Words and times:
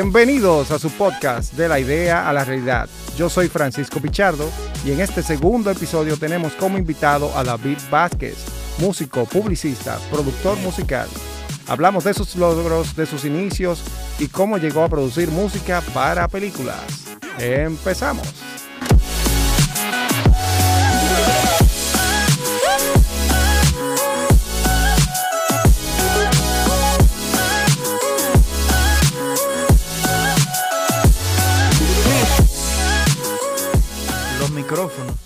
Bienvenidos 0.00 0.70
a 0.70 0.78
su 0.78 0.90
podcast 0.90 1.54
de 1.54 1.68
la 1.68 1.80
idea 1.80 2.28
a 2.28 2.32
la 2.32 2.44
realidad. 2.44 2.88
Yo 3.16 3.28
soy 3.28 3.48
Francisco 3.48 3.98
Pichardo 3.98 4.48
y 4.84 4.92
en 4.92 5.00
este 5.00 5.24
segundo 5.24 5.72
episodio 5.72 6.16
tenemos 6.16 6.52
como 6.52 6.78
invitado 6.78 7.36
a 7.36 7.42
David 7.42 7.78
Vázquez, 7.90 8.36
músico, 8.78 9.24
publicista, 9.24 9.98
productor 10.08 10.56
musical. 10.58 11.08
Hablamos 11.66 12.04
de 12.04 12.14
sus 12.14 12.36
logros, 12.36 12.94
de 12.94 13.06
sus 13.06 13.24
inicios 13.24 13.82
y 14.20 14.28
cómo 14.28 14.58
llegó 14.58 14.84
a 14.84 14.88
producir 14.88 15.32
música 15.32 15.82
para 15.92 16.28
películas. 16.28 16.78
Empezamos. 17.40 18.47
Micrófonos 34.72 35.16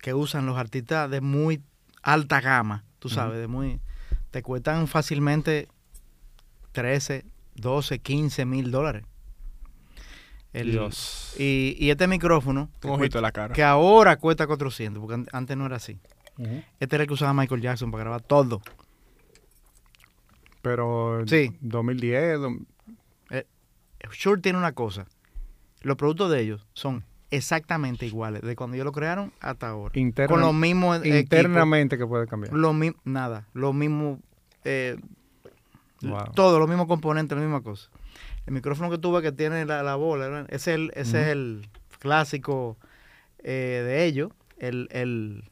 que 0.00 0.14
usan 0.14 0.46
los 0.46 0.56
artistas 0.56 1.10
de 1.10 1.20
muy 1.20 1.62
alta 2.02 2.40
gama, 2.40 2.84
tú 3.00 3.10
sabes, 3.10 3.38
de 3.38 3.46
muy 3.46 3.80
te 4.30 4.42
cuestan 4.42 4.88
fácilmente 4.88 5.68
13, 6.72 7.26
12, 7.54 7.98
15 7.98 8.46
mil 8.46 8.70
dólares. 8.70 9.04
El- 10.54 10.70
Dios. 10.72 11.34
Y, 11.38 11.76
y 11.78 11.90
este 11.90 12.06
micrófono, 12.06 12.70
cuesta- 12.80 13.18
en 13.18 13.22
la 13.22 13.32
cara. 13.32 13.52
que 13.54 13.62
ahora 13.62 14.16
cuesta 14.16 14.46
400, 14.46 15.00
porque 15.02 15.14
an- 15.14 15.26
antes 15.32 15.54
no 15.56 15.66
era 15.66 15.76
así. 15.76 15.98
Este 16.80 16.96
era 16.96 17.02
el 17.02 17.08
que 17.08 17.14
usaba 17.14 17.34
Michael 17.34 17.60
Jackson 17.60 17.90
para 17.90 18.04
grabar 18.04 18.22
todo. 18.22 18.62
Pero 20.62 21.24
Sí. 21.26 21.54
2010, 21.60 22.40
do- 22.40 22.56
Shure 24.12 24.40
tiene 24.40 24.58
una 24.58 24.72
cosa. 24.72 25.06
Los 25.82 25.96
productos 25.96 26.30
de 26.30 26.40
ellos 26.40 26.66
son 26.72 27.04
exactamente 27.32 28.06
iguales, 28.06 28.42
de 28.42 28.54
cuando 28.54 28.74
ellos 28.74 28.84
lo 28.84 28.92
crearon 28.92 29.32
hasta 29.40 29.68
ahora. 29.68 29.98
interna- 29.98 30.28
Con 30.32 30.40
los 30.40 30.54
mismos 30.54 30.98
equipos. 31.04 31.38
internamente 31.38 31.98
que 31.98 32.06
puede 32.06 32.26
cambiar. 32.26 32.52
Lo 32.54 32.72
mi- 32.72 32.94
nada, 33.04 33.48
lo 33.54 33.72
mismo, 33.72 34.20
eh, 34.64 34.96
Wow. 36.02 36.32
todo, 36.34 36.58
los 36.58 36.68
mismos 36.68 36.86
componentes, 36.86 37.36
la 37.36 37.42
misma 37.44 37.62
cosa. 37.62 37.88
El 38.46 38.54
micrófono 38.54 38.90
que 38.90 38.98
tuve 38.98 39.22
que 39.22 39.30
tiene 39.32 39.64
la, 39.64 39.82
la 39.82 39.94
bola, 39.94 40.46
ese 40.48 40.56
es 40.56 40.66
el, 40.78 40.92
ese 40.94 41.22
es 41.22 41.28
el 41.28 41.68
clásico 42.00 42.76
eh, 43.38 43.82
de 43.84 44.04
ellos, 44.04 44.32
el, 44.58 44.88
el, 44.90 45.44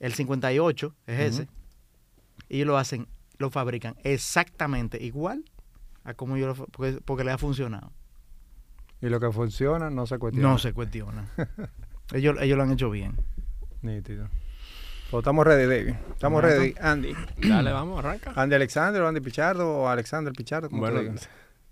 el 0.00 0.12
58 0.12 0.94
es 1.06 1.20
ese. 1.34 1.48
Y 2.48 2.64
lo 2.64 2.76
hacen, 2.78 3.06
lo 3.38 3.50
fabrican 3.50 3.94
exactamente 4.02 5.00
igual 5.02 5.44
a 6.02 6.14
como 6.14 6.36
yo 6.36 6.48
lo, 6.48 6.54
porque, 6.54 7.00
porque 7.04 7.22
le 7.22 7.30
ha 7.30 7.38
funcionado. 7.38 7.92
Y 9.02 9.08
lo 9.08 9.18
que 9.20 9.30
funciona 9.32 9.90
no 9.90 10.06
se 10.06 10.18
cuestiona. 10.18 10.48
No 10.48 10.58
se 10.58 10.72
cuestiona. 10.72 11.26
ellos, 12.12 12.36
ellos 12.40 12.56
lo 12.56 12.62
han 12.64 12.72
hecho 12.72 12.90
bien. 12.90 13.16
Nítido. 13.82 14.28
Pues 15.10 15.22
estamos 15.22 15.44
ready, 15.46 15.64
David. 15.66 15.94
Estamos 16.12 16.40
Bueno. 16.42 16.56
ready. 16.56 16.74
Andy. 16.80 17.14
Dale, 17.38 17.72
vamos, 17.72 17.98
arranca. 17.98 18.32
Andy 18.36 18.54
Alexander 18.54 19.02
o 19.02 19.08
Andy 19.08 19.20
Pichardo 19.20 19.68
o 19.68 19.88
Alexander 19.88 20.32
Pichardo. 20.32 20.68
como 20.68 20.82
Bueno, 20.82 21.00
digas. 21.00 21.28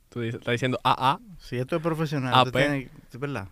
tú 0.08 0.20
dices- 0.22 0.40
estás 0.40 0.52
diciendo 0.52 0.80
AA, 0.82 1.18
Si 1.38 1.56
esto 1.58 1.76
es 1.76 1.82
profesional, 1.82 2.34
AP. 2.34 2.50
tiene- 2.50 2.88
es 3.12 3.20
verdad. 3.20 3.48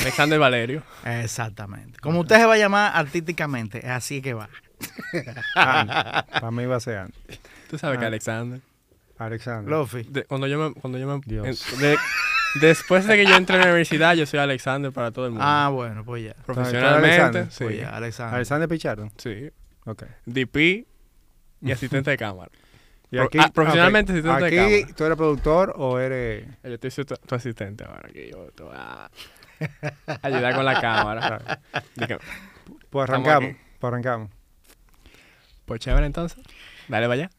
Alexander 0.00 0.38
Valerio. 0.40 0.82
Exactamente. 1.04 1.98
Como 2.00 2.20
usted 2.20 2.36
se 2.36 2.46
va 2.46 2.54
a 2.54 2.58
llamar 2.58 2.92
artísticamente, 2.96 3.78
es 3.78 3.84
así 3.92 4.20
que 4.22 4.34
va. 4.34 4.48
Andy. 5.54 5.92
Para 6.32 6.50
mí 6.50 6.64
va 6.66 6.76
a 6.76 6.80
ser 6.80 6.98
Andy. 6.98 7.14
Tú 7.70 7.78
sabes 7.78 7.98
que. 7.98 8.06
Alexander. 8.06 8.60
Alexander. 9.18 9.70
Lofi. 9.70 10.02
de- 10.04 10.24
cuando 10.24 10.46
yo 10.46 10.58
me. 10.58 10.74
Cuando 10.74 10.98
yo 10.98 11.06
me 11.06 11.20
Dios. 11.24 11.72
en- 11.74 11.78
de- 11.80 11.96
después 12.60 13.06
de 13.06 13.16
que 13.16 13.26
yo 13.26 13.36
entré 13.36 13.56
a 13.56 13.58
la 13.60 13.64
universidad, 13.66 14.14
yo 14.14 14.26
soy 14.26 14.38
Alexander 14.40 14.92
para 14.92 15.10
todo 15.10 15.26
el 15.26 15.32
mundo. 15.32 15.44
Ah, 15.46 15.68
bueno, 15.72 16.04
pues 16.04 16.24
ya. 16.24 16.34
Profesionalmente. 16.44 17.06
Alexander. 17.20 17.52
Sí. 17.52 17.64
Pues 17.64 17.78
ya, 17.78 17.90
Alexander. 17.96 18.34
Alexander 18.34 18.68
Pichardo. 18.68 19.08
Sí. 19.16 19.50
Ok. 19.84 20.04
DP 20.24 20.86
y 21.62 21.72
asistente 21.72 22.10
de 22.10 22.16
cámara. 22.16 22.50
Y 23.08 23.18
Pro- 23.18 23.28
ah, 23.38 23.50
profesionalmente 23.54 24.12
asistente 24.12 24.40
de 24.40 24.46
Aquí, 24.46 24.56
cámara. 24.80 24.94
¿tú 24.96 25.04
eres 25.04 25.16
productor 25.16 25.74
o 25.76 26.00
eres...? 26.00 26.44
Yo 26.64 26.74
estoy 26.74 26.90
siendo 26.90 27.14
tu, 27.16 27.26
tu 27.28 27.34
asistente 27.36 27.84
ahora. 27.84 28.08
Que 28.12 28.30
yo 28.32 28.48
te 28.50 28.64
voy 28.64 28.74
a 28.76 29.08
ayudar 30.22 30.54
con 30.56 30.64
la 30.64 30.80
cámara. 30.80 31.60
Pues 32.90 33.08
arrancamos. 33.08 33.48
aquí. 33.50 33.56
Pues 33.78 33.92
arrancamos. 33.92 34.30
pues 35.66 35.80
chévere 35.80 36.04
entonces. 36.06 36.42
Dale, 36.88 37.06
vaya. 37.06 37.30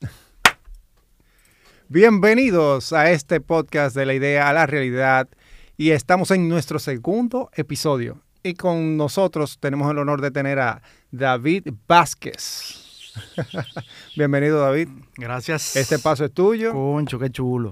Bienvenidos 1.90 2.92
a 2.92 3.12
este 3.12 3.40
podcast 3.40 3.96
de 3.96 4.06
la 4.06 4.14
idea 4.14 4.50
a 4.50 4.54
la 4.54 4.66
realidad. 4.66 5.30
Y 5.78 5.92
estamos 5.92 6.32
en 6.32 6.50
nuestro 6.50 6.80
segundo 6.80 7.50
episodio. 7.54 8.22
Y 8.44 8.56
con 8.56 8.98
nosotros 8.98 9.58
tenemos 9.58 9.90
el 9.90 9.98
honor 9.98 10.20
de 10.20 10.32
tener 10.32 10.60
a 10.60 10.82
David 11.12 11.70
Vázquez. 11.88 13.14
Bienvenido, 14.18 14.60
David. 14.60 14.90
Gracias. 15.16 15.78
Este 15.78 15.98
paso 15.98 16.26
es 16.26 16.34
tuyo. 16.34 16.74
Concho, 16.74 17.20
qué 17.20 17.30
chulo. 17.30 17.72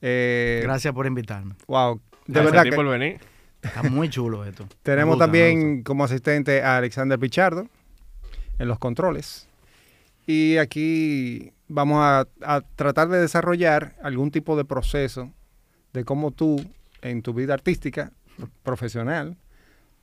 Eh, 0.00 0.60
Gracias 0.62 0.94
por 0.94 1.04
invitarme. 1.04 1.54
Wow. 1.66 2.00
De 2.26 2.32
Gracias 2.32 2.40
a 2.40 2.50
verdad 2.50 2.62
ti 2.62 2.70
que 2.70 2.76
por 2.76 2.88
venir. 2.88 3.20
Está 3.60 3.82
muy 3.82 4.08
chulo 4.08 4.46
esto. 4.46 4.66
tenemos 4.82 5.16
gusta, 5.16 5.26
también 5.26 5.82
como 5.82 6.04
asistente 6.04 6.62
a 6.62 6.78
Alexander 6.78 7.18
Pichardo 7.18 7.68
en 8.58 8.68
los 8.68 8.78
controles. 8.78 9.46
Y 10.26 10.56
aquí 10.58 11.52
vamos 11.68 11.98
a, 12.00 12.26
a 12.42 12.60
tratar 12.76 13.08
de 13.08 13.18
desarrollar 13.18 13.96
algún 14.02 14.30
tipo 14.30 14.56
de 14.56 14.64
proceso 14.64 15.30
de 15.92 16.04
cómo 16.04 16.30
tú, 16.30 16.64
en 17.02 17.22
tu 17.22 17.34
vida 17.34 17.54
artística, 17.54 18.12
profesional, 18.62 19.36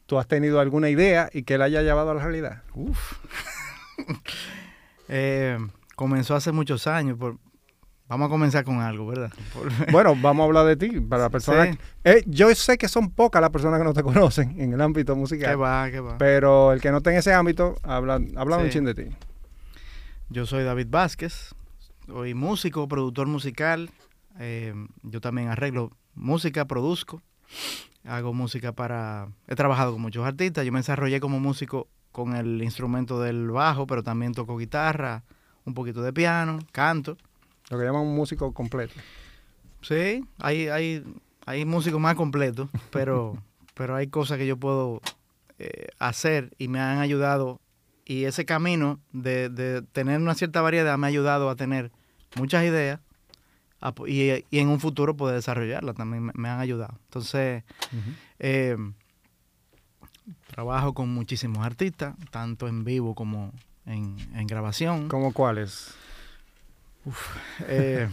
tú 0.05 0.17
has 0.19 0.27
tenido 0.27 0.59
alguna 0.59 0.89
idea 0.89 1.29
y 1.33 1.43
que 1.43 1.57
la 1.57 1.65
haya 1.65 1.81
llevado 1.81 2.11
a 2.11 2.15
la 2.15 2.23
realidad. 2.23 2.63
Uf. 2.73 3.13
Eh, 5.11 5.57
comenzó 5.95 6.35
hace 6.35 6.51
muchos 6.51 6.85
años. 6.87 7.17
Por... 7.17 7.37
Vamos 8.07 8.27
a 8.27 8.29
comenzar 8.29 8.63
con 8.63 8.79
algo, 8.79 9.07
¿verdad? 9.07 9.31
Por- 9.53 9.71
Bueno, 9.91 10.15
vamos 10.15 10.43
a 10.43 10.45
hablar 10.45 10.65
de 10.65 10.75
ti. 10.75 10.99
Para 11.01 11.23
las 11.23 11.31
personas, 11.31 11.69
Sí. 11.69 11.77
Eh, 12.03 12.23
yo 12.27 12.53
sé 12.55 12.77
que 12.77 12.87
son 12.87 13.09
pocas 13.11 13.41
las 13.41 13.49
personas 13.49 13.79
que 13.79 13.85
no 13.85 13.93
te 13.93 14.03
conocen 14.03 14.59
en 14.59 14.73
el 14.73 14.81
ámbito 14.81 15.13
¿Qué 15.13 15.19
musical. 15.19 15.61
va, 15.61 15.89
qué 15.89 15.99
va? 15.99 16.17
Pero 16.17 16.73
el 16.73 16.81
que 16.81 16.91
no 16.91 16.97
esté 16.97 17.09
en 17.11 17.17
ese 17.17 17.33
ámbito, 17.33 17.75
habla, 17.83 18.19
habla 18.35 18.57
un 18.57 18.65
Sí. 18.65 18.71
chin 18.73 18.85
de 18.85 18.93
ti. 18.95 19.03
Yo 20.31 20.45
soy 20.45 20.63
David 20.63 20.87
Vázquez, 20.89 21.55
soy 22.05 22.35
músico, 22.35 22.87
productor 22.87 23.27
musical. 23.27 23.89
eh, 24.39 24.73
yo 25.01 25.21
también 25.21 25.47
arreglo 25.47 25.91
música, 26.13 26.65
produzco. 26.65 27.21
Hago 28.05 28.31
música 28.31 28.71
para... 28.71 29.29
He 29.47 29.55
trabajado 29.55 29.93
con 29.93 30.01
muchos 30.01 30.25
artistas. 30.25 30.65
Yo 30.65 30.71
me 30.71 30.79
desarrollé 30.79 31.19
como 31.19 31.39
músico 31.39 31.87
con 32.11 32.35
el 32.35 32.61
instrumento 32.61 33.19
del 33.19 33.49
bajo, 33.49 33.87
pero 33.87 34.03
también 34.03 34.33
toco 34.33 34.57
guitarra, 34.57 35.23
un 35.65 35.73
poquito 35.73 36.03
de 36.03 36.13
piano, 36.13 36.59
canto. 36.71 37.17
Lo 37.69 37.79
que 37.79 37.85
llaman 37.85 38.03
un 38.03 38.15
músico 38.15 38.53
completo. 38.53 38.93
Sí, 39.81 40.23
hay, 40.37 40.67
hay, 40.67 41.03
hay 41.45 41.65
músicos 41.65 41.99
más 41.99 42.15
completos, 42.15 42.69
pero, 42.91 43.35
pero 43.73 43.95
hay 43.95 44.07
cosas 44.07 44.37
que 44.37 44.45
yo 44.45 44.57
puedo 44.57 45.01
eh, 45.57 45.87
hacer 45.97 46.51
y 46.59 46.67
me 46.67 46.79
han 46.79 46.99
ayudado. 46.99 47.59
Y 48.09 48.25
ese 48.25 48.43
camino 48.43 48.99
de, 49.13 49.49
de 49.49 49.83
tener 49.83 50.19
una 50.19 50.33
cierta 50.33 50.61
variedad 50.61 50.97
me 50.97 51.05
ha 51.05 51.09
ayudado 51.09 51.47
a 51.47 51.55
tener 51.55 51.91
muchas 52.35 52.63
ideas 52.65 52.99
a 53.81 53.93
y, 54.07 54.45
y 54.49 54.57
en 54.57 54.69
un 54.69 54.79
futuro 54.79 55.15
poder 55.15 55.35
desarrollarlas 55.35 55.95
también 55.95 56.23
me, 56.23 56.31
me 56.33 56.49
han 56.49 56.59
ayudado. 56.59 56.97
Entonces, 57.05 57.63
eh, 58.39 58.75
trabajo 60.47 60.95
con 60.95 61.13
muchísimos 61.13 61.63
artistas, 61.63 62.15
tanto 62.31 62.67
en 62.67 62.83
vivo 62.83 63.13
como 63.13 63.53
en, 63.85 64.17
en 64.33 64.47
grabación. 64.47 65.07
¿Cómo 65.07 65.31
cuáles? 65.31 65.93
Eh, 67.67 68.09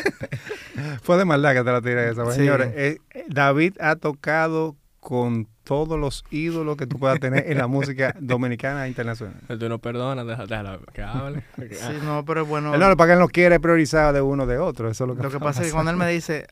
Fue 1.00 1.16
de 1.16 1.24
maldad 1.24 1.54
que 1.54 1.64
te 1.64 1.72
la 1.72 1.80
tiré 1.80 2.10
esa. 2.10 2.30
Sí. 2.32 2.36
Señores, 2.36 2.70
eh, 2.76 2.98
David 3.28 3.78
ha 3.80 3.96
tocado 3.96 4.76
con 5.00 5.48
todos 5.66 5.98
los 5.98 6.24
ídolos 6.30 6.76
que 6.76 6.86
tú 6.86 6.96
puedas 6.98 7.18
tener 7.18 7.50
en 7.50 7.58
la 7.58 7.66
música 7.66 8.14
dominicana 8.20 8.86
e 8.86 8.88
internacional. 8.88 9.34
Tú 9.58 9.68
no 9.68 9.78
perdonas, 9.80 10.24
déjala, 10.24 10.78
que 10.94 11.02
hable. 11.02 11.42
sí, 11.72 11.98
no, 12.04 12.24
pero 12.24 12.42
es 12.42 12.48
bueno. 12.48 12.72
Él 12.72 12.78
no, 12.80 12.96
para 12.96 13.08
que 13.08 13.12
él 13.14 13.18
no 13.18 13.28
quiere 13.28 13.58
priorizar 13.58 14.14
de 14.14 14.20
uno 14.22 14.46
de 14.46 14.58
otro. 14.58 14.88
Eso 14.88 15.04
es 15.04 15.08
lo 15.08 15.16
que, 15.16 15.22
Lo 15.24 15.30
que 15.30 15.40
pasa 15.40 15.62
es 15.62 15.68
que 15.68 15.72
cuando 15.74 15.90
él 15.90 15.96
me 15.96 16.08
dice, 16.08 16.46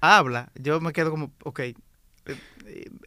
habla, 0.00 0.48
yo 0.54 0.80
me 0.80 0.92
quedo 0.92 1.10
como, 1.10 1.32
ok, 1.42 1.58
eh, 1.60 1.74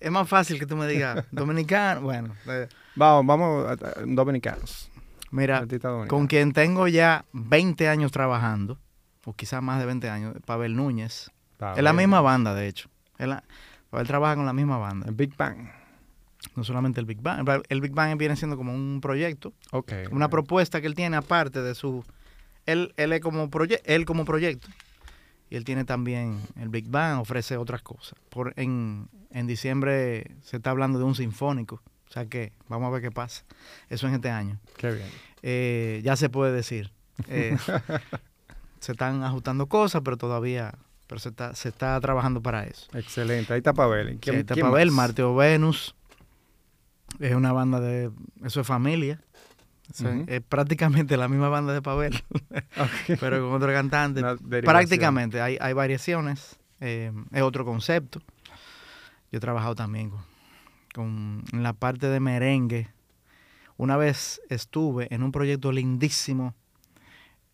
es 0.01 0.11
más 0.11 0.27
fácil 0.27 0.59
que 0.59 0.65
tú 0.65 0.75
me 0.75 0.87
digas 0.87 1.25
dominicano. 1.31 2.01
Bueno, 2.01 2.35
eh, 2.47 2.67
Vamos, 2.95 3.25
vamos, 3.25 3.65
a- 3.65 3.71
a- 3.71 4.03
dominicanos. 4.05 4.91
mira, 5.31 5.65
con 6.07 6.27
quien 6.27 6.51
tengo 6.51 6.87
ya 6.89 7.23
20 7.31 7.87
años 7.87 8.11
trabajando, 8.11 8.77
o 9.25 9.33
quizás 9.33 9.61
más 9.63 9.79
de 9.79 9.85
20 9.85 10.09
años, 10.09 10.35
Pavel 10.45 10.75
Núñez. 10.75 11.31
Está 11.53 11.75
es 11.75 11.83
la 11.83 11.93
misma 11.93 12.19
banda, 12.21 12.53
de 12.53 12.67
hecho. 12.67 12.89
Es 13.17 13.27
la- 13.27 13.43
Pavel 13.89 14.07
trabaja 14.07 14.35
con 14.35 14.45
la 14.45 14.53
misma 14.53 14.77
banda. 14.77 15.07
El 15.07 15.15
Big 15.15 15.35
Bang. 15.35 15.67
No 16.55 16.63
solamente 16.63 16.99
el 16.99 17.05
Big 17.05 17.21
Bang. 17.21 17.47
El 17.69 17.81
Big 17.81 17.91
Bang 17.91 18.17
viene 18.17 18.35
siendo 18.35 18.55
como 18.55 18.73
un 18.73 18.99
proyecto, 19.01 19.53
una 20.11 20.29
propuesta 20.29 20.79
que 20.81 20.87
él 20.87 20.95
tiene 20.95 21.17
aparte 21.17 21.61
de 21.61 21.75
su... 21.75 22.03
Él, 22.65 22.93
él 22.97 23.11
es 23.13 23.19
como 23.21 23.49
proye- 23.49 23.81
él 23.85 24.05
como 24.05 24.25
proyecto. 24.25 24.67
y 25.49 25.55
él 25.55 25.65
tiene 25.65 25.83
también 25.85 26.39
el 26.55 26.69
Big 26.69 26.87
Bang, 26.87 27.19
ofrece 27.19 27.57
otras 27.57 27.81
cosas. 27.81 28.13
Por, 28.29 28.53
en, 28.57 29.09
en 29.31 29.47
diciembre 29.47 30.31
se 30.43 30.57
está 30.57 30.69
hablando 30.69 30.99
de 30.99 31.05
un 31.05 31.15
sinfónico, 31.15 31.81
o 32.07 32.11
sea 32.11 32.25
que 32.27 32.53
vamos 32.67 32.87
a 32.87 32.91
ver 32.91 33.01
qué 33.01 33.11
pasa. 33.11 33.43
Eso 33.89 34.07
en 34.07 34.13
este 34.13 34.29
año. 34.29 34.59
Qué 34.77 34.91
bien. 34.91 35.07
Eh, 35.41 36.01
ya 36.03 36.15
se 36.15 36.29
puede 36.29 36.51
decir. 36.53 36.91
Eh, 37.27 37.57
se 38.79 38.91
están 38.93 39.23
ajustando 39.23 39.65
cosas, 39.67 40.01
pero 40.05 40.15
todavía 40.17 40.75
pero 41.09 41.17
se 41.19 41.29
está, 41.29 41.55
se 41.55 41.69
está 41.69 41.99
trabajando 41.99 42.39
para 42.41 42.63
eso. 42.65 42.87
Excelente. 42.93 43.51
Ahí 43.51 43.57
está 43.57 43.73
Pavel. 43.73 44.11
Sí, 44.13 44.17
¿Quién, 44.21 44.35
ahí 44.35 44.39
está 44.41 44.53
quién 44.53 44.67
Pavel, 44.67 44.87
más? 44.91 44.95
Marte 44.95 45.23
o 45.23 45.35
Venus. 45.35 45.95
Es 47.19 47.33
una 47.33 47.51
banda 47.51 47.79
de... 47.79 48.11
Eso 48.45 48.61
es 48.61 48.67
familia. 48.67 49.19
Eso 49.91 50.07
es- 50.27 50.41
prácticamente 50.43 51.17
la 51.17 51.27
misma 51.27 51.49
banda 51.49 51.73
de 51.73 51.81
Pavel, 51.81 52.13
pero 53.19 53.41
con 53.41 53.53
otro 53.55 53.73
cantante. 53.73 54.21
Prácticamente, 54.61 55.41
hay, 55.41 55.57
hay 55.59 55.73
variaciones. 55.73 56.59
eh, 56.79 57.11
es 57.31 57.41
otro 57.41 57.65
concepto. 57.65 58.19
Yo 59.31 59.37
he 59.37 59.39
trabajado 59.39 59.73
también 59.73 60.11
con, 60.11 60.21
con- 60.93 61.43
en 61.51 61.63
la 61.63 61.73
parte 61.73 62.05
de 62.07 62.19
merengue. 62.19 62.87
Una 63.77 63.97
vez 63.97 64.39
estuve 64.49 65.07
en 65.13 65.23
un 65.23 65.31
proyecto 65.31 65.71
lindísimo. 65.71 66.53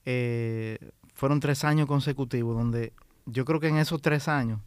eh, 0.06 0.78
fueron 1.14 1.40
tres 1.40 1.64
años 1.64 1.88
consecutivos 1.88 2.58
donde 2.58 2.92
yo 3.26 3.46
creo 3.46 3.60
que 3.60 3.68
en 3.68 3.78
esos 3.78 4.02
tres 4.02 4.28
años 4.28 4.60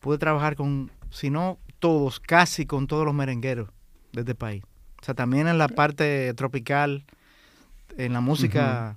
pude 0.00 0.18
trabajar 0.18 0.56
con, 0.56 0.90
si 1.10 1.30
no 1.30 1.58
todos, 1.78 2.20
casi 2.20 2.66
con 2.66 2.86
todos 2.86 3.04
los 3.04 3.14
merengueros 3.14 3.68
de 4.12 4.20
este 4.20 4.34
país. 4.34 4.62
O 5.00 5.04
sea, 5.04 5.14
también 5.14 5.48
en 5.48 5.58
la 5.58 5.68
parte 5.68 6.32
tropical, 6.34 7.04
en 7.96 8.12
la 8.12 8.20
música... 8.20 8.96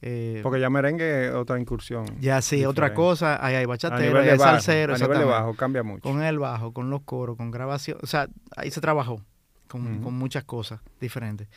eh, 0.00 0.40
Porque 0.42 0.60
ya 0.60 0.70
merengue 0.70 1.26
es 1.28 1.34
otra 1.34 1.60
incursión. 1.60 2.06
ya 2.20 2.40
sí, 2.42 2.64
otra 2.64 2.94
cosa, 2.94 3.44
ahí 3.44 3.54
hay 3.54 3.66
bachatero, 3.66 4.20
ahí 4.20 4.28
hay 4.30 4.38
bajo, 4.38 4.52
salsero, 4.52 4.94
a 4.94 4.98
nivel 4.98 5.18
de 5.18 5.24
bajo 5.24 5.54
cambia 5.54 5.82
mucho. 5.82 6.02
Con 6.02 6.22
el 6.22 6.38
bajo, 6.38 6.72
con 6.72 6.90
los 6.90 7.02
coros, 7.02 7.36
con 7.36 7.50
grabación, 7.50 7.98
o 8.02 8.06
sea, 8.06 8.28
ahí 8.56 8.70
se 8.70 8.80
trabajó 8.80 9.20
con, 9.68 10.00
con 10.02 10.14
muchas 10.14 10.44
cosas 10.44 10.80
diferentes. 11.00 11.48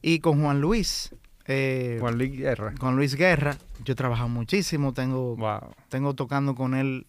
Y 0.00 0.18
con 0.18 0.42
Juan 0.42 0.60
Luis, 0.60 1.14
eh, 1.46 1.96
Juan 2.00 2.16
Luis 2.18 2.36
Guerra. 2.38 2.74
con 2.78 2.96
Luis 2.96 3.14
Guerra, 3.16 3.56
yo 3.84 3.92
he 3.92 3.96
trabajado 3.96 4.28
muchísimo, 4.28 4.92
tengo, 4.92 5.36
Wow. 5.36 5.72
tengo 5.88 6.14
tocando 6.14 6.54
con 6.54 6.74
él 6.74 7.06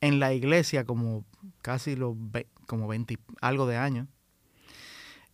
en 0.00 0.18
la 0.20 0.32
iglesia 0.34 0.84
como 0.84 1.24
casi 1.62 1.96
los 1.96 2.14
ve- 2.16 2.48
como 2.66 2.86
20 2.88 3.14
y 3.14 3.18
algo 3.40 3.66
de 3.66 3.76
años. 3.76 4.08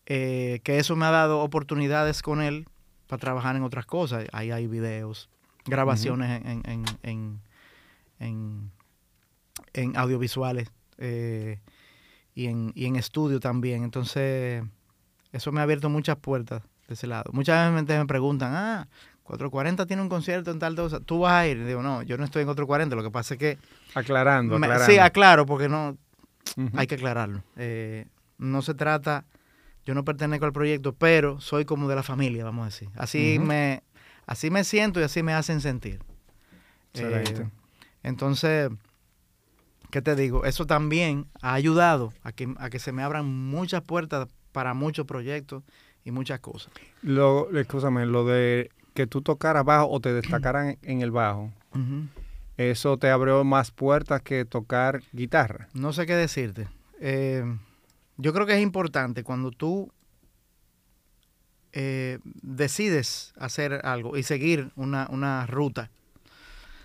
Eh, 0.06 0.60
que 0.64 0.78
eso 0.78 0.96
me 0.96 1.04
ha 1.06 1.10
dado 1.10 1.40
oportunidades 1.40 2.22
con 2.22 2.40
él 2.40 2.66
para 3.06 3.20
trabajar 3.20 3.56
en 3.56 3.62
otras 3.62 3.84
cosas. 3.86 4.24
Ahí 4.32 4.50
hay 4.50 4.66
videos, 4.66 5.28
grabaciones 5.66 6.42
en, 6.44 6.62
en, 6.64 6.84
en, 7.02 7.40
en- 8.18 8.70
en 9.74 9.96
audiovisuales 9.96 10.70
eh, 10.96 11.60
y, 12.34 12.46
en, 12.46 12.72
y 12.74 12.86
en 12.86 12.96
estudio 12.96 13.38
también. 13.40 13.84
Entonces, 13.84 14.64
eso 15.32 15.52
me 15.52 15.60
ha 15.60 15.64
abierto 15.64 15.90
muchas 15.90 16.16
puertas 16.16 16.62
de 16.88 16.94
ese 16.94 17.06
lado. 17.06 17.30
Muchas 17.32 17.72
veces 17.72 17.98
me 17.98 18.06
preguntan, 18.06 18.52
ah, 18.54 18.88
440 19.22 19.86
tiene 19.86 20.02
un 20.02 20.08
concierto 20.08 20.50
en 20.50 20.58
tal 20.58 20.74
cosa, 20.74 21.00
¿tú 21.00 21.20
vas 21.20 21.32
a 21.34 21.46
ir? 21.46 21.64
Digo, 21.64 21.82
no, 21.82 22.02
yo 22.02 22.16
no 22.16 22.24
estoy 22.24 22.40
en 22.42 22.46
440, 22.46 22.96
lo 22.96 23.02
que 23.02 23.10
pasa 23.10 23.34
es 23.34 23.38
que... 23.38 23.58
Aclarando, 23.94 24.58
me- 24.58 24.66
aclarando. 24.66 24.90
sí, 24.92 24.98
aclaro, 24.98 25.44
porque 25.46 25.68
no, 25.68 25.96
hay 26.74 26.86
que 26.86 26.94
aclararlo. 26.96 27.42
Eh, 27.56 28.06
no 28.38 28.62
se 28.62 28.72
trata, 28.74 29.26
yo 29.84 29.94
no 29.94 30.04
pertenezco 30.04 30.46
al 30.46 30.52
proyecto, 30.52 30.94
pero 30.94 31.40
soy 31.40 31.66
como 31.66 31.88
de 31.88 31.94
la 31.94 32.02
familia, 32.02 32.44
vamos 32.44 32.62
a 32.62 32.66
decir. 32.66 32.88
Así 32.96 33.38
me 33.38 33.82
así 34.26 34.50
me 34.50 34.64
siento 34.64 35.00
y 35.00 35.02
así 35.02 35.22
me 35.22 35.34
hacen 35.34 35.60
sentir. 35.60 36.00
Eh, 36.94 37.46
entonces, 38.02 38.70
¿qué 39.90 40.00
te 40.02 40.16
digo? 40.16 40.44
Eso 40.44 40.66
también 40.66 41.26
ha 41.42 41.52
ayudado 41.54 42.12
a 42.22 42.32
que, 42.32 42.52
a 42.58 42.70
que 42.70 42.78
se 42.78 42.92
me 42.92 43.02
abran 43.02 43.26
muchas 43.26 43.82
puertas 43.82 44.28
para 44.52 44.74
muchos 44.74 45.06
proyectos 45.06 45.62
y 46.04 46.10
muchas 46.10 46.40
cosas. 46.40 46.72
Lo, 47.02 47.50
escúchame, 47.56 48.06
lo 48.06 48.24
de 48.24 48.70
que 48.94 49.06
tú 49.06 49.22
tocaras 49.22 49.64
bajo 49.64 49.88
o 49.88 50.00
te 50.00 50.12
destacaran 50.12 50.78
en 50.82 51.02
el 51.02 51.10
bajo, 51.10 51.52
eso 52.56 52.96
te 52.96 53.10
abrió 53.10 53.44
más 53.44 53.70
puertas 53.70 54.22
que 54.22 54.44
tocar 54.44 55.02
guitarra. 55.12 55.68
No 55.74 55.92
sé 55.92 56.06
qué 56.06 56.16
decirte. 56.16 56.68
Eh, 57.00 57.44
yo 58.16 58.32
creo 58.32 58.46
que 58.46 58.54
es 58.54 58.62
importante 58.62 59.22
cuando 59.22 59.52
tú 59.52 59.92
eh, 61.72 62.18
decides 62.24 63.32
hacer 63.36 63.80
algo 63.84 64.16
y 64.16 64.24
seguir 64.24 64.72
una, 64.74 65.06
una 65.10 65.46
ruta, 65.46 65.90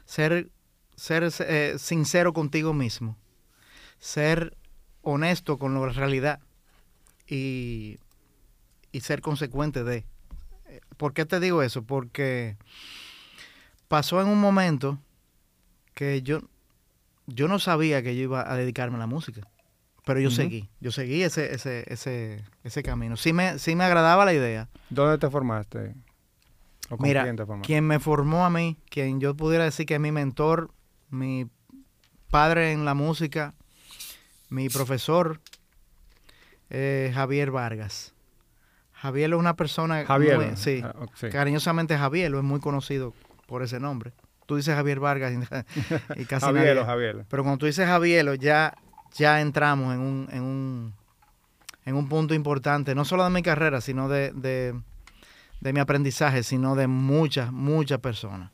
ser, 0.05 0.49
ser 0.95 1.27
eh, 1.39 1.75
sincero 1.79 2.33
contigo 2.33 2.73
mismo, 2.73 3.17
ser 3.97 4.55
honesto 5.01 5.57
con 5.57 5.73
la 5.73 5.89
realidad 5.89 6.39
y, 7.27 7.97
y 8.93 9.01
ser 9.01 9.19
consecuente 9.19 9.83
de. 9.83 10.05
Eh, 10.67 10.79
¿Por 10.95 11.13
qué 11.13 11.25
te 11.25 11.41
digo 11.41 11.61
eso? 11.61 11.83
Porque 11.83 12.55
pasó 13.89 14.21
en 14.21 14.27
un 14.29 14.39
momento 14.39 14.97
que 15.93 16.21
yo, 16.21 16.39
yo 17.27 17.49
no 17.49 17.59
sabía 17.59 18.01
que 18.01 18.15
yo 18.15 18.21
iba 18.23 18.49
a 18.49 18.55
dedicarme 18.55 18.95
a 18.95 18.99
la 18.99 19.07
música. 19.07 19.41
Pero 20.05 20.19
yo 20.19 20.31
seguí, 20.31 20.69
yo 20.81 20.91
seguí 20.91 21.23
ese, 21.23 21.53
ese, 21.53 21.85
ese, 21.87 22.43
ese 22.63 22.83
camino. 22.83 23.15
Sí 23.15 23.31
me, 23.31 23.57
sí 23.57 23.73
me 23.75 23.85
agradaba 23.85 24.25
la 24.25 24.33
idea. 24.33 24.67
¿Dónde 24.89 25.17
te 25.17 25.29
formaste? 25.29 25.95
¿O 26.89 26.97
con 26.97 27.07
Mira, 27.07 27.23
quién 27.23 27.37
te 27.37 27.45
formaste? 27.45 27.65
quien 27.65 27.87
me 27.87 27.99
formó 27.99 28.45
a 28.45 28.49
mí, 28.49 28.77
quien 28.89 29.21
yo 29.21 29.33
pudiera 29.33 29.63
decir 29.63 29.85
que 29.85 29.93
es 29.93 29.99
mi 30.01 30.11
mentor, 30.11 30.71
mi 31.09 31.47
padre 32.29 32.73
en 32.73 32.83
la 32.83 32.95
música, 32.95 33.53
mi 34.49 34.67
profesor, 34.67 35.39
eh, 36.69 37.11
Javier 37.13 37.51
Vargas. 37.51 38.13
Javier 39.03 39.31
es 39.33 39.37
una 39.37 39.55
persona... 39.55 40.05
Javier. 40.05 40.37
muy- 40.37 40.55
sí, 40.57 40.81
ah, 40.83 40.93
sí. 41.15 41.27
cariñosamente 41.29 41.97
Javier, 41.97 42.33
es 42.33 42.41
muy 42.43 42.59
conocido 42.61 43.13
por 43.47 43.61
ese 43.61 43.79
nombre. 43.79 44.13
Tú 44.45 44.55
dices 44.55 44.73
Javier 44.75 44.99
Vargas 45.01 45.33
y, 45.33 45.35
y 46.21 46.25
casi 46.25 46.45
Javier, 46.45 46.77
nadie- 46.77 46.85
Javier. 46.85 47.25
Pero 47.29 47.43
cuando 47.43 47.57
tú 47.59 47.65
dices 47.65 47.85
Javier, 47.85 48.39
ya, 48.39 48.73
ya 49.13 49.41
entramos 49.41 49.93
en 49.93 49.99
un, 49.99 50.29
en, 50.31 50.41
un, 50.41 50.93
en 51.85 51.95
un 51.95 52.07
punto 52.07 52.33
importante, 52.33 52.95
no 52.95 53.03
solo 53.03 53.25
de 53.25 53.29
mi 53.29 53.41
carrera, 53.43 53.81
sino 53.81 54.07
de, 54.07 54.31
de, 54.31 54.73
de 55.59 55.73
mi 55.73 55.81
aprendizaje, 55.81 56.41
sino 56.43 56.75
de 56.75 56.87
muchas, 56.87 57.51
muchas 57.51 57.99
personas. 57.99 58.51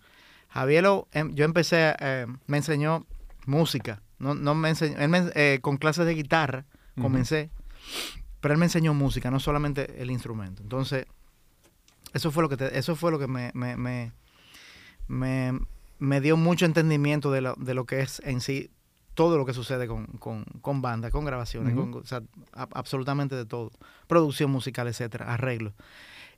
Javier, 0.49 0.85
em, 1.11 1.33
yo 1.35 1.45
empecé, 1.45 1.95
eh, 1.99 2.25
me 2.47 2.57
enseñó 2.57 3.05
música, 3.45 4.01
no, 4.17 4.33
no 4.33 4.55
me 4.55 4.69
enseñó, 4.69 4.97
él 4.97 5.09
me- 5.09 5.31
eh, 5.35 5.59
con 5.61 5.77
clases 5.77 6.07
de 6.07 6.15
guitarra 6.15 6.65
comencé, 6.99 7.49
pero 8.41 8.53
él 8.53 8.59
me 8.59 8.65
enseñó 8.65 8.93
música, 8.93 9.29
no 9.31 9.39
solamente 9.39 10.01
el 10.01 10.11
instrumento. 10.11 10.61
Entonces, 10.63 11.05
eso 12.13 12.31
fue 12.31 12.43
lo 12.43 12.49
que, 12.49 12.57
te- 12.57 12.77
eso 12.77 12.95
fue 12.95 13.11
lo 13.11 13.19
que 13.19 13.27
me, 13.27 13.51
me, 13.53 13.77
me, 13.77 14.11
me, 15.07 15.59
me 15.99 16.21
dio 16.21 16.37
mucho 16.37 16.65
entendimiento 16.65 17.31
de 17.31 17.41
lo, 17.41 17.55
de 17.55 17.73
lo 17.73 17.85
que 17.85 17.99
es 18.01 18.21
en 18.25 18.41
sí 18.41 18.69
todo 19.13 19.37
lo 19.37 19.45
que 19.45 19.53
sucede 19.53 19.87
con, 19.87 20.05
con, 20.05 20.45
con 20.61 20.81
banda, 20.81 21.11
con 21.11 21.25
grabaciones, 21.25 21.75
con, 21.75 21.93
o 21.93 22.05
sea, 22.05 22.21
a- 22.53 22.67
absolutamente 22.73 23.35
de 23.35 23.45
todo. 23.45 23.71
Producción 24.07 24.49
musical, 24.51 24.87
etcétera, 24.87 25.33
arreglos 25.33 25.73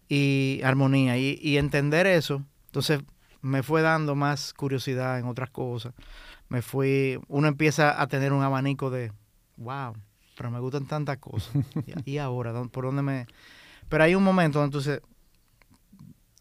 y 0.09 0.61
armonía. 0.63 1.17
Y, 1.17 1.37
y 1.41 1.57
entender 1.57 2.07
eso, 2.07 2.43
entonces 2.67 3.01
me 3.41 3.61
fue 3.63 3.81
dando 3.81 4.15
más 4.15 4.53
curiosidad 4.53 5.19
en 5.19 5.25
otras 5.27 5.49
cosas. 5.51 5.93
Me 6.49 6.61
fui, 6.61 7.19
uno 7.27 7.47
empieza 7.47 8.01
a 8.01 8.07
tener 8.07 8.33
un 8.33 8.43
abanico 8.43 8.89
de, 8.89 9.11
wow, 9.57 9.93
pero 10.41 10.49
me 10.51 10.59
gustan 10.59 10.87
tantas 10.87 11.19
cosas. 11.19 11.53
y, 12.05 12.11
y 12.13 12.17
ahora, 12.17 12.51
¿dó- 12.51 12.67
¿por 12.67 12.85
dónde 12.85 13.03
me...? 13.03 13.27
Pero 13.89 14.03
hay 14.03 14.15
un 14.15 14.23
momento 14.23 14.57
donde 14.59 14.75
entonces 14.77 15.01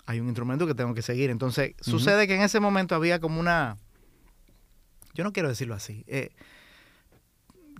hay 0.06 0.20
un 0.20 0.26
instrumento 0.28 0.66
que 0.66 0.74
tengo 0.74 0.94
que 0.94 1.02
seguir. 1.02 1.28
Entonces, 1.28 1.74
sucede 1.82 2.26
que 2.26 2.34
en 2.34 2.40
ese 2.42 2.60
momento 2.60 2.94
había 2.94 3.20
como 3.20 3.38
una, 3.38 3.76
yo 5.14 5.22
no 5.22 5.32
quiero 5.32 5.50
decirlo 5.50 5.74
así, 5.74 6.02
eh, 6.06 6.30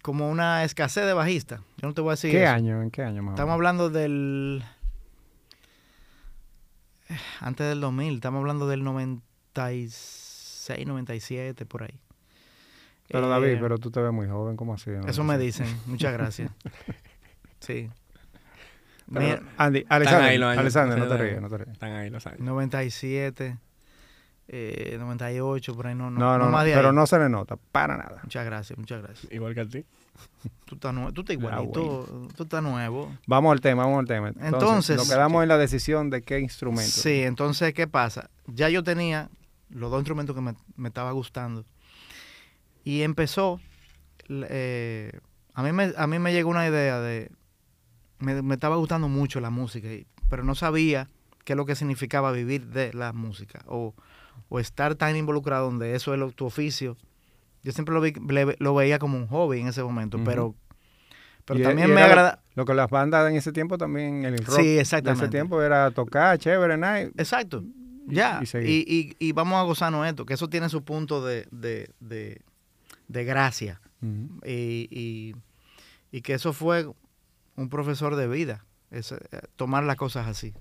como 0.03 0.29
una 0.31 0.63
escasez 0.65 1.07
de 1.07 1.15
bajista. 1.15 1.63
Yo 1.79 1.89
no 1.89 1.95
te 1.95 2.03
voy 2.03 2.11
a 2.11 2.13
decir 2.13 2.31
¿Qué 2.33 2.45
eso. 2.45 2.53
año? 2.53 2.83
¿En 2.83 2.91
qué 2.91 3.03
año 3.03 3.23
más 3.23 3.31
o 3.31 3.35
Estamos 3.37 3.55
hablando 3.55 3.89
del... 3.91 4.63
eh, 7.09 7.17
Antes 7.41 7.67
del 7.69 7.81
2000, 7.81 8.15
estamos 8.17 8.39
hablando 8.41 8.69
del 8.69 8.85
96, 8.85 10.87
97, 10.87 11.65
por 11.67 11.85
ahí. 11.85 11.99
Pero 13.11 13.27
Eh, 13.27 13.31
David, 13.31 13.59
pero 13.61 13.79
tú 13.79 13.91
te 13.91 14.01
ves 14.01 14.13
muy 14.13 14.29
joven, 14.29 14.57
¿cómo 14.57 14.75
así? 14.75 14.91
No 14.91 15.07
Eso 15.09 15.25
me 15.25 15.37
dicen, 15.39 15.67
muchas 15.87 16.13
gracias. 16.13 16.51
Sí. 17.61 17.91
Pero, 19.13 19.21
Mira, 19.27 19.43
Andy, 19.59 19.85
Alexander, 19.89 20.31
años, 20.45 20.59
Alexander, 20.59 20.99
no 20.99 21.09
te 21.09 21.17
ríes, 21.19 21.41
no 21.43 21.49
te 21.51 21.59
ríes. 21.59 21.69
Están 21.73 21.93
ahí 21.93 22.09
los 22.09 22.27
años. 22.27 22.41
97, 22.41 23.59
eh, 24.49 24.97
98, 24.99 25.75
por 25.75 25.87
ahí, 25.89 25.95
no, 25.95 26.11
no, 26.11 26.19
No, 26.19 26.39
no, 26.39 26.47
no 26.47 26.51
más 26.53 26.65
de 26.65 26.73
pero 26.75 26.89
ahí. 26.89 26.95
no 26.95 27.07
se 27.07 27.19
le 27.19 27.29
nota, 27.29 27.57
para 27.71 27.97
nada. 27.99 28.21
Muchas 28.23 28.45
gracias, 28.47 28.79
muchas 28.79 29.03
gracias. 29.03 29.31
Igual 29.33 29.55
que 29.55 29.61
a 29.61 29.67
ti. 29.69 29.85
Tú 30.65 30.77
estás, 30.77 30.95
nue- 30.95 31.13
tú 31.13 31.21
estás 31.21 31.37
Ah, 31.37 31.41
igualito, 31.41 32.29
tú 32.37 32.43
estás 32.45 32.63
nuevo. 32.63 33.13
Vamos 33.27 33.53
al 33.53 33.61
tema, 33.61 33.83
vamos 33.85 33.99
al 34.01 34.07
tema. 34.07 34.33
Entonces- 34.41 34.97
nos 34.97 35.09
quedamos 35.09 35.43
en 35.43 35.49
la 35.49 35.59
decisión 35.59 36.09
de 36.09 36.23
qué 36.23 36.39
instrumento. 36.41 36.91
Sí, 36.91 37.23
entonces, 37.25 37.75
¿qué 37.75 37.87
pasa? 37.89 38.31
Ya 38.47 38.69
yo 38.71 38.83
tenía 38.83 39.29
los 39.69 39.91
dos 39.91 40.01
instrumentos 40.01 40.35
que 40.35 40.41
me, 40.43 40.55
me 40.77 40.89
estaba 40.89 41.11
gustando. 41.13 41.65
Y 42.85 43.03
empezó, 43.03 43.61
eh, 44.29 45.13
a, 45.55 45.63
mí 45.63 45.73
me, 45.73 45.93
a 45.97 46.07
mí 46.07 46.19
me 46.19 46.33
llegó 46.33 46.51
una 46.51 46.67
idea 46.67 47.01
de, 47.01 47.31
me, 48.19 48.41
me 48.43 48.55
estaba 48.55 48.77
gustando 48.77 49.09
mucho 49.09 49.41
la 49.41 49.51
música, 49.51 49.89
pero 50.29 50.45
no 50.45 50.55
sabía 50.55 51.09
qué 51.45 51.55
es 51.55 51.57
lo 51.57 51.67
que 51.67 51.75
significaba 51.75 52.33
vivir 52.33 52.67
de 52.67 52.93
la 52.93 53.13
música 53.13 53.63
o, 53.67 53.95
o 54.49 54.61
estar 54.61 54.95
tan 54.95 55.17
involucrado 55.17 55.67
donde 55.67 55.95
eso 55.95 56.13
es 56.15 56.21
lo- 56.21 56.31
tu 56.33 56.47
oficio. 56.47 56.97
Yo 57.63 57.73
siempre 57.73 57.95
lo, 57.95 58.01
vi- 58.01 58.15
le- 58.29 58.57
lo 58.59 58.75
veía 58.75 58.99
como 58.99 59.19
un 59.19 59.27
hobby 59.27 59.61
en 59.61 59.69
ese 59.69 59.83
momento, 59.83 60.19
pero, 60.25 60.55
pero 61.45 61.61
Y- 61.61 61.63
también 61.63 61.91
y 61.91 61.93
me 61.93 62.03
agrada... 62.03 62.43
Lo 62.55 62.65
que 62.65 62.75
las 62.75 62.91
bandas 62.91 63.31
en 63.31 63.37
ese 63.37 63.53
tiempo 63.53 63.79
también, 63.79 64.25
el 64.25 64.39
rock 64.39 64.61
Sí, 64.61 64.79
exactamente. 64.79 65.25
ese 65.27 65.31
tiempo 65.31 65.63
era 65.63 65.91
tocar, 65.91 66.39
chévere, 66.39 66.77
night. 66.77 67.11
Exacto. 67.19 67.63
Y- 68.09 68.15
Ya. 68.15 68.39
y 68.41 68.45
Y, 68.45 68.47
seguir. 68.47 68.85
y- 68.89 69.17
y 69.19 69.33
vamos 69.33 69.59
a 69.59 69.63
gozarnos 69.63 70.07
esto, 70.07 70.25
que 70.27 70.35
eso 70.35 70.49
tiene 70.49 70.69
su 70.69 70.83
punto 70.85 71.25
de, 71.25 71.47
de, 71.51 71.91
de, 72.01 72.41
de 73.11 73.25
gracia. 73.25 73.81
Y, 74.47 74.89
y- 74.91 75.35
y 76.13 76.23
que 76.23 76.35
eso 76.35 76.53
fue 76.53 76.89
un 77.57 77.69
profesor 77.69 78.17
de 78.17 78.27
vida, 78.29 78.65
es, 78.91 79.13
eh, 79.13 79.19
tomar 79.57 79.85
las 79.85 79.97
cosas 79.97 80.27
así. 80.27 80.55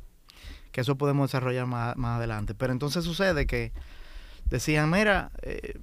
Que 0.71 0.81
eso 0.81 0.97
podemos 0.97 1.29
desarrollar 1.29 1.65
más, 1.65 1.95
más 1.97 2.17
adelante. 2.17 2.53
Pero 2.53 2.73
entonces 2.73 3.03
sucede 3.05 3.45
que 3.47 3.71
decían, 4.45 4.89
mira, 4.91 5.31
eh, 5.41 5.79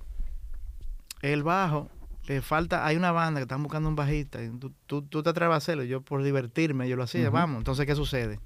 el 1.23 1.43
bajo, 1.43 1.89
le 2.29 2.43
falta, 2.43 2.85
hay 2.87 2.97
una 2.97 3.13
banda 3.13 3.41
que 3.41 3.43
están 3.43 3.63
buscando 3.63 3.89
un 3.89 3.97
bajista, 3.97 4.43
y 4.43 4.51
tú, 4.51 4.73
tú- 4.87 5.03
tú 5.03 5.23
te 5.23 5.31
atreves 5.31 5.55
a 5.55 5.59
hacerlo. 5.59 5.85
Yo 5.85 6.01
por 6.03 6.23
divertirme, 6.23 6.89
yo 6.89 6.97
lo 6.97 7.05
hacía, 7.05 7.31
vamos. 7.31 7.59
Entonces, 7.59 7.87
¿qué 7.87 7.95
sucede? 7.95 8.39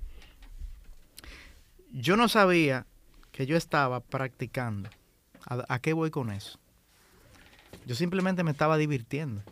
Yo 1.93 2.17
no 2.17 2.29
sabía 2.29 2.87
que 3.33 3.47
yo 3.47 3.57
estaba 3.57 4.01
practicando. 4.01 4.89
¿A, 5.47 5.65
a 5.75 5.79
qué 5.81 5.93
voy 5.93 6.11
con 6.11 6.31
eso? 6.31 6.59
Yo 7.91 7.97
simplemente 7.97 8.45
me 8.45 8.53
estaba 8.53 8.77
divirtiendo. 8.77 9.43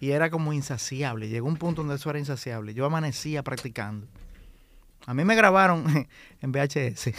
Y 0.00 0.12
era 0.12 0.30
como 0.30 0.54
insaciable. 0.54 1.28
Llegó 1.28 1.46
un 1.46 1.58
punto 1.58 1.82
donde 1.82 1.96
eso 1.96 2.08
era 2.08 2.18
insaciable. 2.18 2.72
Yo 2.72 2.86
amanecía 2.86 3.42
practicando. 3.42 4.06
A 5.04 5.12
mí 5.12 5.22
me 5.22 5.34
grabaron 5.34 5.84
en 6.40 6.50
VHS. 6.50 7.10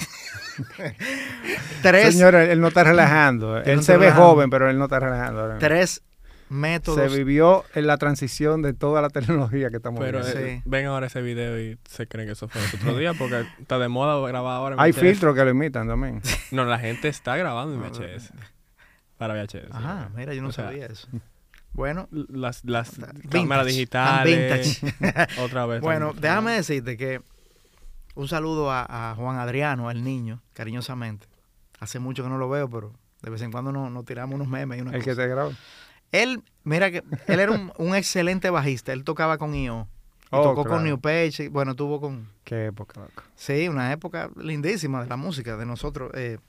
tres, 1.83 2.13
Señor, 2.15 2.33
él, 2.33 2.59
no 2.59 2.69
está 2.69 2.83
relajando. 2.83 3.57
Él 3.61 3.75
no 3.75 3.81
se 3.83 3.91
ve 3.93 4.05
relajando. 4.05 4.25
joven, 4.27 4.49
pero 4.49 4.69
él 4.71 4.79
no 4.79 4.85
está 4.85 4.99
relajando. 4.99 5.57
tres 5.59 6.01
Se 6.47 6.53
métodos. 6.53 7.15
vivió 7.15 7.63
en 7.75 7.85
la 7.85 7.97
transición 7.97 8.63
de 8.63 8.73
toda 8.73 9.03
la 9.03 9.09
tecnología 9.11 9.69
que 9.69 9.77
estamos 9.77 9.99
Pero 9.99 10.17
viviendo. 10.19 10.39
eh, 10.47 10.55
Sí. 10.57 10.61
ven 10.65 10.87
ahora 10.87 11.05
ese 11.05 11.21
video 11.21 11.59
y 11.59 11.77
se 11.87 12.07
creen 12.07 12.25
que 12.27 12.33
eso 12.33 12.47
fue 12.47 12.59
el 12.59 12.67
otro 12.73 12.97
día 12.97 13.13
porque 13.13 13.45
está 13.59 13.77
de 13.77 13.87
moda 13.87 14.27
grabar 14.27 14.55
ahora 14.55 14.73
en 14.75 14.81
Hay 14.81 14.93
VHS. 14.93 14.99
filtros 14.99 15.35
que 15.35 15.43
lo 15.45 15.51
imitan 15.51 15.87
también. 15.87 16.23
No, 16.49 16.65
la 16.65 16.79
gente 16.79 17.07
está 17.07 17.37
grabando 17.37 17.75
en 17.75 17.81
VHS. 17.81 18.31
Para 19.19 19.35
VHS. 19.35 19.69
Ajá, 19.71 20.09
mira, 20.15 20.33
yo 20.33 20.41
no 20.41 20.47
O 20.47 20.51
sea, 20.51 20.65
sabía 20.65 20.87
eso. 20.87 21.07
Bueno, 21.71 22.07
Las, 22.11 22.65
las 22.65 22.97
Vintage. 22.97 23.29
cámaras 23.29 23.67
digitales. 23.67 24.81
vintage. 24.81 25.39
otra 25.41 25.67
vez. 25.67 25.81
Bueno, 25.81 26.07
también. 26.07 26.21
déjame 26.23 26.51
decirte 26.53 26.97
que 26.97 27.21
un 28.15 28.27
saludo 28.27 28.71
a, 28.71 29.11
a 29.11 29.13
Juan 29.15 29.37
Adriano, 29.37 29.87
al 29.87 30.03
niño, 30.03 30.41
cariñosamente. 30.53 31.27
Hace 31.79 31.99
mucho 31.99 32.23
que 32.23 32.29
no 32.29 32.39
lo 32.39 32.49
veo, 32.49 32.67
pero 32.71 32.91
de 33.21 33.29
vez 33.29 33.43
en 33.43 33.51
cuando 33.51 33.71
nos, 33.71 33.91
nos 33.91 34.03
tiramos 34.03 34.33
unos 34.33 34.47
memes 34.47 34.79
y 34.79 34.81
una 34.81 34.95
El 34.97 35.03
que 35.03 35.13
te 35.15 35.27
grabó. 35.27 35.53
Él, 36.11 36.41
mira 36.63 36.89
que 36.89 37.03
él 37.27 37.39
era 37.39 37.51
un, 37.51 37.71
un 37.77 37.95
excelente 37.95 38.49
bajista. 38.49 38.91
Él 38.91 39.03
tocaba 39.03 39.37
con 39.37 39.53
IO. 39.53 39.87
Oh, 40.31 40.41
tocó 40.41 40.63
claro. 40.63 40.77
con 40.77 40.83
New 40.85 40.99
Page. 40.99 41.43
y, 41.43 41.47
Bueno, 41.49 41.75
tuvo 41.75 42.01
con... 42.01 42.27
Qué 42.43 42.65
época, 42.65 42.99
loco. 42.99 43.23
Sí, 43.35 43.67
una 43.67 43.91
época 43.93 44.31
lindísima 44.41 45.03
de 45.03 45.09
la 45.09 45.17
música 45.17 45.55
de 45.55 45.65
nosotros 45.67 46.11
eh, 46.15 46.39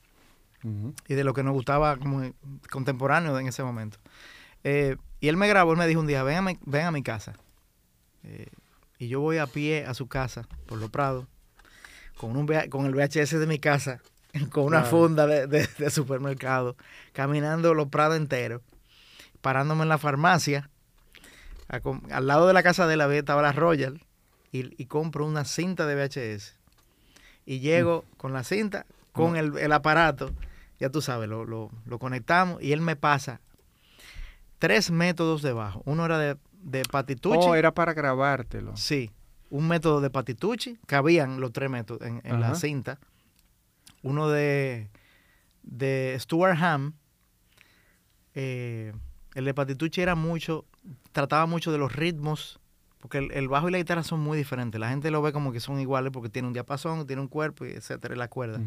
Y 1.08 1.14
de 1.14 1.24
lo 1.24 1.32
que 1.34 1.42
nos 1.42 1.52
gustaba 1.54 1.96
como 1.96 2.22
contemporáneo 2.70 3.38
en 3.38 3.46
ese 3.48 3.62
momento. 3.62 3.98
Eh, 4.64 4.96
y 5.20 5.28
él 5.28 5.36
me 5.36 5.48
grabó, 5.48 5.72
él 5.72 5.78
me 5.78 5.86
dijo 5.86 6.00
un 6.00 6.06
día, 6.06 6.22
ven 6.22 6.36
a 6.38 6.42
mi, 6.42 6.58
ven 6.66 6.84
a 6.86 6.90
mi 6.90 7.02
casa. 7.02 7.34
Eh, 8.24 8.46
y 8.98 9.08
yo 9.08 9.20
voy 9.20 9.38
a 9.38 9.46
pie 9.46 9.86
a 9.86 9.94
su 9.94 10.06
casa, 10.08 10.46
por 10.66 10.78
los 10.78 10.90
prados, 10.90 11.26
con, 12.18 12.36
un, 12.36 12.46
con 12.68 12.84
el 12.84 12.94
VHS 12.94 13.38
de 13.38 13.46
mi 13.46 13.58
casa, 13.58 14.00
con 14.50 14.64
una 14.64 14.80
Claro. 14.82 14.90
funda 14.96 15.26
de, 15.26 15.46
de- 15.46 15.66
de 15.78 15.90
supermercado, 15.90 16.76
caminando 17.12 17.72
los 17.72 17.88
prados 17.88 18.16
enteros, 18.18 18.60
parándome 19.40 19.84
en 19.84 19.88
la 19.88 19.96
farmacia, 19.98 20.68
a 21.68 21.80
al 22.14 22.26
lado 22.26 22.46
de 22.46 22.52
la 22.52 22.62
casa 22.62 22.86
de 22.86 22.96
la 22.98 23.12
estaba 23.16 23.40
la 23.42 23.52
Royal, 23.52 24.02
y, 24.52 24.74
y 24.82 24.86
compro 24.86 25.24
una 25.24 25.44
cinta 25.44 25.86
de 25.86 25.94
VHS. 25.94 26.56
Y 27.46 27.60
llego 27.60 28.04
con 28.16 28.32
la 28.34 28.44
cinta, 28.44 28.84
con 29.12 29.36
el, 29.36 29.56
el 29.56 29.72
aparato, 29.72 30.32
ya 30.80 30.90
tú 30.90 31.00
sabes, 31.02 31.28
lo, 31.28 31.44
lo- 31.44 31.70
lo 31.86 31.98
conectamos 32.00 32.60
y 32.62 32.72
él 32.72 32.80
me 32.80 32.96
pasa 32.96 33.40
tres 34.58 34.90
métodos 34.90 35.42
de 35.42 35.52
bajo. 35.52 35.82
Uno 35.84 36.04
era 36.04 36.18
de, 36.18 36.36
de 36.62 36.82
patitucci. 36.90 37.38
Oh, 37.48 37.54
era 37.54 37.72
para 37.72 37.92
grabártelo. 37.94 38.76
Sí, 38.76 39.10
un 39.50 39.68
método 39.68 40.00
de 40.00 40.10
patitucci, 40.10 40.78
cabían 40.86 41.40
los 41.40 41.52
tres 41.52 41.70
métodos 41.70 42.02
en, 42.02 42.20
en 42.24 42.40
la 42.40 42.54
cinta. 42.56 42.98
Uno 44.02 44.28
de, 44.28 44.88
de 45.62 46.16
Stuart 46.18 46.58
Ham. 46.62 46.94
eh, 48.34 48.92
el 49.34 49.44
de 49.44 49.54
patitucci 49.54 50.00
era 50.00 50.14
mucho, 50.14 50.64
trataba 51.12 51.46
mucho 51.46 51.70
de 51.72 51.78
los 51.78 51.94
ritmos, 51.94 52.58
porque 53.00 53.18
el, 53.18 53.30
el 53.32 53.48
bajo 53.48 53.68
y 53.68 53.72
la 53.72 53.78
guitarra 53.78 54.02
son 54.02 54.20
muy 54.20 54.36
diferentes. 54.36 54.80
La 54.80 54.90
gente 54.90 55.10
lo 55.10 55.22
ve 55.22 55.32
como 55.32 55.52
que 55.52 55.60
son 55.60 55.80
iguales 55.80 56.12
porque 56.12 56.28
tiene 56.28 56.48
un 56.48 56.54
diapasón, 56.54 57.06
tiene 57.06 57.22
un 57.22 57.28
cuerpo, 57.28 57.64
y 57.64 57.70
etcétera, 57.70 58.14
y 58.14 58.18
la 58.18 58.28
cuerda. 58.28 58.60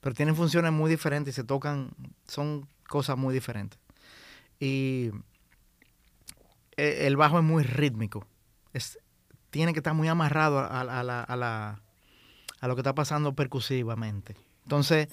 Pero 0.00 0.14
tienen 0.14 0.34
funciones 0.36 0.72
muy 0.72 0.90
diferentes 0.90 1.34
y 1.34 1.36
se 1.36 1.44
tocan, 1.44 1.90
son 2.26 2.66
cosas 2.88 3.16
muy 3.18 3.34
diferentes. 3.34 3.78
Y 4.58 5.10
eh, 6.76 7.06
el 7.06 7.16
bajo 7.16 7.38
es 7.38 7.44
muy 7.44 7.62
rítmico. 7.62 8.26
Es, 8.72 8.98
tiene 9.50 9.72
que 9.72 9.80
estar 9.80 9.94
muy 9.94 10.08
amarrado 10.08 10.58
a, 10.58 10.80
a 10.80 10.84
la, 11.02 11.22
a, 11.22 11.36
la- 11.36 11.80
a 12.60 12.68
lo 12.68 12.74
que 12.76 12.80
está 12.80 12.94
pasando 12.94 13.34
percusivamente. 13.34 14.36
Entonces, 14.64 15.08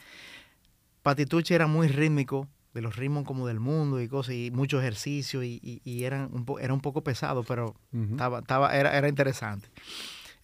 Patitucci 1.03 1.53
era 1.53 1.67
muy 1.67 1.87
rítmico, 1.87 2.47
de 2.73 2.81
los 2.81 2.95
ritmos 2.95 3.23
como 3.25 3.47
del 3.47 3.59
mundo 3.59 3.99
y 4.01 4.07
cosas, 4.07 4.35
y 4.35 4.51
mucho 4.51 4.79
ejercicio, 4.79 5.41
y, 5.43 5.59
y- 5.63 5.81
y 5.83 6.03
eran 6.03 6.29
un 6.33 6.45
po- 6.45 6.59
era 6.59 6.73
un 6.73 6.81
poco 6.81 7.01
pesado, 7.03 7.43
pero 7.43 7.75
estaba, 7.93 8.39
estaba, 8.39 8.75
era, 8.75 8.95
era 8.97 9.07
interesante. 9.09 9.69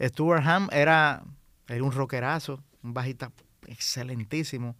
Stuart 0.02 0.44
Ham 0.46 0.70
era, 0.72 1.24
era 1.68 1.84
un 1.84 1.92
rockerazo, 1.92 2.64
un 2.82 2.94
bajista 2.94 3.32
excelentísimo. 3.68 4.76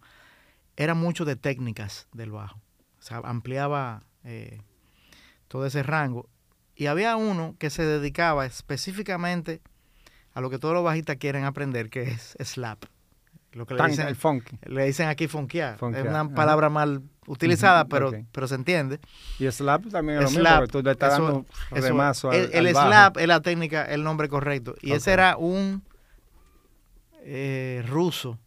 Era 0.76 0.94
mucho 0.94 1.24
de 1.24 1.36
técnicas 1.36 2.08
del 2.12 2.30
bajo. 2.32 2.56
O 2.98 3.02
sea, 3.02 3.18
ampliaba 3.24 4.02
eh, 4.24 4.60
todo 5.48 5.66
ese 5.66 5.82
rango. 5.82 6.28
Y 6.76 6.86
había 6.86 7.16
uno 7.16 7.54
que 7.58 7.70
se 7.70 7.84
dedicaba 7.84 8.46
específicamente 8.46 9.60
a 10.32 10.40
lo 10.40 10.50
que 10.50 10.58
todos 10.58 10.74
los 10.74 10.82
bajistas 10.82 11.16
quieren 11.16 11.44
aprender, 11.44 11.90
que 11.90 12.02
es 12.02 12.36
slap. 12.42 12.84
Lo 13.52 13.66
que 13.66 13.74
le 13.74 13.86
dicen, 13.86 14.08
el 14.08 14.16
funky. 14.16 14.58
le 14.66 14.84
dicen 14.86 15.06
aquí 15.08 15.28
funkear. 15.28 15.78
Funkear, 15.78 16.06
Es 16.06 16.10
una 16.10 16.34
palabra 16.34 16.70
mal 16.70 17.02
utilizada, 17.28 17.84
pero, 17.84 18.10
pero 18.32 18.48
se 18.48 18.56
entiende. 18.56 18.98
Y 19.38 19.48
slap 19.48 19.86
también 19.90 20.18
es 20.18 20.24
lo 20.24 20.40
Slap, 20.40 20.62
mismo, 20.62 20.66
tú 20.72 20.82
le 20.82 20.90
estás 20.90 21.12
eso- 21.12 21.22
dando 21.24 21.46
Eso, 21.70 21.86
remazo 21.86 22.30
al, 22.32 22.36
el 22.36 22.50
el 22.52 22.66
al 22.66 22.72
bajo. 22.74 22.88
slap 22.88 23.16
es 23.18 23.28
la 23.28 23.40
técnica, 23.42 23.84
el 23.84 24.02
nombre 24.02 24.28
correcto. 24.28 24.74
Y 24.82 24.90
ese 24.90 25.12
era 25.12 25.36
un 25.36 25.84
eh, 27.22 27.84
ruso, 27.86 28.38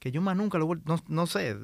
que 0.00 0.10
yo 0.10 0.20
más 0.20 0.36
nunca 0.36 0.58
lo 0.58 0.66
vuel- 0.66 0.82
no, 0.84 1.00
no 1.06 1.26
sé, 1.28 1.56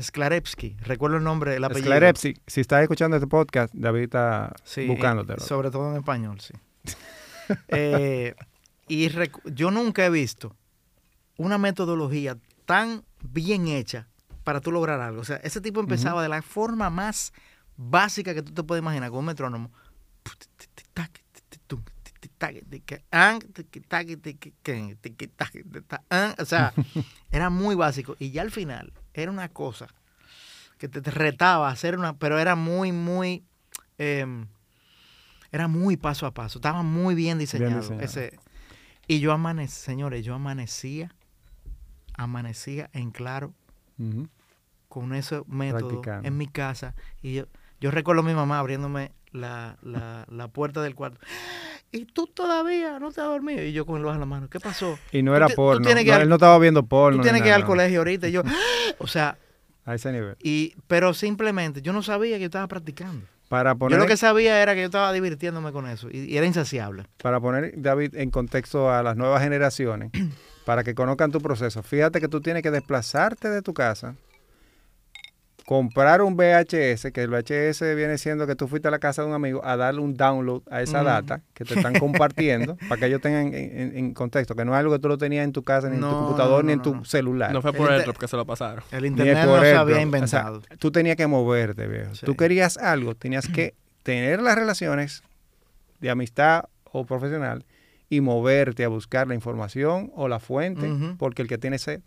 Sklarevsky, 0.00 0.76
recuerdo 0.82 1.16
el 1.16 1.24
nombre, 1.24 1.56
el 1.56 1.64
apellido. 1.64 1.86
Sklarevsky, 1.86 2.34
si 2.46 2.60
estás 2.60 2.82
escuchando 2.82 3.16
este 3.16 3.26
podcast, 3.26 3.72
David 3.74 4.02
está 4.02 4.54
Sí, 4.64 4.82
eh, 4.82 4.86
sobre 5.46 5.70
todo 5.70 5.90
en 5.90 5.96
español, 5.96 6.40
sí. 6.40 6.52
Eh, 7.68 8.34
y 8.88 9.08
yo 9.54 9.70
nunca 9.70 10.06
he 10.06 10.10
visto 10.10 10.56
una 11.36 11.58
metodología 11.58 12.38
tan 12.66 13.04
bien 13.22 13.68
hecha 13.68 14.08
para 14.44 14.60
tú 14.60 14.72
lograr 14.72 15.00
algo. 15.00 15.20
O 15.20 15.24
sea, 15.24 15.36
ese 15.36 15.60
tipo 15.60 15.80
empezaba 15.80 16.22
de 16.22 16.28
la 16.28 16.40
forma 16.40 16.88
más 16.88 17.32
básica 17.76 18.32
que 18.34 18.42
tú 18.42 18.52
te 18.52 18.62
puedes 18.62 18.80
imaginar, 18.82 19.10
con 19.10 19.20
un 19.20 19.26
metrónomo. 19.26 19.70
O 26.38 26.44
sea, 26.44 26.72
era 27.30 27.50
muy 27.50 27.74
básico. 27.74 28.16
Y 28.18 28.30
ya 28.30 28.42
al 28.42 28.50
final 28.50 28.92
era 29.14 29.30
una 29.30 29.48
cosa 29.48 29.88
que 30.78 30.88
te, 30.88 31.00
retaba 31.10 31.68
a 31.68 31.72
hacer 31.72 31.96
una, 31.96 32.16
pero 32.16 32.38
era 32.38 32.56
muy, 32.56 32.90
muy, 32.90 33.44
em, 33.98 34.46
era 35.50 35.68
muy 35.68 35.96
paso 35.96 36.26
a 36.26 36.32
paso. 36.32 36.58
Estaba 36.58 36.82
muy 36.82 37.14
bien 37.14 37.38
diseñado. 37.38 37.80
diseñado. 37.80 38.04
Ese, 38.04 38.38
y 39.06 39.20
yo 39.20 39.32
amanecía, 39.32 39.84
señores, 39.84 40.24
yo 40.24 40.34
amanecía, 40.34 41.14
amanecía 42.14 42.90
en 42.92 43.10
claro 43.10 43.54
con 44.88 45.14
ese 45.14 45.42
método 45.46 45.88
Practicando. 45.88 46.28
en 46.28 46.36
mi 46.36 46.48
casa. 46.48 46.94
Y 47.22 47.34
yo, 47.34 47.46
yo 47.80 47.90
recuerdo 47.90 48.22
a 48.22 48.24
mi 48.24 48.34
mamá 48.34 48.58
abriéndome 48.58 49.12
la, 49.32 49.76
la, 49.82 50.26
la 50.30 50.48
puerta 50.48 50.82
del 50.82 50.94
cuarto. 50.94 51.18
Y 51.90 52.06
tú 52.06 52.26
todavía 52.26 52.98
no 52.98 53.12
te 53.12 53.20
has 53.20 53.26
dormido. 53.26 53.62
Y 53.62 53.72
yo 53.72 53.84
con 53.84 53.98
el 53.98 54.04
bajo 54.04 54.14
en 54.14 54.20
la 54.20 54.26
mano. 54.26 54.48
¿Qué 54.48 54.60
pasó? 54.60 54.98
Y 55.10 55.22
no 55.22 55.36
era 55.36 55.48
porno. 55.48 55.84
no, 55.88 55.90
al- 55.90 56.22
él 56.22 56.28
no 56.28 56.36
estaba 56.36 56.58
viendo 56.58 56.82
porno. 56.84 57.18
Tú 57.18 57.22
tienes 57.22 57.42
que 57.42 57.48
ir 57.48 57.54
al 57.54 57.64
colegio 57.66 57.98
ahorita. 58.00 58.28
Y 58.28 58.32
yo, 58.32 58.42
o 58.98 59.06
sea, 59.06 59.36
A 59.84 59.94
ese 59.94 60.10
nivel. 60.12 60.36
Y, 60.42 60.74
pero 60.86 61.12
simplemente 61.12 61.82
yo 61.82 61.92
no 61.92 62.02
sabía 62.02 62.36
que 62.36 62.40
yo 62.42 62.46
estaba 62.46 62.66
practicando. 62.68 63.26
Para 63.48 63.72
Yo 63.72 63.78
poner, 63.80 63.98
lo 63.98 64.06
que 64.06 64.16
sabía 64.16 64.62
era 64.62 64.72
que 64.74 64.80
yo 64.80 64.86
estaba 64.86 65.12
divirtiéndome 65.12 65.72
con 65.72 65.86
eso 65.86 66.08
y, 66.10 66.20
y 66.20 66.38
era 66.38 66.46
insaciable. 66.46 67.04
para 67.22 67.38
poner, 67.38 67.74
David, 67.76 68.16
en 68.16 68.30
contexto 68.30 68.90
a 68.90 69.02
las 69.02 69.14
nuevas 69.18 69.42
generaciones, 69.42 70.10
para 70.64 70.82
que 70.84 70.94
conozcan 70.94 71.30
tu 71.32 71.40
proceso, 71.42 71.82
fíjate 71.82 72.18
que 72.22 72.28
tú 72.28 72.40
tienes 72.40 72.62
que 72.62 72.70
desplazarte 72.70 73.50
de 73.50 73.60
tu 73.60 73.74
casa, 73.74 74.14
comprar 75.66 76.22
un 76.22 76.36
VHS, 76.36 77.12
que 77.12 77.22
el 77.22 77.30
VHS 77.30 77.80
viene 77.96 78.18
siendo 78.18 78.46
que 78.46 78.54
tú 78.56 78.68
fuiste 78.68 78.88
a 78.88 78.90
la 78.90 78.98
casa 78.98 79.22
de 79.22 79.28
un 79.28 79.34
amigo 79.34 79.64
a 79.64 79.76
darle 79.76 80.00
un 80.00 80.14
download 80.14 80.62
a 80.70 80.82
esa 80.82 81.02
data 81.02 81.40
que 81.54 81.64
te 81.64 81.74
están 81.74 81.94
compartiendo, 81.98 82.76
para 82.88 82.98
que 83.00 83.06
ellos 83.06 83.20
tengan 83.20 83.48
en, 83.48 83.54
en- 83.54 83.96
en 83.96 84.14
contexto, 84.14 84.54
que 84.54 84.64
no 84.64 84.72
es 84.74 84.78
algo 84.80 84.92
que 84.92 84.98
tú 84.98 85.08
lo 85.08 85.18
tenías 85.18 85.44
en 85.44 85.52
tu 85.52 85.62
casa, 85.62 85.88
ni 85.88 85.94
en 85.96 86.00
tu 86.02 86.06
No, 86.08 86.18
computador, 86.24 86.64
no, 86.64 86.66
ni 86.66 86.72
en 86.72 86.78
no, 86.78 86.82
tu 86.84 86.94
no. 86.96 87.04
celular. 87.04 87.52
No 87.52 87.62
fue 87.62 87.72
por 87.72 87.92
el 87.92 88.04
que 88.12 88.28
se 88.28 88.36
lo 88.36 88.44
pasaron. 88.44 88.84
El 88.90 89.06
internet 89.06 89.38
no 89.46 89.60
se 89.60 89.74
había 89.74 89.82
bro. 89.82 89.92
O 89.92 89.94
sea, 89.94 90.02
inventado. 90.02 90.62
tú 90.78 90.90
tenías 90.90 91.16
que 91.16 91.26
moverte, 91.26 91.86
viejo. 91.86 92.14
Sí. 92.14 92.26
Tú 92.26 92.34
querías 92.36 92.76
algo, 92.78 93.14
tenías 93.14 93.48
que 93.48 93.74
tener 94.02 94.42
las 94.42 94.56
relaciones 94.56 95.22
de 96.00 96.10
amistad 96.10 96.64
o 96.90 97.04
profesional 97.06 97.64
y 98.10 98.20
moverte 98.20 98.84
a 98.84 98.88
buscar 98.88 99.26
la 99.28 99.34
información 99.34 100.10
o 100.14 100.28
la 100.28 100.38
fuente, 100.38 100.90
porque 101.18 101.40
el 101.42 101.48
que 101.48 101.56
tiene 101.56 101.78
sed 101.78 102.00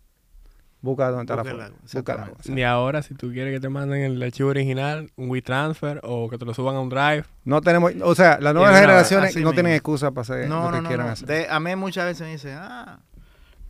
busca 0.85 1.09
dónde 1.09 1.23
está 1.23 1.35
la 1.35 1.41
agua, 1.51 1.71
Busca 1.91 2.71
ahora, 2.71 3.01
si 3.01 3.13
tú 3.15 3.31
quieres 3.33 3.53
que 3.53 3.59
te 3.59 3.67
manden 3.69 4.03
el 4.03 4.23
archivo 4.23 4.49
original, 4.49 5.11
un 5.17 5.29
WeTransfer 5.29 5.99
o 6.03 6.29
que 6.29 6.37
te 6.37 6.45
lo 6.45 6.53
suban 6.53 6.75
a 6.75 6.79
un 6.79 6.89
Drive. 6.89 7.25
No 7.43 7.59
tenemos, 7.61 7.91
o 8.01 8.15
sea, 8.15 8.37
las 8.39 8.53
nuevas 8.53 8.79
generaciones 8.79 9.35
no 9.37 9.51
tienen 9.53 9.73
excusa 9.73 10.11
para 10.11 10.21
hacer 10.21 10.47
No, 10.47 10.69
lo 10.69 10.77
que 10.77 10.81
no, 10.83 10.87
quieran 10.87 11.07
no. 11.07 11.11
hacer. 11.13 11.27
De- 11.27 11.47
a 11.49 11.59
mí 11.59 11.75
muchas 11.75 12.05
veces 12.05 12.21
me 12.21 12.31
dicen, 12.31 12.57
ah, 12.57 12.99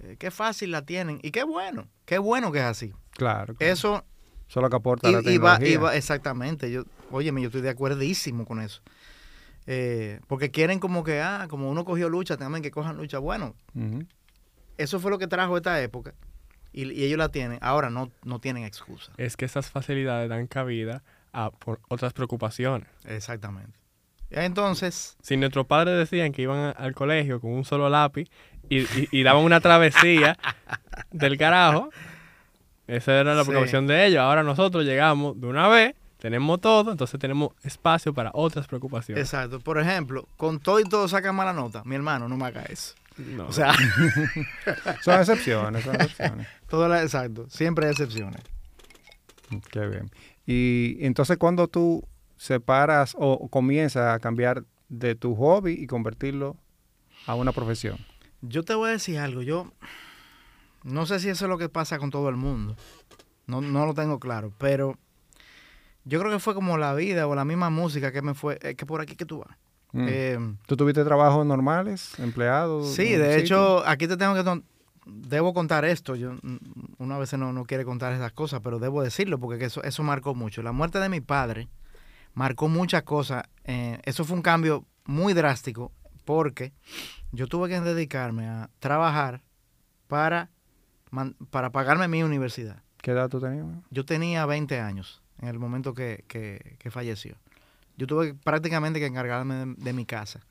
eh, 0.02 0.16
qué 0.20 0.30
fácil 0.30 0.70
la 0.72 0.84
tienen. 0.84 1.20
Y 1.24 1.32
qué 1.32 1.44
bueno, 1.44 1.88
qué 2.06 2.18
bueno 2.20 2.52
que 2.52 2.60
es 2.60 2.66
así. 2.66 2.94
Claro. 3.12 3.56
claro. 3.56 3.74
Eso 3.74 4.04
Eso 4.48 4.60
es 4.60 4.64
lo 4.64 4.70
que 4.70 4.76
aporta 4.76 5.10
y, 5.10 5.14
la 5.14 5.20
y 5.22 5.38
va, 5.40 5.58
tecnología. 5.58 5.70
y 5.74 5.78
va- 5.78 5.96
exactamente. 5.96 6.72
Yo, 6.72 6.84
óyeme, 7.12 7.42
yo 7.42 7.48
estoy 7.48 7.62
de 7.62 7.70
acuerdísimo 7.70 8.46
con 8.46 8.60
eso. 8.62 8.82
Eh, 9.68 10.20
porque 10.28 10.52
quieren 10.52 10.80
como 10.80 11.04
que, 11.04 11.22
ah, 11.22 11.48
como 11.50 11.70
uno 11.72 11.86
cogió 11.86 12.08
lucha, 12.10 12.38
también 12.38 12.62
que 12.62 12.70
cojan 12.70 12.98
lucha. 12.98 13.18
Bueno, 13.18 13.56
eso 14.78 15.00
fue 15.00 15.10
lo 15.10 15.18
que 15.18 15.28
trajo 15.28 15.58
esta 15.58 15.82
época. 15.82 16.14
Y, 16.78 16.92
y 16.92 17.06
ellos 17.06 17.18
la 17.18 17.30
tienen. 17.30 17.58
Ahora 17.62 17.90
no, 17.90 18.12
no 18.26 18.40
tienen 18.40 18.66
excusa. 18.66 19.14
Es 19.18 19.38
que 19.38 19.46
esas 19.46 19.70
facilidades 19.72 20.28
dan 20.30 20.48
cabida 20.48 21.04
a 21.32 21.50
por 21.52 21.80
otras 21.88 22.12
preocupaciones. 22.12 22.90
Exactamente. 23.06 23.80
Entonces, 24.30 25.16
Si 25.22 25.38
nuestros 25.38 25.66
padres 25.68 25.98
decían 25.98 26.32
que 26.34 26.42
iban 26.42 26.58
a- 26.60 26.72
al 26.72 26.94
colegio 26.94 27.40
con 27.40 27.52
un 27.52 27.64
solo 27.64 27.88
lápiz 27.90 28.28
y, 28.70 28.80
y- 28.82 29.08
y 29.12 29.24
daban 29.24 29.44
una 29.44 29.60
travesía 29.62 30.38
del 31.12 31.38
carajo, 31.38 31.90
esa 32.88 33.20
era 33.20 33.34
la 33.36 33.44
Sí. 33.44 33.50
preocupación 33.50 33.88
de 33.88 34.06
ellos. 34.08 34.20
Ahora 34.20 34.44
nosotros 34.44 34.84
llegamos 34.84 35.40
de 35.40 35.48
una 35.48 35.68
vez, 35.68 35.96
tenemos 36.18 36.60
todo, 36.60 36.92
entonces 36.92 37.20
tenemos 37.20 37.52
espacio 37.64 38.14
para 38.14 38.32
otras 38.34 38.68
preocupaciones. 38.68 39.24
exacto. 39.24 39.60
Por 39.60 39.80
ejemplo, 39.80 40.28
con 40.38 40.60
todo 40.60 40.80
y 40.80 40.84
todo 40.84 41.08
sacan 41.08 41.36
mala 41.36 41.54
nota. 41.54 41.84
Mi 41.86 41.96
hermano, 41.96 42.28
no 42.28 42.36
me 42.36 42.46
haga 42.46 42.64
eso. 42.64 42.96
No, 43.18 43.48
O 43.48 43.54
sea, 43.54 43.74
Son 45.02 45.20
excepciones, 45.20 45.84
son 45.84 45.96
excepciones. 45.96 46.48
todo 46.68 46.88
la, 46.90 47.02
exacto. 47.02 47.50
Siempre 47.50 47.86
hay 47.86 47.92
excepciones. 47.92 48.42
Qué 49.72 49.88
bien. 49.88 50.12
Y 50.46 50.98
entonces 51.00 51.38
cuando 51.38 51.68
tú 51.68 52.08
separas 52.38 53.16
o, 53.18 53.48
comienzas 53.50 54.14
a 54.14 54.20
cambiar 54.20 54.64
de 54.90 55.16
tu 55.16 55.36
hobby 55.36 55.74
y 55.74 55.88
convertirlo 55.88 56.58
a 57.26 57.36
una 57.36 57.52
profesión. 57.52 57.98
Yo 58.42 58.64
te 58.64 58.76
voy 58.76 58.90
a 58.90 58.94
decir 58.94 59.18
algo. 59.18 59.42
Yo 59.42 59.72
no 60.84 61.06
sé 61.06 61.20
si 61.20 61.30
eso 61.30 61.46
es 61.46 61.50
lo 61.50 61.58
que 61.58 61.70
pasa 61.70 61.98
con 61.98 62.12
todo 62.12 62.30
el 62.30 62.36
mundo. 62.36 62.76
No, 63.48 63.62
no 63.62 63.86
lo 63.86 63.94
tengo 63.94 64.20
claro. 64.20 64.54
Pero 64.58 64.98
yo 66.04 66.20
creo 66.20 66.32
que 66.32 66.40
fue 66.40 66.54
como 66.54 66.78
la 66.78 66.94
vida 66.94 67.28
o 67.28 67.36
la 67.36 67.46
misma 67.46 67.70
música 67.70 68.12
que 68.12 68.22
me 68.22 68.34
fue. 68.34 68.60
Es 68.62 68.76
que 68.76 68.86
por 68.86 69.02
aquí 69.02 69.16
que 69.16 69.26
tú 69.26 69.40
vas. 69.40 69.58
Mm. 69.96 70.06
Eh, 70.10 70.56
¿Tú 70.68 70.76
tuviste 70.76 71.04
trabajos 71.06 71.46
normales, 71.46 72.20
empleados? 72.20 72.94
sí, 72.94 73.12
de 73.14 73.40
sitio? 73.40 73.44
hecho, 73.80 73.88
aquí 73.88 74.08
te 74.08 74.18
tengo 74.18 74.34
que. 74.36 74.62
Debo 75.06 75.54
contar 75.54 75.86
esto. 75.86 76.16
Yo, 76.16 76.34
mm, 76.34 76.58
uno 76.98 77.16
a 77.16 77.20
veces 77.20 77.40
no, 77.40 77.54
no 77.54 77.64
quiere 77.66 77.86
contar 77.86 78.12
esas 78.14 78.32
cosas, 78.34 78.60
pero 78.64 78.80
debo 78.80 79.02
decirlo 79.04 79.40
porque 79.40 79.58
que 79.60 79.66
eso, 79.66 79.82
eso 79.84 80.04
marcó 80.04 80.36
mucho. 80.36 80.62
La 80.64 80.72
muerte 80.72 81.00
de 81.00 81.10
mi 81.10 81.22
padre 81.22 81.70
marcó 82.34 82.68
muchas 82.68 83.04
cosas. 83.04 83.44
eh, 83.64 84.00
eso 84.04 84.26
fue 84.26 84.36
un 84.36 84.42
cambio 84.42 84.86
muy 85.06 85.34
drástico 85.34 85.92
porque 86.26 86.74
yo 87.32 87.48
tuve 87.48 87.70
que 87.70 87.80
dedicarme 87.80 88.48
a 88.50 88.70
trabajar 88.80 89.44
para, 90.08 90.50
para 91.52 91.70
pagarme 91.70 92.08
mi 92.08 92.24
universidad. 92.24 92.82
¿Qué 93.02 93.12
edad 93.12 93.30
tú 93.30 93.40
tenías? 93.40 93.66
Yo 93.92 94.04
tenía 94.06 94.46
20 94.48 94.80
años 94.80 95.22
en 95.40 95.48
el 95.50 95.60
momento 95.60 95.94
que, 95.94 96.26
que- 96.28 96.76
que 96.80 96.90
falleció. 96.92 97.36
Yo 97.98 98.08
tuve 98.08 98.34
prácticamente 98.34 99.00
que 99.00 99.06
encargarme 99.06 99.56
de, 99.56 99.76
de 99.78 99.94
mi 99.94 100.06
casa, 100.06 100.42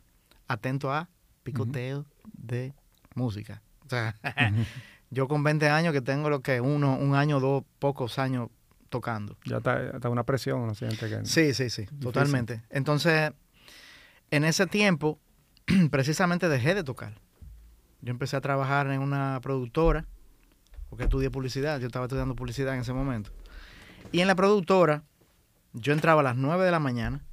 atento 0.49 0.93
a 0.93 1.09
picoteo 1.43 2.07
de 2.33 2.75
música. 3.15 3.63
O 3.87 3.89
sea, 3.89 4.17
yo 5.11 5.29
con 5.29 5.45
20 5.45 5.69
años 5.69 5.93
que 5.93 6.01
tengo 6.01 6.31
lo 6.31 6.41
que 6.41 6.61
uno, 6.61 6.97
un 6.97 7.15
año, 7.15 7.39
dos, 7.39 7.65
pocos 7.79 8.19
años 8.19 8.49
tocando. 8.89 9.37
Ya 9.45 9.59
está, 9.59 9.91
está 9.91 10.09
una 10.09 10.25
presión, 10.25 10.67
¿no 10.67 10.75
siente 10.75 11.09
que 11.09 11.25
Sí, 11.25 11.55
sí, 11.55 11.71
sí, 11.71 11.87
totalmente. 12.01 12.63
Entonces, 12.71 13.33
en 14.31 14.45
ese 14.45 14.67
tiempo, 14.67 15.19
precisamente 15.91 16.49
dejé 16.49 16.75
de 16.75 16.85
tocar. 16.85 17.15
Yo 18.01 18.11
empecé 18.11 18.37
a 18.37 18.41
trabajar 18.41 18.89
en 18.91 19.01
una 19.01 19.39
productora, 19.43 20.07
porque 20.91 21.05
estudié 21.05 21.31
publicidad, 21.31 21.81
yo 21.81 21.87
estaba 21.87 22.07
estudiando 22.07 22.35
publicidad 22.35 22.75
en 22.75 22.81
ese 22.81 22.93
momento. 22.93 23.31
Y 24.13 24.21
en 24.21 24.29
la 24.29 24.35
productora, 24.35 25.03
yo 25.73 25.93
entraba 25.93 26.21
a 26.21 26.25
las 26.25 26.37
9 26.37 26.65
de 26.65 26.71
la 26.71 26.79
mañana 26.79 27.25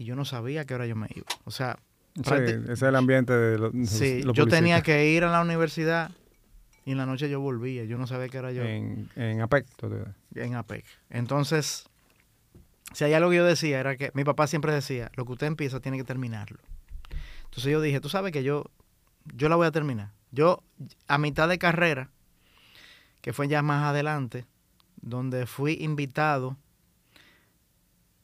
y 0.00 0.06
yo 0.06 0.16
no 0.16 0.24
sabía 0.24 0.62
a 0.62 0.64
qué 0.64 0.74
hora 0.74 0.86
yo 0.86 0.96
me 0.96 1.08
iba. 1.14 1.26
O 1.44 1.50
sea, 1.50 1.78
Sí, 2.14 2.22
ese 2.32 2.72
es 2.72 2.82
el 2.82 2.96
ambiente 2.96 3.32
de 3.34 3.58
los, 3.58 3.70
sí, 3.88 4.22
los 4.22 4.34
yo 4.34 4.46
tenía 4.46 4.80
que 4.82 5.10
ir 5.10 5.24
a 5.24 5.30
la 5.30 5.42
universidad 5.42 6.10
y 6.86 6.92
en 6.92 6.96
la 6.96 7.04
noche 7.06 7.28
yo 7.28 7.38
volvía. 7.38 7.84
Yo 7.84 7.98
no 7.98 8.06
sabía 8.06 8.28
qué 8.30 8.38
hora 8.38 8.50
yo 8.50 8.62
En, 8.64 9.08
en 9.14 9.42
APEC. 9.42 9.66
te- 9.76 10.42
en 10.44 10.54
APEC. 10.54 10.84
Entonces, 11.10 11.84
si 12.94 13.04
hay 13.04 13.12
algo 13.12 13.28
que 13.30 13.36
yo 13.36 13.44
decía, 13.44 13.78
era 13.78 13.96
que 13.96 14.10
mi 14.14 14.24
papá 14.24 14.46
siempre 14.46 14.72
decía, 14.72 15.12
lo 15.16 15.24
que 15.26 15.32
usted 15.32 15.46
empieza 15.46 15.80
tiene 15.80 15.98
que 15.98 16.04
terminarlo. 16.04 16.58
Entonces 17.44 17.70
yo 17.70 17.80
dije, 17.82 18.00
tú 18.00 18.08
sabes 18.08 18.32
que 18.32 18.42
yo, 18.42 18.64
yo 19.36 19.48
la 19.50 19.56
voy 19.56 19.66
a 19.66 19.70
terminar. 19.70 20.12
Yo, 20.32 20.62
a 21.08 21.18
mitad 21.18 21.46
de 21.48 21.58
carrera, 21.58 22.08
que 23.20 23.32
fue 23.34 23.48
ya 23.48 23.60
más 23.62 23.84
adelante, 23.84 24.46
donde 25.02 25.46
fui 25.46 25.74
invitado, 25.80 26.56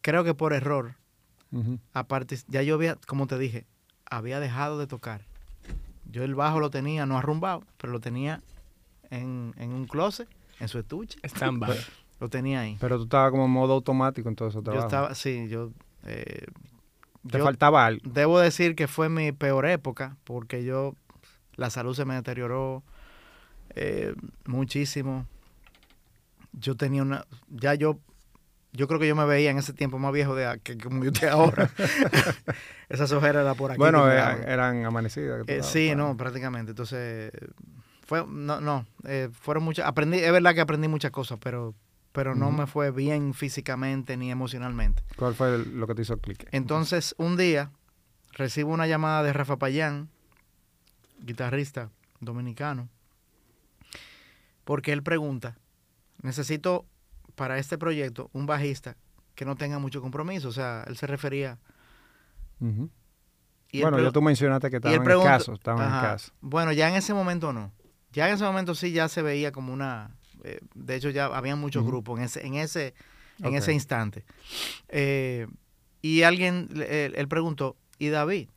creo 0.00 0.24
que 0.24 0.34
por 0.34 0.52
error, 0.52 0.94
Ujú. 1.52 1.78
a 1.92 2.06
partic- 2.09 2.44
ya 2.48 2.62
yo 2.62 2.74
había, 2.74 2.96
como 3.06 3.26
te 3.26 3.38
dije, 3.38 3.66
había 4.11 4.40
dejado 4.40 4.78
de 4.78 4.87
tocar. 4.87 5.22
Yo 6.11 6.22
el 6.24 6.35
bajo 6.35 6.61
lo 6.61 6.70
tenía, 6.70 7.06
no 7.06 7.18
arrumbado, 7.18 7.64
pero 7.78 7.92
lo 7.92 8.00
tenía 8.00 8.40
en, 9.11 9.54
en 9.56 9.72
un 9.72 9.87
closet, 9.87 10.28
en 10.61 10.68
su 10.68 10.78
estuche, 10.78 11.18
Stand-by. 11.24 11.76
lo 12.20 12.28
tenía 12.28 12.61
ahí. 12.61 12.76
Pero 12.80 12.96
tú 12.98 13.04
estabas 13.04 13.30
como 13.30 13.44
en 13.46 13.50
modo 13.50 13.72
automático 13.74 14.28
en 14.28 14.37
todo 14.37 14.48
ese 14.48 14.62
Yo 14.62 14.78
estaba, 14.78 15.14
sí, 15.14 15.48
yo, 15.48 15.70
eh, 16.04 16.46
Te 17.28 17.38
yo 17.38 17.44
faltaba 17.44 17.85
algo. 17.87 18.00
debo 18.11 18.38
decir 18.38 18.74
que 18.76 18.87
fue 18.88 19.09
mi 19.09 19.32
peor 19.32 19.66
época 19.66 20.16
porque 20.24 20.64
yo, 20.64 20.94
la 21.56 21.70
salud 21.70 21.94
se 21.94 22.04
me 22.04 22.14
deterioró 22.14 22.82
eh, 23.74 24.14
muchísimo. 24.46 25.26
Yo 26.52 26.74
tenía 26.76 27.02
una, 27.02 27.26
ya 27.48 27.74
yo, 27.74 27.98
yo 28.76 28.86
creo 28.88 29.00
que 29.00 29.08
yo 29.08 29.16
me 29.16 29.24
veía 29.24 29.50
en 29.50 29.58
ese 29.58 29.72
tiempo 29.72 29.98
más 29.98 30.12
viejo 30.12 30.34
de 30.34 30.60
que 30.62 30.76
como 30.78 31.02
yo 31.04 31.10
estoy 31.10 31.28
ahora. 31.28 31.70
Esas 32.88 33.10
ojeras 33.12 33.42
eran 33.42 33.56
por 33.56 33.72
aquí. 33.72 33.78
Bueno, 33.78 34.10
eh, 34.10 34.44
eran 34.46 34.84
amanecidas. 34.84 35.42
Eh, 35.48 35.62
sí, 35.62 35.86
claro. 35.86 36.08
no, 36.08 36.16
prácticamente. 36.16 36.70
Entonces, 36.70 37.32
fue, 38.04 38.24
no, 38.28 38.60
no, 38.60 38.86
eh, 39.04 39.28
fueron 39.32 39.64
muchas, 39.64 39.86
aprendí, 39.86 40.18
es 40.18 40.30
verdad 40.30 40.54
que 40.54 40.60
aprendí 40.60 40.86
muchas 40.86 41.10
cosas, 41.10 41.38
pero, 41.42 41.74
pero 42.12 42.34
no 42.36 42.52
me 42.52 42.66
fue 42.66 42.92
bien 42.92 43.34
físicamente 43.34 44.16
ni 44.16 44.30
emocionalmente. 44.30 45.02
¿Cuál 45.16 45.34
fue 45.34 45.56
el- 45.56 45.80
lo 45.80 45.86
que 45.88 45.94
te 45.96 46.02
hizo 46.02 46.16
clic? 46.18 46.46
Entonces, 46.52 47.14
un 47.18 47.36
día 47.36 47.70
recibo 48.32 48.72
una 48.72 48.86
llamada 48.86 49.22
de 49.24 49.32
Rafa 49.32 49.56
Payán, 49.56 50.08
guitarrista 51.20 51.90
dominicano, 52.20 52.88
porque 54.64 54.92
él 54.92 55.02
pregunta, 55.02 55.56
necesito 56.22 56.86
para 57.37 57.59
este 57.59 57.79
proyecto 57.79 58.29
un 58.33 58.46
bajista 58.46 58.96
que 59.37 59.44
no 59.44 59.55
tenga 59.55 59.79
mucho 59.79 60.01
compromiso, 60.01 60.49
o 60.49 60.53
sea, 60.53 60.83
él 60.88 60.96
se 60.96 61.07
refería... 61.07 61.59
Y 63.70 63.81
Bueno, 63.83 64.01
ya 64.01 64.11
tú 64.11 64.22
mencionaste 64.22 64.70
que 64.70 64.77
estaban 64.77 65.05
caso. 65.22 65.55
Estaban 65.55 65.83
en 65.87 65.92
Ajá. 65.92 66.12
caso. 66.12 66.33
Bueno, 66.40 66.72
ya 66.72 66.88
en 66.88 66.94
ese 66.94 67.12
momento 67.14 67.53
no. 67.53 67.72
Ya 68.12 68.29
en 68.29 68.35
ese 68.35 68.44
momento 68.44 68.75
sí 68.75 68.92
ya 68.92 69.09
se 69.09 69.22
veía 69.22 69.53
como 69.53 69.72
una... 69.72 70.16
eh, 70.44 70.61
de 70.75 70.96
hecho, 70.96 71.11
ya 71.11 71.27
había 71.27 71.57
muchos 71.57 71.85
grupos 71.85 72.18
en 72.18 72.25
ese, 72.25 72.46
en 72.46 72.55
ese, 72.55 72.94
en 73.42 73.55
ese 73.55 73.72
instante. 73.72 74.25
Eh, 74.88 75.46
y 76.01 76.22
alguien, 76.22 76.68
le- 76.72 77.07
él, 77.07 77.14
él 77.16 77.29
preguntó, 77.29 77.77
¿y 77.99 78.09
David? 78.09 78.49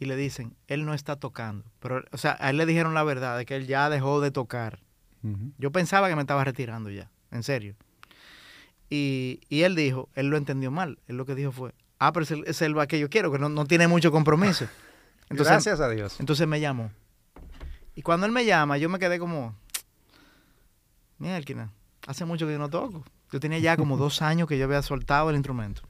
Y 0.00 0.06
le 0.06 0.16
dicen, 0.16 0.56
él 0.66 0.84
no 0.84 0.94
está 0.94 1.16
tocando. 1.16 1.64
Pero, 1.78 2.02
o 2.10 2.18
sea, 2.18 2.36
a 2.40 2.50
él 2.50 2.56
le 2.56 2.66
dijeron 2.66 2.94
la 2.94 3.04
verdad, 3.04 3.38
de 3.38 3.46
que 3.46 3.54
él 3.54 3.66
ya 3.68 3.88
dejó 3.90 4.20
de 4.20 4.30
tocar. 4.30 4.80
Yo 5.56 5.72
pensaba 5.72 6.08
que 6.10 6.16
me 6.16 6.20
estaba 6.22 6.44
retirando 6.44 6.90
ya, 6.90 7.10
en 7.30 7.42
serio. 7.42 7.76
Y, 8.90 9.40
y 9.48 9.62
él 9.62 9.74
dijo, 9.74 10.08
él 10.14 10.28
lo 10.28 10.36
entendió 10.36 10.70
mal. 10.70 10.98
Él 11.06 11.16
lo 11.16 11.26
que 11.26 11.34
dijo 11.34 11.52
fue, 11.52 11.74
ah, 11.98 12.12
pero 12.12 12.24
es 12.24 12.30
el, 12.30 12.44
es 12.46 12.62
el 12.62 12.74
que 12.86 12.98
yo 12.98 13.08
quiero, 13.08 13.32
que 13.32 13.38
no, 13.38 13.48
no 13.48 13.64
tiene 13.64 13.88
mucho 13.88 14.12
compromiso. 14.12 14.66
Entonces, 15.30 15.52
Gracias 15.52 15.80
a 15.80 15.88
Dios. 15.88 16.20
entonces 16.20 16.46
me 16.46 16.60
llamó. 16.60 16.90
Y 17.94 18.02
cuando 18.02 18.26
él 18.26 18.32
me 18.32 18.44
llama, 18.44 18.76
yo 18.76 18.90
me 18.90 18.98
quedé 18.98 19.18
como, 19.18 19.56
mierda, 21.18 21.72
hace 22.06 22.24
mucho 22.26 22.46
que 22.46 22.52
yo 22.52 22.58
no 22.58 22.68
toco. 22.68 23.02
Yo 23.32 23.40
tenía 23.40 23.58
ya 23.58 23.76
como 23.76 23.96
dos 23.96 24.20
años 24.20 24.46
que 24.46 24.58
yo 24.58 24.66
había 24.66 24.82
soltado 24.82 25.30
el 25.30 25.36
instrumento. 25.36 25.82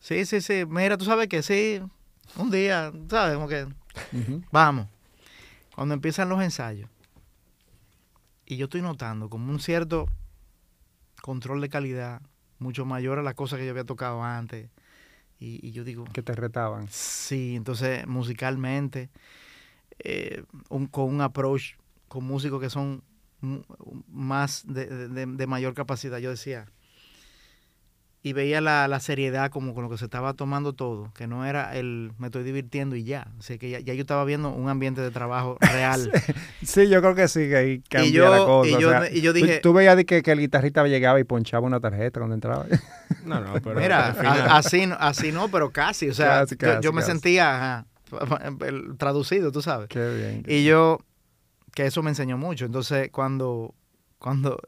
Sí, 0.00 0.24
sí, 0.24 0.40
sí. 0.40 0.64
Mira, 0.66 0.96
tú 0.96 1.04
sabes 1.04 1.28
que 1.28 1.42
sí. 1.42 1.82
Un 2.36 2.50
día, 2.50 2.92
¿sabes? 3.10 3.34
Como 3.34 3.48
que. 3.48 3.66
Vamos. 4.50 4.86
Cuando 5.74 5.94
empiezan 5.94 6.28
los 6.28 6.40
ensayos, 6.40 6.88
y 8.46 8.56
yo 8.56 8.64
estoy 8.64 8.80
notando 8.82 9.28
como 9.28 9.50
un 9.50 9.60
cierto 9.60 10.06
control 11.26 11.60
de 11.60 11.68
calidad 11.68 12.22
mucho 12.60 12.84
mayor 12.86 13.18
a 13.18 13.22
las 13.22 13.34
cosas 13.34 13.58
que 13.58 13.64
yo 13.66 13.72
había 13.72 13.84
tocado 13.84 14.22
antes. 14.22 14.70
Y, 15.40 15.58
y 15.66 15.72
yo 15.72 15.82
digo, 15.84 16.04
Que 16.12 16.22
te 16.22 16.34
retaban. 16.34 16.86
sí, 16.88 17.56
entonces 17.56 18.06
musicalmente, 18.06 19.10
eh, 19.98 20.44
un- 20.70 20.86
con 20.86 21.12
un 21.12 21.20
approach 21.20 21.74
con 22.08 22.24
músicos 22.24 22.60
que 22.60 22.70
son 22.70 23.02
mu- 23.40 23.62
más 24.08 24.64
de, 24.66 24.86
de- 25.08 25.26
de 25.26 25.46
mayor 25.46 25.74
capacidad, 25.74 26.18
yo 26.18 26.30
decía, 26.30 26.66
y 28.26 28.32
veía 28.32 28.60
la, 28.60 28.88
la 28.88 28.98
seriedad 28.98 29.52
como 29.52 29.72
con 29.72 29.84
lo 29.84 29.88
que 29.90 29.98
se 29.98 30.04
estaba 30.06 30.34
tomando 30.34 30.72
todo, 30.72 31.12
que 31.14 31.28
no 31.28 31.46
era 31.46 31.76
el 31.76 32.10
me 32.18 32.26
estoy 32.26 32.42
divirtiendo 32.42 32.96
y 32.96 33.04
ya, 33.04 33.28
o 33.38 33.42
sea 33.42 33.56
que 33.56 33.70
ya, 33.70 33.78
ya 33.78 33.94
yo 33.94 34.00
estaba 34.00 34.24
viendo 34.24 34.48
un 34.50 34.68
ambiente 34.68 35.00
de 35.00 35.12
trabajo 35.12 35.58
real. 35.60 36.10
Sí, 36.60 36.88
yo 36.88 37.00
creo 37.02 37.14
que 37.14 37.28
sí, 37.28 37.48
que 37.48 37.56
ahí 37.56 37.80
cambia 37.88 38.10
yo- 38.10 38.28
la 38.30 38.38
cosa. 38.44 38.68
y 38.68 38.74
o 38.74 38.80
yo 38.80 38.90
sea, 38.90 39.12
y 39.12 39.20
yo 39.20 39.32
dije- 39.32 39.60
Tú, 39.62 39.72
veías 39.72 39.96
que, 40.04 40.22
que 40.24 40.32
el 40.32 40.40
guitarrista 40.40 40.84
llegaba 40.88 41.20
y 41.20 41.24
ponchaba 41.24 41.64
una 41.68 41.78
tarjeta 41.78 42.18
cuando 42.18 42.34
entraba. 42.34 42.66
No, 43.24 43.38
no, 43.40 43.52
pero 43.62 43.78
Mira, 43.78 44.08
a- 44.08 44.56
así, 44.56 44.86
no- 44.86 44.96
así 44.98 45.30
no, 45.30 45.46
pero 45.48 45.70
casi, 45.70 46.08
o 46.08 46.14
sea, 46.14 46.40
Casi, 46.40 46.56
yo- 46.56 46.66
yo, 46.80 46.90
casi, 46.90 46.92
me 46.92 47.02
sentía 47.02 47.54
ajá, 47.54 47.86
traducido, 48.98 49.52
tú 49.52 49.62
sabes. 49.62 49.86
Qué 49.88 50.00
bien. 50.16 50.42
Y 50.48 50.64
yo, 50.64 50.98
que 51.76 51.86
eso 51.86 52.02
me 52.02 52.10
enseñó 52.10 52.36
mucho. 52.38 52.64
Entonces, 52.64 53.08
cuando, 53.12 53.72
cuando 54.18 54.58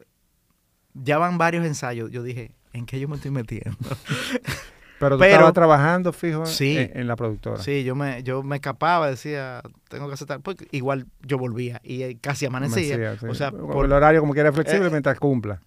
ya 0.95 1.19
van 1.19 1.39
varios 1.39 1.67
ensayos, 1.67 2.13
yo 2.13 2.23
dije, 2.23 2.53
¿en 2.73 2.87
qué 2.87 2.99
yo 3.01 3.09
me 3.09 3.17
estoy 3.17 3.31
metiendo? 3.31 3.77
pero 5.01 5.17
tú 5.17 5.21
pero- 5.21 5.25
estabas 5.33 5.53
trabajando 5.53 6.13
fijo 6.13 6.45
Sí. 6.47 6.77
en, 6.77 6.91
en 7.01 7.07
la 7.09 7.17
productora. 7.17 7.63
sí, 7.63 7.85
yo 7.85 7.95
me, 7.95 8.23
yo 8.23 8.43
me 8.43 8.57
escapaba, 8.57 9.09
decía, 9.11 9.63
tengo 9.89 10.09
que 10.09 10.15
aceptar. 10.15 10.41
Pues 10.41 10.57
igual 10.73 11.07
yo 11.23 11.39
volvía 11.39 11.81
y 11.85 12.03
eh, 12.03 12.19
casi 12.21 12.47
amanecía. 12.47 12.95
Amanecía, 12.97 13.21
sí. 13.21 13.27
O 13.27 13.35
sea, 13.35 13.51
Por 13.53 13.85
el 13.87 13.93
horario 13.93 14.21
como 14.21 14.33
quiera 14.35 14.53
flexible 14.53 14.87
Eh, 14.89 14.91
mientras 14.91 15.19
cumpla. 15.19 15.61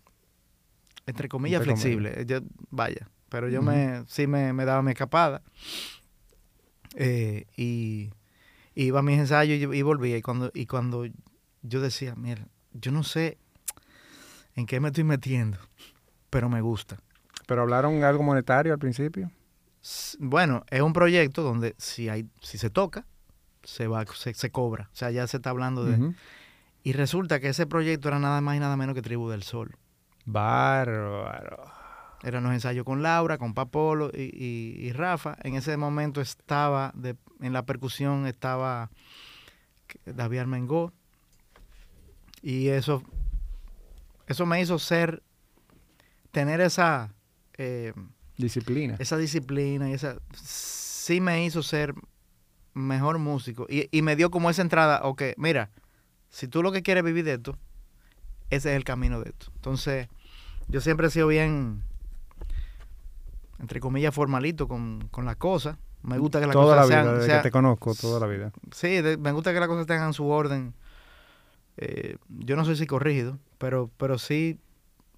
entre 1.07 1.27
comillas, 1.29 1.61
Entre 1.61 1.75
flexible. 1.77 2.25
Yo, 2.25 2.39
vaya, 2.69 3.09
pero 3.29 3.47
yo 3.49 3.61
me, 3.61 4.03
sí 4.07 4.27
me, 4.27 4.51
me 4.53 4.65
daba 4.65 4.81
mi 4.81 4.91
escapada. 4.91 5.41
Eh, 6.95 7.45
y 7.55 8.09
iba 8.75 8.99
a 8.99 9.03
mis 9.03 9.17
ensayos 9.19 9.57
y, 9.57 9.77
y 9.77 9.81
volvía. 9.81 10.17
Y 10.17 10.21
cuando, 10.21 10.51
y 10.53 10.65
cuando 10.65 11.05
yo 11.61 11.79
decía, 11.81 12.15
mira, 12.15 12.47
yo 12.73 12.91
no 12.91 13.03
sé 13.03 13.37
en 14.55 14.65
qué 14.65 14.79
me 14.81 14.89
estoy 14.89 15.03
metiendo, 15.05 15.57
pero 16.31 16.49
me 16.49 16.61
gusta. 16.61 16.97
Pero 17.45 17.61
hablaron 17.61 18.03
algo 18.03 18.23
monetario 18.23 18.73
al 18.73 18.79
principio. 18.79 19.29
Bueno, 20.19 20.63
es 20.71 20.81
un 20.81 20.93
proyecto 20.93 21.43
donde 21.43 21.75
si 21.77 22.09
hay, 22.09 22.27
si 22.41 22.57
se 22.57 22.69
toca, 22.71 23.05
se 23.63 23.85
va, 23.87 24.05
se, 24.15 24.33
se 24.33 24.49
cobra. 24.51 24.89
O 24.91 24.95
sea, 24.95 25.11
ya 25.11 25.27
se 25.27 25.37
está 25.37 25.51
hablando 25.51 25.83
de. 25.85 25.97
Y 26.83 26.93
resulta 26.93 27.39
que 27.39 27.49
ese 27.49 27.67
proyecto 27.67 28.07
era 28.07 28.17
nada 28.17 28.41
más 28.41 28.55
y 28.55 28.59
nada 28.59 28.75
menos 28.77 28.95
que 28.95 29.01
Tribu 29.03 29.29
del 29.29 29.43
Sol. 29.43 29.75
Bárbaro. 30.25 31.63
Eran 32.23 32.43
los 32.43 32.53
ensayos 32.53 32.85
con 32.85 33.01
Laura, 33.03 33.37
con 33.39 33.53
Papolo 33.53 34.09
y, 34.13 34.21
y- 34.33 34.87
y 34.87 34.91
Rafa. 34.93 35.35
En 35.43 35.55
ese 35.55 35.75
momento 35.77 36.21
estaba, 36.21 36.91
de- 36.95 37.17
en 37.39 37.53
la 37.53 37.65
percusión 37.65 38.25
estaba 38.27 38.89
David 40.05 40.39
Armengó. 40.39 40.93
Y 42.43 42.69
eso, 42.69 43.03
eso 44.27 44.45
me 44.45 44.61
hizo 44.61 44.79
ser, 44.79 45.21
tener 46.31 46.61
esa, 46.61 47.13
eh, 47.57 47.93
Disciplina. 48.37 48.95
esa 48.99 49.17
disciplina 49.17 49.89
y 49.89 49.93
esa, 49.93 50.17
sí 50.33 51.21
me 51.21 51.45
hizo 51.45 51.61
ser 51.63 51.93
mejor 52.73 53.17
músico. 53.19 53.65
Y, 53.69 53.87
y 53.91 54.01
me 54.01 54.15
dio 54.15 54.31
como 54.31 54.49
esa 54.49 54.61
entrada, 54.61 55.01
ok, 55.03 55.23
mira, 55.37 55.69
si 56.29 56.47
tú 56.47 56.63
lo 56.63 56.71
que 56.71 56.81
quieres 56.83 57.03
vivir 57.03 57.25
de 57.25 57.33
esto, 57.33 57.57
ese 58.49 58.71
es 58.71 58.75
el 58.77 58.83
camino 58.83 59.19
de 59.21 59.29
esto. 59.29 59.51
Entonces, 59.55 60.07
yo 60.67 60.81
siempre 60.81 61.07
he 61.07 61.09
sido 61.09 61.27
bien, 61.27 61.83
entre 63.59 63.79
comillas, 63.79 64.13
formalito 64.13 64.67
con, 64.67 65.07
con 65.11 65.25
las 65.25 65.35
cosas. 65.35 65.77
Me 66.03 66.17
gusta 66.17 66.39
que 66.39 66.47
las 66.47 66.53
toda 66.53 66.75
la 66.75 66.81
cosas 66.83 66.89
vida, 66.89 67.03
sean... 67.03 67.15
desde 67.15 67.27
sea- 67.27 67.37
que 67.41 67.43
te 67.49 67.51
conozco, 67.51 67.93
toda 67.93 68.19
la 68.19 68.25
vida. 68.27 68.51
Sí, 68.71 69.01
de- 69.01 69.17
me 69.17 69.31
gusta 69.33 69.53
que 69.53 69.59
las 69.59 69.67
cosas 69.67 69.85
tengan 69.85 70.13
su 70.13 70.27
orden. 70.27 70.73
Eh, 71.77 72.17
yo 72.29 72.55
no 72.55 72.65
soy 72.65 72.75
psicorrígido, 72.75 73.37
pero, 73.57 73.89
pero 73.97 74.17
sí 74.17 74.59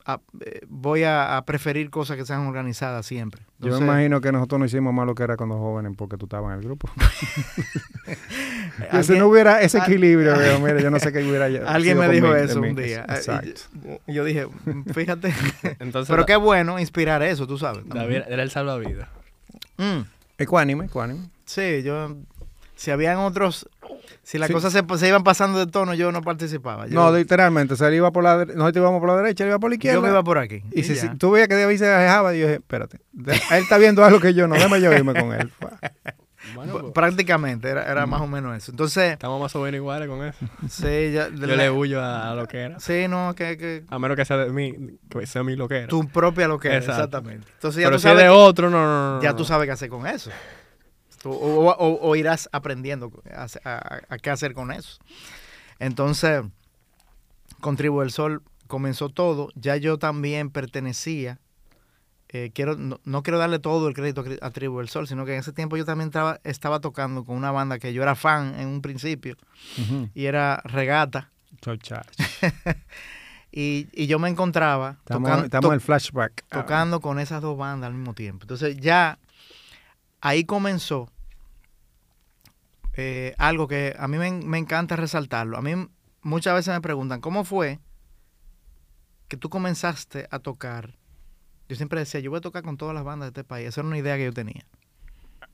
a- 0.06 0.20
eh, 0.42 0.62
voy 0.68 1.04
a, 1.04 1.38
a 1.38 1.46
preferir 1.46 1.89
cosas 1.89 2.18
que 2.18 2.26
sean 2.26 2.46
organizadas 2.48 3.06
siempre. 3.06 3.42
Yo 3.60 3.80
me 3.80 3.86
imagino 3.86 4.20
que 4.22 4.32
nosotros 4.32 4.60
no 4.60 4.66
hicimos 4.66 4.94
más 4.94 5.06
lo 5.06 5.16
que 5.16 5.24
era 5.24 5.38
cuando 5.38 5.58
jóvenes 5.58 5.94
porque 5.98 6.18
tú 6.18 6.26
estabas 6.26 6.52
en 6.54 6.60
el 6.60 6.66
grupo. 6.66 6.89
Que 8.92 9.04
si 9.04 9.18
no 9.18 9.28
hubiera 9.28 9.62
ese 9.62 9.78
equilibrio, 9.78 10.36
veo, 10.38 10.60
mira, 10.60 10.80
yo 10.82 10.89
no 10.89 11.00
sé 11.00 11.12
qué 11.13 11.24
hubiera 11.24 11.46
Alguien 11.72 11.98
me 11.98 12.10
dijo 12.10 12.36
eso 12.36 12.60
un 12.60 12.76
día. 12.76 13.06
eh, 13.08 13.13
Exacto. 13.16 13.62
Y 14.08 14.13
yo 14.13 14.24
dije, 14.26 14.48
"Mm, 14.66 14.84
fíjate. 14.94 15.34
Entonces, 15.80 16.10
pero 16.10 16.26
qué 16.26 16.36
bueno 16.36 16.80
inspirar 16.80 17.22
eso, 17.24 17.48
tú 17.48 17.58
sabes. 17.58 17.88
David 17.88 18.22
era 18.28 18.44
el 18.44 18.50
salvavidas. 18.52 19.08
Mm, 19.78 20.02
Ecuánime, 20.38 20.86
ecuánime. 20.86 21.30
sí, 21.46 21.84
yo. 21.84 22.16
Si 22.76 22.92
habían 22.92 23.18
otros. 23.20 23.70
Si 24.21 24.38
las 24.38 24.47
Sí. 24.47 24.54
cosas 24.54 24.71
se, 24.73 24.84
se 24.97 25.08
iban 25.08 25.23
pasando 25.23 25.58
de 25.60 25.67
tono, 25.71 25.93
yo 25.93 26.12
no 26.12 26.21
participaba. 26.21 26.88
Yo, 26.88 26.93
No, 26.93 27.15
literalmente, 27.17 27.73
o 27.73 27.78
sea, 27.78 27.88
él 27.88 27.95
iba 27.95 28.12
por 28.12 28.23
la 28.23 28.38
dere- 28.45 28.54
nosotros 28.54 28.82
íbamos 28.84 28.99
por 28.99 29.10
la 29.10 29.17
derecha, 29.17 29.43
él 29.43 29.49
iba 29.49 29.60
por 29.60 29.69
la 29.71 29.76
izquierda. 29.76 29.95
yo 29.97 30.02
me 30.02 30.10
iba 30.10 30.23
por 30.23 30.38
aquí. 30.38 30.62
y 30.71 30.84
si, 30.84 30.95
si 30.95 31.10
tú 31.17 31.32
veías 31.32 31.47
que 31.47 31.56
David 31.56 31.78
se 31.78 31.86
dejaba, 31.86 32.34
yo 32.34 32.41
dije, 32.45 32.54
espérate, 32.56 32.99
de- 33.12 33.34
él 33.34 33.63
está 33.63 33.78
viendo 33.78 34.04
algo 34.06 34.19
que 34.19 34.34
yo 34.34 34.47
no, 34.47 34.56
déjame 34.56 34.80
yo 34.82 34.93
irme 34.93 35.13
con 35.13 35.34
él. 35.34 35.52
Bueno, 36.56 36.73
pues, 36.78 36.93
Prácticamente, 36.93 37.69
era, 37.69 37.89
era 37.89 38.06
más 38.06 38.19
o 38.19 38.28
menos 38.28 38.56
eso. 38.58 38.71
Entonces, 38.71 39.13
estamos 39.13 39.39
más 39.39 39.56
o 39.56 39.62
menos 39.62 39.78
iguales 39.78 40.10
con 40.10 40.26
eso. 40.26 40.38
sí, 40.69 41.13
ya, 41.13 41.30
Yo 41.34 41.47
le 41.47 41.71
huyo 41.71 42.02
a, 42.02 42.32
a 42.32 42.36
lo 42.36 42.47
que 42.49 42.58
era. 42.60 42.80
sí, 42.82 43.08
no, 43.08 43.34
que, 43.34 43.58
que 43.58 43.86
A 43.89 43.97
menos 43.97 44.17
que 44.17 44.26
sea 44.26 44.36
de 44.36 44.49
mí, 44.52 44.73
que 45.10 45.26
sea 45.26 45.41
mi 45.43 45.56
lo 45.56 45.69
que 45.69 45.78
era. 45.78 45.88
tu 45.88 46.06
propia 46.10 46.49
lo 46.49 46.60
que 46.60 46.67
era, 46.67 46.78
Exacto. 46.80 47.04
exactamente. 47.04 47.47
Entonces 47.54 47.82
ya 47.82 47.88
Pero 47.88 47.95
tú 47.95 48.02
si 48.02 48.08
es 48.08 48.12
sabes 48.12 48.23
de 48.26 48.30
que- 48.30 48.36
otro, 48.36 48.69
no, 48.69 48.78
no, 48.86 49.15
no. 49.15 49.21
ya 49.21 49.30
no. 49.32 49.36
tú 49.38 49.45
sabes 49.45 49.67
qué 49.67 49.71
hacer 49.71 49.88
con 49.88 50.06
eso. 50.06 50.32
O, 51.30 51.70
o- 51.72 52.00
o 52.02 52.16
irás 52.16 52.50
aprendiendo 52.52 53.12
a, 53.34 53.48
a- 53.66 54.02
a 54.10 54.18
qué 54.18 54.30
hacer 54.30 54.54
con 54.54 54.72
eso. 54.72 55.00
Entonces, 55.80 56.44
con 57.62 57.76
Tribu 57.78 58.02
del 58.02 58.12
Sol 58.12 58.42
comenzó 58.68 59.10
todo. 59.10 59.50
Ya 59.56 59.76
yo 59.78 59.98
también 59.98 60.50
pertenecía. 60.50 61.40
eh, 62.30 62.50
quiero, 62.54 62.76
no, 62.78 63.00
no 63.06 63.22
quiero 63.22 63.38
darle 63.38 63.60
todo 63.60 63.88
el 63.88 63.94
crédito 63.94 64.24
a 64.42 64.50
Tribu 64.52 64.80
del 64.80 64.90
Sol, 64.90 65.08
sino 65.08 65.24
que 65.24 65.34
en 65.34 65.40
ese 65.42 65.54
tiempo 65.54 65.78
yo 65.78 65.86
también 65.86 66.08
estaba, 66.10 66.40
estaba 66.44 66.80
tocando 66.80 67.24
con 67.24 67.36
una 67.38 67.52
banda 67.52 67.78
que 67.78 67.94
yo 67.94 68.02
era 68.02 68.16
fan 68.16 68.60
en 68.60 68.68
un 68.70 68.82
principio, 68.82 69.38
y 70.16 70.26
era 70.26 70.60
Regata. 70.66 71.30
Y, 73.56 73.88
y 73.94 74.08
yo 74.08 74.18
me 74.18 74.30
encontraba 74.30 74.98
Estamos, 75.06 75.30
tocan- 75.30 75.46
estamos 75.46 75.70
to- 75.70 75.74
el 75.74 75.82
flashback. 75.82 76.44
tocando 76.50 77.00
con 77.02 77.20
esas 77.20 77.40
dos 77.42 77.56
bandas 77.56 77.88
al 77.90 77.94
mismo 77.94 78.16
tiempo. 78.16 78.46
Entonces 78.46 78.78
ya 78.78 79.20
ahí 80.24 80.46
comenzó 80.46 81.10
eh, 82.96 83.34
algo 83.38 83.68
que 83.68 83.96
a 83.98 84.08
mí 84.08 84.18
me, 84.18 84.32
me 84.32 84.58
encanta 84.58 84.96
resaltarlo. 84.96 85.58
A 85.58 85.62
mí 85.62 85.72
muchas 86.22 86.54
veces 86.56 86.74
me 86.74 86.82
preguntan, 86.82 87.22
¿cómo 87.22 87.44
fue 87.44 87.80
que 89.28 89.38
tú 89.38 89.50
comenzaste 89.50 90.28
a 90.32 90.40
tocar? 90.40 90.96
Yo 91.68 91.76
siempre 91.76 92.00
decía, 92.00 92.20
yo 92.20 92.30
voy 92.30 92.38
a 92.38 92.42
tocar 92.42 92.64
con 92.64 92.78
todas 92.78 92.94
las 92.94 93.04
bandas 93.04 93.28
de 93.28 93.30
este 93.40 93.44
país. 93.44 93.68
Esa 93.70 93.82
era 93.82 93.88
una 93.88 93.98
idea 93.98 94.16
que 94.18 94.26
yo 94.26 94.34
tenía. 94.34 94.66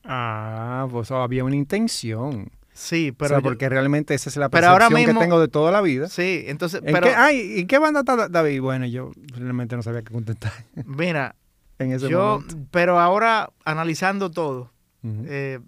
Ah, 0.04 0.86
pues 0.90 1.10
había 1.10 1.44
una 1.44 1.56
intención. 1.56 2.50
Sí, 2.72 3.12
Pero 3.12 3.28
pero... 3.30 3.38
yo- 3.40 3.42
porque 3.42 3.68
realmente 3.68 4.14
esa 4.14 4.28
es 4.30 4.36
la 4.36 4.48
Pero 4.48 4.68
ahora 4.68 4.86
percepción 4.88 5.08
mismo- 5.08 5.20
que 5.20 5.24
tengo 5.26 5.40
de 5.40 5.48
toda 5.48 5.72
la 5.72 5.80
vida. 5.80 6.08
sí, 6.08 6.44
entonces... 6.46 6.80
¿En 6.84 6.92
Pero 6.94 7.06
qué, 7.08 7.14
ay, 7.14 7.60
¿en 7.60 7.66
qué 7.66 7.78
banda 7.78 8.00
está 8.00 8.28
David? 8.28 8.60
Bueno, 8.60 8.86
yo 8.86 9.10
realmente 9.34 9.76
no 9.76 9.82
sabía 9.82 10.02
qué 10.02 10.12
contestar 10.12 10.52
mira, 10.84 11.34
en 11.84 11.92
ese 11.92 12.08
yo... 12.08 12.40
momento. 12.40 12.56
Pero 12.70 12.98
ahora, 13.00 13.50
analizando 13.64 14.30
todo, 14.30 14.70
eh, 15.02 15.60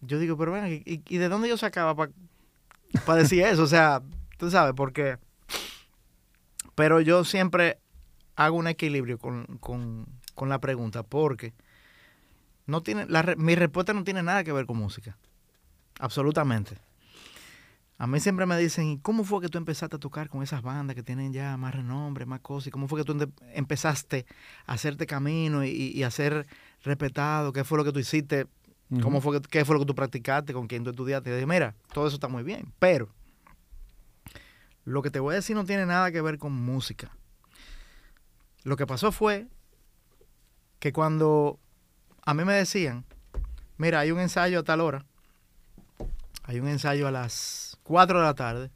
yo 0.00 0.18
digo, 0.18 0.36
pero 0.36 0.52
ven, 0.52 0.82
¿y, 0.84 1.02
y 1.08 1.18
de 1.18 1.28
dónde 1.28 1.48
yo 1.48 1.56
sacaba 1.56 1.94
para 1.94 3.18
decir 3.22 3.42
eso? 3.42 3.62
O 3.62 3.66
sea, 3.66 4.02
tú 4.38 4.50
sabes, 4.50 4.74
porque... 4.74 5.18
Pero 6.74 7.00
yo 7.00 7.24
siempre 7.24 7.78
hago 8.36 8.56
un 8.56 8.68
equilibrio 8.68 9.18
con, 9.18 9.44
con- 9.58 10.06
con 10.34 10.48
la 10.48 10.60
pregunta, 10.60 11.02
porque 11.02 11.52
no 12.66 12.82
tiene, 12.82 13.06
la 13.06 13.34
mi 13.36 13.56
respuesta 13.56 13.92
no 13.92 14.04
tiene 14.04 14.22
nada 14.22 14.44
que 14.44 14.52
ver 14.52 14.66
con 14.66 14.76
música. 14.76 15.18
Absolutamente. 15.98 16.78
A 18.00 18.06
mí 18.06 18.20
siempre 18.20 18.46
me 18.46 18.56
dicen, 18.56 18.86
¿y 18.86 18.98
cómo 18.98 19.24
fue 19.24 19.40
que 19.40 19.48
tú 19.48 19.58
empezaste 19.58 19.96
a 19.96 19.98
tocar 19.98 20.28
con 20.28 20.44
esas 20.44 20.62
bandas 20.62 20.94
que 20.94 21.02
tienen 21.02 21.32
ya 21.32 21.56
más 21.56 21.74
renombre, 21.74 22.26
más 22.26 22.38
cosas? 22.40 22.68
¿Y 22.68 22.70
cómo 22.70 22.86
fue 22.86 23.00
que 23.00 23.04
tú 23.04 23.32
empezaste 23.52 24.24
a 24.66 24.74
hacerte 24.74 25.04
camino 25.04 25.64
y, 25.64 25.70
y 25.70 26.02
a 26.04 26.10
ser 26.12 26.46
respetado? 26.84 27.52
¿Qué 27.52 27.64
fue 27.64 27.76
lo 27.76 27.84
que 27.84 27.90
tú 27.90 27.98
hiciste? 27.98 28.46
¿Cómo 29.02 29.20
fue 29.20 29.40
que, 29.40 29.48
¿Qué 29.48 29.64
fue 29.64 29.74
lo 29.74 29.80
que 29.80 29.86
tú 29.86 29.96
practicaste? 29.96 30.54
¿Con 30.54 30.68
quién 30.68 30.84
tú 30.84 30.90
estudiaste? 30.90 31.28
Y 31.28 31.32
dije, 31.34 31.46
mira, 31.46 31.74
todo 31.92 32.06
eso 32.06 32.14
está 32.14 32.28
muy 32.28 32.44
bien, 32.44 32.72
pero 32.78 33.08
lo 34.84 35.02
que 35.02 35.10
te 35.10 35.18
voy 35.18 35.32
a 35.32 35.36
decir 35.36 35.54
no 35.56 35.64
tiene 35.66 35.84
nada 35.84 36.10
que 36.10 36.22
ver 36.22 36.38
con 36.38 36.52
música. 36.52 37.10
Lo 38.62 38.76
que 38.76 38.86
pasó 38.86 39.12
fue 39.12 39.48
que 40.78 40.92
cuando 40.92 41.58
a 42.24 42.32
mí 42.32 42.44
me 42.44 42.54
decían, 42.54 43.04
mira, 43.76 44.00
hay 44.00 44.12
un 44.12 44.20
ensayo 44.20 44.60
a 44.60 44.62
tal 44.62 44.80
hora, 44.80 45.04
hay 46.44 46.60
un 46.60 46.68
ensayo 46.68 47.06
a 47.08 47.10
las 47.10 47.67
4 47.88 48.18
de 48.20 48.24
la 48.26 48.34
tarde, 48.34 48.70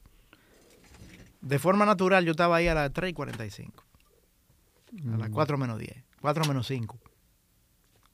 de 1.42 1.58
forma 1.58 1.84
natural 1.84 2.24
yo 2.24 2.30
estaba 2.30 2.56
ahí 2.56 2.66
a 2.68 2.74
las 2.74 2.90
3 2.92 3.10
y 3.10 3.12
45, 3.12 3.84
a 5.12 5.18
las 5.18 5.28
4 5.28 5.58
menos 5.58 5.78
10, 5.78 6.02
4 6.22 6.46
menos 6.46 6.66
5, 6.66 6.98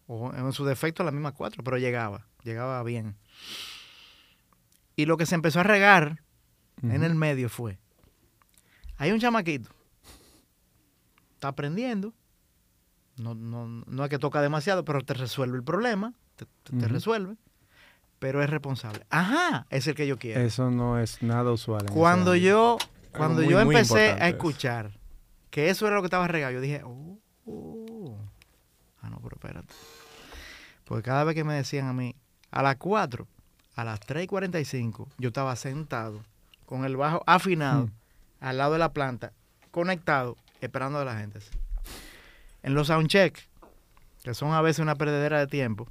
o 0.09 0.33
en 0.35 0.53
su 0.53 0.65
defecto 0.65 1.03
a 1.03 1.07
las 1.07 1.15
mismas 1.15 1.35
4, 1.35 1.63
pero 1.63 1.79
llegaba, 1.79 2.27
llegaba 2.43 2.83
bien. 2.83 3.17
Y 4.97 5.07
lo 5.07 5.17
que 5.17 5.27
se 5.27 5.37
empezó 5.37 5.61
a 5.61 5.63
regar 5.63 6.23
en 6.83 7.05
el 7.05 7.15
medio 7.15 7.49
fue, 7.49 7.79
hay 8.97 9.13
un 9.13 9.21
chamaquito, 9.21 9.71
está 11.35 11.49
aprendiendo, 11.49 12.13
no, 13.19 13.35
no, 13.37 13.67
no 13.87 14.03
es 14.05 14.11
que 14.11 14.19
toca 14.19 14.43
demasiado, 14.43 14.85
pero 14.85 15.01
te 15.03 15.15
resuelve 15.15 15.57
el 15.57 15.63
problema, 15.63 16.15
te, 16.35 16.47
te- 16.47 16.71
te 16.73 16.87
Ujú. 16.87 16.89
resuelve, 16.89 17.37
pero 18.19 18.43
es 18.43 18.51
responsable. 18.51 19.05
Ajá, 19.11 19.67
es 19.71 19.87
el 19.87 19.95
que 19.95 20.07
yo 20.07 20.19
quiero. 20.19 20.41
Eso 20.41 20.71
no 20.71 20.99
es 20.99 21.23
nada 21.23 21.53
usual. 21.53 21.87
Cuando 21.91 22.35
yo, 22.35 22.79
cuando 23.13 23.43
muy, 23.43 23.51
yo 23.51 23.61
empecé 23.61 24.11
a 24.13 24.29
eso. 24.29 24.37
escuchar 24.37 24.91
que 25.51 25.71
eso 25.71 25.87
era 25.87 25.97
lo 25.97 26.03
que 26.03 26.07
estaba 26.07 26.29
regado, 26.29 26.53
yo 26.53 26.61
dije, 26.61 26.83
oh, 26.85 27.19
oh. 27.47 28.19
ah, 29.03 29.11
no, 29.11 29.19
pero 29.23 29.37
espérate. 29.37 29.75
Porque 30.85 31.03
cada 31.03 31.25
vez 31.25 31.35
que 31.35 31.45
me 31.45 31.55
decían 31.55 31.87
a 31.87 31.93
mí, 31.93 32.15
a 32.51 32.63
las 32.63 32.77
4, 32.77 33.27
a 33.77 33.85
las 33.85 34.01
3 34.01 34.25
y 34.25 34.27
45, 34.27 35.09
yo 35.19 35.29
estaba 35.29 35.55
sentado 35.57 36.21
con 36.67 36.85
el 36.85 36.97
bajo 36.97 37.23
afinado 37.27 37.87
Mm. 37.87 37.91
al 38.41 38.59
lado 38.59 38.73
de 38.75 38.79
la 38.79 38.93
planta, 38.93 39.33
conectado, 39.71 40.37
esperando 40.61 40.99
a 40.99 41.05
la 41.05 41.19
gente. 41.19 41.41
En 42.63 42.75
los 42.75 42.89
soundcheck, 42.89 43.39
que 44.23 44.35
son 44.35 44.53
a 44.53 44.61
veces 44.61 44.81
una 44.81 44.95
perdedera 44.97 45.39
de 45.39 45.47
tiempo, 45.47 45.89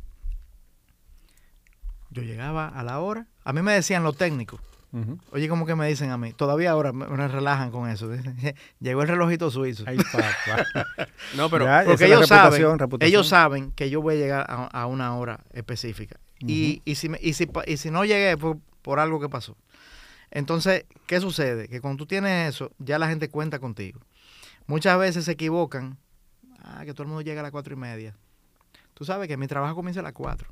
yo 2.18 2.24
llegaba 2.24 2.68
a 2.68 2.84
la 2.84 3.00
hora. 3.00 3.28
A 3.44 3.54
mí 3.54 3.62
me 3.62 3.74
decían 3.74 4.04
los 4.04 4.18
técnicos. 4.18 4.60
Oye, 5.32 5.48
como 5.48 5.68
que 5.68 5.76
me 5.76 5.88
dicen 5.88 6.10
a 6.10 6.18
mí, 6.18 6.34
todavía 6.34 6.72
ahora 6.72 6.92
me, 6.92 7.06
me 7.06 7.28
relajan 7.28 7.70
con 7.70 7.88
eso. 7.88 8.10
Llegó 8.80 9.04
el 9.04 9.08
relojito 9.08 9.52
suizo. 9.52 9.84
Ay, 9.86 9.98
papá. 9.98 10.66
No, 11.36 11.50
pero 11.52 11.66
Ya, 11.66 11.84
Porque 11.86 12.06
ellos 12.06 12.22
reputación, 12.22 12.62
saben, 12.62 12.80
reputación. 12.80 13.08
ellos 13.10 13.28
saben 13.28 13.72
que 13.74 13.90
yo 13.92 14.02
voy 14.02 14.16
a 14.16 14.18
llegar 14.18 14.46
a, 14.50 14.66
a 14.66 14.86
una 14.88 15.16
hora 15.16 15.42
específica. 15.54 16.18
y, 16.40 16.82
y, 16.86 16.96
si 16.96 17.10
me- 17.10 17.20
y, 17.22 17.34
si, 17.34 17.48
y 17.68 17.78
si 17.78 17.92
no 17.92 18.06
llegué 18.06 18.38
fue 18.38 18.56
por 18.82 19.00
algo 19.00 19.20
que 19.20 19.30
pasó. 19.30 19.56
Entonces, 20.32 20.86
¿qué 21.06 21.20
sucede? 21.20 21.68
Que 21.68 21.80
cuando 21.80 21.98
tú 21.98 22.06
tienes 22.08 22.50
eso, 22.56 22.72
ya 22.80 22.98
la 22.98 23.08
gente 23.08 23.30
cuenta 23.30 23.60
contigo. 23.60 24.00
Muchas 24.66 24.98
veces 24.98 25.26
se 25.26 25.34
equivocan. 25.34 25.98
Ah, 26.64 26.84
que 26.86 26.94
todo 26.94 27.04
el 27.04 27.10
mundo 27.10 27.22
llega 27.22 27.42
a 27.42 27.44
las 27.44 27.52
cuatro 27.52 27.74
y 27.74 27.78
media. 27.78 28.16
Tú 28.94 29.06
sabes 29.06 29.28
que 29.28 29.38
mi 29.38 29.48
trabajo 29.48 29.76
comienza 29.76 30.00
a 30.00 30.04
las 30.04 30.14
cuatro. 30.14 30.50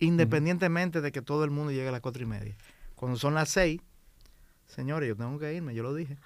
Independientemente 0.00 1.00
de 1.00 1.12
que 1.12 1.22
todo 1.22 1.44
el 1.44 1.50
mundo 1.50 1.70
llegue 1.72 1.88
a 1.88 1.92
las 1.92 2.00
cuatro 2.00 2.22
y 2.22 2.26
media. 2.26 2.56
Cuando 2.96 3.18
son 3.18 3.34
las 3.34 3.48
seis, 3.50 3.80
señores, 4.66 5.08
yo 5.08 5.16
tengo 5.16 5.38
que 5.38 5.54
irme, 5.54 5.74
yo 5.74 5.82
lo 5.82 5.94
dije. 5.94 6.16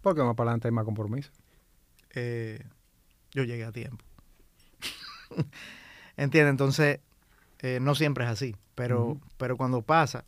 Porque 0.00 0.22
más 0.22 0.34
para 0.34 0.50
adelante 0.50 0.68
hay 0.68 0.72
más 0.72 0.84
compromiso. 0.84 1.30
eh, 2.14 2.64
yo 3.32 3.44
llegué 3.44 3.64
a 3.64 3.72
tiempo. 3.72 4.04
¿Entiendes? 6.16 6.50
Entonces, 6.50 7.00
eh, 7.60 7.78
no 7.80 7.94
siempre 7.94 8.24
es 8.24 8.30
así, 8.30 8.56
pero, 8.74 9.18
pero 9.38 9.56
cuando 9.56 9.82
pasa, 9.82 10.24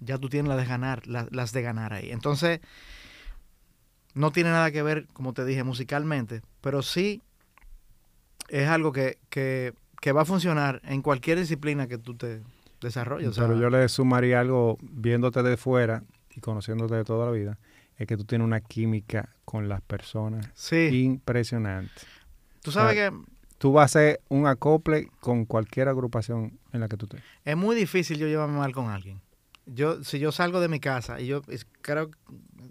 ya 0.00 0.18
tú 0.18 0.28
tienes 0.28 0.48
las 0.48 0.58
de 0.58 0.66
ganar, 0.66 1.06
las, 1.06 1.32
las 1.32 1.52
de 1.52 1.62
ganar 1.62 1.92
ahí. 1.92 2.10
Entonces, 2.12 2.60
no 4.14 4.30
tiene 4.30 4.50
nada 4.50 4.70
que 4.70 4.82
ver, 4.82 5.06
como 5.12 5.32
te 5.32 5.44
dije, 5.44 5.64
musicalmente, 5.64 6.42
pero 6.60 6.82
sí 6.82 7.22
es 8.48 8.68
algo 8.68 8.92
que, 8.92 9.18
que, 9.30 9.74
que 10.02 10.10
va 10.10 10.22
a 10.22 10.24
funcionar 10.24 10.82
en 10.84 11.00
cualquier 11.00 11.38
disciplina 11.38 11.86
que 11.86 11.96
tú 11.96 12.16
te 12.16 12.42
desarrolles. 12.80 13.28
o 13.28 13.32
sea, 13.32 13.46
Pero 13.46 13.60
yo 13.60 13.70
le 13.70 13.88
sumaría 13.88 14.40
algo, 14.40 14.76
viéndote 14.82 15.44
de 15.44 15.56
fuera 15.56 16.02
y 16.34 16.40
conociéndote 16.40 16.96
de 16.96 17.04
toda 17.04 17.26
la 17.26 17.30
vida, 17.30 17.58
es 17.96 18.08
que 18.08 18.16
tú 18.16 18.24
tienes 18.24 18.44
una 18.44 18.60
química 18.60 19.28
con 19.44 19.68
las 19.68 19.80
personas 19.80 20.50
sí, 20.54 20.88
impresionante. 21.04 22.02
tú 22.62 22.72
sabes 22.72 22.96
sea, 22.96 23.10
que 23.10 23.16
Tú 23.58 23.70
vas 23.70 23.82
a 23.82 23.84
hacer 23.84 24.20
un 24.28 24.48
acople 24.48 25.08
con 25.20 25.44
cualquier 25.44 25.86
agrupación 25.86 26.58
en 26.72 26.80
la 26.80 26.88
que 26.88 26.96
tú 26.96 27.06
estés. 27.06 27.22
Es 27.44 27.56
muy 27.56 27.76
difícil 27.76 28.18
yo 28.18 28.26
llevarme 28.26 28.58
mal 28.58 28.72
con 28.72 28.90
alguien. 28.90 29.20
Yo, 29.66 30.02
si 30.02 30.18
yo 30.18 30.32
salgo 30.32 30.60
de 30.60 30.66
mi 30.66 30.80
casa, 30.80 31.20
y 31.20 31.28
yo 31.28 31.42
creo 31.80 32.10
que 32.10 32.18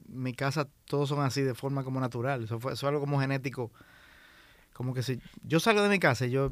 mi 0.09 0.33
casa 0.33 0.67
todos 0.83 1.07
son 1.07 1.21
así 1.23 1.43
de 1.43 1.53
forma 1.53 1.85
como 1.85 2.01
natural. 2.01 2.43
Eso 2.43 2.59
fue 2.59 2.73
eso 2.73 2.85
es 2.87 2.89
algo 2.89 2.99
como 2.99 3.21
genético. 3.21 3.71
Como 4.73 4.93
que 4.93 5.01
si 5.01 5.21
yo 5.43 5.61
salgo 5.61 5.81
de 5.81 5.87
mi 5.87 5.97
casa 5.99 6.25
y 6.25 6.31
yo, 6.31 6.51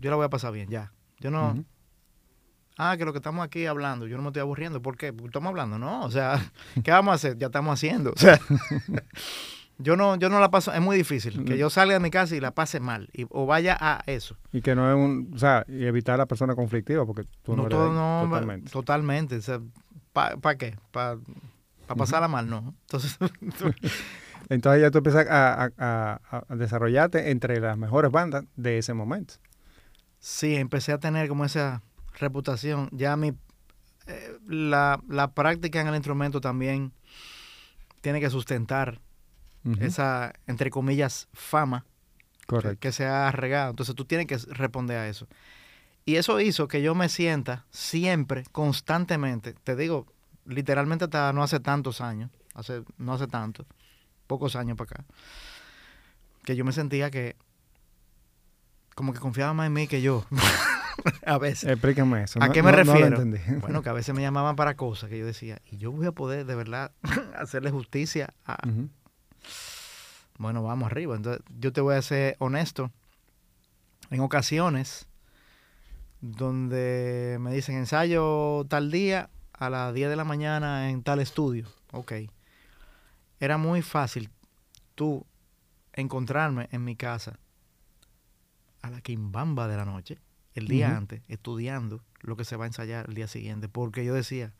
yo 0.00 0.10
la 0.10 0.16
voy 0.16 0.24
a 0.26 0.30
pasar 0.30 0.52
bien, 0.52 0.68
ya. 0.68 0.92
Yo 1.18 1.30
no, 1.30 1.64
ah, 2.78 2.96
que 2.98 3.04
lo 3.04 3.12
que 3.12 3.18
estamos 3.18 3.44
aquí 3.44 3.66
hablando, 3.66 4.06
yo 4.06 4.16
no 4.16 4.22
me 4.22 4.28
estoy 4.28 4.40
aburriendo. 4.42 4.82
¿Por 4.82 4.96
qué? 4.96 5.12
Porque 5.12 5.28
estamos 5.28 5.48
hablando, 5.50 5.78
no. 5.78 6.04
O 6.04 6.10
sea, 6.10 6.38
¿qué 6.84 6.90
vamos 6.90 7.12
a 7.12 7.14
hacer? 7.14 7.38
Ya 7.38 7.46
estamos 7.46 7.72
haciendo. 7.74 8.12
O 8.12 8.16
sea, 8.18 8.38
yo 9.78 9.96
no, 9.96 10.16
yo 10.16 10.28
no 10.28 10.40
la 10.40 10.50
paso, 10.50 10.72
es 10.72 10.80
muy 10.80 10.96
difícil 10.96 11.44
que 11.44 11.56
yo 11.58 11.68
salga 11.70 11.94
de 11.94 12.00
mi 12.00 12.10
casa 12.10 12.34
y 12.36 12.40
la 12.40 12.50
pase 12.52 12.80
mal, 12.80 13.08
y, 13.12 13.26
o 13.30 13.46
vaya 13.46 13.76
a 13.80 14.02
eso. 14.06 14.36
Y 14.52 14.60
que 14.62 14.74
no 14.74 14.90
es 14.90 14.96
un, 14.96 15.30
o 15.34 15.38
sea, 15.38 15.64
y 15.68 15.84
evitar 15.84 16.14
a 16.14 16.18
la 16.18 16.26
persona 16.26 16.54
conflictiva 16.54 17.04
porque 17.06 17.24
tú 17.42 17.56
no, 17.56 17.64
no 17.64 17.68
todo, 17.68 17.92
no, 17.92 18.28
totalmente. 18.28 18.70
totalmente. 18.70 19.40
¿Para 20.12 20.56
qué? 20.56 20.76
¿Para 20.92 21.18
pasarla 21.96 22.26
mal? 22.28 22.48
No. 22.48 22.74
Entonces, 22.82 23.18
Entonces 24.48 24.80
ya 24.82 24.90
tú 24.90 24.98
empiezas 24.98 25.26
a, 25.28 25.64
a- 25.64 25.70
a- 25.76 26.44
a 26.48 26.54
desarrollarte 26.56 27.30
entre 27.30 27.58
las 27.60 27.76
mejores 27.76 28.10
bandas 28.12 28.44
de 28.54 28.78
ese 28.78 28.94
momento. 28.94 29.34
Sí, 30.26 30.56
empecé 30.56 30.90
a 30.90 30.98
tener 30.98 31.28
como 31.28 31.44
esa 31.44 31.82
reputación. 32.18 32.88
Ya 32.90 33.16
mi, 33.16 33.28
eh, 34.08 34.38
la, 34.48 35.00
la 35.08 35.30
práctica 35.32 35.80
en 35.80 35.86
el 35.86 35.94
instrumento 35.94 36.40
también 36.40 36.92
tiene 38.00 38.20
que 38.20 38.28
sustentar 38.28 39.00
esa, 39.80 40.32
entre 40.46 40.70
comillas, 40.70 41.28
fama 41.32 41.84
que, 42.40 42.46
Correcto. 42.46 42.80
que 42.80 42.92
se 42.92 43.04
ha 43.06 43.30
regado. 43.30 43.70
Entonces 43.70 43.94
tú 43.94 44.04
tienes 44.04 44.26
que 44.26 44.36
responder 44.52 44.96
a 44.98 45.08
eso. 45.08 45.28
Y 46.04 46.16
eso 46.16 46.40
hizo 46.40 46.68
que 46.68 46.82
yo 46.82 46.94
me 46.94 47.08
sienta 47.08 47.64
siempre, 47.70 48.44
constantemente, 48.52 49.54
te 49.54 49.74
digo, 49.74 50.06
literalmente 50.44 51.04
hasta 51.04 51.32
no 51.32 51.42
hace 51.42 51.58
tantos 51.58 52.00
años, 52.00 52.30
hace, 52.54 52.82
no 52.96 53.14
hace 53.14 53.26
tanto, 53.26 53.66
pocos 54.28 54.54
años 54.54 54.76
para 54.76 54.90
acá, 54.90 55.04
que 56.44 56.54
yo 56.54 56.64
me 56.64 56.70
sentía 56.70 57.10
que 57.10 57.34
como 58.96 59.12
que 59.12 59.20
confiaba 59.20 59.52
más 59.54 59.68
en 59.68 59.74
mí 59.74 59.86
que 59.86 60.02
yo. 60.02 60.24
a 61.26 61.38
veces. 61.38 61.70
Explícame 61.70 62.24
eso. 62.24 62.42
¿A 62.42 62.48
no- 62.48 62.52
qué 62.52 62.62
me 62.64 62.72
no- 62.72 62.76
refiero? 62.78 63.22
Bueno, 63.60 63.82
que 63.82 63.88
a 63.90 63.92
veces 63.92 64.12
me 64.14 64.22
llamaban 64.22 64.56
para 64.56 64.74
cosas 64.74 65.08
que 65.08 65.18
yo 65.18 65.24
decía, 65.26 65.60
y 65.70 65.76
yo 65.76 65.92
voy 65.92 66.06
a 66.06 66.12
poder 66.12 66.46
de 66.46 66.54
verdad 66.56 66.90
hacerle 67.38 67.70
justicia 67.70 68.34
a, 68.44 68.58
bueno, 70.38 70.62
vamos 70.62 70.86
arriba. 70.90 71.14
Entonces, 71.14 71.42
yo 71.58 71.72
te 71.72 71.80
voy 71.80 71.94
a 71.94 72.02
ser 72.02 72.36
honesto. 72.40 72.90
En 74.10 74.20
ocasiones 74.20 75.06
donde 76.20 77.38
me 77.40 77.52
dicen 77.52 77.76
ensayo 77.76 78.64
tal 78.68 78.90
día 78.90 79.30
a 79.52 79.70
las 79.70 79.92
10 79.94 80.08
de 80.10 80.16
la 80.16 80.24
mañana 80.24 80.90
en 80.90 81.02
tal 81.02 81.20
estudio. 81.20 81.66
Ok. 81.92 82.12
Era 83.40 83.58
muy 83.58 83.82
fácil 83.82 84.30
tú 84.94 85.26
encontrarme 85.92 86.68
en 86.72 86.84
mi 86.84 86.96
casa 86.96 87.38
a 88.86 88.90
la 88.90 89.00
quimbamba 89.00 89.68
de 89.68 89.76
la 89.76 89.84
noche, 89.84 90.18
el 90.54 90.68
día 90.68 90.96
antes, 90.96 91.22
estudiando 91.28 92.02
lo 92.22 92.36
que 92.36 92.44
se 92.44 92.56
va 92.56 92.64
a 92.64 92.66
ensayar 92.68 93.06
el 93.08 93.14
día 93.14 93.28
siguiente. 93.28 93.68
Porque 93.68 94.04
yo 94.04 94.14
decía, 94.14 94.52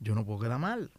yo 0.00 0.14
no 0.14 0.24
puedo 0.24 0.40
quedar 0.40 0.58
mal 0.58 0.90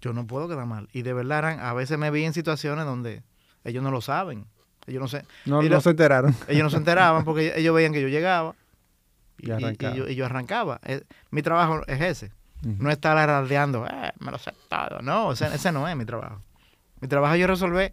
yo 0.00 0.12
no 0.12 0.28
puedo 0.28 0.46
quedar 0.48 0.64
mal. 0.64 0.88
Y 0.92 1.02
de 1.02 1.12
verdad, 1.12 1.38
eran- 1.40 1.58
a 1.58 1.72
veces 1.72 1.98
me 1.98 2.08
vi 2.12 2.22
en 2.24 2.32
situaciones 2.32 2.84
donde 2.84 3.24
ellos 3.64 3.82
no 3.82 3.90
lo 3.90 4.00
saben. 4.00 4.46
Ellos 4.86 5.00
no, 5.02 5.08
se, 5.08 5.24
No, 5.44 5.60
no 5.60 5.80
se 5.80 5.90
enteraron. 5.90 6.36
ellos 6.48 6.62
no 6.62 6.70
se 6.70 6.76
enteraban 6.76 7.24
porque 7.24 7.52
ellos 7.56 7.74
veían 7.74 7.92
que 7.92 8.00
yo 8.00 8.06
llegaba 8.06 8.54
y, 9.38 9.48
Y 9.48 9.50
arrancaba. 9.50 9.94
y 9.94 9.98
yo, 9.98 10.08
y 10.08 10.14
yo 10.14 10.24
arrancaba. 10.24 10.80
Eh, 10.84 11.02
mi 11.32 11.42
trabajo 11.42 11.82
es 11.88 12.00
ese. 12.00 12.32
No 12.62 12.90
estar 12.92 13.18
alardeando, 13.18 13.86
eh, 13.88 14.12
me 14.20 14.30
lo 14.30 14.38
sé 14.38 14.52
todo. 14.68 15.00
No, 15.02 15.32
ese, 15.32 15.52
ese 15.52 15.72
no 15.72 15.88
es 15.88 15.96
mi 15.96 16.04
trabajo. 16.04 16.42
Mi 17.00 17.08
trabajo 17.08 17.34
es 17.34 17.40
yo 17.40 17.48
resolver 17.48 17.92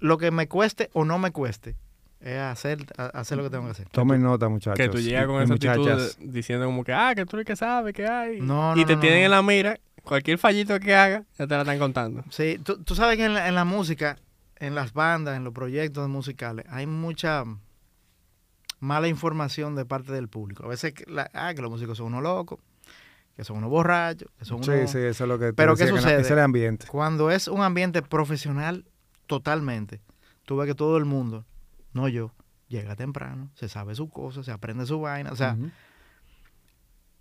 lo 0.00 0.18
que 0.18 0.30
me 0.30 0.48
cueste 0.48 0.90
o 0.92 1.06
no 1.06 1.18
me 1.18 1.30
cueste 1.32 1.76
es 2.22 2.38
hacer, 2.38 2.86
hacer 2.96 3.36
lo 3.36 3.44
que 3.44 3.50
tengo 3.50 3.64
que 3.64 3.70
hacer. 3.72 3.88
Tomen 3.90 4.22
nota, 4.22 4.48
muchachos. 4.48 4.76
Que 4.78 4.88
tú 4.88 4.98
llegas 4.98 5.26
con 5.26 5.40
y 5.40 5.44
esa 5.44 5.54
actitud 5.54 5.88
de- 5.90 6.26
diciendo 6.32 6.66
como 6.66 6.84
que, 6.84 6.92
ah, 6.92 7.12
que 7.14 7.26
tú 7.26 7.36
eres 7.36 7.46
que 7.46 7.56
sabe, 7.56 7.92
que 7.92 8.06
hay. 8.06 8.40
No, 8.40 8.76
y 8.76 8.84
te 8.84 8.94
no, 8.94 9.00
tienen 9.00 9.20
no. 9.20 9.24
en 9.26 9.30
la 9.32 9.42
mira, 9.42 9.78
cualquier 10.02 10.38
fallito 10.38 10.78
que 10.80 10.94
haga, 10.94 11.24
ya 11.38 11.46
te 11.46 11.54
la 11.54 11.62
están 11.62 11.78
contando. 11.78 12.24
Sí, 12.30 12.58
tú, 12.64 12.82
tú 12.82 12.94
sabes 12.94 13.16
que 13.16 13.24
en 13.24 13.34
la, 13.34 13.48
en 13.48 13.54
la 13.54 13.64
música, 13.64 14.18
en 14.56 14.74
las 14.74 14.92
bandas, 14.92 15.36
en 15.36 15.44
los 15.44 15.52
proyectos 15.52 16.08
musicales, 16.08 16.64
hay 16.68 16.86
mucha 16.86 17.44
mala 18.80 19.08
información 19.08 19.74
de 19.76 19.84
parte 19.84 20.12
del 20.12 20.28
público. 20.28 20.64
A 20.64 20.68
veces, 20.68 20.92
que 20.92 21.04
la- 21.10 21.30
ah, 21.34 21.52
que 21.54 21.62
los 21.62 21.70
músicos 21.70 21.98
son 21.98 22.06
unos 22.08 22.22
locos, 22.22 22.58
que 23.36 23.44
son 23.44 23.56
unos 23.58 23.70
borrachos, 23.70 24.28
que 24.38 24.44
son 24.44 24.62
Sí, 24.64 24.70
unos... 24.70 24.90
sí, 24.90 24.98
eso 24.98 25.24
es 25.24 25.28
lo 25.28 25.38
que 25.38 25.52
Pero 25.52 25.74
¿qué 25.76 25.84
que 25.84 25.90
sucede? 25.90 26.14
ese 26.14 26.20
es 26.22 26.30
el 26.30 26.38
ambiente. 26.40 26.86
Cuando 26.88 27.30
es 27.30 27.48
un 27.48 27.62
ambiente 27.62 28.02
profesional 28.02 28.84
totalmente, 29.26 30.00
tú 30.44 30.56
ves 30.56 30.66
que 30.68 30.74
todo 30.74 30.96
el 30.98 31.04
mundo, 31.04 31.44
no 31.92 32.08
yo, 32.08 32.32
llega 32.68 32.96
temprano, 32.96 33.50
se 33.54 33.68
sabe 33.68 33.94
sus 33.94 34.10
cosas, 34.10 34.46
se 34.46 34.52
aprende 34.52 34.86
su 34.86 35.00
vaina. 35.00 35.30
O 35.32 35.36
sea, 35.36 35.56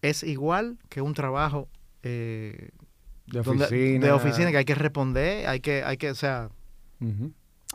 es 0.01 0.23
igual 0.23 0.77
que 0.89 1.01
un 1.01 1.13
trabajo 1.13 1.67
eh, 2.03 2.69
de 3.27 3.41
donde- 3.41 3.65
oficina. 3.65 4.05
de 4.05 4.12
oficina 4.12 4.51
que 4.51 4.57
hay 4.57 4.65
que 4.65 4.75
responder, 4.75 5.47
hay 5.47 5.60
que, 5.60 5.84
hay 5.84 5.97
que, 5.97 6.10
o 6.12 6.15
sea, 6.15 6.49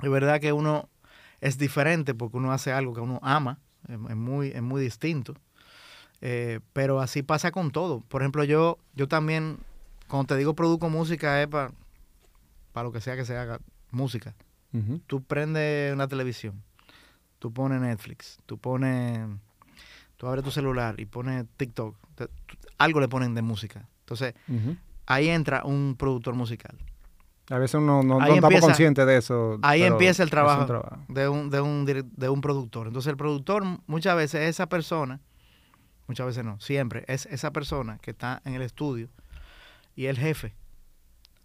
es 0.02 0.10
verdad 0.10 0.40
que 0.40 0.52
uno 0.52 0.88
es 1.40 1.58
diferente 1.58 2.14
porque 2.14 2.36
uno 2.36 2.52
hace 2.52 2.72
algo 2.72 2.94
que 2.94 3.00
uno 3.00 3.20
ama, 3.22 3.60
es, 3.88 3.94
es 4.10 4.16
muy, 4.16 4.48
es 4.48 4.62
muy 4.62 4.80
distinto. 4.82 5.34
Eh, 6.22 6.60
pero 6.72 7.00
así 7.00 7.22
pasa 7.22 7.50
con 7.52 7.70
todo. 7.70 8.00
Por 8.00 8.22
ejemplo, 8.22 8.42
yo, 8.42 8.78
yo 8.94 9.06
también, 9.06 9.58
cuando 10.08 10.28
te 10.28 10.36
digo 10.36 10.54
produzco 10.54 10.88
música, 10.88 11.40
es 11.42 11.46
para 11.48 11.70
lo 12.82 12.90
que 12.90 13.00
sea 13.02 13.16
que 13.16 13.24
se 13.26 13.36
haga 13.36 13.60
música. 13.90 14.34
Ujú. 14.72 15.00
Tú 15.06 15.22
prendes 15.22 15.92
una 15.92 16.08
televisión, 16.08 16.62
tú 17.38 17.52
pones 17.52 17.80
Netflix, 17.80 18.38
tú 18.46 18.58
pones, 18.58 19.26
tú 20.16 20.26
abres 20.26 20.44
tu 20.44 20.50
celular 20.50 20.98
y 20.98 21.06
pones 21.06 21.46
TikTok, 21.56 21.96
te- 22.14 22.26
tú- 22.26 22.56
algo 22.78 23.00
le 23.00 23.08
ponen 23.08 23.34
de 23.34 23.42
música. 23.42 23.88
Entonces, 24.00 24.34
ahí 25.06 25.28
entra 25.28 25.64
un 25.64 25.96
productor 25.98 26.34
musical. 26.34 26.76
A 27.48 27.58
veces 27.58 27.74
uno 27.76 28.02
no, 28.02 28.18
no 28.18 28.26
estamos 28.34 28.60
conscientes 28.60 29.06
de 29.06 29.16
eso. 29.18 29.58
ahí 29.62 29.82
empieza 29.84 30.22
el 30.22 30.26
un 30.26 30.30
trabajo. 30.30 30.66
trabajo. 30.66 31.04
de 31.08 31.28
un, 31.28 31.48
de 31.50 31.60
un, 31.60 31.84
de 31.84 32.28
un 32.28 32.40
productor. 32.40 32.88
Entonces 32.88 33.10
el 33.10 33.16
productor 33.16 33.62
muchas 33.86 34.16
veces 34.16 34.40
es 34.42 34.48
esa 34.50 34.68
persona, 34.68 35.20
muchas 36.08 36.26
veces 36.26 36.44
no, 36.44 36.58
siempre 36.60 37.04
es 37.06 37.26
esa 37.26 37.52
persona 37.52 37.98
que 37.98 38.10
está 38.10 38.42
en 38.44 38.54
el 38.54 38.62
estudio 38.62 39.08
y 39.94 40.06
el 40.06 40.18
jefe. 40.18 40.54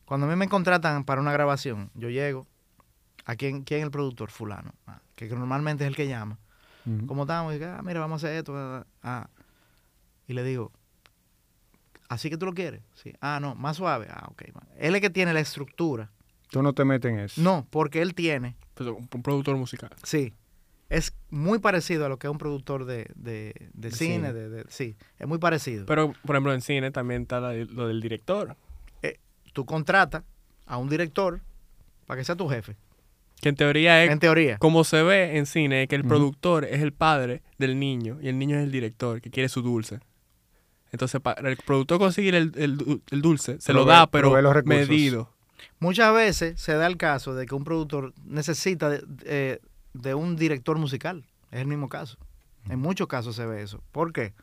Cuando 0.05 0.25
a 0.25 0.29
mí 0.29 0.35
me 0.35 0.49
contratan 0.49 1.03
para 1.03 1.21
una 1.21 1.31
grabación, 1.31 1.91
yo 1.93 2.09
llego, 2.09 2.47
¿a 3.25 3.35
quién, 3.35 3.63
quién 3.63 3.79
es 3.81 3.85
el 3.85 3.91
productor? 3.91 4.29
Fulano, 4.31 4.73
ah, 4.87 5.01
que 5.15 5.27
normalmente 5.29 5.83
es 5.83 5.87
el 5.89 5.95
que 5.95 6.07
llama. 6.07 6.37
Ujú. 6.85 7.05
¿Cómo 7.07 7.23
estamos? 7.23 7.53
Y 7.53 7.59
digo, 7.59 7.71
ah, 7.71 7.81
mira, 7.83 7.99
vamos 7.99 8.23
a 8.23 8.27
hacer 8.27 8.37
esto. 8.37 8.53
ah, 8.55 8.85
ah. 9.03 9.29
Y 10.27 10.33
le 10.33 10.43
digo, 10.43 10.71
¿así 12.09 12.29
que 12.29 12.37
tú 12.37 12.45
lo 12.45 12.53
quieres? 12.53 12.81
Sí. 12.93 13.13
Ah, 13.21 13.39
no, 13.41 13.55
más 13.55 13.77
suave. 13.77 14.07
Ah, 14.09 14.27
ok. 14.31 14.41
Él 14.43 14.53
es 14.77 14.93
el 14.95 15.01
que 15.01 15.09
tiene 15.09 15.33
la 15.33 15.39
estructura. 15.39 16.09
Tú 16.49 16.61
no 16.61 16.73
te 16.73 16.83
metes 16.85 17.11
en 17.11 17.19
eso. 17.19 17.41
No, 17.41 17.65
porque 17.69 18.01
él 18.01 18.13
tiene 18.13 18.55
Pero 18.73 18.95
un 18.95 19.07
un 19.13 19.23
productor 19.23 19.55
musical. 19.57 19.89
Sí. 20.03 20.33
Es 20.89 21.13
muy 21.29 21.59
parecido 21.59 22.05
a 22.05 22.09
lo 22.09 22.19
que 22.19 22.27
es 22.27 22.31
un 22.31 22.37
productor 22.37 22.83
de, 22.83 23.09
de, 23.15 23.53
de 23.73 23.89
De 23.89 23.91
cine. 23.91 24.15
cine. 24.15 24.33
De, 24.33 24.49
de- 24.49 24.65
sí, 24.69 24.97
es 25.19 25.25
muy 25.27 25.37
parecido. 25.37 25.85
Pero, 25.85 26.11
por 26.25 26.35
ejemplo, 26.35 26.53
en 26.53 26.59
cine 26.61 26.91
también 26.91 27.21
está 27.21 27.39
la- 27.39 27.53
lo 27.53 27.87
del 27.87 28.01
director. 28.01 28.55
Tú 29.53 29.65
contratas 29.65 30.23
a 30.65 30.77
un 30.77 30.87
director 30.89 31.41
para 32.05 32.17
que 32.19 32.23
sea 32.25 32.35
tu 32.37 32.47
jefe, 32.47 32.77
Que 33.41 33.49
en 33.49 33.55
teoría 33.55 34.03
es, 34.03 34.11
en 34.11 34.19
teoría. 34.19 34.57
como 34.59 34.83
se 34.83 35.01
ve 35.03 35.37
en 35.37 35.45
cine, 35.45 35.87
que 35.87 35.95
el 35.95 36.05
productor 36.05 36.63
es 36.65 36.81
el 36.81 36.93
padre 36.93 37.41
del 37.57 37.79
niño 37.79 38.19
y 38.21 38.27
el 38.27 38.37
niño 38.37 38.57
es 38.57 38.63
el 38.63 38.71
director 38.71 39.19
que 39.19 39.31
quiere 39.31 39.49
su 39.49 39.61
dulce. 39.61 39.99
Entonces, 40.91 41.19
para 41.21 41.49
el 41.49 41.57
productor 41.57 41.99
conseguir 41.99 42.35
el, 42.35 42.51
el 42.55 43.01
el 43.09 43.21
dulce, 43.21 43.59
se 43.59 43.73
lo 43.73 43.85
da, 43.85 44.07
pero 44.07 44.39
los 44.41 44.65
medido. 44.65 45.33
Muchas 45.79 46.13
veces 46.13 46.59
se 46.59 46.73
da 46.73 46.85
el 46.85 46.97
caso 46.97 47.33
de 47.33 47.45
que 47.45 47.55
un 47.55 47.63
productor 47.63 48.13
necesita 48.23 48.89
de, 48.89 49.61
de 49.93 50.13
un 50.13 50.35
director 50.35 50.77
musical. 50.77 51.25
Es 51.49 51.59
el 51.61 51.67
mismo 51.67 51.89
caso. 51.89 52.17
En 52.69 52.79
muchos 52.79 53.07
casos 53.07 53.35
se 53.35 53.45
ve 53.45 53.63
eso. 53.63 53.81
¿Por 53.91 54.13
qué? 54.13 54.33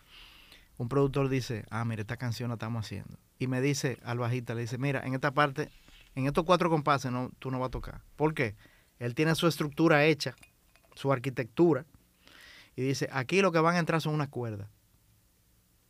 Un 0.77 0.89
productor 0.89 1.29
dice, 1.29 1.65
ah, 1.71 1.85
mira, 1.85 2.03
esta 2.03 2.17
canción 2.17 2.49
la 2.49 2.55
estamos 2.55 2.85
haciendo. 2.85 3.19
Y 3.39 3.47
me 3.47 3.61
dice 3.61 3.99
al 4.05 4.19
bajista, 4.19 4.55
le 4.55 4.63
dice, 4.63 4.79
mira, 4.79 5.05
en 5.05 5.15
esta 5.15 5.33
parte, 5.33 5.71
en 6.15 6.27
estos 6.27 6.45
cuatro 6.45 6.71
compases 6.71 7.13
no, 7.13 7.31
tú 7.39 7.51
no 7.51 7.59
vas 7.59 7.69
a 7.69 7.71
tocar. 7.71 8.01
¿Por 8.17 8.35
qué? 8.35 8.55
Él 8.99 9.15
tiene 9.15 9.35
su 9.35 9.47
estructura 9.47 10.05
hecha, 10.05 10.35
su 10.95 11.13
arquitectura, 11.13 11.85
y 12.77 12.83
dice, 12.83 13.09
aquí 13.13 13.41
lo 13.41 13.53
que 13.53 13.59
van 13.59 13.77
a 13.77 13.79
entrar 13.79 14.01
son 14.01 14.15
unas 14.15 14.29
cuerdas, 14.29 14.69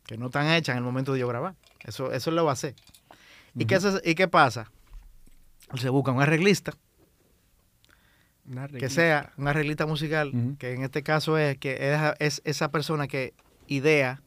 que 0.05 0.17
no 0.17 0.27
están 0.27 0.47
hechas 0.49 0.73
en 0.73 0.79
el 0.79 0.83
momento 0.83 1.13
de 1.13 1.19
yo 1.19 1.27
grabar. 1.27 1.55
Eso, 1.83 2.11
eso 2.11 2.31
lo 2.31 2.45
va 2.45 2.51
a 2.51 2.53
hacer. 2.53 2.75
¿Y, 3.55 3.65
qué, 3.65 3.79
¿Y 4.03 4.15
qué 4.15 4.27
pasa? 4.27 4.71
Se 5.75 5.89
busca 5.89 6.11
un 6.11 6.21
arreglista, 6.21 6.73
que 8.77 8.89
sea 8.89 9.31
un 9.37 9.47
arreglista 9.47 9.85
musical, 9.85 10.55
que 10.57 10.73
en 10.73 10.83
este 10.83 11.03
caso 11.03 11.37
es 11.37 11.57
que 11.57 11.93
es, 11.93 12.01
es 12.19 12.41
esa 12.45 12.71
persona 12.71 13.07
que 13.07 13.33
idea 13.67 14.21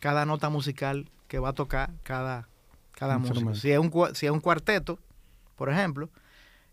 cada 0.00 0.24
nota 0.24 0.48
musical 0.48 1.10
que 1.28 1.38
va 1.38 1.50
a 1.50 1.52
tocar 1.52 1.90
cada, 2.02 2.48
cada 2.92 3.18
músico. 3.18 3.54
Si 3.54 3.70
es, 3.70 3.78
un, 3.78 3.92
si 4.14 4.26
es 4.26 4.32
un 4.32 4.40
cuarteto, 4.40 4.98
por 5.56 5.70
ejemplo, 5.70 6.08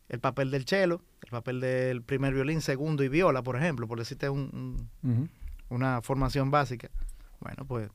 el 0.10 0.20
papel 0.20 0.52
del 0.52 0.66
cello, 0.66 1.02
el 1.24 1.30
papel 1.30 1.60
del 1.62 2.02
primer 2.02 2.34
violín, 2.34 2.62
segundo 2.62 3.04
y 3.04 3.10
viola, 3.10 3.42
por 3.44 3.56
ejemplo, 3.56 3.88
por 3.88 4.00
decirte 4.00 4.30
un- 4.30 4.90
una 5.70 6.02
formación 6.02 6.52
básica. 6.52 6.90
Bueno, 7.40 7.66
pues 7.66 7.90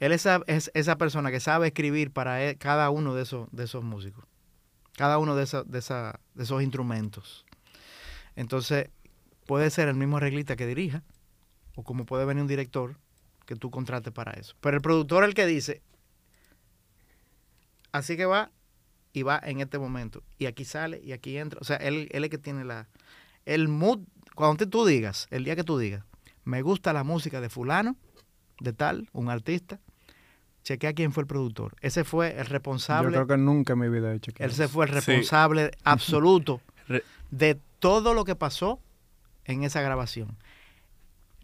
él 0.00 0.12
es 0.12 0.22
esa, 0.22 0.40
es 0.46 0.70
esa 0.74 0.96
persona 0.98 1.30
que 1.30 1.40
sabe 1.40 1.68
escribir 1.68 2.10
para 2.10 2.42
él- 2.42 2.56
cada 2.58 2.90
uno 2.90 3.14
de 3.14 3.22
esos, 3.22 3.48
de 3.52 3.64
esos 3.64 3.84
músicos, 3.84 4.24
cada 4.96 5.18
uno 5.18 5.36
de, 5.36 5.44
esos 5.44 5.70
de, 5.70 5.78
esa- 5.78 6.18
de 6.34 6.42
esos 6.44 6.62
instrumentos. 6.62 7.44
Entonces, 8.34 8.88
puede 9.46 9.70
ser 9.70 9.88
el 9.88 9.94
mismo 9.94 10.16
arreglista 10.16 10.56
que 10.56 10.66
dirija, 10.66 11.02
o 11.74 11.84
como 11.84 12.06
puede 12.06 12.24
venir 12.24 12.42
un 12.42 12.48
director 12.48 12.96
que 13.44 13.56
tú 13.56 13.70
contrates 13.70 14.12
para 14.12 14.32
eso. 14.32 14.56
Pero 14.60 14.76
el 14.76 14.82
productor 14.82 15.22
es 15.22 15.28
el 15.28 15.34
que 15.34 15.46
dice, 15.46 15.82
así 17.92 18.16
que 18.16 18.24
va 18.26 18.50
y 19.16 19.22
va 19.22 19.40
en 19.42 19.60
este 19.60 19.78
momento, 19.78 20.22
y 20.36 20.44
aquí 20.44 20.66
sale 20.66 21.00
y 21.02 21.12
aquí 21.12 21.38
entra. 21.38 21.58
O 21.62 21.64
sea, 21.64 21.76
él, 21.78 22.08
él 22.12 22.22
es 22.22 22.24
el 22.24 22.28
que 22.28 22.36
tiene 22.36 22.64
la... 22.66 22.86
El 23.46 23.66
mood, 23.68 24.00
cuando 24.34 24.58
te- 24.58 24.66
tú 24.66 24.84
digas, 24.84 25.26
el 25.30 25.42
día 25.44 25.56
que 25.56 25.64
tú 25.64 25.78
digas, 25.78 26.04
me 26.44 26.60
gusta 26.60 26.92
la 26.92 27.02
música 27.02 27.40
de 27.40 27.48
fulano, 27.48 27.96
de 28.60 28.74
tal, 28.74 29.08
un 29.14 29.30
artista, 29.30 29.80
chequea 30.64 30.92
quién 30.92 31.12
fue 31.12 31.22
el 31.22 31.26
productor. 31.26 31.74
Ese 31.80 32.04
fue 32.04 32.32
el 32.38 32.44
Yo 32.46 32.52
responsable, 32.52 33.10
creo 33.12 33.26
que 33.26 33.38
nunca 33.38 33.72
en 33.72 33.78
mi 33.78 33.88
vida 33.88 34.12
he 34.12 34.20
que 34.20 34.44
ese 34.44 34.68
fue 34.68 34.84
el 34.84 34.90
Sí. 34.90 34.94
responsable 34.96 35.70
absoluto 35.84 36.60
de 37.30 37.58
todo 37.78 38.12
lo 38.12 38.26
que 38.26 38.36
pasó 38.36 38.80
en 39.46 39.62
esa 39.64 39.80
grabación. 39.80 40.36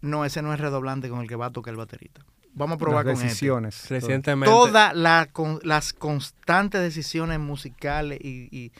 No, 0.01 0.25
ese 0.25 0.43
no 0.43 0.53
es 0.53 0.59
redoblante 0.59 1.09
con 1.09 1.21
el 1.21 1.27
que 1.27 1.35
va 1.37 1.47
a 1.47 1.51
tocar 1.51 1.71
el 1.71 1.77
baterista. 1.77 2.23
Vamos 2.55 2.75
a 2.75 2.77
probar 2.79 3.05
Las 3.05 3.13
con 3.13 3.13
este. 3.13 3.25
decisiones. 3.27 3.89
Recientemente. 3.89 4.51
Todas 4.53 4.95
la- 4.95 5.27
con- 5.31 5.59
las 5.63 5.93
constantes 5.93 6.81
decisiones 6.81 7.39
musicales 7.39 8.19
y, 8.21 8.47
y- 8.51 8.71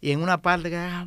y 0.00 0.12
en 0.12 0.22
una 0.22 0.40
parte 0.40 0.70
que... 0.70 0.76
ah, 0.76 1.04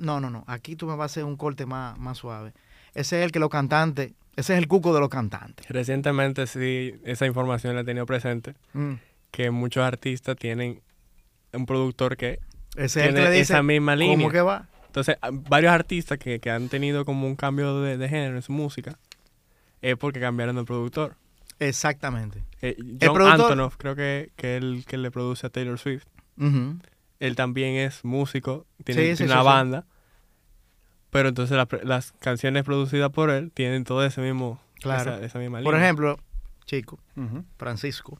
No, 0.00 0.20
no, 0.20 0.30
no. 0.30 0.44
Aquí 0.46 0.76
tú 0.76 0.86
me 0.86 0.92
vas 0.96 1.02
a 1.02 1.06
hacer 1.12 1.24
un 1.24 1.36
corte 1.36 1.66
más, 1.66 1.98
más 1.98 2.18
suave. 2.18 2.52
Ese 2.94 3.18
es 3.20 3.24
el 3.26 3.32
que 3.32 3.38
los 3.38 3.50
cantantes... 3.50 4.12
Ese 4.34 4.54
es 4.54 4.58
el 4.60 4.66
cuco 4.68 4.94
de 4.94 5.00
los 5.00 5.10
cantantes. 5.10 5.66
Recientemente 5.68 6.46
sí, 6.46 6.94
esa 7.04 7.26
información 7.26 7.74
la 7.74 7.82
he 7.82 7.84
tenido 7.84 8.06
presente, 8.06 8.54
Mm. 8.72 8.94
que 9.30 9.50
muchos 9.50 9.82
artistas 9.84 10.36
tienen 10.36 10.80
un 11.52 11.66
productor 11.66 12.16
que 12.16 12.38
Ese 12.76 13.00
el 13.00 13.06
tiene 13.08 13.14
que 13.14 13.24
le 13.24 13.30
dice... 13.38 13.52
esa 13.54 13.62
misma 13.62 13.94
línea. 13.94 14.16
¿Cómo 14.16 14.30
que 14.30 14.40
va? 14.40 14.68
Entonces, 14.86 15.16
varios 15.30 15.72
artistas 15.72 16.16
que, 16.18 16.38
que 16.40 16.50
han 16.50 16.68
tenido 16.70 17.04
como 17.04 17.26
un 17.26 17.34
cambio 17.36 17.80
de, 17.82 17.98
de 17.98 18.08
género 18.08 18.36
en 18.36 18.42
su 18.42 18.52
música 18.52 18.98
es 19.82 19.96
porque 19.96 20.20
cambiaron 20.20 20.56
de 20.56 20.64
productor. 20.64 21.16
Exactamente. 21.68 22.44
Eh, 22.60 22.76
John 23.00 23.16
productor- 23.16 23.32
Antonoff, 23.44 23.76
creo 23.76 23.94
que, 23.96 24.32
que 24.36 24.56
el 24.56 24.84
que 24.86 24.96
le 24.98 25.10
produce 25.10 25.46
a 25.46 25.50
Taylor 25.50 25.78
Swift. 25.78 26.04
Él 27.20 27.36
también 27.36 27.76
es 27.76 28.04
músico, 28.04 28.66
tiene, 28.84 29.00
Sí, 29.02 29.10
sí, 29.10 29.16
tiene 29.16 29.28
sí, 29.28 29.32
una 29.32 29.42
sí. 29.42 29.46
banda. 29.46 29.86
Pero 31.10 31.28
entonces 31.28 31.56
la 31.56 31.68
las 31.84 32.12
canciones 32.20 32.64
producidas 32.64 33.10
por 33.10 33.30
él 33.30 33.52
tienen 33.52 33.84
todo 33.84 34.04
ese 34.04 34.20
mismo, 34.22 34.60
Claro. 34.80 35.14
esa, 35.16 35.24
esa 35.24 35.38
misma 35.38 35.58
línea. 35.60 35.70
Por 35.70 35.80
ejemplo, 35.80 36.18
chico. 36.64 36.98
Francisco. 37.58 38.18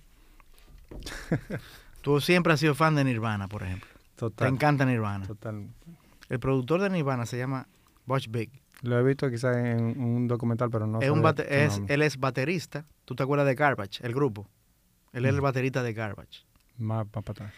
tú 2.03 2.21
siempre 2.21 2.53
has 2.53 2.61
sido 2.61 2.75
fan 2.75 2.95
de 2.95 3.05
Nirvana, 3.05 3.49
por 3.49 3.63
ejemplo. 3.63 3.89
Te 4.15 4.17
Total. 4.21 4.49
encanta 4.49 4.85
Nirvana. 4.85 5.27
Total. 5.27 5.69
El 6.29 6.39
productor 6.39 6.81
de 6.81 6.91
Nirvana 6.91 7.27
se 7.27 7.39
llama 7.39 7.67
Butch 8.07 8.29
Big. 8.29 8.62
Lo 8.83 8.99
he 8.99 9.03
visto 9.03 9.31
quizás 9.31 9.57
en 9.57 10.01
un 10.01 10.27
documental, 10.29 10.69
pero 10.71 10.87
no 10.87 11.01
es 11.01 11.09
un 11.11 11.23
bate- 11.23 11.47
es, 11.49 11.81
él 11.89 12.03
es 12.03 12.19
baterista. 12.19 12.85
¿Tú 13.05 13.15
te 13.15 13.23
acuerdas 13.23 13.47
de 13.47 13.55
Garbage, 13.55 14.05
el 14.05 14.13
grupo? 14.15 14.49
Él 15.13 15.25
es 15.25 15.31
el 15.31 15.41
Mm. 15.41 15.45
baterista 15.45 15.83
de 15.83 15.93
Garbage. 15.93 16.45
Más 16.79 17.07
para 17.07 17.31
atrás. 17.31 17.53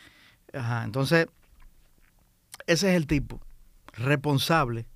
Ajá, 0.52 0.84
entonces, 0.84 1.26
ese 2.66 2.90
es 2.90 2.96
el 2.96 3.06
tipo 3.06 3.40
responsable 3.94 4.86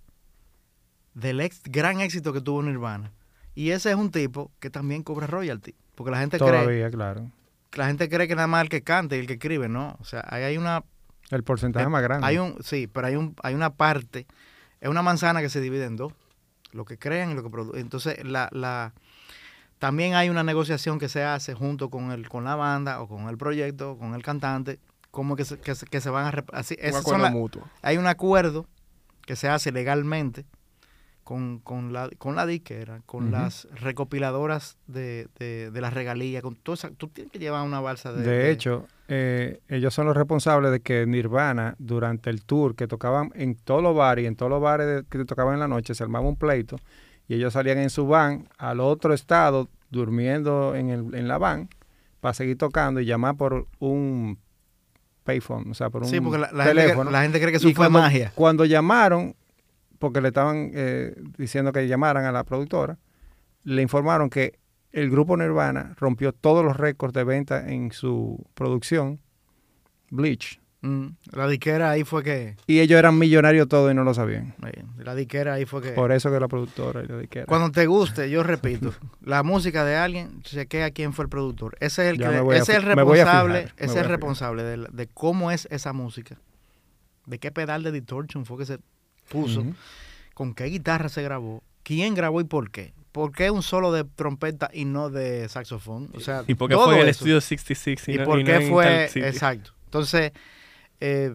del 1.14 1.40
ex- 1.40 1.62
gran 1.64 2.00
éxito 2.00 2.32
que 2.32 2.40
tuvo 2.40 2.62
Nirvana. 2.62 3.12
Y 3.54 3.70
ese 3.70 3.90
es 3.90 3.96
un 3.96 4.10
tipo 4.10 4.52
que 4.60 4.70
también 4.70 5.02
cobra 5.02 5.26
royalty. 5.26 5.74
Porque 5.94 6.10
la 6.12 6.18
gente 6.20 6.38
cree, 6.38 6.48
Todavía, 6.50 6.90
claro. 6.90 7.30
la 7.74 7.86
gente 7.88 8.08
cree 8.08 8.28
que 8.28 8.36
nada 8.36 8.46
más 8.46 8.62
el 8.62 8.68
que 8.68 8.82
canta 8.82 9.16
y 9.16 9.20
el 9.20 9.26
que 9.26 9.32
escribe, 9.34 9.68
¿no? 9.68 9.96
O 10.00 10.04
sea, 10.04 10.24
ahí 10.28 10.42
hay 10.44 10.56
una 10.58 10.84
El 11.30 11.42
porcentaje 11.42 11.84
Eh, 11.86 11.88
más 11.88 12.02
grande. 12.02 12.26
Hay 12.26 12.38
un, 12.38 12.56
sí, 12.62 12.86
pero 12.86 13.06
hay 13.08 13.16
un, 13.16 13.34
hay 13.42 13.54
una 13.54 13.70
parte, 13.74 14.26
es 14.80 14.88
una 14.88 15.02
manzana 15.02 15.40
que 15.40 15.48
se 15.48 15.60
divide 15.60 15.84
en 15.84 15.96
dos, 15.96 16.12
lo 16.72 16.84
que 16.84 16.98
crean 16.98 17.30
y 17.30 17.34
lo 17.34 17.42
que 17.42 17.50
producen. 17.50 17.80
Entonces, 17.80 18.24
la, 18.24 18.48
la, 18.52 18.92
también 19.78 20.14
hay 20.14 20.28
una 20.28 20.42
negociación 20.44 20.98
que 20.98 21.08
se 21.08 21.22
hace 21.24 21.54
junto 21.54 21.88
con 21.90 22.10
el, 22.12 22.28
con 22.28 22.44
la 22.44 22.54
banda 22.56 23.00
o 23.00 23.08
con 23.08 23.28
el 23.28 23.38
proyecto, 23.38 23.92
o 23.92 23.98
con 23.98 24.14
el 24.14 24.22
cantante, 24.22 24.78
como 25.10 25.36
que 25.36 25.44
se, 25.44 25.58
que 25.58 25.74
se, 25.74 25.86
que 25.86 26.00
se 26.00 26.10
van 26.10 26.26
a 26.26 26.44
así, 26.52 26.76
Un 26.82 27.02
son 27.02 27.22
la- 27.22 27.30
mutuo. 27.30 27.62
hay 27.82 27.96
un 27.96 28.06
acuerdo 28.06 28.66
que 29.26 29.36
se 29.36 29.48
hace 29.48 29.72
legalmente 29.72 30.44
con, 31.28 31.58
con 31.58 31.92
la, 31.92 32.08
con 32.16 32.36
la 32.36 32.46
disquera, 32.46 33.02
con 33.04 33.30
las 33.30 33.68
recopiladoras 33.74 34.78
de, 34.86 35.28
de, 35.38 35.70
de 35.70 35.80
las 35.82 35.92
regalías, 35.92 36.42
con 36.42 36.54
todo 36.56 36.72
esa, 36.72 36.88
tú 36.90 37.08
tienes 37.08 37.30
que 37.30 37.38
llevar 37.38 37.66
una 37.66 37.80
balsa 37.80 38.14
de... 38.14 38.22
De, 38.22 38.30
de- 38.30 38.50
hecho, 38.50 38.86
eh, 39.08 39.60
ellos 39.68 39.92
son 39.92 40.06
los 40.06 40.16
responsables 40.16 40.70
de 40.72 40.80
que 40.80 41.04
Nirvana, 41.04 41.74
durante 41.78 42.30
el 42.30 42.42
tour 42.46 42.74
que 42.74 42.86
tocaban 42.86 43.30
en 43.34 43.56
todos 43.56 43.82
los 43.82 43.94
bares 43.94 44.24
y 44.24 44.26
en 44.26 44.36
todos 44.36 44.48
los 44.48 44.62
bares 44.62 44.86
de- 44.86 45.04
que 45.06 45.22
tocaban 45.26 45.52
en 45.52 45.60
la 45.60 45.68
noche, 45.68 45.94
se 45.94 46.02
armaba 46.02 46.26
un 46.26 46.36
pleito 46.36 46.76
y 47.28 47.34
ellos 47.34 47.52
salían 47.52 47.76
en 47.76 47.90
su 47.90 48.06
van 48.06 48.48
al 48.56 48.80
otro 48.80 49.12
estado, 49.12 49.68
durmiendo 49.90 50.74
en, 50.74 50.88
el, 50.88 51.14
en 51.14 51.28
la 51.28 51.36
van, 51.36 51.68
para 52.20 52.32
seguir 52.32 52.56
tocando 52.56 53.00
y 53.00 53.04
llamar 53.04 53.36
por 53.36 53.66
un 53.80 54.38
payphone, 55.24 55.70
o 55.70 55.74
sea, 55.74 55.90
por 55.90 56.04
un 56.04 56.08
Sí, 56.08 56.22
porque 56.22 56.38
la, 56.38 56.52
la 56.52 56.64
gente, 56.64 56.80
teléfono. 56.80 57.10
cree- 57.10 57.12
la 57.12 57.20
gente 57.22 57.38
cree 57.38 57.50
que 57.50 57.56
eso 57.58 57.68
Y 57.68 57.74
fue 57.74 57.84
cuando, 57.84 57.98
magia. 58.00 58.32
Cuando 58.34 58.64
llamaron, 58.64 59.34
porque 59.98 60.20
le 60.20 60.28
estaban 60.28 60.70
eh, 60.74 61.14
diciendo 61.36 61.72
que 61.72 61.86
llamaran 61.88 62.24
a 62.24 62.32
la 62.32 62.44
productora, 62.44 62.98
le 63.64 63.82
informaron 63.82 64.30
que 64.30 64.58
el 64.92 65.10
grupo 65.10 65.36
Nirvana 65.36 65.94
rompió 65.98 66.32
todos 66.32 66.64
los 66.64 66.76
récords 66.76 67.12
de 67.14 67.24
venta 67.24 67.68
en 67.70 67.92
su 67.92 68.44
producción, 68.54 69.20
Bleach. 70.10 70.60
Mm, 70.80 71.08
la 71.32 71.48
disquera 71.48 71.90
ahí 71.90 72.04
fue 72.04 72.22
que... 72.22 72.56
Y 72.68 72.78
ellos 72.78 72.98
eran 73.00 73.18
millonarios 73.18 73.66
todos 73.68 73.90
y 73.90 73.94
no 73.94 74.04
lo 74.04 74.14
sabían. 74.14 74.54
La 74.98 75.14
disquera 75.16 75.54
ahí 75.54 75.66
fue 75.66 75.82
que... 75.82 75.90
Por 75.90 76.12
eso 76.12 76.30
que 76.30 76.38
la 76.38 76.46
productora 76.46 77.02
y 77.02 77.08
la 77.08 77.18
disquera. 77.18 77.46
Cuando 77.46 77.72
te 77.72 77.86
guste, 77.86 78.30
yo 78.30 78.44
repito, 78.44 78.94
la 79.20 79.42
música 79.42 79.84
de 79.84 79.96
alguien, 79.96 80.40
chequea 80.42 80.92
quién 80.92 81.12
fue 81.12 81.24
el 81.24 81.28
productor. 81.28 81.76
Ese 81.80 82.06
es 82.06 82.12
el, 82.12 82.18
que- 82.18 82.56
ese 82.56 82.72
es 82.72 82.78
el 82.78 82.82
responsable, 82.84 83.62
fijar, 83.62 83.74
es 83.76 83.96
el 83.96 84.04
responsable 84.04 84.62
de, 84.62 84.86
de 84.92 85.06
cómo 85.08 85.50
es 85.50 85.66
esa 85.72 85.92
música. 85.92 86.38
De 87.26 87.38
qué 87.40 87.50
pedal 87.50 87.82
de 87.82 87.90
distortion 87.92 88.46
fue 88.46 88.58
que 88.58 88.64
se 88.66 88.78
puso, 89.28 89.64
con 90.34 90.54
qué 90.54 90.64
guitarra 90.64 91.08
se 91.08 91.22
grabó, 91.22 91.62
quién 91.82 92.14
grabó 92.14 92.40
y 92.40 92.44
por 92.44 92.70
qué. 92.70 92.92
¿Por 93.12 93.32
qué 93.32 93.50
un 93.50 93.62
solo 93.62 93.90
de 93.90 94.04
trompeta 94.04 94.70
y 94.72 94.84
no 94.84 95.10
de 95.10 95.48
saxofón? 95.48 96.10
O 96.14 96.20
sea, 96.20 96.44
¿Y 96.46 96.54
por 96.54 96.68
qué 96.70 96.76
fue 96.76 97.00
el 97.00 97.08
estudio 97.08 97.40
66 97.40 98.08
y, 98.08 98.12
¿Y 98.12 98.18
no, 98.18 98.24
por 98.24 98.38
y 98.38 98.44
no 98.44 98.46
qué 98.50 98.56
en 98.56 98.68
fue? 98.68 99.10
Exacto. 99.26 99.72
Entonces, 99.86 100.32
eh, 101.00 101.34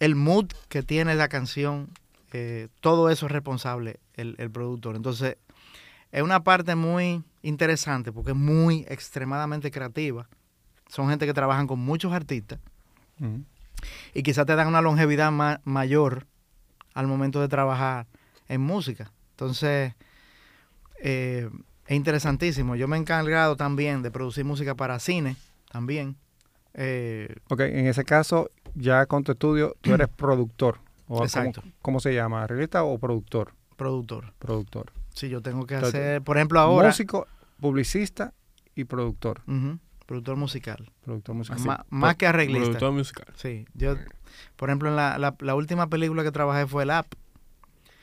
el 0.00 0.14
mood 0.14 0.46
que 0.68 0.82
tiene 0.82 1.14
la 1.14 1.28
canción, 1.28 1.88
eh, 2.32 2.68
todo 2.80 3.10
eso 3.10 3.26
es 3.26 3.32
responsable 3.32 3.98
el, 4.14 4.36
el 4.38 4.50
productor. 4.50 4.94
Entonces, 4.96 5.38
es 6.12 6.22
una 6.22 6.44
parte 6.44 6.74
muy 6.74 7.22
interesante 7.42 8.12
porque 8.12 8.30
es 8.32 8.36
muy 8.36 8.84
extremadamente 8.88 9.70
creativa. 9.70 10.28
Son 10.88 11.08
gente 11.08 11.26
que 11.26 11.34
trabajan 11.34 11.66
con 11.66 11.80
muchos 11.80 12.12
artistas 12.12 12.60
y 14.14 14.22
quizás 14.22 14.46
te 14.46 14.54
dan 14.54 14.68
una 14.68 14.80
longevidad 14.82 15.32
ma- 15.32 15.60
mayor 15.64 16.26
al 16.98 17.06
momento 17.06 17.40
de 17.40 17.46
trabajar 17.46 18.06
en 18.48 18.60
música. 18.60 19.12
Entonces, 19.30 19.94
eh, 21.00 21.48
es 21.86 21.96
interesantísimo. 21.96 22.74
Yo 22.74 22.88
me 22.88 22.96
he 22.96 23.00
encargado 23.00 23.56
también 23.56 24.02
de 24.02 24.10
producir 24.10 24.44
música 24.44 24.74
para 24.74 24.98
cine, 24.98 25.36
también. 25.70 26.16
Eh, 26.74 27.36
Ok, 27.50 27.60
en 27.60 27.86
ese 27.86 28.04
caso, 28.04 28.50
ya 28.74 29.06
con 29.06 29.22
tu 29.22 29.32
estudio, 29.32 29.76
tú 29.80 29.94
eres 29.94 30.08
productor. 30.16 30.78
O 31.06 31.14
¿cómo- 31.14 31.24
Exacto. 31.24 31.62
¿Cómo, 31.82 32.00
se 32.00 32.12
llama? 32.14 32.42
¿Arreglista 32.42 32.82
o 32.82 32.98
productor? 32.98 33.52
productor. 33.76 34.32
Productor. 34.40 34.92
Sí, 35.14 35.28
yo 35.28 35.40
tengo 35.40 35.64
que 35.66 35.74
Entonces, 35.76 36.00
hacer, 36.00 36.22
por 36.22 36.36
ejemplo, 36.36 36.58
ahora, 36.58 36.88
Músico, 36.88 37.28
publicista 37.60 38.34
y 38.74 38.84
productor. 38.84 39.42
Productor 40.08 40.36
musical. 40.36 40.90
Productor 41.04 41.34
musical. 41.34 41.84
Más 41.90 42.16
que 42.16 42.26
arreglista. 42.26 42.64
Productor 42.64 42.92
musical. 42.92 43.26
Sí, 43.36 43.66
yo, 43.74 43.94
por 44.56 44.70
ejemplo, 44.70 44.88
en 44.88 44.96
la, 44.96 45.18
la, 45.18 45.36
la 45.38 45.54
última 45.54 45.88
película 45.90 46.22
que 46.24 46.32
trabajé 46.32 46.66
fue 46.66 46.84
el 46.84 46.90
app. 46.90 47.12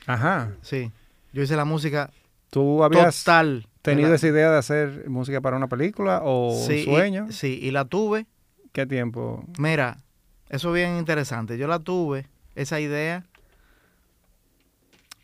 Ajá. 0.06 0.52
Sí, 0.62 0.92
yo 1.34 1.42
hice 1.42 1.56
la 1.56 1.66
música 1.66 2.12
¿Tú 2.52 2.84
habías 2.84 3.24
total. 3.24 3.68
tenido 3.82 4.10
la- 4.10 4.16
esa 4.16 4.28
idea 4.28 4.52
de 4.52 4.58
hacer 4.60 5.10
música 5.10 5.42
para 5.42 5.58
una 5.58 5.68
película 5.68 6.22
o 6.24 6.56
sí, 6.68 6.74
un 6.74 6.78
y- 6.78 6.84
sueño? 6.84 7.28
sí, 7.32 7.60
y 7.60 7.72
la 7.72 7.86
tuve. 7.86 8.28
¿Qué 8.72 8.86
tiempo? 8.86 9.44
Mira, 9.58 9.98
eso 10.50 10.70
es 10.70 10.76
bien 10.76 10.98
interesante. 10.98 11.58
Yo 11.58 11.68
la 11.68 11.80
tuve, 11.80 12.28
esa 12.54 12.80
idea. 12.80 13.26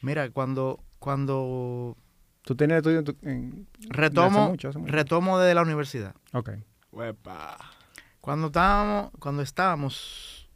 Mira, 0.02 0.32
cuando, 0.32 0.80
cuando 0.98 1.96
¿Tú 2.44 2.56
tenías 2.56 2.78
estudio 2.78 3.00
en 3.00 3.06
tu- 3.06 3.18
en- 3.22 3.68
retomo, 3.90 4.50
mucho, 4.50 4.70
hace 4.70 4.80
mucho. 4.80 4.92
retomo 4.92 5.38
de 5.38 5.54
la 5.54 5.62
universidad. 5.62 6.16
Ok. 6.34 6.50
Uepa. 6.92 7.58
Cuando 8.20 8.48
estábamos, 8.48 9.12
cuando 9.20 9.42
estábamos 9.42 10.50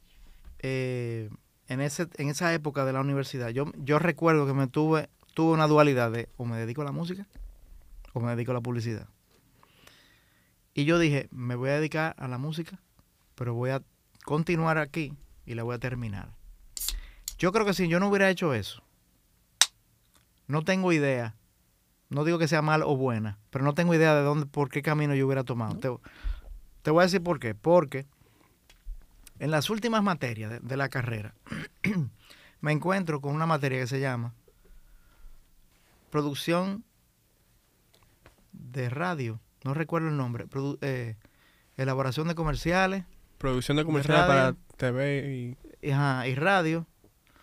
eh, 0.59 1.29
en 1.67 1.81
ese, 1.81 2.07
en 2.17 2.29
esa 2.29 2.53
época 2.53 2.85
de 2.85 2.93
la 2.93 3.01
universidad, 3.01 3.49
yo, 3.49 3.65
yo 3.77 3.99
recuerdo 3.99 4.45
que 4.45 4.53
me 4.53 4.67
tuve, 4.67 5.09
tuve 5.33 5.53
una 5.53 5.67
dualidad 5.67 6.11
de 6.11 6.29
o 6.37 6.45
me 6.45 6.57
dedico 6.57 6.81
a 6.81 6.85
la 6.85 6.91
música 6.91 7.25
o 8.13 8.19
me 8.19 8.31
dedico 8.31 8.51
a 8.51 8.55
la 8.55 8.61
publicidad. 8.61 9.07
Y 10.73 10.85
yo 10.85 10.99
dije, 10.99 11.27
me 11.31 11.55
voy 11.55 11.69
a 11.69 11.75
dedicar 11.75 12.15
a 12.17 12.27
la 12.27 12.37
música, 12.37 12.79
pero 13.35 13.53
voy 13.53 13.69
a 13.69 13.81
continuar 14.25 14.77
aquí 14.77 15.13
y 15.45 15.55
la 15.55 15.63
voy 15.63 15.75
a 15.75 15.79
terminar. 15.79 16.35
Yo 17.37 17.51
creo 17.51 17.65
que 17.65 17.73
si 17.73 17.87
yo 17.87 17.99
no 17.99 18.09
hubiera 18.09 18.29
hecho 18.29 18.53
eso, 18.53 18.83
no 20.47 20.63
tengo 20.63 20.91
idea. 20.91 21.35
No 22.09 22.23
digo 22.23 22.37
que 22.37 22.47
sea 22.47 22.61
mal 22.61 22.83
o 22.83 22.95
buena, 22.95 23.37
pero 23.49 23.63
no 23.65 23.73
tengo 23.73 23.93
idea 23.95 24.13
de 24.15 24.21
dónde, 24.21 24.45
por 24.45 24.69
qué 24.69 24.81
camino 24.81 25.15
yo 25.15 25.25
hubiera 25.25 25.43
tomado. 25.43 25.75
Te, 25.79 25.89
te 26.83 26.91
voy 26.91 27.01
a 27.01 27.05
decir 27.05 27.21
por 27.23 27.39
qué. 27.39 27.55
Porque 27.55 28.05
en 29.39 29.51
las 29.51 29.69
últimas 29.69 30.03
materias 30.03 30.51
de, 30.51 30.59
de 30.59 30.77
la 30.77 30.87
carrera 30.89 31.33
me 32.61 32.71
encuentro 32.71 33.21
con 33.21 33.33
una 33.35 33.45
materia 33.45 33.79
que 33.79 33.87
se 33.87 33.99
llama 33.99 34.33
producción 36.09 36.83
de 38.51 38.89
radio. 38.89 39.39
No 39.63 39.73
recuerdo 39.73 40.09
el 40.09 40.17
nombre. 40.17 40.45
produ- 40.47 40.77
eh, 40.81 41.15
elaboración 41.77 42.27
de 42.27 42.35
comerciales 42.35 43.03
Producción 43.37 43.77
de 43.77 43.83
comerciales 43.85 44.25
para. 44.27 44.55
TV 44.77 45.57
y... 45.81 45.87
y, 45.87 45.91
ajá, 45.91 46.27
y 46.27 46.35
radio. 46.35 46.87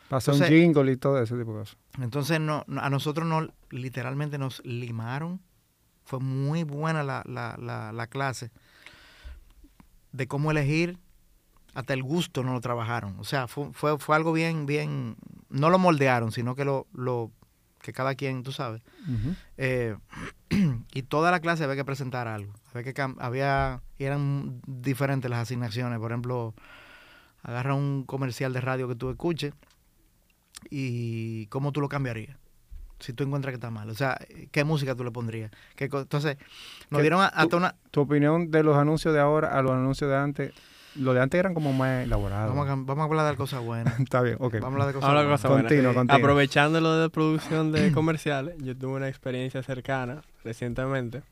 Pasó 0.09 0.33
un 0.33 0.43
jingle 0.43 0.93
y 0.93 0.97
todo 0.97 1.21
ese 1.23 1.37
tipo 1.37 1.53
de 1.53 1.59
cosas. 1.61 1.77
Entonces 2.01 2.41
no, 2.41 2.65
no- 2.67 2.81
a 2.81 2.89
nosotros 2.91 3.27
no, 3.27 3.49
literalmente 3.73 4.39
nos 4.39 4.65
limaron. 4.65 5.41
Fue 6.05 6.21
muy 6.21 6.65
buena 6.65 7.03
la, 7.03 7.23
la, 7.27 7.57
la, 7.59 7.93
la 7.93 8.07
clase 8.07 8.51
de 10.13 10.29
cómo 10.29 10.51
elegir. 10.51 10.99
Hasta 11.75 11.95
el 11.95 12.03
gusto 12.03 12.45
no 12.45 12.53
lo 12.53 12.61
trabajaron. 12.61 13.19
O 13.19 13.25
sea, 13.25 13.49
fue, 13.49 13.73
fue, 13.73 13.99
fue 13.99 14.15
algo 14.15 14.33
bien, 14.33 14.67
bien, 14.67 15.17
no 15.49 15.71
lo 15.71 15.79
moldearon, 15.79 16.31
sino 16.31 16.55
que 16.55 16.67
lo, 16.67 16.87
lo 16.93 17.33
que 17.83 17.93
cada 17.93 18.15
quien, 18.15 18.43
tú 18.43 18.53
sabes. 18.53 18.83
Eh, 19.57 19.97
y 20.95 21.03
toda 21.03 21.31
la 21.31 21.41
clase 21.41 21.65
había 21.65 21.77
que 21.77 21.85
presentar 21.85 22.29
algo. 22.29 22.53
Había 22.73 22.93
que 22.93 23.15
había, 23.19 23.83
eran 23.99 24.61
diferentes 24.67 25.31
las 25.31 25.41
asignaciones. 25.41 25.99
Por 25.99 26.13
ejemplo, 26.13 26.55
agarra 27.43 27.75
un 27.75 28.05
comercial 28.05 28.53
de 28.53 28.61
radio 28.61 28.89
que 28.89 28.95
tú 28.95 29.11
escuches 29.11 29.55
y 30.71 31.47
cómo 31.47 31.73
tú 31.73 31.81
lo 31.81 31.89
cambiarías. 31.89 32.37
Si 33.03 33.13
tú 33.13 33.25
encuentras 33.25 33.53
que 33.53 33.57
está 33.57 33.71
mal. 33.71 33.91
O 33.91 33.95
sea, 33.95 34.19
¿qué 34.51 34.65
música 34.65 34.95
tú 34.95 35.05
le 35.05 35.11
pondrías? 35.11 35.51
¿Qué 35.77 35.85
Entonces, 35.85 36.37
nos 36.91 36.99
Que 36.99 37.03
dieron 37.03 37.21
a- 37.21 37.27
hasta 37.27 37.57
una... 37.57 37.75
Tu 37.91 38.01
opinión 38.01 38.51
de 38.51 38.63
los 38.63 38.77
anuncios 38.77 39.13
de 39.13 39.21
ahora 39.21 39.57
a 39.59 39.63
los 39.63 39.73
anuncios 39.73 40.09
de 40.11 40.17
antes. 40.17 40.53
Los 40.95 41.15
de 41.15 41.23
antes 41.23 41.39
eran 41.39 41.55
como 41.55 41.73
más 41.73 42.05
elaborados. 42.05 42.55
Vamos 42.55 42.69
a, 42.69 42.75
vamos 42.75 42.99
a 42.99 43.05
hablar 43.05 43.31
de 43.31 43.37
cosas 43.37 43.63
buenas. 43.65 43.99
Está 44.01 44.21
bien, 44.23 44.37
ok. 44.39 44.55
Vamos 44.61 44.65
a 44.65 44.67
hablar 44.69 44.87
de 44.89 44.93
cosas 44.95 45.11
buenas. 45.11 45.31
cosas 45.31 45.51
buenas. 45.51 45.69
Continúa, 45.71 45.93
Sí. 45.93 45.97
continúa. 45.97 46.17
Aprovechando 46.19 46.81
lo 46.81 46.97
de 46.99 47.11
producción 47.11 47.73
de 47.73 47.93
comerciales, 47.95 48.55
yo 48.59 48.77
tuve 48.77 48.93
una 48.97 49.09
experiencia 49.09 49.63
cercana 49.63 50.23
recientemente. 50.45 51.23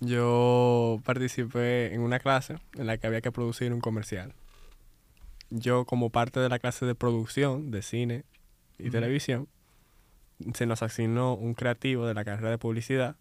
Yo 0.00 1.00
participé 1.04 1.92
en 1.92 2.00
una 2.02 2.20
clase 2.20 2.56
en 2.76 2.86
la 2.86 2.98
que 2.98 3.06
había 3.06 3.20
que 3.20 3.32
producir 3.32 3.72
un 3.72 3.80
comercial. 3.80 4.32
Yo, 5.50 5.84
como 5.86 6.10
parte 6.10 6.38
de 6.40 6.48
la 6.48 6.58
clase 6.58 6.86
de 6.86 6.94
producción 6.94 7.70
de 7.70 7.82
cine 7.82 8.24
y 8.78 8.90
televisión, 8.90 9.48
se 10.54 10.66
nos 10.66 10.82
asignó 10.82 11.34
un 11.34 11.54
creativo 11.54 12.06
de 12.06 12.14
la 12.14 12.24
carrera 12.24 12.50
de 12.50 12.58
publicidad 12.58 13.16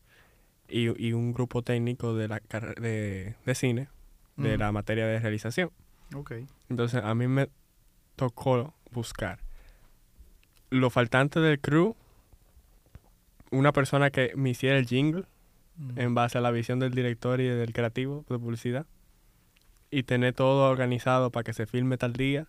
y, 0.67 0.89
y 1.03 1.13
un 1.13 1.33
grupo 1.33 1.61
técnico 1.61 2.15
de 2.15 2.27
la 2.27 2.41
de, 2.79 3.35
de 3.45 3.55
cine 3.55 3.89
de 4.35 4.57
la 4.57 4.71
materia 4.71 5.07
de 5.07 5.19
realización. 5.19 5.71
Ok. 6.13 6.33
Entonces 6.69 7.03
a 7.03 7.15
mí 7.15 7.27
me 7.27 7.49
tocó 8.15 8.73
buscar 8.91 9.39
lo 10.69 10.89
faltante 10.89 11.39
del 11.39 11.59
crew 11.59 11.95
una 13.49 13.71
persona 13.71 14.11
que 14.11 14.33
me 14.35 14.49
hiciera 14.49 14.77
el 14.77 14.85
jingle 14.85 15.25
Mm. 15.77 15.99
en 15.99 16.15
base 16.15 16.37
a 16.37 16.41
la 16.41 16.51
visión 16.51 16.79
del 16.79 16.91
director 16.93 17.39
y 17.39 17.47
del 17.47 17.71
creativo 17.71 18.25
de 18.29 18.39
publicidad. 18.39 18.85
Y 19.91 20.03
tener 20.03 20.33
todo 20.33 20.69
organizado 20.69 21.31
para 21.31 21.43
que 21.43 21.53
se 21.53 21.65
filme 21.67 21.97
tal 21.97 22.13
día. 22.13 22.47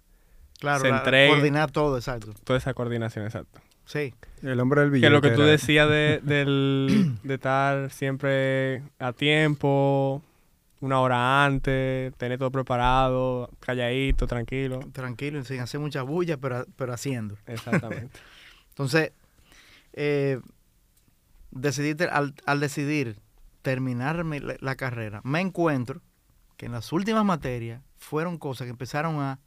Claro, 0.59 0.81
se 0.81 0.89
entregue. 0.89 1.29
coordinar 1.29 1.71
todo, 1.71 1.99
exacto. 1.99 2.33
Toda 2.45 2.59
esa 2.59 2.75
coordinación, 2.75 3.25
exacto. 3.27 3.61
Sí, 3.89 4.13
El 4.43 4.61
hombre 4.61 4.83
del 4.83 4.91
Que 4.91 4.95
billete. 4.97 5.11
lo 5.11 5.21
que 5.23 5.31
tú 5.31 5.41
era- 5.43 5.53
decías 5.53 5.89
de, 5.89 6.21
del, 6.23 7.17
de 7.23 7.35
estar 7.35 7.91
siempre 7.91 8.83
a 8.99 9.15
tiempo, 9.15 10.23
una 10.81 11.01
hora 11.01 11.45
antes, 11.47 12.15
tener 12.17 12.39
todo 12.39 12.51
preparado, 12.51 13.49
calladito, 13.61 14.27
tranquilo. 14.27 14.81
tranquilo, 14.93 15.43
sin 15.43 15.61
hacer 15.61 15.81
mucha 15.81 16.03
bulla, 16.03 16.37
pero, 16.37 16.67
pero 16.77 16.93
haciendo. 16.93 17.37
Exactamente. 17.47 18.21
Entonces, 18.71 19.13
eh, 19.95 20.39
al, 22.13 22.35
al 22.45 22.61
decidir 22.61 23.17
terminar 23.63 24.23
mi- 24.25 24.39
la, 24.41 24.57
la 24.61 24.77
carrera, 24.77 25.23
me 25.25 25.41
encuentro 25.41 26.03
que 26.59 26.67
en 26.67 26.73
las 26.73 26.93
últimas 26.93 27.25
materias 27.25 27.81
fueron 27.97 28.37
cosas 28.37 28.67
que 28.67 28.71
empezaron 28.73 29.17
a 29.21 29.39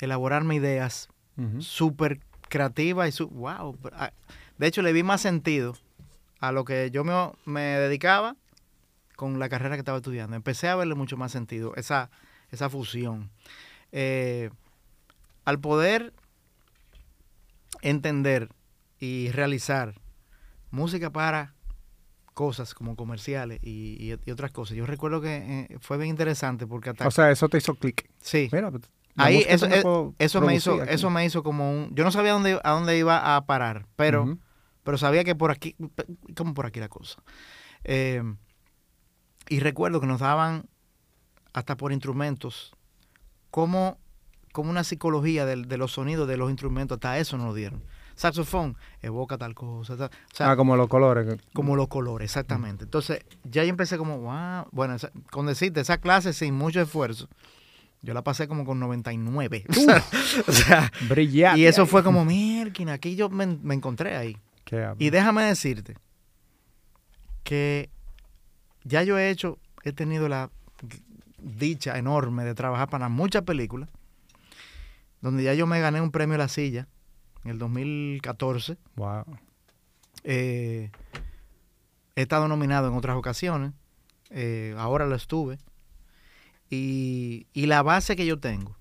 elaborarme 0.00 0.56
ideas 0.56 1.08
Ujú. 1.38 1.62
súper 1.62 2.20
creativas 2.52 3.08
y 3.08 3.12
su 3.12 3.28
wow. 3.28 3.76
ah, 3.94 4.12
De 4.58 4.66
hecho, 4.66 4.82
le 4.82 4.92
vi 4.92 5.02
más 5.02 5.20
sentido 5.22 5.74
a 6.38 6.52
lo 6.52 6.64
que 6.64 6.90
yo 6.90 7.02
me, 7.02 7.12
me 7.46 7.62
dedicaba 7.62 8.36
con 9.16 9.38
la 9.38 9.48
carrera 9.48 9.76
que 9.76 9.80
estaba 9.80 9.98
estudiando. 9.98 10.36
Empecé 10.36 10.68
a 10.68 10.76
verle 10.76 10.94
mucho 10.94 11.16
más 11.16 11.32
sentido, 11.32 11.74
esa, 11.76 12.10
esa 12.50 12.68
fusión. 12.68 13.30
Eh, 13.92 14.50
al 15.44 15.58
poder 15.60 16.12
entender 17.82 18.48
y 19.00 19.30
realizar 19.30 19.94
música 20.70 21.10
para 21.10 21.54
cosas 22.34 22.74
como 22.74 22.96
comerciales 22.96 23.60
y, 23.62 23.96
y- 24.12 24.18
y 24.24 24.30
otras 24.30 24.50
cosas. 24.52 24.76
Yo 24.76 24.86
recuerdo 24.86 25.20
que 25.20 25.36
eh, 25.70 25.78
fue 25.80 25.96
bien 25.98 26.10
interesante 26.10 26.66
porque 26.66 26.90
hasta... 26.90 27.06
O 27.06 27.10
sea, 27.10 27.30
eso 27.30 27.48
te 27.48 27.58
hizo 27.58 27.74
clic. 27.74 28.08
sí, 28.20 28.48
Mira, 28.52 28.70
pues, 28.70 28.84
Ahí, 29.16 29.36
música 29.36 29.54
eso, 29.54 29.68
me 29.68 29.82
puedo 29.82 30.14
eso 30.18 30.40
me 30.40 30.54
hizo, 30.54 30.80
aquí. 30.82 30.94
eso 30.94 31.10
me 31.10 31.24
hizo 31.24 31.42
como 31.42 31.70
un, 31.70 31.94
yo 31.94 32.02
no 32.04 32.10
sabía 32.12 32.32
dónde, 32.32 32.58
a 32.64 32.70
dónde 32.70 32.96
iba 32.98 33.36
a 33.36 33.44
parar, 33.46 33.86
pero, 33.96 34.38
pero 34.84 34.96
sabía 34.98 35.22
que 35.24 35.34
por 35.34 35.50
aquí, 35.50 35.76
como 36.36 36.54
por 36.54 36.66
aquí 36.66 36.80
la 36.80 36.88
cosa. 36.88 37.22
Eh, 37.84 38.22
y 39.48 39.60
recuerdo 39.60 40.00
que 40.00 40.06
nos 40.06 40.20
daban 40.20 40.64
hasta 41.52 41.76
por 41.76 41.92
instrumentos, 41.92 42.72
como, 43.50 43.98
como 44.52 44.70
una 44.70 44.84
psicología 44.84 45.44
del- 45.44 45.68
de, 45.68 45.76
los 45.76 45.92
sonidos 45.92 46.26
de 46.26 46.36
los 46.38 46.48
instrumentos, 46.50 46.96
hasta 46.96 47.18
eso 47.18 47.36
nos 47.36 47.46
lo 47.48 47.54
dieron. 47.54 47.82
Saxofón, 48.14 48.76
evoca 49.00 49.36
tal 49.38 49.54
cosa, 49.54 49.96
tal- 49.96 50.10
o 50.10 50.34
sea, 50.34 50.50
ah, 50.52 50.56
como 50.56 50.76
los 50.76 50.88
colores. 50.88 51.38
como 51.54 51.76
los 51.76 51.88
colores, 51.88 52.24
exactamente. 52.26 52.84
Entonces, 52.84 53.24
ya 53.44 53.62
yo 53.64 53.70
empecé 53.70 53.98
como, 53.98 54.18
wow, 54.18 54.66
bueno, 54.70 54.94
esa- 54.94 55.10
con 55.30 55.46
decirte, 55.46 55.80
esa 55.80 55.98
clase 55.98 56.32
sin 56.32 56.54
mucho 56.54 56.80
esfuerzo, 56.80 57.28
yo 58.02 58.14
la 58.14 58.22
pasé 58.22 58.48
como 58.48 58.64
con 58.64 58.80
99. 58.80 59.64
O 59.68 59.72
sea, 59.72 60.04
o 60.46 60.52
sea, 60.52 60.92
Brillante. 61.08 61.60
y 61.60 61.66
eso 61.66 61.86
fue 61.86 62.02
como, 62.02 62.24
mierda, 62.24 62.92
aquí 62.92 63.14
yo 63.14 63.30
me, 63.30 63.46
me 63.46 63.74
encontré 63.74 64.16
ahí. 64.16 64.36
Qué. 64.64 64.92
Y 64.98 65.10
déjame 65.10 65.44
decirte 65.44 65.96
que 67.44 67.90
ya 68.84 69.02
yo 69.02 69.18
he 69.18 69.30
hecho, 69.30 69.58
he 69.84 69.92
tenido 69.92 70.28
la 70.28 70.50
dicha 71.38 71.98
enorme 71.98 72.44
de 72.44 72.54
trabajar 72.54 72.88
para 72.88 73.08
muchas 73.08 73.42
películas, 73.42 73.88
donde 75.20 75.44
ya 75.44 75.54
yo 75.54 75.66
me 75.66 75.80
gané 75.80 76.00
un 76.00 76.10
premio 76.10 76.34
a 76.34 76.38
la 76.38 76.48
silla 76.48 76.88
en 77.44 77.52
el 77.52 77.58
2014. 77.58 78.76
Wow. 78.96 79.24
Eh, 80.24 80.90
he 82.14 82.22
estado 82.22 82.48
nominado 82.48 82.88
en 82.88 82.94
otras 82.94 83.16
ocasiones, 83.16 83.72
eh, 84.30 84.74
ahora 84.78 85.06
lo 85.06 85.14
estuve. 85.14 85.58
Y, 86.74 87.46
y 87.52 87.66
la 87.66 87.82
base 87.82 88.16
que 88.16 88.24
yo 88.24 88.38
tengo 88.38 88.74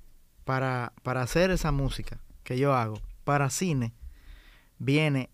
para, 0.45 0.93
para 1.03 1.21
hacer 1.23 1.51
esa 1.51 1.73
música 1.73 2.19
que 2.45 2.57
yo 2.57 2.73
hago 2.73 3.01
para 3.25 3.49
cine 3.49 3.91
viene 4.79 5.29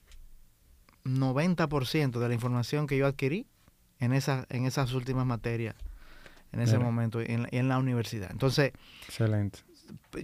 90% 1.05 2.19
de 2.19 2.27
la 2.27 2.33
información 2.33 2.87
que 2.87 2.97
yo 2.97 3.05
adquirí 3.07 3.45
en, 3.99 4.13
esa, 4.13 4.45
en 4.49 4.65
esas 4.65 4.93
últimas 4.93 5.25
materias, 5.25 5.75
en 6.51 6.59
ese 6.61 6.73
Mira. 6.77 6.85
momento, 6.85 7.21
en, 7.21 7.43
la- 7.43 7.49
en 7.51 7.67
la 7.69 7.77
universidad. 7.77 8.29
Entonces, 8.31 8.71
Excelente. 9.07 9.59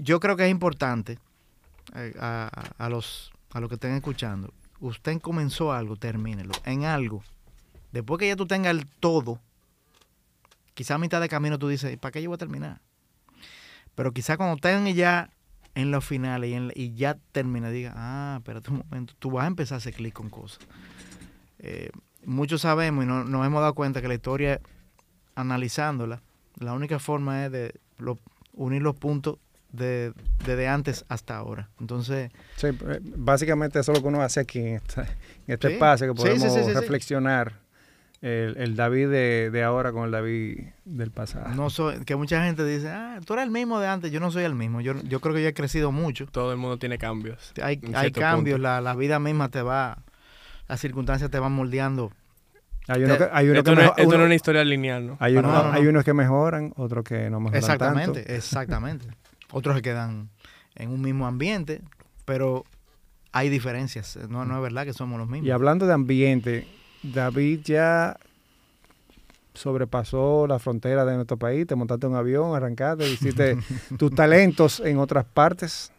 yo 0.02 0.20
creo 0.20 0.36
que 0.36 0.46
es 0.46 0.52
importante 0.52 1.20
eh, 1.96 2.14
a, 2.20 2.50
a- 2.52 2.86
a 2.86 2.90
los 2.90 3.32
a 3.52 3.60
los 3.60 3.70
que 3.70 3.76
estén 3.76 3.94
escuchando. 3.94 4.52
Usted 4.80 5.22
comenzó 5.22 5.72
algo, 5.72 5.96
termínelo. 5.96 6.54
En 6.66 6.86
algo. 6.86 7.24
Después 7.92 8.18
que 8.20 8.28
ya 8.28 8.36
tú 8.36 8.48
tengas 8.48 8.72
el 8.72 8.88
todo, 8.88 9.40
quizá 10.74 10.96
a 10.96 10.98
mitad 10.98 11.22
de 11.22 11.30
camino 11.30 11.60
tú 11.60 11.68
dices, 11.68 11.98
¿para 11.98 12.12
qué 12.12 12.22
yo 12.22 12.30
voy 12.30 12.36
a 12.36 12.40
terminar? 12.40 12.82
Pero 13.96 14.12
quizá 14.12 14.38
cuando 14.38 14.58
tengan 14.58 14.94
ya 14.94 15.30
en 15.76 15.92
los 15.92 16.04
finales 16.06 16.50
y, 16.50 16.54
en 16.54 16.72
y 16.76 16.94
ya 16.96 17.18
termina, 17.32 17.70
diga, 17.70 17.94
ah, 17.96 18.36
espérate 18.40 18.72
un 18.72 18.78
momento, 18.90 19.14
tú 19.20 19.32
vas 19.32 19.44
a 19.46 19.48
empezar 19.48 19.76
a 19.76 19.78
hacer 19.78 19.94
clic 19.94 20.14
con 20.14 20.30
cosas. 20.30 20.60
Eh, 21.60 21.90
muchos 22.26 22.62
sabemos 22.62 23.04
y 23.04 23.08
no, 23.08 23.24
nos 23.24 23.46
hemos 23.46 23.62
dado 23.62 23.74
cuenta 23.74 24.02
que 24.02 24.08
la 24.08 24.14
historia, 24.16 24.60
analizándola, 25.36 26.22
la 26.60 26.74
única 26.74 27.00
forma 27.00 27.46
es 27.46 27.52
de 27.52 27.74
lo- 27.98 28.20
unir 28.54 28.82
los 28.82 28.96
puntos 28.96 29.38
de, 29.72 30.14
desde 30.46 30.68
antes 30.68 31.06
hasta 31.10 31.36
ahora. 31.38 31.70
Entonces, 31.80 32.32
Sí, 32.58 32.68
eh, 32.68 33.00
básicamente 33.04 33.80
eso 33.80 33.92
es 33.92 33.98
lo 33.98 34.02
que 34.04 34.08
uno 34.10 34.22
hace 34.22 34.40
aquí 34.42 34.60
en, 34.60 34.76
esta- 34.76 35.02
en 35.04 35.54
este 35.54 35.68
Sí. 35.70 35.74
espacio, 35.74 36.08
que 36.08 36.14
podemos 36.22 36.54
sí. 36.54 36.72
reflexionar 36.74 37.60
el, 38.24 38.56
el 38.58 38.76
David 38.78 39.10
de, 39.10 39.50
de 39.52 39.64
ahora 39.64 39.92
con 39.92 40.06
el 40.06 40.12
David 40.12 40.68
del 40.86 41.12
pasado. 41.12 41.54
no 41.56 41.70
soy, 41.70 42.06
que 42.06 42.16
mucha 42.16 42.42
gente 42.46 42.66
dice, 42.66 42.88
ah, 42.90 43.20
tú 43.26 43.34
eres 43.34 43.44
el 43.44 43.52
mismo 43.52 43.82
de 43.82 43.88
antes, 43.88 44.12
yo 44.14 44.22
no 44.22 44.32
soy 44.32 44.44
el 44.46 44.56
mismo. 44.56 44.80
Yo, 44.80 44.94
yo 45.04 45.20
creo 45.20 45.36
que 45.36 45.42
yo 45.44 45.50
he 45.50 45.54
crecido 45.54 45.92
mucho. 45.92 46.26
Todo 46.28 46.52
el 46.54 46.58
mundo 46.58 46.78
tiene 46.78 46.98
cambios. 46.98 47.52
Hay, 47.62 47.82
hay 47.94 48.12
cambios, 48.14 48.62
la, 48.62 48.80
la 48.80 48.96
vida 48.96 49.20
misma 49.20 49.50
te 49.50 49.62
va, 49.62 49.98
las 50.70 50.80
circunstancias 50.80 51.30
te 51.30 51.38
van 51.38 51.52
moldeando. 51.52 52.14
Hay 52.88 53.04
uno 53.04 53.18
que, 53.18 53.28
hay 53.32 53.50
uno 53.50 53.60
Esto, 53.60 53.72
que 53.76 53.82
no, 53.84 53.94
es- 53.98 54.08
no 54.08 54.26
una 54.26 54.36
historia 54.36 54.64
lineal, 54.64 55.06
¿no? 55.06 55.18
hay 55.20 55.34
uno- 55.34 55.44
no, 55.50 55.54
nada. 55.54 55.68
no. 55.72 55.74
hay 55.74 55.86
unos 55.88 56.06
que 56.06 56.14
mejoran, 56.14 56.72
otros 56.78 57.04
que 57.04 57.30
no 57.30 57.42
mejoran 57.42 57.58
Exactamente, 57.60 58.20
tanto. 58.22 58.34
exactamente. 58.34 59.08
Otros 59.52 59.76
se 59.76 59.82
quedan 59.82 60.30
en 60.76 60.90
un 60.92 61.02
mismo 61.02 61.28
ambiente, 61.28 61.82
pero 62.24 62.64
hay 63.34 63.50
diferencias. 63.50 64.18
No, 64.30 64.46
no 64.46 64.56
es 64.56 64.62
verdad 64.62 64.86
que 64.86 64.94
somos 64.94 65.20
los 65.20 65.28
mismos. 65.28 65.46
Y 65.48 65.52
hablando 65.52 65.86
de 65.88 65.94
ambiente, 65.94 66.68
David 67.04 67.62
ya 67.64 68.18
sobrepasó 69.54 70.48
la 70.48 70.58
frontera 70.60 71.06
de 71.06 71.16
nuestro 71.16 71.38
país, 71.38 71.68
te 71.68 71.76
montaste 71.76 72.08
un 72.08 72.16
avión, 72.16 72.56
arrancaste, 72.56 73.08
hiciste 73.10 73.58
tus 73.98 74.14
talentos 74.16 74.80
en 74.80 74.98
otras 74.98 75.26
partes. 75.26 75.92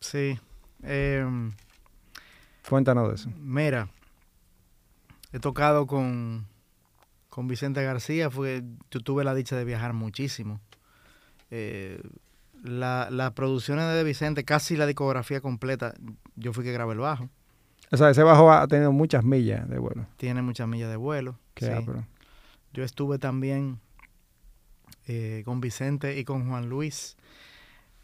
Sí. 0.00 0.38
Em, 0.82 1.52
Cuéntanos 2.68 3.08
de 3.08 3.14
eso. 3.14 3.30
Mira, 3.40 3.88
he 5.32 5.38
tocado 5.40 5.86
con, 5.86 6.46
con 7.28 7.48
Vicente 7.48 7.82
García, 7.82 8.30
fue, 8.30 8.62
yo 8.90 9.00
tuve 9.00 9.24
la 9.24 9.34
dicha 9.34 9.56
de 9.56 9.64
viajar 9.64 9.92
muchísimo. 9.94 10.60
Eh, 11.50 12.00
la- 12.62 13.08
las 13.10 13.32
producciones 13.32 13.92
de 13.94 14.04
Vicente, 14.04 14.44
casi 14.44 14.76
la 14.76 14.86
discografía 14.86 15.40
completa, 15.40 15.94
yo 16.36 16.52
fui 16.52 16.62
que 16.64 16.72
grabé 16.72 16.92
el 16.92 16.98
bajo. 17.00 17.28
O 17.92 17.96
sea, 17.96 18.10
ese 18.10 18.22
bajo 18.22 18.50
ha 18.50 18.66
tenido 18.66 18.90
muchas 18.90 19.22
millas 19.24 19.68
de 19.68 19.78
vuelo. 19.78 20.06
Tiene 20.16 20.42
muchas 20.42 20.66
millas 20.66 20.88
de 20.90 20.96
vuelo. 20.96 21.38
Qué 21.54 21.66
sí. 21.66 21.72
Yo 22.72 22.82
estuve 22.84 23.18
también 23.18 23.78
eh, 25.06 25.42
con 25.44 25.60
Vicente 25.60 26.18
y 26.18 26.24
con 26.24 26.48
Juan 26.48 26.68
Luis 26.68 27.16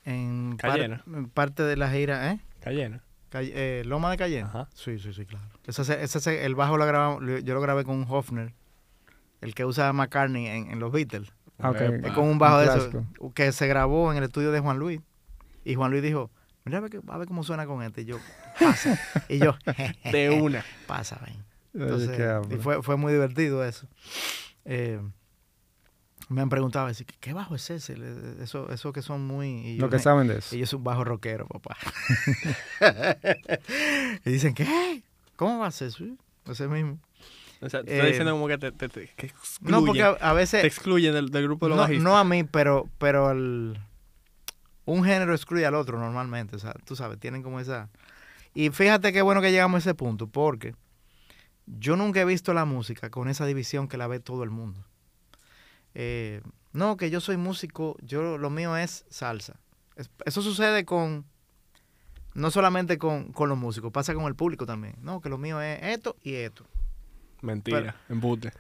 en, 0.04 0.56
par- 0.60 0.72
Cayena. 0.72 1.02
en 1.06 1.28
parte 1.30 1.62
de 1.62 1.76
la 1.76 1.90
gira, 1.90 2.32
¿eh? 2.32 2.40
Cayena. 2.60 3.02
Calle- 3.30 3.52
eh, 3.54 3.82
Loma 3.84 4.10
de 4.10 4.16
Cayenne. 4.16 4.48
Ajá. 4.48 4.68
Sí, 4.74 4.98
sí, 4.98 5.12
sí, 5.12 5.24
claro. 5.26 5.44
Ese, 5.66 5.82
ese- 5.82 6.18
ese- 6.18 6.44
el 6.44 6.54
bajo 6.54 6.76
lo 6.76 6.86
grabamos, 6.86 7.22
yo 7.44 7.54
lo 7.54 7.60
grabé 7.60 7.84
con 7.84 7.96
un 7.96 8.06
Hofner, 8.08 8.52
el 9.40 9.54
que 9.54 9.64
usa 9.64 9.92
McCartney 9.92 10.46
en, 10.46 10.70
en 10.70 10.80
los 10.80 10.92
Beatles. 10.92 11.32
Ah. 11.58 11.72
Es 11.76 12.12
con 12.12 12.24
un 12.28 12.38
bajo 12.38 12.58
un 12.58 12.66
de 12.66 12.76
eso, 12.76 13.04
que 13.34 13.52
se 13.52 13.66
grabó 13.66 14.12
en 14.12 14.18
el 14.18 14.24
estudio 14.24 14.52
de 14.52 14.60
Juan 14.60 14.78
Luis. 14.78 15.00
Y 15.64 15.74
Juan 15.74 15.90
Luis 15.90 16.02
dijo, 16.02 16.30
mira 16.64 16.78
a 16.78 16.80
ver, 16.80 17.00
a 17.08 17.18
ver 17.18 17.26
cómo 17.28 17.42
suena 17.42 17.66
con 17.66 17.82
este. 17.82 18.02
Y 18.02 18.04
yo, 18.06 18.18
pasa. 18.58 18.98
y 19.28 19.38
yo, 19.38 19.56
De 20.12 20.30
una. 20.30 20.64
pasa, 20.86 21.20
ven. 21.24 21.36
Entonces, 21.74 22.10
qué 22.16 22.54
y 22.54 22.58
fue, 22.58 22.82
fue 22.82 22.96
muy 22.96 23.12
divertido 23.12 23.64
eso. 23.64 23.86
Eh, 24.64 25.00
me 26.28 26.42
han 26.42 26.48
preguntado, 26.50 26.88
¿qué, 27.20 27.32
bajo 27.32 27.54
es 27.54 27.70
ese? 27.70 27.96
Eso, 28.42 28.70
eso 28.70 28.92
que 28.92 29.00
son 29.02 29.26
muy... 29.26 29.48
y 29.48 29.78
Lo 29.78 29.88
que 29.88 29.98
saben 29.98 30.28
de 30.28 30.38
eso. 30.38 30.54
y 30.54 30.58
yo 30.58 30.66
soy 30.66 30.76
un 30.78 30.84
bajo 30.84 31.04
rockero, 31.04 31.46
papá. 31.46 31.76
y 34.24 34.30
dicen, 34.30 34.54
¿qué? 34.54 35.02
¿Cómo 35.36 35.58
va 35.58 35.66
a 35.68 35.70
ser? 35.70 35.92
Sí, 35.92 36.16
ese 36.46 36.68
mismo. 36.68 36.98
O 37.60 37.68
sea, 37.68 37.82
te 37.82 37.90
Eh, 37.92 37.94
estoy 37.96 38.08
diciendo 38.10 38.32
como 38.32 38.46
que 38.48 38.58
te, 38.58 38.72
te, 38.72 38.88
te- 38.88 39.08
que 39.16 39.26
excluyen, 39.26 39.80
No, 39.80 39.84
porque 39.84 40.02
a, 40.02 40.10
a 40.10 40.32
veces... 40.32 40.60
te 40.62 40.66
excluyen 40.66 41.12
del, 41.14 41.30
del 41.30 41.44
grupo 41.44 41.66
de 41.66 41.70
los 41.70 41.76
No, 41.76 41.82
bajistas. 41.82 42.04
no 42.04 42.16
a 42.18 42.24
mí, 42.24 42.44
pero, 42.44 42.88
pero 42.98 43.30
el- 43.30 43.78
un 44.84 45.04
género 45.04 45.34
excluye 45.34 45.66
al 45.66 45.74
otro 45.74 45.98
normalmente. 45.98 46.56
O 46.56 46.58
sea, 46.58 46.74
tú 46.84 46.94
sabes, 46.96 47.18
tienen 47.18 47.42
como 47.42 47.58
esa... 47.60 47.88
Y 48.58 48.70
fíjate 48.70 49.12
qué 49.12 49.22
bueno 49.22 49.40
que 49.40 49.52
llegamos 49.52 49.76
a 49.76 49.78
ese 49.78 49.94
punto, 49.94 50.26
porque 50.26 50.74
yo 51.66 51.94
nunca 51.94 52.20
he 52.20 52.24
visto 52.24 52.52
la 52.54 52.64
música 52.64 53.08
con 53.08 53.28
esa 53.28 53.46
división 53.46 53.86
que 53.86 53.96
la 53.96 54.08
ve 54.08 54.18
todo 54.18 54.42
el 54.42 54.50
mundo. 54.50 54.84
Eh, 55.94 56.40
no, 56.72 56.96
que 56.96 57.08
yo 57.08 57.20
soy 57.20 57.36
músico, 57.36 57.96
yo 58.02 58.36
lo 58.36 58.50
mío 58.50 58.76
es 58.76 59.04
salsa. 59.10 59.54
Es- 59.94 60.10
eso 60.24 60.42
sucede 60.42 60.84
con, 60.84 61.24
no 62.34 62.50
solamente 62.50 62.98
con, 62.98 63.32
con 63.32 63.48
los 63.48 63.56
músicos, 63.56 63.92
pasa 63.92 64.12
con 64.12 64.24
el 64.24 64.34
público 64.34 64.66
también. 64.66 64.96
No, 65.02 65.20
que 65.20 65.28
lo 65.28 65.38
mío 65.38 65.60
es 65.60 65.78
esto 65.82 66.16
y 66.24 66.34
esto. 66.34 66.64
Mentira, 67.42 67.94
embute. 68.08 68.52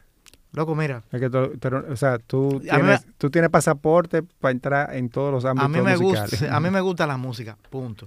Loco, 0.52 0.76
mira, 0.76 1.02
Es 1.10 1.20
que 1.20 1.28
tú, 1.28 1.58
tú- 1.58 1.76
o 1.90 1.96
sea, 1.96 2.18
tú 2.20 2.60
tienes, 2.60 3.04
tú 3.18 3.30
tienes 3.30 3.50
pasaporte 3.50 4.22
para 4.22 4.52
entrar 4.52 4.94
en 4.94 5.08
todos 5.10 5.32
los 5.32 5.44
ámbitos 5.44 5.64
a 5.64 5.68
mí 5.68 5.80
me 5.82 5.96
musicales. 5.98 6.30
gusta, 6.40 6.56
a 6.56 6.60
mí 6.60 6.70
me 6.70 6.80
gusta 6.80 7.04
la 7.06 7.16
música, 7.16 7.58
punto. 7.68 8.06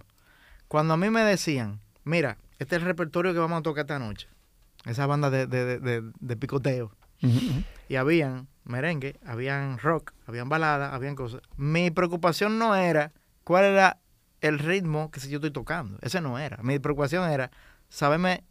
Cuando 0.72 0.94
a 0.94 0.98
mí 0.98 1.10
me 1.10 1.20
decían, 1.22 1.82
mira, 2.06 2.38
este 2.58 2.78
es 2.78 2.82
el 2.82 2.88
repertorio 2.88 3.34
que 3.34 3.40
vamos 3.40 3.60
a 3.60 3.62
tocar 3.62 3.82
esta 3.84 4.00
noche, 4.00 4.30
esa 4.86 5.06
banda 5.06 5.30
de, 5.30 5.46
de, 5.46 5.78
de- 5.82 6.02
de- 6.18 6.38
picoteo, 6.38 6.94
y 7.90 7.96
habían 7.98 8.48
merengue, 8.64 9.20
habían 9.26 9.80
rock, 9.80 10.14
habían 10.26 10.48
baladas, 10.48 10.94
habían 10.94 11.16
cosas. 11.16 11.42
Mi 11.58 11.92
preocupación 11.92 12.58
no 12.58 12.74
era 12.74 13.12
cuál 13.44 13.66
era 13.66 13.98
el 14.40 14.60
ritmo 14.60 15.12
que 15.12 15.20
si 15.20 15.30
yo 15.30 15.40
estoy 15.40 15.52
tocando, 15.52 15.98
ese 16.02 16.22
no 16.22 16.40
era. 16.40 16.56
Mi 16.64 16.80
preocupación 16.80 17.30
era 17.30 17.52
saberme 17.90 18.46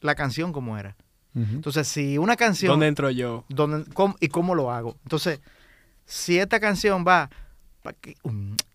la 0.00 0.14
canción 0.14 0.50
como 0.50 0.78
era. 0.78 0.96
Entonces, 1.34 1.86
si 1.88 2.16
una 2.16 2.36
canción 2.36 2.70
¿Dónde 2.70 2.86
entro 2.86 3.10
yo? 3.10 3.44
dónde- 3.50 3.84
cómo- 3.92 4.16
y 4.18 4.28
cómo 4.28 4.54
lo 4.54 4.70
hago. 4.72 4.96
Entonces, 5.02 5.40
si 6.06 6.38
esta 6.38 6.58
canción 6.58 7.04
va 7.06 7.28
pa' 7.82 7.92
que- 7.92 8.16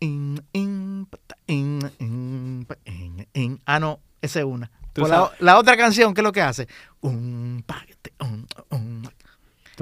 in, 0.01 0.39
in, 0.53 1.07
pa' 1.09 1.17
ta- 1.25 1.37
in, 1.47 1.79
in, 1.99 2.65
pa- 2.67 2.77
in, 2.85 3.27
in. 3.33 3.58
Ah 3.75 3.79
no, 3.79 3.99
esa 4.21 4.39
es 4.39 4.45
una. 4.45 4.71
Pues 4.93 5.09
la, 5.09 5.31
la 5.39 5.57
otra 5.57 5.77
canción, 5.77 6.13
¿qué 6.13 6.21
es 6.21 6.23
lo 6.25 6.31
que 6.31 6.41
hace? 6.41 6.67
Pa- 7.65 7.85
te- 8.01 8.13
um, 8.23 8.45
um. 8.71 9.03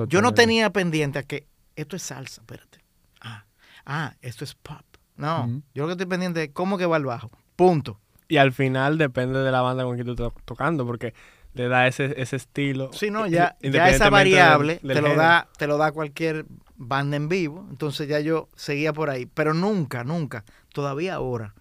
Yo 0.08 0.22
no 0.22 0.34
tenía 0.34 0.70
pendiente 0.72 1.20
a 1.20 1.24
que 1.24 1.48
esto 1.76 1.96
es 1.96 2.04
salsa, 2.04 2.42
espérate. 2.42 2.80
Ah, 3.22 3.46
ah, 3.86 4.14
esto 4.22 4.44
es 4.44 4.54
pop. 4.54 4.82
No, 5.16 5.62
yo 5.74 5.84
lo 5.84 5.88
que 5.88 5.92
estoy 5.94 6.06
pendiente 6.06 6.44
es 6.44 6.50
cómo 6.54 6.78
que 6.78 6.86
va 6.86 6.98
el 6.98 7.06
bajo. 7.06 7.32
Punto. 7.56 8.00
Y 8.28 8.38
al 8.38 8.52
final 8.54 8.98
depende 8.98 9.40
de 9.40 9.52
la 9.52 9.62
banda 9.62 9.84
con 9.86 9.96
quien 9.96 10.06
tú 10.06 10.12
estás 10.12 10.32
tocando, 10.46 10.86
porque 10.86 11.14
le 11.54 11.68
da 11.68 11.88
ese, 11.88 12.14
ese 12.22 12.36
estilo. 12.36 12.92
Sí, 12.94 13.10
no, 13.10 13.26
ya, 13.26 13.56
ya 13.62 13.90
esa 13.90 14.04
del- 14.06 14.12
variable 14.14 14.80
del 14.84 14.98
te 14.98 15.02
lo 15.02 15.08
género. 15.08 15.16
da, 15.22 15.48
te 15.58 15.66
lo 15.66 15.78
da 15.78 15.92
cualquier 15.92 16.46
banda 16.76 17.16
en 17.18 17.30
vivo. 17.30 17.66
Entonces 17.72 18.08
ya 18.08 18.20
yo 18.20 18.50
seguía 18.56 18.94
por 18.94 19.10
ahí. 19.10 19.26
Pero 19.26 19.56
nunca, 19.56 20.04
nunca, 20.04 20.44
todavía 20.74 21.16
ahora, 21.16 21.56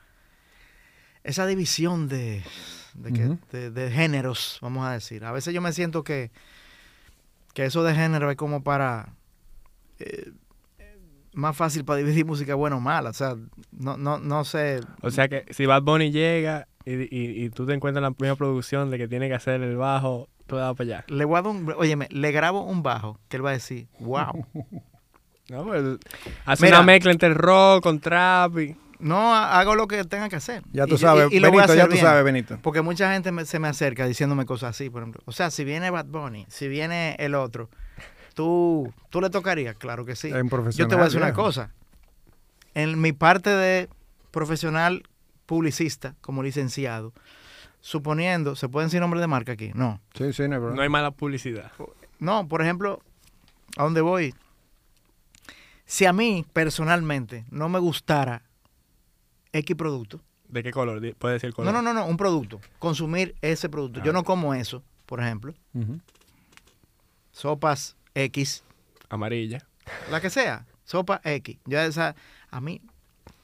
esa 1.26 1.46
división 1.46 2.08
de, 2.08 2.42
de, 2.94 3.12
que- 3.12 3.38
de- 3.56 3.70
de 3.70 3.90
géneros, 3.90 4.58
vamos 4.62 4.86
a 4.86 4.92
decir. 4.92 5.24
A 5.24 5.32
veces 5.32 5.52
yo 5.52 5.60
me 5.60 5.72
siento 5.72 6.02
que, 6.04 6.30
que 7.54 7.64
eso 7.66 7.82
de 7.84 7.94
género 7.94 8.30
es 8.30 8.36
como 8.36 8.62
para 8.62 9.14
eh, 9.98 10.32
más 11.34 11.56
fácil 11.56 11.84
para 11.84 11.98
dividir 11.98 12.24
música 12.26 12.54
buena 12.54 12.76
o 12.76 12.80
mala. 12.80 13.10
O 13.10 13.14
sea, 13.14 13.34
no, 13.72 13.96
no, 13.96 14.18
no 14.18 14.44
sé. 14.44 14.80
O 15.02 15.10
sea 15.10 15.28
que 15.28 15.44
si 15.50 15.66
Bad 15.66 15.82
Bunny 15.82 16.10
llega 16.10 16.68
y, 16.84 16.92
y, 16.94 17.44
y 17.44 17.50
tú 17.50 17.66
te 17.66 17.74
encuentras 17.74 18.00
en 18.00 18.04
la 18.04 18.16
misma 18.18 18.36
producción 18.36 18.90
de 18.90 18.98
que 18.98 19.08
tiene 19.08 19.28
que 19.28 19.34
hacer 19.34 19.60
el 19.62 19.76
bajo, 19.76 20.28
tú 20.46 20.56
vas 20.56 20.74
para 20.76 20.84
allá. 20.98 21.04
Le 21.08 21.24
voy 21.24 21.38
a 21.38 21.42
dar 21.42 21.50
un, 21.52 21.72
óyeme, 21.76 22.06
le 22.10 22.30
grabo 22.32 22.62
un 22.62 22.82
bajo 22.82 23.18
que 23.28 23.36
él 23.36 23.44
va 23.44 23.50
a 23.50 23.54
decir, 23.54 23.88
wow. 24.00 24.46
No, 25.48 25.64
pues, 25.64 25.98
hace 26.44 26.64
Mira. 26.64 26.78
una 26.78 26.86
mezcla 26.86 27.12
entre 27.12 27.32
rock 27.32 27.84
con 27.84 28.00
trap 28.00 28.58
y... 28.58 28.76
No 28.98 29.34
ha- 29.34 29.58
hago 29.58 29.74
lo 29.74 29.86
que 29.88 30.04
tenga 30.04 30.28
que 30.28 30.36
hacer. 30.36 30.62
Ya 30.72 30.86
tú 30.86 30.94
Y- 30.94 30.98
sabes, 30.98 31.30
y- 31.32 31.38
Benito, 31.40 31.74
ya 31.74 31.84
tú 31.86 31.92
bien. 31.92 32.04
sabes, 32.04 32.24
Benito. 32.24 32.58
Porque 32.62 32.82
mucha 32.82 33.12
gente 33.12 33.32
me- 33.32 33.44
se 33.44 33.58
me 33.58 33.68
acerca 33.68 34.06
diciéndome 34.06 34.46
cosas 34.46 34.70
así, 34.70 34.88
por 34.90 35.02
ejemplo. 35.02 35.22
O 35.26 35.32
sea, 35.32 35.50
si 35.50 35.64
viene 35.64 35.90
Bad 35.90 36.06
Bunny, 36.06 36.46
si 36.48 36.68
viene 36.68 37.14
el 37.18 37.34
otro, 37.34 37.68
¿tú, 38.34 38.92
tú 39.10 39.20
le 39.20 39.30
tocarías? 39.30 39.76
Claro 39.76 40.04
que 40.04 40.16
sí. 40.16 40.32
Un 40.32 40.48
Yo 40.72 40.88
te 40.88 40.94
voy 40.94 41.02
a 41.02 41.04
decir 41.06 41.20
una 41.20 41.32
cosa. 41.32 41.70
En 42.74 43.00
mi 43.00 43.12
parte 43.12 43.50
de 43.50 43.88
profesional 44.30 45.02
publicista, 45.46 46.14
como 46.20 46.42
licenciado, 46.42 47.12
suponiendo, 47.80 48.56
¿se 48.56 48.68
pueden 48.68 48.88
decir 48.88 49.00
nombres 49.00 49.20
de 49.20 49.26
marca 49.28 49.52
aquí? 49.52 49.70
No. 49.74 50.00
Sí, 50.14 50.32
sí, 50.32 50.42
no 50.48 50.54
hay 50.54 50.58
problema. 50.60 50.76
No 50.76 50.82
hay 50.82 50.88
mala 50.88 51.10
publicidad. 51.12 51.70
No, 52.18 52.48
por 52.48 52.60
ejemplo, 52.62 53.00
¿a 53.76 53.82
dónde 53.84 54.00
voy? 54.00 54.34
Si 55.84 56.04
a 56.04 56.12
mí, 56.12 56.44
personalmente, 56.52 57.44
no 57.50 57.68
me 57.68 57.78
gustara 57.78 58.42
X 59.56 59.76
producto, 59.76 60.20
¿De 60.48 60.62
qué 60.62 60.70
color? 60.70 61.00
Puede 61.16 61.34
decir 61.34 61.52
color. 61.52 61.72
No, 61.72 61.82
no, 61.82 61.92
no, 61.92 62.00
no, 62.00 62.06
un 62.06 62.16
producto. 62.16 62.60
Consumir 62.78 63.34
ese 63.42 63.68
producto. 63.68 63.98
Ah. 64.00 64.04
Yo 64.04 64.12
no 64.12 64.22
como 64.22 64.54
eso, 64.54 64.82
por 65.04 65.20
ejemplo. 65.20 65.54
Ujú. 65.74 65.98
Sopas 67.32 67.96
X, 68.14 68.62
Amarilla. 69.08 69.58
la 70.10 70.20
que 70.20 70.30
sea. 70.30 70.66
Sopa 70.84 71.20
X. 71.24 71.58
Yo 71.66 71.80
esa, 71.80 72.14
a 72.50 72.60
mí 72.60 72.80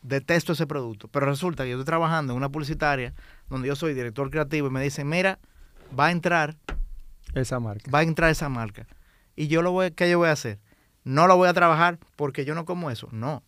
detesto 0.03 0.53
ese 0.53 0.67
producto. 0.67 1.09
Pero 1.09 1.27
resulta 1.27 1.65
que 1.65 1.71
yo 1.71 1.77
estoy 1.77 1.87
trabajando 1.87 2.33
en 2.33 2.37
una 2.37 2.49
publicitaria 2.49 3.13
donde 3.51 3.69
yo 3.69 3.77
soy 3.77 3.95
director 3.95 4.31
creativo 4.31 4.69
y 4.69 4.71
me 4.71 4.81
dicen, 4.83 5.09
mira, 5.09 5.39
va 5.99 6.07
a 6.07 6.11
entrar, 6.13 6.57
Esa 7.35 7.59
marca. 7.61 7.91
va 7.91 7.99
a 7.99 8.03
entrar 8.03 8.31
esa 8.31 8.49
marca. 8.49 8.87
Y 9.35 9.49
yo 9.49 9.63
lo 9.63 9.73
voy, 9.73 9.91
¿qué 9.91 10.09
yo 10.09 10.19
voy 10.19 10.29
a 10.29 10.33
hacer? 10.33 10.61
No 11.05 11.27
lo 11.27 11.37
voy 11.37 11.49
a 11.49 11.53
trabajar 11.53 11.99
porque 12.17 12.45
yo 12.45 12.55
no 12.55 12.65
como 12.65 12.91
eso. 12.91 13.09
No. 13.11 13.43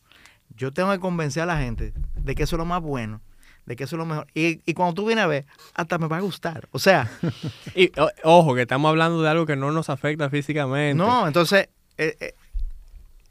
Yo 0.56 0.72
tengo 0.72 0.90
que 0.92 0.98
convencer 1.00 1.42
a 1.42 1.46
la 1.46 1.58
gente 1.58 1.92
de 2.14 2.34
que 2.34 2.44
eso 2.44 2.56
es 2.56 2.58
lo 2.58 2.64
más 2.64 2.80
bueno, 2.80 3.20
de 3.66 3.76
que 3.76 3.84
eso 3.84 3.96
es 3.96 3.98
lo 3.98 4.06
mejor. 4.06 4.26
Y, 4.34 4.60
y 4.64 4.74
cuando 4.74 4.94
tú 4.94 5.06
vienes 5.06 5.24
a 5.24 5.28
ver, 5.28 5.46
hasta 5.74 5.98
me 5.98 6.06
va 6.06 6.18
a 6.18 6.20
gustar. 6.20 6.68
O 6.72 6.78
sea, 6.78 7.10
Y 7.74 7.90
o- 8.00 8.10
ojo, 8.22 8.54
que 8.54 8.62
estamos 8.62 8.88
hablando 8.88 9.20
de 9.22 9.28
algo 9.28 9.46
que 9.46 9.56
no 9.56 9.72
nos 9.72 9.90
afecta 9.90 10.30
físicamente. 10.30 10.94
No, 10.94 11.26
entonces, 11.26 11.68
eh, 11.98 12.16
eh, 12.20 12.34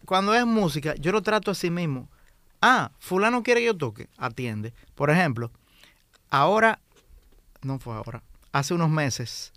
cuando 0.06 0.34
es 0.36 0.46
música, 0.46 0.96
yo 0.96 1.12
lo 1.12 1.22
trato 1.22 1.52
así 1.52 1.70
mismo. 1.70 2.10
Ah, 2.62 2.92
fulano 3.00 3.44
quiere 3.44 3.62
que 3.62 3.68
yo 3.68 3.78
toque, 3.78 4.08
atiende. 4.18 4.74
Por 4.96 5.10
ejemplo, 5.10 5.52
ahora, 6.30 6.80
no 7.62 7.80
fue 7.80 7.96
ahora, 7.96 8.24
hace 8.52 8.74
unos 8.74 8.90
meses, 8.90 9.54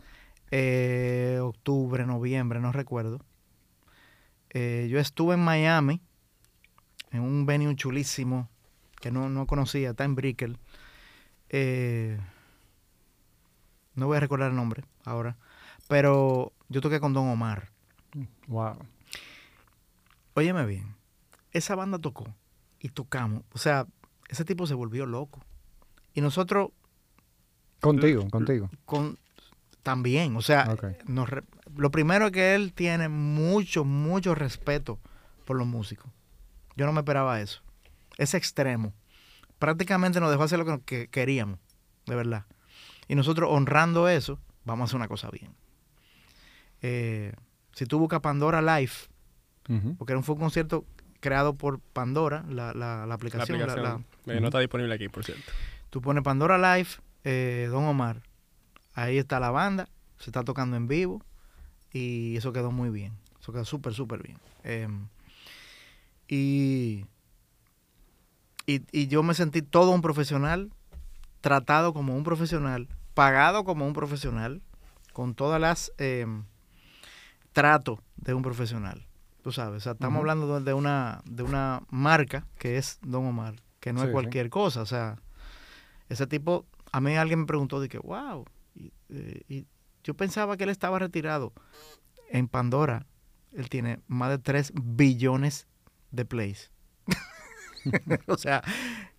eh, 0.50 1.38
octubre, 1.42 2.06
noviembre, 2.06 2.60
no 2.60 2.70
recuerdo, 2.72 3.20
yo 4.54 4.98
estuve 4.98 5.34
en 5.34 5.40
Miami, 5.44 6.00
en 7.11 7.20
un 7.22 7.46
venue 7.46 7.74
chulísimo, 7.76 8.48
que 9.00 9.11
no, 9.11 9.28
no 9.28 9.46
conocía, 9.46 9.90
está 9.90 10.04
en 10.04 10.14
Brickell. 10.14 10.59
Eh, 11.48 12.18
no 13.94 14.07
voy 14.07 14.16
a 14.16 14.20
recordar 14.20 14.50
el 14.50 14.57
nombre 14.57 14.84
ahora, 15.04 15.36
pero 15.88 16.52
yo 16.68 16.80
toqué 16.80 17.00
con 17.00 17.12
Don 17.12 17.28
Omar. 17.28 17.70
Wow. 18.48 18.76
Óyeme 20.34 20.66
bien, 20.66 20.94
esa 21.52 21.74
banda 21.74 21.98
tocó 21.98 22.26
y 22.80 22.90
tocamos. 22.90 23.42
O 23.52 23.59
sea, 23.59 23.86
ese 24.28 24.44
tipo 24.44 24.66
se 24.66 24.74
volvió 24.74 25.07
loco. 25.07 25.40
Y 26.12 26.20
nosotros 26.20 26.70
Contigo, 27.80 28.28
contigo. 28.30 28.70
con 28.84 29.18
también, 29.82 30.34
o 30.34 30.42
sea, 30.42 30.74
nos 31.07 31.28
lo 31.76 31.90
primero 31.90 32.26
es 32.26 32.32
que 32.32 32.54
él 32.54 32.72
tiene 32.72 33.09
mucho, 33.09 33.84
mucho 33.84 34.34
respeto 34.34 34.98
por 35.44 35.57
los 35.57 35.66
músicos. 35.66 36.11
Yo 36.76 36.86
no 36.86 36.92
me 36.92 37.00
esperaba 37.00 37.40
eso. 37.40 37.62
Es 38.18 38.34
extremo. 38.34 38.92
Prácticamente 39.58 40.20
nos 40.20 40.30
dejó 40.30 40.42
hacer 40.42 40.58
lo 40.58 40.64
que, 40.66 40.80
que 40.84 41.08
queríamos, 41.08 41.58
de 42.06 42.14
verdad. 42.14 42.44
Y 43.08 43.14
nosotros 43.14 43.48
honrando 43.52 44.08
eso, 44.08 44.38
vamos 44.64 44.82
a 44.82 44.86
hacer 44.86 44.96
una 44.96 45.08
cosa 45.08 45.30
bien. 45.30 45.54
Eh, 46.82 47.32
si 47.72 47.86
tú 47.86 47.98
buscas 47.98 48.20
Pandora 48.20 48.60
Live, 48.62 48.92
porque 49.98 50.12
era 50.12 50.18
un- 50.18 50.24
fue 50.24 50.34
un 50.36 50.40
concierto 50.40 50.84
creado 51.20 51.54
por 51.54 51.80
Pandora, 51.80 52.44
la, 52.48 52.72
la- 52.74 52.98
la 53.00 53.06
La 53.06 53.14
aplicación. 53.14 53.58
la- 53.58 53.64
aplicación. 53.64 54.04
la- 54.26 54.34
eh, 54.34 54.40
no 54.40 54.46
está 54.48 54.60
disponible 54.60 54.94
aquí, 54.94 55.08
por 55.08 55.24
cierto. 55.24 55.50
tú 55.90 56.00
pones 56.02 56.22
Pandora 56.22 56.58
Live, 56.76 56.90
eh, 57.24 57.68
Don 57.70 57.84
Omar, 57.84 58.20
ahí 58.94 59.16
está 59.18 59.40
la 59.40 59.50
banda, 59.50 59.88
se 60.18 60.30
está 60.30 60.44
tocando 60.44 60.76
en 60.76 60.86
vivo 60.88 61.22
y 61.92 62.36
eso 62.36 62.52
quedó 62.52 62.70
muy 62.70 62.90
bien. 62.90 63.14
Eso 63.40 63.52
quedó 63.52 63.64
súper, 63.64 63.94
súper 63.94 64.22
bien. 64.22 64.38
Y, 66.28 67.06
y, 68.66 68.82
y 68.92 69.06
yo 69.08 69.22
me 69.22 69.34
sentí 69.34 69.62
todo 69.62 69.90
un 69.92 70.02
profesional, 70.02 70.72
tratado 71.40 71.92
como 71.92 72.16
un 72.16 72.24
profesional, 72.24 72.88
pagado 73.14 73.64
como 73.64 73.86
un 73.86 73.92
profesional, 73.92 74.62
con 75.12 75.34
todas 75.34 75.60
las 75.60 75.92
em, 75.98 76.44
trato 77.52 78.02
de 78.16 78.34
un 78.34 78.42
profesional. 78.42 79.06
Tú 79.42 79.52
sabes, 79.52 79.78
o 79.78 79.80
sea, 79.80 79.92
estamos 79.92 80.18
hablando 80.18 80.60
de- 80.60 80.74
una, 80.74 81.22
de 81.24 81.42
una 81.44 81.82
marca 81.90 82.46
que 82.58 82.76
es 82.78 82.98
Don 83.02 83.24
Omar, 83.26 83.54
que 83.78 83.92
no 83.92 84.00
Sí, 84.00 84.06
es 84.06 84.08
sí. 84.08 84.12
cualquier 84.12 84.50
cosa. 84.50 84.82
O 84.82 84.86
sea, 84.86 85.16
ese 86.08 86.26
tipo, 86.26 86.66
a 86.90 87.00
mí 87.00 87.14
alguien 87.16 87.40
me 87.40 87.46
preguntó, 87.46 87.78
de 87.80 87.88
que, 87.88 87.98
wow, 87.98 88.44
y, 88.74 88.92
eh, 89.10 89.42
y 89.48 89.66
yo 90.02 90.14
pensaba 90.14 90.56
que 90.56 90.64
él 90.64 90.70
estaba 90.70 90.98
retirado. 90.98 91.52
En 92.28 92.48
Pandora, 92.48 93.06
él 93.52 93.68
tiene 93.68 94.00
más 94.08 94.30
de 94.30 94.38
3 94.38 94.72
billones 94.74 95.68
de 96.16 96.24
plays. 96.24 96.70
o 98.26 98.36
sea, 98.36 98.62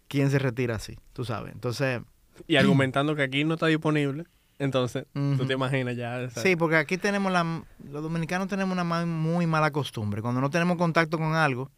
¿quién 0.07 0.29
se 0.29 0.39
retira 0.39 0.75
así? 0.75 0.97
Tú 1.13 1.25
sabes. 1.25 1.53
Entonces, 1.53 2.01
Y 2.47 2.55
argumentando 2.57 3.15
que 3.15 3.23
aquí 3.23 3.43
no 3.43 3.53
está 3.53 3.67
disponible, 3.67 4.25
Entonces, 4.59 5.05
tú 5.13 5.45
te 5.45 5.53
imaginas 5.53 5.95
ya. 5.95 6.29
Sí, 6.31 6.55
porque 6.55 6.77
aquí 6.77 6.97
tenemos 6.97 7.31
la... 7.31 7.63
Los 7.89 8.03
dominicanos 8.03 8.47
tenemos 8.47 8.77
una 8.77 9.05
muy 9.05 9.47
mala 9.47 9.71
costumbre. 9.71 10.21
Cuando 10.21 10.41
no 10.41 10.49
tenemos 10.49 10.77
contacto 10.77 11.17
con 11.17 11.35
algo, 11.35 11.71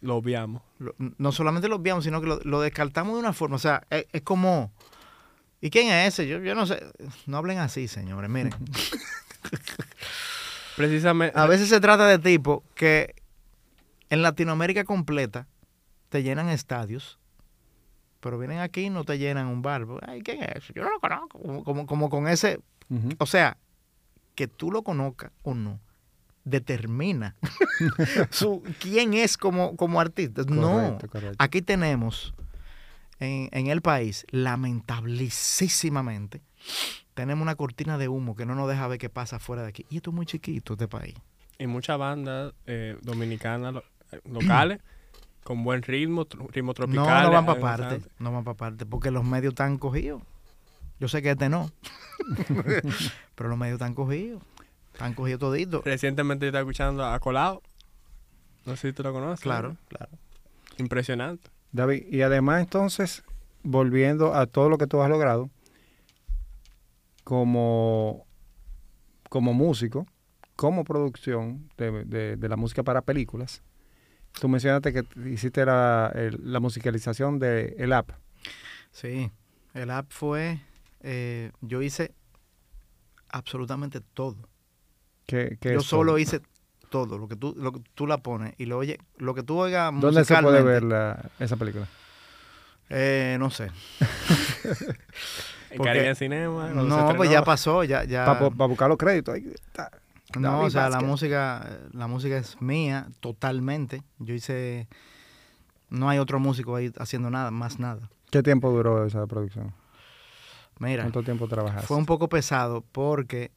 Lo 0.00 0.16
obviamos. 0.16 0.62
lo- 0.78 0.94
no 0.98 1.32
solamente 1.32 1.68
lo 1.68 1.76
obviamos, 1.76 2.04
sino 2.04 2.20
que 2.20 2.26
lo, 2.26 2.40
lo 2.44 2.60
descartamos 2.60 3.14
de 3.14 3.20
una 3.20 3.32
forma. 3.32 3.56
O 3.56 3.60
sea, 3.60 3.82
es, 3.90 4.06
es 4.12 4.22
como... 4.22 4.72
¿Y 5.60 5.70
quién 5.70 5.88
es 5.92 6.14
ese? 6.14 6.28
Yo, 6.28 6.38
yo 6.38 6.54
no 6.54 6.66
sé. 6.66 6.80
No 7.26 7.36
hablen 7.38 7.58
así, 7.58 7.88
señores. 7.88 8.30
Miren. 8.30 8.54
Precisamente. 10.76 11.38
A 11.38 11.46
veces 11.46 11.68
se 11.68 11.80
trata 11.80 12.06
de 12.06 12.18
tipos 12.18 12.62
que 12.74 13.14
en 14.10 14.22
Latinoamérica 14.22 14.84
completa 14.84 15.46
te 16.08 16.22
llenan 16.22 16.48
estadios, 16.48 17.18
pero 18.20 18.38
vienen 18.38 18.60
aquí 18.60 18.82
y 18.82 18.90
no 18.90 19.04
te 19.04 19.18
llenan 19.18 19.46
un 19.46 19.62
bar. 19.62 19.86
Ay, 20.06 20.22
¿quién 20.22 20.42
es? 20.42 20.68
Yo 20.74 20.82
no 20.82 20.90
lo 20.90 21.00
conozco. 21.00 21.38
Como, 21.38 21.64
como, 21.64 21.86
como 21.86 22.08
con 22.08 22.28
ese... 22.28 22.60
O 23.18 23.26
sea, 23.26 23.58
que 24.34 24.48
tú 24.48 24.70
lo 24.70 24.82
conozcas 24.82 25.30
o 25.42 25.54
no, 25.54 25.78
determina 26.44 27.36
su, 28.30 28.62
quién 28.78 29.14
es 29.14 29.36
como, 29.36 29.76
como 29.76 30.00
artista. 30.00 30.42
no. 30.48 30.98
Correcto. 31.10 31.36
Aquí 31.38 31.60
tenemos 31.60 32.32
en, 33.20 33.48
en 33.52 33.66
el 33.66 33.82
país, 33.82 34.24
lamentabilísimamente, 34.30 36.40
tenemos 37.14 37.42
una 37.42 37.56
cortina 37.56 37.98
de 37.98 38.08
humo 38.08 38.36
que 38.36 38.46
no 38.46 38.54
nos 38.54 38.68
deja 38.68 38.86
ver 38.86 38.98
qué 38.98 39.10
pasa 39.10 39.38
fuera 39.38 39.62
de 39.62 39.68
aquí. 39.68 39.84
Y 39.90 39.96
esto 39.96 40.10
es 40.10 40.16
muy 40.16 40.24
chiquito, 40.24 40.74
este 40.74 40.88
país. 40.88 41.14
Y 41.58 41.66
muchas 41.66 41.98
bandas 41.98 42.54
eh, 42.66 42.96
dominicanas 43.02 43.82
locales 44.24 44.80
con 45.44 45.64
buen 45.64 45.82
ritmo, 45.82 46.26
tr- 46.26 46.50
ritmo 46.50 46.68
No, 46.70 46.74
tropical. 46.74 47.24
no 47.24 47.30
van 47.32 47.46
para 47.46 47.58
eh, 47.58 47.62
parte, 47.62 48.00
no 48.18 48.32
van 48.32 48.44
para 48.44 48.56
parte, 48.56 48.86
porque 48.86 49.10
los 49.10 49.24
medios 49.24 49.52
están 49.52 49.78
cogidos. 49.78 50.22
Yo 51.00 51.08
sé 51.08 51.22
que 51.22 51.30
este 51.30 51.48
no, 51.48 51.70
pero 53.34 53.48
los 53.48 53.56
medios 53.58 53.74
están 53.74 53.94
cogidos, 53.94 54.42
están 54.92 55.14
cogidos 55.14 55.40
toditos. 55.40 55.84
Recientemente 55.84 56.44
yo 56.44 56.48
estaba 56.48 56.62
escuchando 56.62 57.04
a 57.06 57.18
Colado. 57.20 57.62
No 58.66 58.76
sé 58.76 58.88
si 58.88 58.92
tú 58.94 59.02
lo 59.02 59.12
conoces. 59.12 59.40
Claro, 59.40 59.76
claro. 59.88 60.10
Impresionante. 60.76 61.48
David, 61.72 62.04
y 62.10 62.22
además 62.22 62.60
entonces, 62.62 63.22
volviendo 63.62 64.34
a 64.34 64.46
todo 64.46 64.68
lo 64.68 64.76
que 64.78 64.86
tú 64.86 65.00
has 65.02 65.08
logrado, 65.08 65.48
como, 67.24 68.26
como 69.28 69.52
músico, 69.54 70.06
como 70.56 70.84
producción 70.84 71.68
de, 71.76 72.04
de- 72.04 72.36
de 72.36 72.48
la 72.48 72.56
música 72.56 72.82
para 72.82 73.02
películas, 73.02 73.62
tú 74.32 74.48
mencionaste 74.48 74.92
que 74.92 75.04
hiciste 75.28 75.64
la, 75.64 76.10
el- 76.14 76.40
la 76.52 76.60
musicalización 76.60 77.38
de 77.38 77.74
el 77.78 77.92
app. 77.92 78.10
Sí, 78.90 79.30
el 79.74 79.90
app 79.90 80.10
fue, 80.10 80.60
eh, 81.00 81.50
yo 81.60 81.82
hice 81.82 82.12
absolutamente 83.30 84.00
todo. 84.00 84.36
Que, 85.26 85.58
que 85.60 85.72
Yo 85.74 85.80
es 85.80 85.84
solo 85.86 86.12
todo. 86.12 86.18
hice 86.18 86.40
todo, 86.88 87.18
lo 87.18 87.28
que 87.28 87.36
tú, 87.36 87.54
lo 87.58 87.72
que 87.72 87.80
tú 87.94 88.06
la 88.06 88.18
pones 88.18 88.54
y 88.56 88.64
lo 88.64 88.78
oye, 88.78 88.98
lo 89.18 89.34
que 89.34 89.42
tú 89.42 89.58
oigas 89.58 89.92
¿Dónde 90.00 90.24
se 90.24 90.40
puede 90.40 90.62
ver 90.62 90.82
la- 90.84 91.30
esa 91.38 91.56
película? 91.56 91.86
Eh, 92.88 93.36
no 93.38 93.50
sé. 93.50 93.70
En 95.70 95.82
Caribe 95.82 96.14
Cinema. 96.14 96.68
se 96.68 96.74
No, 96.74 97.12
pues 97.14 97.30
ya 97.30 97.44
pasó, 97.44 97.84
ya, 97.84 98.02
ya. 98.04 98.24
Para 98.24 98.48
buscar 98.66 98.88
los 98.88 98.96
créditos. 98.96 99.34
ahí 99.34 99.52
está. 99.54 99.90
No, 100.36 100.52
David 100.52 100.66
o 100.66 100.70
sea, 100.70 100.90
la 100.90 101.00
música, 101.00 101.80
la 101.92 102.06
música 102.06 102.36
es 102.36 102.60
mía 102.60 103.08
totalmente. 103.20 104.02
Yo 104.18 104.34
hice, 104.34 104.88
no 105.88 106.08
hay 106.08 106.18
otro 106.18 106.38
músico 106.38 106.76
ahí 106.76 106.92
haciendo 106.98 107.30
nada, 107.30 107.50
más 107.50 107.78
nada. 107.78 108.10
¿Qué 108.30 108.42
tiempo 108.42 108.70
duró 108.70 109.06
esa 109.06 109.26
producción? 109.26 109.72
Mira, 110.78 111.04
¿Cuánto 111.04 111.22
tiempo 111.22 111.48
trabajaste? 111.48 111.86
fue 111.86 111.96
un 111.96 112.06
poco 112.06 112.28
pesado 112.28 112.84
porque 112.92 113.50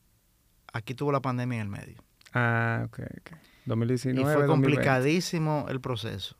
aquí 0.71 0.95
tuvo 0.95 1.11
la 1.11 1.21
pandemia 1.21 1.57
en 1.57 1.61
el 1.61 1.67
medio. 1.67 2.01
Ah, 2.33 2.83
ok, 2.85 2.99
ok. 3.19 3.37
2019, 3.65 4.21
y 4.21 4.23
fue 4.23 4.47
2020. 4.47 4.47
complicadísimo 4.47 5.65
el 5.69 5.81
proceso. 5.81 6.35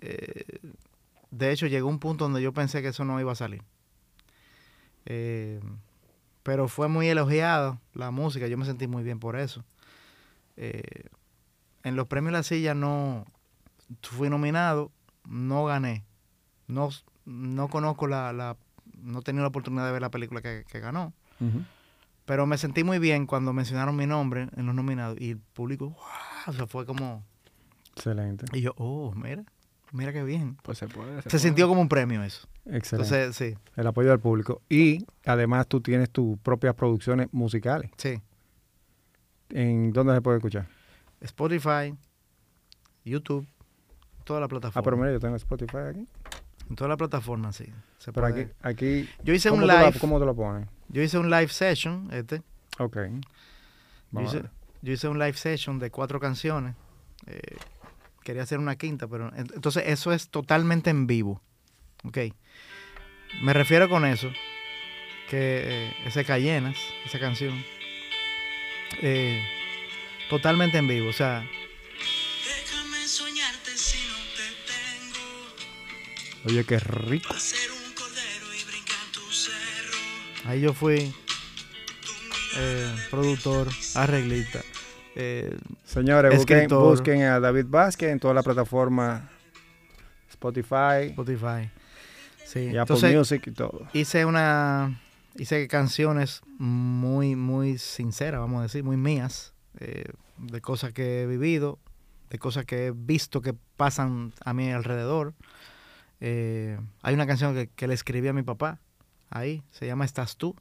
Eh, 0.00 0.44
de 1.30 1.50
hecho, 1.50 1.66
llegó 1.66 1.88
un 1.88 1.98
punto 1.98 2.24
donde 2.24 2.40
yo 2.40 2.52
pensé 2.52 2.82
que 2.82 2.88
eso 2.88 3.04
no 3.04 3.20
iba 3.20 3.32
a 3.32 3.34
salir. 3.34 3.62
Eh, 5.06 5.60
pero 6.42 6.68
fue 6.68 6.88
muy 6.88 7.08
elogiado 7.08 7.80
la 7.94 8.10
música, 8.10 8.46
yo 8.46 8.56
me 8.56 8.64
sentí 8.64 8.86
muy 8.86 9.02
bien 9.02 9.18
por 9.18 9.36
eso. 9.36 9.64
Eh, 10.56 10.82
en 11.84 11.96
los 11.96 12.06
premios 12.06 12.32
La 12.32 12.42
Silla 12.42 12.74
no 12.74 13.24
fui 14.02 14.30
nominado, 14.30 14.90
no 15.28 15.64
gané. 15.64 16.04
No, 16.68 16.90
no 17.24 17.68
conozco 17.68 18.06
la, 18.06 18.32
la- 18.32 18.56
no 18.98 19.18
he 19.18 19.22
tenido 19.22 19.42
la 19.42 19.48
oportunidad 19.48 19.86
de 19.86 19.92
ver 19.92 20.02
la 20.02 20.10
película 20.10 20.40
que, 20.42 20.64
que 20.68 20.80
ganó. 20.80 21.12
Pero 22.24 22.46
me 22.46 22.56
sentí 22.56 22.84
muy 22.84 22.98
bien 23.00 23.26
cuando 23.26 23.52
mencionaron 23.52 23.96
mi 23.96 24.06
nombre 24.06 24.48
en 24.56 24.66
los 24.66 24.74
nominados 24.76 25.20
y 25.20 25.30
el 25.30 25.38
público, 25.38 25.88
¡wow! 25.90 25.96
O 26.46 26.52
sea, 26.52 26.66
fue 26.68 26.86
como... 26.86 27.24
Excelente. 27.96 28.46
Y 28.52 28.60
yo, 28.62 28.72
oh, 28.76 29.12
mira, 29.16 29.42
mira 29.90 30.12
qué 30.12 30.22
bien. 30.22 30.56
Pues 30.62 30.78
se 30.78 30.86
puede. 30.86 31.16
Se 31.22 31.28
puede. 31.28 31.38
sintió 31.40 31.66
como 31.68 31.80
un 31.80 31.88
premio 31.88 32.22
eso. 32.22 32.46
Excelente. 32.64 33.14
Entonces, 33.16 33.36
sí, 33.36 33.58
el 33.76 33.86
apoyo 33.88 34.10
del 34.10 34.20
público. 34.20 34.62
Y 34.68 35.04
además 35.26 35.66
tú 35.66 35.80
tienes 35.80 36.10
tus 36.10 36.38
propias 36.38 36.74
producciones 36.74 37.28
musicales. 37.32 37.90
sí. 37.96 38.20
¿En 39.52 39.92
dónde 39.92 40.14
se 40.14 40.20
puede 40.22 40.38
escuchar? 40.38 40.66
Spotify, 41.20 41.94
YouTube, 43.04 43.46
toda 44.24 44.40
la 44.40 44.48
plataforma. 44.48 44.80
Ah, 44.80 44.82
pero 44.84 44.96
mira, 44.96 45.12
yo 45.12 45.20
tengo 45.20 45.36
Spotify 45.36 45.76
aquí. 45.90 46.06
En 46.70 46.76
toda 46.76 46.88
la 46.88 46.96
plataforma, 46.96 47.52
sí. 47.52 47.66
Se 47.98 48.12
Pero 48.12 48.28
puede. 48.28 48.42
aquí, 48.42 48.52
aquí 49.04 49.10
Yo 49.24 49.34
hice 49.34 49.50
¿cómo, 49.50 49.62
un 49.62 49.68
la- 49.68 49.86
live, 49.88 49.98
¿cómo 50.00 50.18
te 50.18 50.24
lo 50.26 50.34
pones? 50.34 50.68
yo 50.88 51.02
hice 51.02 51.18
un 51.18 51.30
live 51.30 51.48
session, 51.48 52.08
este. 52.12 52.42
Ok. 52.78 52.96
Yo 52.96 53.20
Vamos 54.10 54.34
hice, 54.34 54.44
yo 54.82 54.92
hice 54.92 55.08
un 55.08 55.18
live 55.18 55.34
session 55.34 55.78
de 55.78 55.90
cuatro 55.90 56.18
canciones. 56.20 56.74
Eh, 57.26 57.40
quería 58.24 58.42
hacer 58.42 58.58
una 58.58 58.76
quinta, 58.76 59.06
pero 59.08 59.30
ent- 59.32 59.52
entonces 59.54 59.84
eso 59.86 60.12
es 60.12 60.28
totalmente 60.30 60.90
en 60.90 61.06
vivo. 61.06 61.40
Ok. 62.04 62.18
Me 63.42 63.52
refiero 63.52 63.88
con 63.88 64.04
eso, 64.04 64.28
que 65.30 65.86
eh, 65.88 65.92
ese 66.06 66.24
Cayenas, 66.24 66.76
esa 67.06 67.18
canción, 67.18 67.54
eh, 69.00 69.42
totalmente 70.28 70.78
en 70.78 70.88
vivo. 70.88 71.08
O 71.08 71.12
sea, 71.12 71.44
Déjame 72.46 73.06
soñarte 73.06 73.76
si 73.76 73.98
no 74.08 74.14
te 74.36 74.48
tengo. 74.72 76.46
Oye, 76.46 76.64
qué 76.64 76.78
rico. 76.78 77.32
Hacer 77.34 77.70
un 77.70 77.92
cordero 77.94 78.54
y 78.54 78.64
brincar 78.64 78.96
tu 79.12 79.20
cerro. 79.32 79.98
ahí 80.50 80.60
yo 80.60 80.72
fui 80.72 81.14
eh, 82.58 82.94
productor, 83.10 83.68
arreglista. 83.94 84.60
eh, 85.16 85.56
Señores, 85.86 86.36
busquen, 86.36 87.22
a 87.22 87.40
David 87.40 87.66
Vázquez 87.68 88.10
en 88.10 88.18
toda 88.20 88.34
la 88.34 88.42
plataforma 88.42 89.30
Spotify 90.30 91.08
Spotify. 91.10 91.70
Sí. 92.44 92.58
y 92.60 92.68
Apple 92.76 92.80
Entonces, 92.80 93.14
Music 93.16 93.42
y 93.46 93.50
todo. 93.52 93.88
hice 93.94 94.24
una 94.26 95.00
hice 95.36 95.66
canciones 95.68 96.42
muy 96.58 97.36
muy 97.36 97.78
sinceras 97.78 98.40
vamos 98.40 98.60
a 98.60 98.62
decir 98.62 98.84
muy 98.84 98.96
mías 98.96 99.54
eh, 99.78 100.04
de 100.38 100.60
cosas 100.60 100.92
que 100.92 101.22
he 101.22 101.26
vivido 101.26 101.78
de 102.30 102.38
cosas 102.38 102.64
que 102.64 102.86
he 102.86 102.92
visto 102.92 103.42
que 103.42 103.54
pasan 103.76 104.32
a 104.42 104.54
mi 104.54 104.70
alrededor. 104.70 105.34
Eh, 106.20 106.78
hay 107.02 107.12
una 107.12 107.26
canción 107.26 107.54
que, 107.54 107.68
que 107.68 107.86
le 107.86 107.92
escribí 107.92 108.26
a 108.28 108.32
mi 108.32 108.42
papá 108.42 108.80
ahí 109.32 109.62
se 109.70 109.86
llama 109.86 110.04
estás 110.04 110.36
tú. 110.36 110.54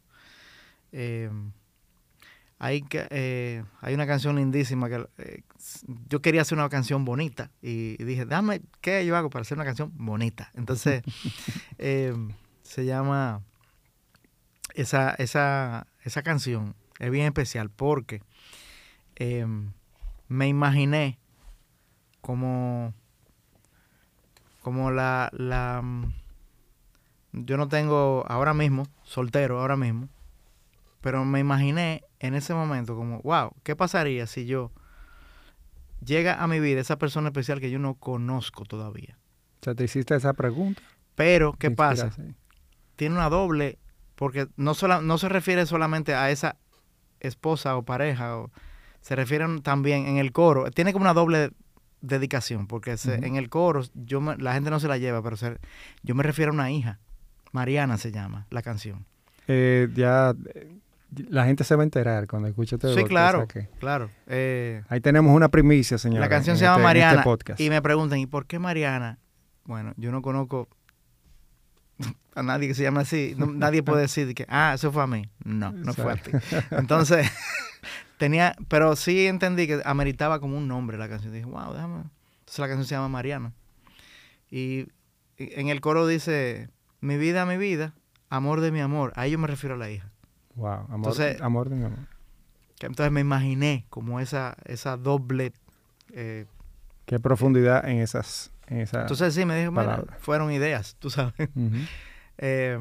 Eh, 0.92 1.30
hay 2.60 2.86
eh, 2.92 3.64
hay 3.80 3.94
una 3.94 4.06
canción 4.06 4.36
lindísima 4.36 4.88
que 4.90 5.08
eh, 5.18 5.44
yo 6.08 6.22
quería 6.22 6.42
hacer 6.42 6.58
una 6.58 6.70
canción 6.70 7.06
bonita 7.06 7.50
y, 7.62 7.96
y 8.00 8.04
dije 8.04 8.26
dame 8.26 8.62
qué 8.82 9.04
yo 9.06 9.16
hago 9.16 9.32
para 9.32 9.42
hacer 9.42 9.58
una 9.58 9.66
canción 9.66 9.92
bonita 9.96 10.52
entonces 10.54 11.02
eh, 11.80 12.14
se 12.62 12.86
llama 12.86 13.42
esa, 14.76 15.12
esa, 15.16 15.88
esa 16.04 16.24
canción 16.24 16.76
es 17.00 17.12
bien 17.12 17.26
especial 17.26 17.70
porque 17.70 18.22
eh, 19.16 19.46
me 20.28 20.48
imaginé 20.48 21.20
como 22.22 22.94
como 24.62 24.92
la, 24.92 25.30
la 25.34 25.82
mm, 25.82 26.14
yo 27.34 27.58
no 27.58 27.68
tengo 27.68 28.24
ahora 28.28 28.54
mismo 28.54 28.88
soltero 29.04 29.60
ahora 29.60 29.76
mismo 29.76 30.10
pero 31.02 31.26
me 31.26 31.40
imaginé 31.40 32.04
en 32.20 32.36
ese 32.36 32.54
momento 32.54 32.96
como 32.96 33.20
wow 33.22 33.52
qué 33.64 33.76
pasaría 33.76 34.28
si 34.28 34.46
yo 34.46 34.72
llega 36.06 36.42
a 36.42 36.48
mi 36.48 36.60
vida 36.60 36.80
esa 36.82 36.98
persona 36.98 37.30
especial 37.30 37.60
que 37.60 37.72
yo 37.72 37.80
no 37.80 37.96
conozco 37.96 38.66
todavía 38.66 39.18
O 39.62 39.64
sea, 39.64 39.74
te 39.76 39.84
hiciste 39.86 40.16
esa 40.16 40.34
pregunta. 40.34 40.82
pero 41.16 41.54
qué 41.54 41.72
pasa 41.72 42.12
tiene 43.02 43.16
una 43.16 43.30
doble, 43.30 43.80
porque 44.22 44.48
no, 44.56 44.76
sola- 44.76 45.02
no 45.02 45.18
se 45.18 45.30
refiere 45.30 45.66
solamente 45.66 46.14
a 46.14 46.30
esa 46.30 46.56
esposa 47.22 47.76
o 47.76 47.82
pareja, 47.82 48.38
o, 48.38 48.52
se 49.02 49.16
refieren 49.16 49.64
también 49.64 50.06
en 50.06 50.18
el 50.18 50.32
coro, 50.32 50.70
tiene 50.70 50.94
como 50.94 51.06
una 51.06 51.16
doble 51.16 51.50
dedicación, 52.02 52.68
porque 52.68 52.98
se- 52.98 53.16
en 53.16 53.36
el 53.36 53.50
coro 53.50 53.82
yo 53.96 54.22
me- 54.22 54.38
la 54.38 54.54
gente 54.54 54.70
no 54.70 54.80
se 54.80 54.88
la 54.88 55.00
lleva, 55.00 55.24
pero 55.24 55.38
se- 55.38 55.58
yo 56.04 56.14
me 56.14 56.22
refiero 56.22 56.52
a 56.52 56.54
una 56.54 56.70
hija, 56.70 57.00
Mariana 57.52 57.98
se 57.98 58.12
llama 58.12 58.46
la 58.52 58.62
canción. 58.62 59.08
eh, 59.48 59.90
ya 59.96 60.36
la 61.30 61.46
gente 61.46 61.64
se 61.64 61.76
va 61.76 61.82
a 61.82 61.86
enterar 61.86 62.28
cuando 62.28 62.48
escuche 62.48 62.76
este 62.76 62.94
Sí, 62.94 63.04
claro. 63.06 63.48
que 63.48 63.70
Claro. 63.80 64.12
eh, 64.28 64.84
ahí 64.88 65.02
tenemos 65.02 65.36
una 65.36 65.50
primicia, 65.50 65.98
señor. 65.98 66.20
la 66.22 66.30
canción 66.30 66.58
se 66.58 66.66
llama 66.66 66.84
Mariana. 66.84 67.24
y 67.58 67.70
me 67.72 67.82
preguntan, 67.82 68.20
¿y 68.20 68.28
por 68.28 68.46
qué 68.46 68.60
Mariana? 68.60 69.18
Bueno, 69.66 69.94
yo 69.98 70.12
no 70.12 70.22
conozco 70.22 70.70
a 72.36 72.44
nadie 72.44 72.68
que 72.68 72.74
se 72.76 72.84
llame 72.84 73.02
así. 73.02 73.34
No- 73.38 73.48
nadie 73.48 73.84
puede 73.84 74.02
decir 74.04 74.34
que, 74.36 74.46
ah, 74.50 74.74
eso 74.76 74.92
fue 74.92 75.04
a 75.04 75.08
mí. 75.08 75.30
No, 75.44 75.72
no 75.72 75.94
fue 75.94 76.14
a 76.14 76.16
ti. 76.16 76.32
Entonces, 76.72 77.30
tenía, 78.18 78.56
pero 78.68 78.96
sí 78.96 79.28
entendí 79.28 79.68
que 79.68 79.82
ameritaba 79.86 80.40
como 80.40 80.58
un 80.58 80.68
nombre 80.68 80.98
la 80.98 81.10
canción. 81.10 81.34
Dije, 81.34 81.46
wow, 81.46 81.74
déjame. 81.74 82.04
Entonces 82.40 82.60
la 82.60 82.68
canción 82.68 82.86
se 82.86 82.96
llama 82.96 83.10
Mariana. 83.10 83.54
Y 84.50 84.88
en 85.38 85.70
el 85.70 85.82
coro 85.82 86.08
dice, 86.08 86.70
mi 87.00 87.18
vida, 87.18 87.46
mi 87.46 87.58
vida, 87.58 87.94
amor 88.30 88.62
de 88.62 88.72
mi 88.72 88.80
amor. 88.82 89.14
Ahí 89.16 89.32
yo 89.32 89.40
me 89.40 89.48
refiero 89.48 89.76
a 89.76 89.78
la 89.78 89.90
hija. 89.90 90.10
Wow, 90.56 90.68
amor, 90.72 90.96
Entonces- 90.96 91.42
amor 91.42 91.70
de 91.70 91.76
mi 91.78 91.86
amor. 91.86 92.00
Que 92.78 92.88
entonces 92.88 93.12
me 93.12 93.22
imaginé 93.22 93.86
como 93.90 94.20
esa, 94.20 94.58
esa 94.66 94.98
doble... 94.98 95.54
eh, 96.14 96.46
Qué 97.06 97.20
profundidad 97.20 97.88
en 97.88 98.00
esas. 98.00 98.52
Esa, 98.72 99.02
entonces 99.02 99.34
sí, 99.36 99.46
me 99.46 99.56
dije, 99.56 99.68
bueno, 99.68 100.06
fueron 100.20 100.52
ideas, 100.52 100.96
tú 101.00 101.10
sabes. 101.10 101.34
Eh, 102.44 102.80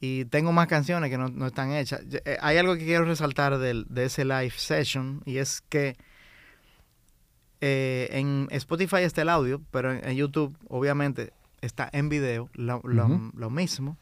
y 0.00 0.24
tengo 0.26 0.50
más 0.52 0.66
canciones 0.66 1.10
que 1.10 1.18
no, 1.18 1.28
no 1.28 1.46
están 1.48 1.72
hechas. 1.72 2.00
Eh, 2.24 2.38
hay 2.40 2.56
algo 2.56 2.74
que 2.76 2.84
quiero 2.86 3.04
resaltar 3.04 3.58
del- 3.58 3.84
de 3.90 4.06
ese 4.06 4.24
live 4.24 4.52
session 4.56 5.20
y 5.26 5.36
es 5.36 5.60
que 5.68 5.96
eh, 7.60 8.08
en 8.12 8.48
Spotify 8.50 8.98
está 9.02 9.22
el 9.22 9.28
audio, 9.28 9.60
pero 9.70 9.92
en, 9.92 10.08
en 10.08 10.16
YouTube 10.16 10.56
obviamente 10.68 11.32
está 11.60 11.88
en 11.92 12.08
video 12.08 12.48
lo, 12.54 12.80
lo- 12.84 13.06
Ujú. 13.06 13.30
lo 13.36 13.50
mismo. 13.50 13.96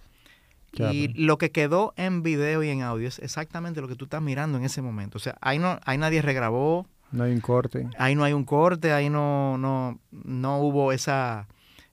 Y 0.72 1.08
lo 1.20 1.36
que 1.36 1.50
quedó 1.50 1.92
en 1.96 2.22
video 2.22 2.62
y 2.62 2.68
en 2.68 2.82
audio 2.82 3.08
es 3.08 3.18
exactamente 3.18 3.80
lo 3.80 3.88
que 3.88 3.96
tú 3.96 4.04
estás 4.04 4.22
mirando 4.22 4.56
en 4.56 4.64
ese 4.64 4.80
momento. 4.82 5.18
O 5.18 5.20
sea, 5.20 5.36
ahí 5.40 5.58
no, 5.58 5.80
ahí 5.84 5.98
nadie 5.98 6.22
regrabó, 6.22 6.86
No 7.12 7.24
hay 7.24 7.32
un 7.32 7.40
corte. 7.40 7.88
ahí 7.98 8.14
no 8.14 8.24
hay 8.24 8.32
un 8.32 8.44
corte, 8.44 8.92
ahí 8.92 9.08
no, 9.10 9.58
no, 9.58 9.98
no 10.12 10.58
hubo 10.58 10.92
esa, 10.92 11.48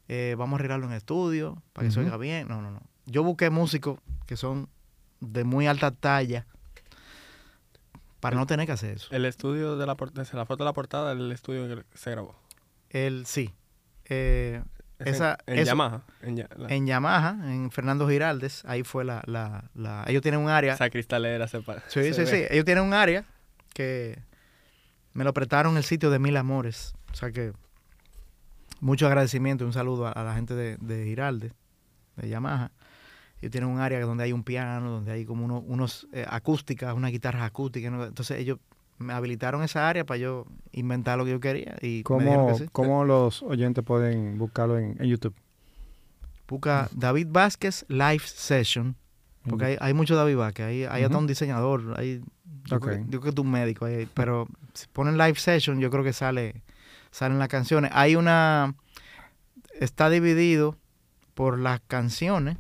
eh, 0.08 0.36
vamos 0.38 0.54
a 0.54 0.60
arreglarlo 0.60 0.86
en 0.88 0.94
estudio 0.94 1.62
para 1.74 1.88
que 1.88 1.92
se 1.94 2.00
Ujú. 2.00 2.08
oiga 2.08 2.18
bien. 2.18 2.48
No, 2.48 2.62
no, 2.62 2.72
no. 2.72 2.82
Yo 3.06 3.24
busqué 3.24 3.50
músicos 3.50 4.00
que 4.26 4.38
son 4.38 4.70
de 5.20 5.44
muy 5.44 5.66
alta 5.68 5.92
talla 5.92 6.46
para 8.20 8.36
no 8.36 8.46
tener 8.48 8.66
que 8.66 8.72
hacer 8.72 8.96
eso. 8.98 9.08
El 9.12 9.26
estudio 9.26 9.78
de 9.78 9.86
la, 9.86 9.96
desde 10.14 10.38
la 10.38 10.46
foto 10.46 10.64
de 10.64 10.66
la 10.70 10.74
portada 10.74 11.14
del 11.14 11.32
estudio 11.32 11.68
que 11.68 11.84
se 11.98 12.12
grabó. 12.12 12.36
El 12.90 13.26
sí. 13.26 13.54
Eh, 14.06 14.62
Es 15.00 15.08
Esa- 15.16 15.38
en, 15.46 15.54
en 15.54 15.60
eso- 15.60 15.68
Yamaha. 15.68 16.02
En, 16.24 16.38
la- 16.56 16.68
en 16.70 16.88
Yamaha, 16.88 17.38
en 17.54 17.70
Fernando 17.70 18.10
Giraldes, 18.10 18.66
ahí 18.66 18.82
fue 18.84 19.06
la, 19.06 19.22
la, 19.28 19.70
la- 19.76 20.04
ellos 20.08 20.24
tienen 20.24 20.40
un 20.42 20.50
área. 20.50 20.74
esa 20.74 20.90
cristalera 20.90 21.48
se 21.48 21.62
pa- 21.62 21.82
Sí, 21.88 22.02
se 22.02 22.14
sí, 22.14 22.22
ve. 22.22 22.28
sí. 22.28 22.44
Ellos 22.50 22.66
tienen 22.66 22.84
un 22.84 22.94
área 22.96 23.24
que 23.76 24.18
me 25.18 25.24
lo 25.24 25.34
prestaron 25.34 25.78
el 25.78 25.84
sitio 25.84 26.12
de 26.12 26.20
Mil 26.20 26.38
Amores. 26.38 26.94
O 27.12 27.16
sea 27.16 27.32
que 27.32 27.52
mucho 28.82 29.08
agradecimiento 29.08 29.64
y 29.64 29.68
un 29.68 29.74
saludo 29.74 30.06
a, 30.06 30.12
a 30.12 30.24
la 30.24 30.36
gente 30.36 30.54
de, 30.54 30.78
de 30.78 31.06
Giraldes, 31.06 31.54
de 32.18 32.30
Yamaha. 32.30 32.72
Ellos 33.42 33.52
tienen 33.52 33.70
un 33.72 33.80
área 33.80 34.00
donde 34.02 34.24
hay 34.26 34.32
un 34.32 34.44
piano, 34.44 34.92
donde 34.92 35.12
hay 35.12 35.26
como 35.26 35.44
uno- 35.44 35.60
unos 35.62 36.08
eh, 36.14 36.24
acústicas, 36.30 36.94
unas 36.94 37.12
guitarras 37.12 37.42
acústicas. 37.42 37.92
¿no? 37.92 38.06
Entonces 38.06 38.38
ellos 38.40 38.60
me 39.00 39.14
habilitaron 39.14 39.64
esa 39.64 39.90
área 39.90 40.06
para 40.06 40.20
yo 40.20 40.46
inventar 40.72 41.18
lo 41.18 41.26
que 41.26 41.32
yo 41.32 41.40
quería 41.40 41.76
y 41.82 42.04
¿Cómo, 42.04 42.48
que 42.50 42.54
sí. 42.56 42.70
cómo 42.72 43.04
los 43.04 43.42
oyentes 43.42 43.84
pueden 43.84 44.38
buscarlo 44.38 44.78
en, 44.78 44.98
en 45.02 45.08
YouTube? 45.08 45.34
Busca 46.48 46.90
David 46.94 47.28
Vázquez 47.32 47.86
Live 47.90 48.22
Session. 48.24 48.96
Porque 49.50 49.66
hay, 49.66 49.78
hay 49.80 49.94
mucho 49.94 50.16
David 50.16 50.36
Vázquez, 50.38 50.66
hay, 50.66 50.84
hay 50.84 51.04
hasta 51.04 51.18
un 51.18 51.28
diseñador, 51.28 51.94
hay, 51.98 52.22
yo, 52.66 52.78
Ok. 52.78 52.84
creo, 52.84 52.98
yo 53.00 53.20
creo 53.20 53.22
que 53.22 53.32
tú 53.32 53.42
un 53.44 53.52
médico, 53.52 53.88
pero 54.14 54.48
si 54.74 54.88
ponen 54.88 55.18
live 55.18 55.36
session, 55.36 55.80
yo 55.80 55.90
creo 55.90 56.04
que 56.04 56.14
sale, 56.14 56.62
salen 57.12 57.40
las 57.40 57.48
canciones. 57.48 57.92
Hay 57.94 58.16
una, 58.16 58.76
está 59.80 60.10
dividido 60.10 60.78
por 61.34 61.60
las 61.60 61.80
canciones, 61.88 62.58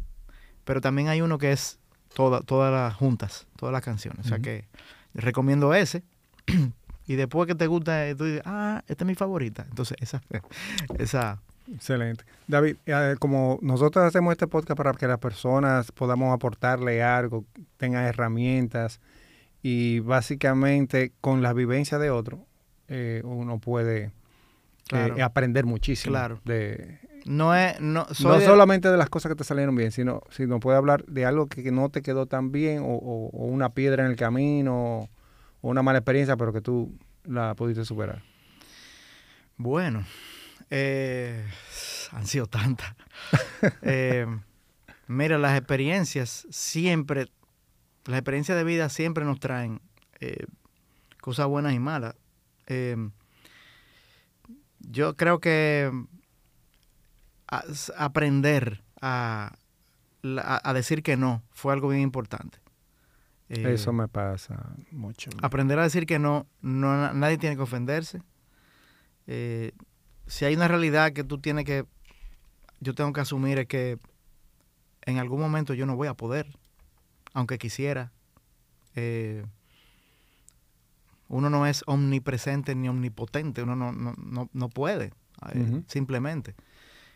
pero 0.63 0.81
también 0.81 1.07
hay 1.07 1.21
uno 1.21 1.37
que 1.37 1.51
es 1.51 1.79
toda, 2.13 2.41
todas 2.41 2.71
las 2.71 2.93
juntas, 2.95 3.47
todas 3.57 3.73
las 3.73 3.83
canciones. 3.83 4.25
O 4.25 4.29
sea 4.29 4.39
que 4.39 4.65
recomiendo 5.13 5.73
ese. 5.73 6.03
y 7.07 7.15
después 7.15 7.47
que 7.47 7.55
te 7.55 7.67
gusta, 7.67 8.07
eh, 8.07 8.15
tú 8.15 8.25
dices, 8.25 8.41
ah, 8.45 8.83
esta 8.87 9.03
es 9.03 9.07
mi 9.07 9.15
favorita. 9.15 9.65
Entonces, 9.69 9.97
esa, 9.99 10.21
esa, 10.97 11.41
Excelente. 11.73 12.23
David, 12.47 12.77
eh, 12.85 13.15
como 13.19 13.59
nosotros 13.61 14.05
hacemos 14.05 14.31
este 14.31 14.47
podcast 14.47 14.77
para 14.77 14.93
que 14.93 15.07
las 15.07 15.19
personas 15.19 15.91
podamos 15.91 16.33
aportarle 16.33 17.03
algo, 17.03 17.45
tengan 17.77 18.05
herramientas 18.05 18.99
y 19.61 19.99
básicamente 19.99 21.11
con 21.19 21.41
la 21.41 21.51
vivencia 21.53 21.97
de 21.97 22.09
otro, 22.09 22.45
eh, 22.87 23.21
uno 23.25 23.59
puede 23.59 24.11
eh, 24.93 25.21
aprender 25.21 25.65
muchísimo. 25.65 26.13
Claro. 26.13 26.39
De, 26.45 26.99
no 27.25 27.53
es, 27.53 27.81
no, 27.81 28.07
no 28.23 28.37
de- 28.39 28.45
solamente 28.45 28.89
de 28.89 28.95
las 28.95 29.09
cosas 29.09 29.29
que 29.29 29.35
te 29.35 29.43
salieron 29.43 29.75
bien, 29.75 29.91
sino, 29.91 30.21
sino 30.29 30.61
puede 30.61 30.77
hablar 30.77 31.03
de 31.05 31.25
algo 31.25 31.47
que, 31.47 31.63
que 31.63 31.71
no 31.73 31.89
te 31.89 32.01
quedó 32.01 32.27
tan 32.27 32.53
bien 32.53 32.79
o, 32.79 32.85
o- 32.95 33.29
o 33.33 33.45
una 33.45 33.69
piedra 33.73 34.05
en 34.05 34.11
el 34.11 34.15
camino 34.15 35.09
o 35.59 35.69
una 35.69 35.83
mala 35.83 35.99
experiencia, 35.99 36.37
pero 36.37 36.53
que 36.53 36.61
tú 36.61 36.93
la 37.25 37.53
pudiste 37.55 37.83
superar. 37.83 38.23
Bueno, 39.57 40.05
eh, 40.69 41.45
han 42.11 42.27
sido 42.27 42.47
tantas. 42.47 42.95
Eh, 43.81 44.25
mira, 45.07 45.37
las 45.37 45.57
experiencias 45.57 46.45
siempre, 46.51 47.27
las 48.05 48.19
experiencias 48.19 48.57
de 48.57 48.63
vida 48.63 48.89
siempre 48.89 49.25
nos 49.25 49.39
traen 49.39 49.81
eh, 50.19 50.45
cosas 51.21 51.47
buenas 51.47 51.73
y 51.73 51.79
malas. 51.79 52.15
Eh, 52.67 52.95
yo 54.79 55.15
creo 55.15 55.39
que 55.39 55.91
a- 57.47 57.63
aprender 57.97 58.83
a, 59.01 59.53
a- 60.23 60.69
a 60.69 60.73
decir 60.73 61.03
que 61.03 61.17
no 61.17 61.43
fue 61.51 61.73
algo 61.73 61.89
bien 61.89 62.01
importante. 62.01 62.59
Eso 63.49 63.93
me 63.93 64.07
pasa 64.09 64.75
mucho. 64.91 65.29
aprender 65.41 65.79
a 65.79 65.83
decir 65.83 66.05
que 66.05 66.19
no, 66.19 66.47
no 66.61 66.95
na- 66.97 67.13
nadie 67.13 67.37
tiene 67.37 67.55
que 67.55 67.61
ofenderse. 67.61 68.21
Eh, 69.25 69.71
si 70.27 70.45
hay 70.45 70.55
una 70.55 70.67
realidad 70.67 71.13
que 71.13 71.23
tú 71.23 71.39
tienes 71.39 71.65
que, 71.65 71.85
yo 72.79 72.93
tengo 72.93 73.13
que 73.13 73.21
asumir 73.21 73.59
es 73.59 73.67
que 73.67 73.97
en 75.03 75.17
algún 75.19 75.39
momento 75.39 75.73
yo 75.73 75.85
no 75.85 75.95
voy 75.95 76.07
a 76.07 76.13
poder, 76.13 76.47
aunque 77.33 77.57
quisiera. 77.57 78.11
Eh, 78.95 79.45
uno 81.29 81.49
no 81.49 81.65
es 81.65 81.83
omnipresente 81.87 82.73
ni 82.75 82.87
omnipotente, 82.87 83.61
uno 83.63 83.75
no, 83.75 83.91
no, 83.91 84.13
no, 84.17 84.49
no 84.53 84.69
puede, 84.69 85.11
eh, 85.53 85.81
simplemente. 85.87 86.55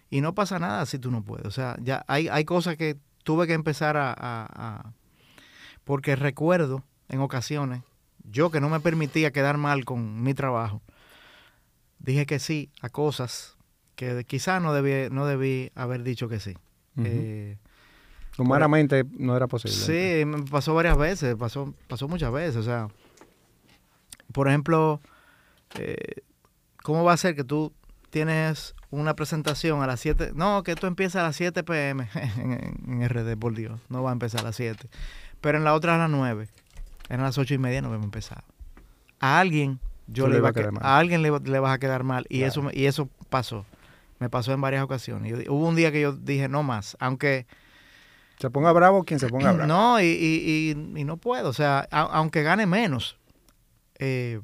Y 0.09 0.19
no 0.21 0.35
pasa 0.35 0.59
nada 0.59 0.85
si 0.85 0.99
tú 0.99 1.11
no 1.11 1.23
puedes. 1.23 1.45
O 1.47 1.51
sea, 1.51 1.77
ya 1.81 2.03
hay, 2.07 2.27
hay 2.27 2.43
cosas 2.43 2.75
que 2.75 2.97
tuve 3.23 3.47
que 3.47 3.53
empezar 3.53 3.95
a- 3.97 4.11
a- 4.11 4.47
a 4.53 4.93
porque 5.85 6.15
recuerdo 6.15 6.83
en 7.07 7.21
ocasiones, 7.21 7.81
yo 8.29 8.51
que 8.51 8.59
no 8.61 8.69
me 8.69 8.79
permitía 8.81 9.31
quedar 9.31 9.57
mal 9.57 9.85
con 9.85 10.21
mi 10.23 10.33
trabajo, 10.33 10.81
dije 12.03 12.25
que 12.25 12.39
sí 12.39 12.69
a 12.81 12.89
cosas 12.89 13.55
que 13.95 14.23
quizás 14.25 14.61
no 14.61 14.73
debí, 14.73 15.13
no 15.13 15.25
debí 15.25 15.71
haber 15.75 16.03
dicho 16.03 16.27
que 16.27 16.39
sí. 16.39 16.51
Ujú. 16.97 17.05
Eh, 17.07 17.57
Humanamente 18.37 19.05
no 19.17 19.35
era 19.35 19.47
posible. 19.47 19.75
sí, 19.75 20.25
me 20.25 20.41
pasó 20.43 20.73
varias 20.73 20.97
veces, 20.97 21.35
pasó, 21.35 21.75
pasó 21.87 22.07
muchas 22.07 22.31
veces. 22.31 22.55
O 22.55 22.63
sea, 22.63 22.87
por 24.31 24.47
ejemplo, 24.47 25.01
eh, 25.77 26.23
¿cómo 26.81 27.03
va 27.03 27.13
a 27.13 27.17
ser 27.17 27.35
que 27.35 27.43
tú 27.43 27.73
tienes 28.09 28.73
una 28.89 29.15
presentación 29.15 29.81
a 29.83 29.87
las 29.87 29.99
7? 29.99 30.31
No, 30.33 30.63
que 30.63 30.71
esto 30.71 30.87
empieza 30.87 31.19
a 31.21 31.23
las 31.23 31.35
7 31.35 31.63
pm 31.63 32.07
en, 32.37 33.01
en- 33.01 33.09
RD, 33.09 33.37
por 33.37 33.53
Dios. 33.53 33.79
No 33.89 34.01
va 34.01 34.09
a 34.09 34.13
empezar 34.13 34.41
a 34.41 34.45
las 34.45 34.55
7. 34.55 34.89
Pero 35.41 35.57
en 35.57 35.63
la 35.63 35.73
otra 35.75 35.95
a 35.95 35.97
las 35.97 36.09
9. 36.09 36.47
Eran 37.09 37.23
las 37.25 37.37
8 37.37 37.53
y 37.53 37.57
media, 37.57 37.81
no 37.81 37.89
habíamos 37.89 38.05
empezado. 38.05 38.43
A 39.19 39.39
alguien, 39.39 39.79
yo 40.11 40.27
le 40.27 40.37
iba 40.37 40.47
a, 40.47 40.51
a 40.51 40.53
quedar 40.53 40.69
que- 40.69 40.71
mal. 40.75 40.83
a 40.85 40.97
alguien 40.97 41.21
le, 41.21 41.29
vas 41.59 41.73
a 41.73 41.79
quedar 41.79 42.03
mal. 42.03 42.25
Y, 42.29 42.39
Claro. 42.39 42.51
eso, 42.51 42.69
y 42.73 42.85
eso 42.85 43.09
pasó. 43.29 43.65
Me 44.19 44.29
pasó 44.29 44.53
en 44.53 44.61
varias 44.61 44.83
ocasiones. 44.83 45.31
Yo 45.45 45.53
hubo 45.53 45.67
un 45.67 45.75
día 45.75 45.91
que 45.91 46.01
yo 46.01 46.13
dije 46.13 46.47
no 46.47 46.61
más, 46.63 46.95
aunque 46.99 47.47
Se 48.39 48.49
ponga 48.49 48.71
bravo 48.71 49.03
quien 49.03 49.19
se 49.19 49.27
ponga 49.29 49.51
bravo. 49.53 49.67
no, 49.67 49.99
y, 50.01 50.05
y- 50.05 50.71
y- 50.95 50.99
y 50.99 51.03
no 51.03 51.17
puedo. 51.17 51.49
O 51.49 51.53
sea, 51.53 51.87
a- 51.91 52.01
aunque 52.01 52.43
gane 52.43 52.65
menos, 52.67 53.17
eh, 53.99 54.39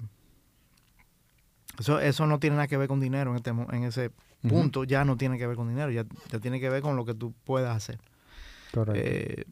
eso, 1.79 1.99
eso 1.99 2.25
no 2.25 2.39
tiene 2.39 2.55
nada 2.55 2.67
que 2.67 2.77
ver 2.77 2.87
con 2.87 2.99
dinero 2.99 3.31
en, 3.31 3.35
este, 3.37 3.49
en 3.51 3.83
ese 3.83 4.11
punto. 4.47 4.83
Ya 4.83 5.05
no 5.05 5.15
tiene 5.17 5.37
que 5.37 5.45
ver 5.45 5.55
con 5.55 5.69
dinero, 5.69 5.91
ya, 5.91 6.05
ya 6.31 6.39
tiene 6.39 6.59
que 6.59 6.69
ver 6.69 6.81
con 6.81 6.95
lo 6.95 7.05
que 7.05 7.13
tú 7.13 7.33
puedas 7.43 7.75
hacer. 7.75 7.99
Correcto. 8.73 8.99
Eh, 9.03 9.45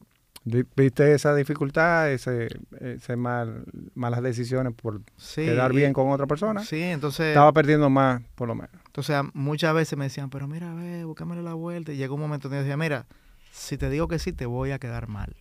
¿Viste 0.47 1.11
esa 1.15 1.33
dificultad, 1.33 2.11
ese, 2.11 2.47
ese 2.79 3.15
mal, 3.15 3.65
malas 3.95 4.21
decisiones 4.21 4.73
por 4.73 5.01
sí, 5.17 5.41
quedar 5.43 5.71
y- 5.73 5.77
bien 5.77 5.91
con 5.91 6.11
otra 6.11 6.27
persona? 6.27 6.63
Sí, 6.63 6.79
entonces, 6.83 7.27
Estaba 7.29 7.51
perdiendo 7.51 7.89
más, 7.89 8.21
por 8.35 8.47
lo 8.47 8.53
menos. 8.53 8.69
entonces 8.85 9.19
muchas 9.33 9.73
veces 9.73 9.97
me 9.97 10.05
decían, 10.05 10.29
pero 10.29 10.47
mira, 10.47 10.71
ve, 10.75 11.03
búscamele 11.03 11.41
la 11.41 11.55
vuelta. 11.55 11.93
Y 11.93 11.97
llegó 11.97 12.13
un 12.13 12.21
momento 12.21 12.47
donde 12.47 12.57
yo 12.59 12.63
decía, 12.63 12.77
mira, 12.77 13.07
si 13.51 13.75
te 13.77 13.89
digo 13.89 14.07
que 14.07 14.19
sí, 14.19 14.33
te 14.33 14.45
voy 14.45 14.69
a 14.69 14.77
quedar 14.77 15.07
mal. 15.07 15.35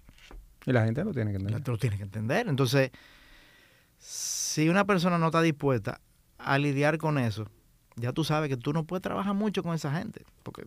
Y 0.65 0.73
la 0.73 0.85
gente 0.87 1.05
lo 1.05 1.13
tiene 1.13 1.33
que 1.33 1.37
entender. 1.37 1.69
lo 1.69 1.77
tienes 1.77 1.99
que 1.99 2.05
entender. 2.05 2.49
Entonces, 2.49 2.91
si 3.99 4.69
una 4.69 4.85
persona 4.87 5.19
no 5.19 5.27
está 5.27 5.43
dispuesta 5.43 6.01
a 6.39 6.59
lidiar 6.59 6.99
con 6.99 7.19
eso, 7.19 7.49
ya 7.97 8.13
tú 8.13 8.25
sabes 8.25 8.49
que 8.49 8.57
tú 8.57 8.73
no 8.73 8.85
puedes 8.85 9.03
trabajar 9.03 9.35
mucho 9.35 9.63
con 9.63 9.75
esa 9.75 9.93
gente. 9.97 10.25
Porque 10.43 10.65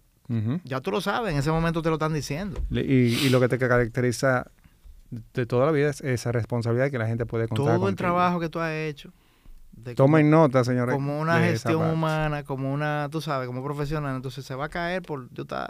Ya 0.66 0.82
tú 0.82 0.92
lo 0.92 1.00
sabes, 1.02 1.32
en 1.34 1.40
ese 1.40 1.52
momento 1.52 1.82
te 1.82 1.90
lo 1.90 1.96
están 1.96 2.14
diciendo. 2.14 2.60
Y, 2.70 2.82
y 2.84 3.30
lo 3.30 3.40
que 3.40 3.48
te 3.48 3.58
caracteriza 3.58 4.48
de 5.34 5.46
toda 5.46 5.66
la 5.68 5.72
vida 5.72 5.90
es 5.90 6.02
esa 6.02 6.32
responsabilidad 6.34 6.92
que 6.92 6.98
la 6.98 7.08
gente 7.08 7.26
puede 7.26 7.48
contar 7.48 7.66
Todo 7.66 7.74
el 7.76 7.80
contigo. 7.82 7.98
trabajo 7.98 8.40
que 8.42 8.50
tú 8.50 8.60
has 8.60 8.74
hecho. 8.74 9.12
Tomen 9.96 10.30
nota, 10.30 10.64
señores. 10.64 10.94
como 10.94 11.20
una 11.22 11.40
gestión 11.40 11.82
humana, 11.90 12.44
como 12.44 12.74
una, 12.74 13.08
tú 13.12 13.22
sabes, 13.22 13.48
como 13.48 13.64
profesional, 13.64 14.16
entonces 14.16 14.44
se 14.44 14.56
va 14.56 14.66
a 14.66 14.70
caer 14.70 15.02
por 15.04 15.30
tú 15.30 15.44
estás 15.44 15.70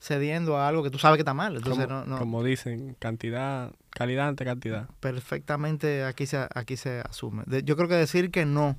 cediendo 0.00 0.56
a 0.58 0.68
algo 0.68 0.82
que 0.82 0.90
tú 0.90 0.98
sabes 0.98 1.16
que 1.16 1.22
está 1.22 1.34
mal. 1.34 1.56
Entonces, 1.56 1.86
como, 1.86 2.00
no, 2.00 2.06
no, 2.06 2.18
como 2.18 2.42
dicen, 2.44 2.94
cantidad, 2.98 3.72
calidad 3.90 4.28
ante 4.28 4.44
cantidad. 4.44 4.88
perfectamente 5.00 6.04
aquí 6.04 6.26
se, 6.26 6.46
aquí 6.54 6.76
se 6.76 7.00
asume. 7.00 7.44
De- 7.46 7.62
yo 7.62 7.76
creo 7.76 7.88
que 7.88 7.94
decir 7.94 8.30
que 8.30 8.44
no, 8.44 8.76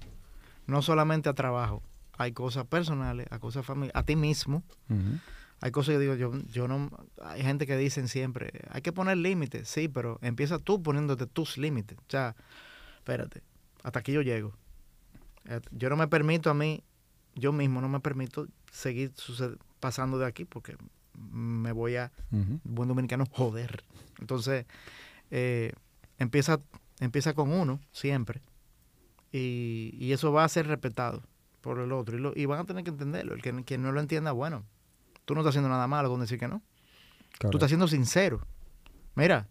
no 0.67 0.81
solamente 0.81 1.29
a 1.29 1.33
trabajo, 1.33 1.81
hay 2.19 2.33
cosas 2.33 2.65
personales, 2.65 3.27
a 3.31 3.39
cosas 3.39 3.65
familiares, 3.65 3.95
a 3.95 4.03
ti 4.03 4.17
mismo. 4.17 4.61
Hay 5.61 5.71
cosas 5.71 5.93
que 5.93 5.99
digo, 5.99 6.15
yo, 6.15 6.33
yo 6.51 6.67
no, 6.67 6.89
hay 7.23 7.41
gente 7.41 7.65
que 7.65 7.77
dicen 7.77 8.09
siempre, 8.09 8.51
hay 8.69 8.81
que 8.81 8.91
poner 8.91 9.17
límites, 9.17 9.69
sí, 9.69 9.87
pero 9.87 10.19
empieza 10.21 10.59
tú 10.59 10.83
poniéndote 10.83 11.27
tus 11.27 11.57
límites. 11.57 11.97
O 11.97 12.09
sea, 12.09 12.35
espérate, 12.97 13.41
hasta 13.83 13.99
aquí 13.99 14.11
yo 14.11 14.21
llego. 14.21 14.53
Eh, 15.45 15.61
Yo 15.71 15.89
no 15.89 15.95
me 15.95 16.09
permito 16.09 16.49
a 16.49 16.53
mí, 16.53 16.83
yo 17.35 17.53
mismo 17.53 17.79
no 17.79 17.87
me 17.87 18.01
permito 18.01 18.47
seguir 18.69 19.13
pasando 19.79 20.19
de 20.19 20.25
aquí 20.25 20.43
porque 20.43 20.75
me 21.15 21.71
voy 21.71 21.95
a, 21.95 22.11
buen 22.65 22.89
dominicano, 22.89 23.25
joder. 23.31 23.85
Entonces, 24.19 24.65
eh, 25.31 25.71
empieza, 26.17 26.59
empieza 26.99 27.33
con 27.33 27.53
uno, 27.53 27.79
siempre, 27.93 28.41
y, 29.31 29.95
y 29.97 30.11
eso 30.11 30.33
va 30.33 30.43
a 30.43 30.49
ser 30.49 30.67
respetado 30.67 31.23
por 31.61 31.79
el 31.79 31.91
otro, 31.91 32.17
y, 32.17 32.19
lo- 32.21 32.33
y 32.35 32.45
van 32.45 32.59
a 32.59 32.63
tener 32.65 32.83
que 32.83 32.89
entenderlo. 32.91 33.33
El 33.33 33.41
que 33.41 33.63
quien 33.63 33.81
no 33.81 33.91
lo 33.91 33.99
entienda, 33.99 34.31
bueno, 34.31 34.63
tú 35.25 35.33
no 35.35 35.41
estás 35.41 35.51
haciendo 35.51 35.69
nada 35.69 35.87
malo 35.87 36.09
con 36.09 36.19
decir 36.21 36.39
que 36.39 36.47
no. 36.47 36.59
Tú 36.59 37.37
Correcto. 37.39 37.57
estás 37.57 37.69
siendo 37.69 37.87
sincero. 37.87 38.41
Mira, 39.15 39.47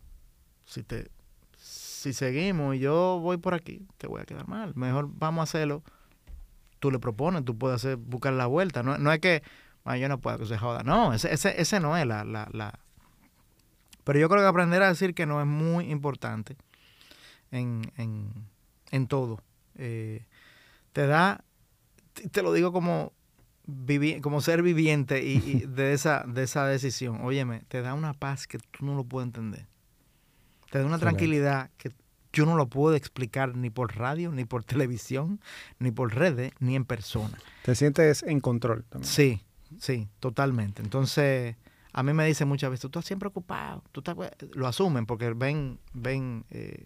si 0.64 0.82
te 0.82 1.10
si 1.56 2.12
seguimos 2.12 2.76
y 2.76 2.78
yo 2.78 3.18
voy 3.20 3.38
por 3.38 3.54
aquí, 3.54 3.86
te 3.98 4.06
voy 4.06 4.20
a 4.22 4.24
quedar 4.24 4.46
mal. 4.46 4.72
Mejor 4.76 5.08
vamos 5.12 5.40
a 5.40 5.44
hacerlo. 5.44 5.82
Tú 6.78 6.90
le 6.92 6.98
propones, 7.00 7.44
tú 7.44 7.58
puedes 7.58 7.76
hacer, 7.76 7.96
buscar 7.96 8.32
la 8.34 8.46
vuelta. 8.46 8.82
No, 8.84 8.96
no 8.98 9.12
es 9.12 9.18
que 9.18 9.42
"Ah, 9.84 9.96
yo 9.96 10.08
no 10.08 10.18
puedo 10.20 10.38
que 10.38 10.46
se 10.46 10.56
joda. 10.58 10.82
No, 10.84 11.12
ese, 11.12 11.32
ese, 11.32 11.60
ese 11.60 11.80
no 11.80 11.96
es 11.96 12.06
la, 12.06 12.24
la, 12.24 12.48
la. 12.52 12.78
Pero 14.04 14.18
yo 14.20 14.28
creo 14.28 14.42
que 14.42 14.46
aprender 14.46 14.82
a 14.82 14.88
decir 14.88 15.14
que 15.14 15.26
no 15.26 15.40
es 15.40 15.46
muy 15.46 15.90
importante 15.90 16.56
en, 17.50 17.82
en, 17.96 18.30
en 18.92 19.06
todo. 19.08 19.42
Eh, 19.76 20.24
te 20.92 21.06
da, 21.06 21.44
te- 22.30 22.42
lo 22.42 22.52
digo 22.52 22.72
como, 22.72 23.12
vivi- 23.66 24.20
como 24.20 24.40
ser 24.40 24.62
viviente 24.62 25.22
y, 25.24 25.36
y 25.44 25.54
de, 25.66 25.92
esa, 25.92 26.24
de 26.26 26.42
esa 26.44 26.66
decisión. 26.66 27.20
Óyeme, 27.22 27.62
te 27.68 27.82
da 27.82 27.94
una 27.94 28.12
paz 28.14 28.46
que 28.46 28.58
tú 28.58 28.84
no 28.84 28.94
lo 28.94 29.04
puedes 29.04 29.26
entender. 29.28 29.66
Te 30.70 30.78
da 30.78 30.84
una 30.86 30.98
tranquilidad 30.98 31.70
que 31.78 31.92
yo 32.32 32.44
no 32.44 32.56
lo 32.56 32.66
puedo 32.68 32.94
explicar 32.94 33.56
ni 33.56 33.70
por 33.70 33.96
radio, 33.96 34.30
ni 34.32 34.44
por 34.44 34.62
televisión, 34.62 35.40
ni 35.78 35.90
por 35.90 36.14
redes, 36.14 36.52
ni 36.60 36.76
en 36.76 36.84
persona. 36.84 37.38
Te 37.62 37.74
sientes 37.74 38.22
en 38.22 38.40
control 38.40 38.84
también. 38.84 39.10
Sí, 39.10 39.42
sí, 39.80 40.08
totalmente. 40.20 40.82
Entonces, 40.82 41.56
a 41.94 42.02
mí 42.02 42.12
me 42.12 42.26
dicen 42.26 42.46
muchas 42.46 42.70
veces, 42.70 42.82
tú 42.82 42.88
estás 42.88 43.06
siempre 43.06 43.28
ocupado, 43.28 43.82
tú 43.92 44.00
estás... 44.00 44.14
Lo 44.52 44.66
asumen 44.66 45.06
porque 45.06 45.32
ven, 45.32 45.78
ven, 45.94 46.44
eh, 46.50 46.84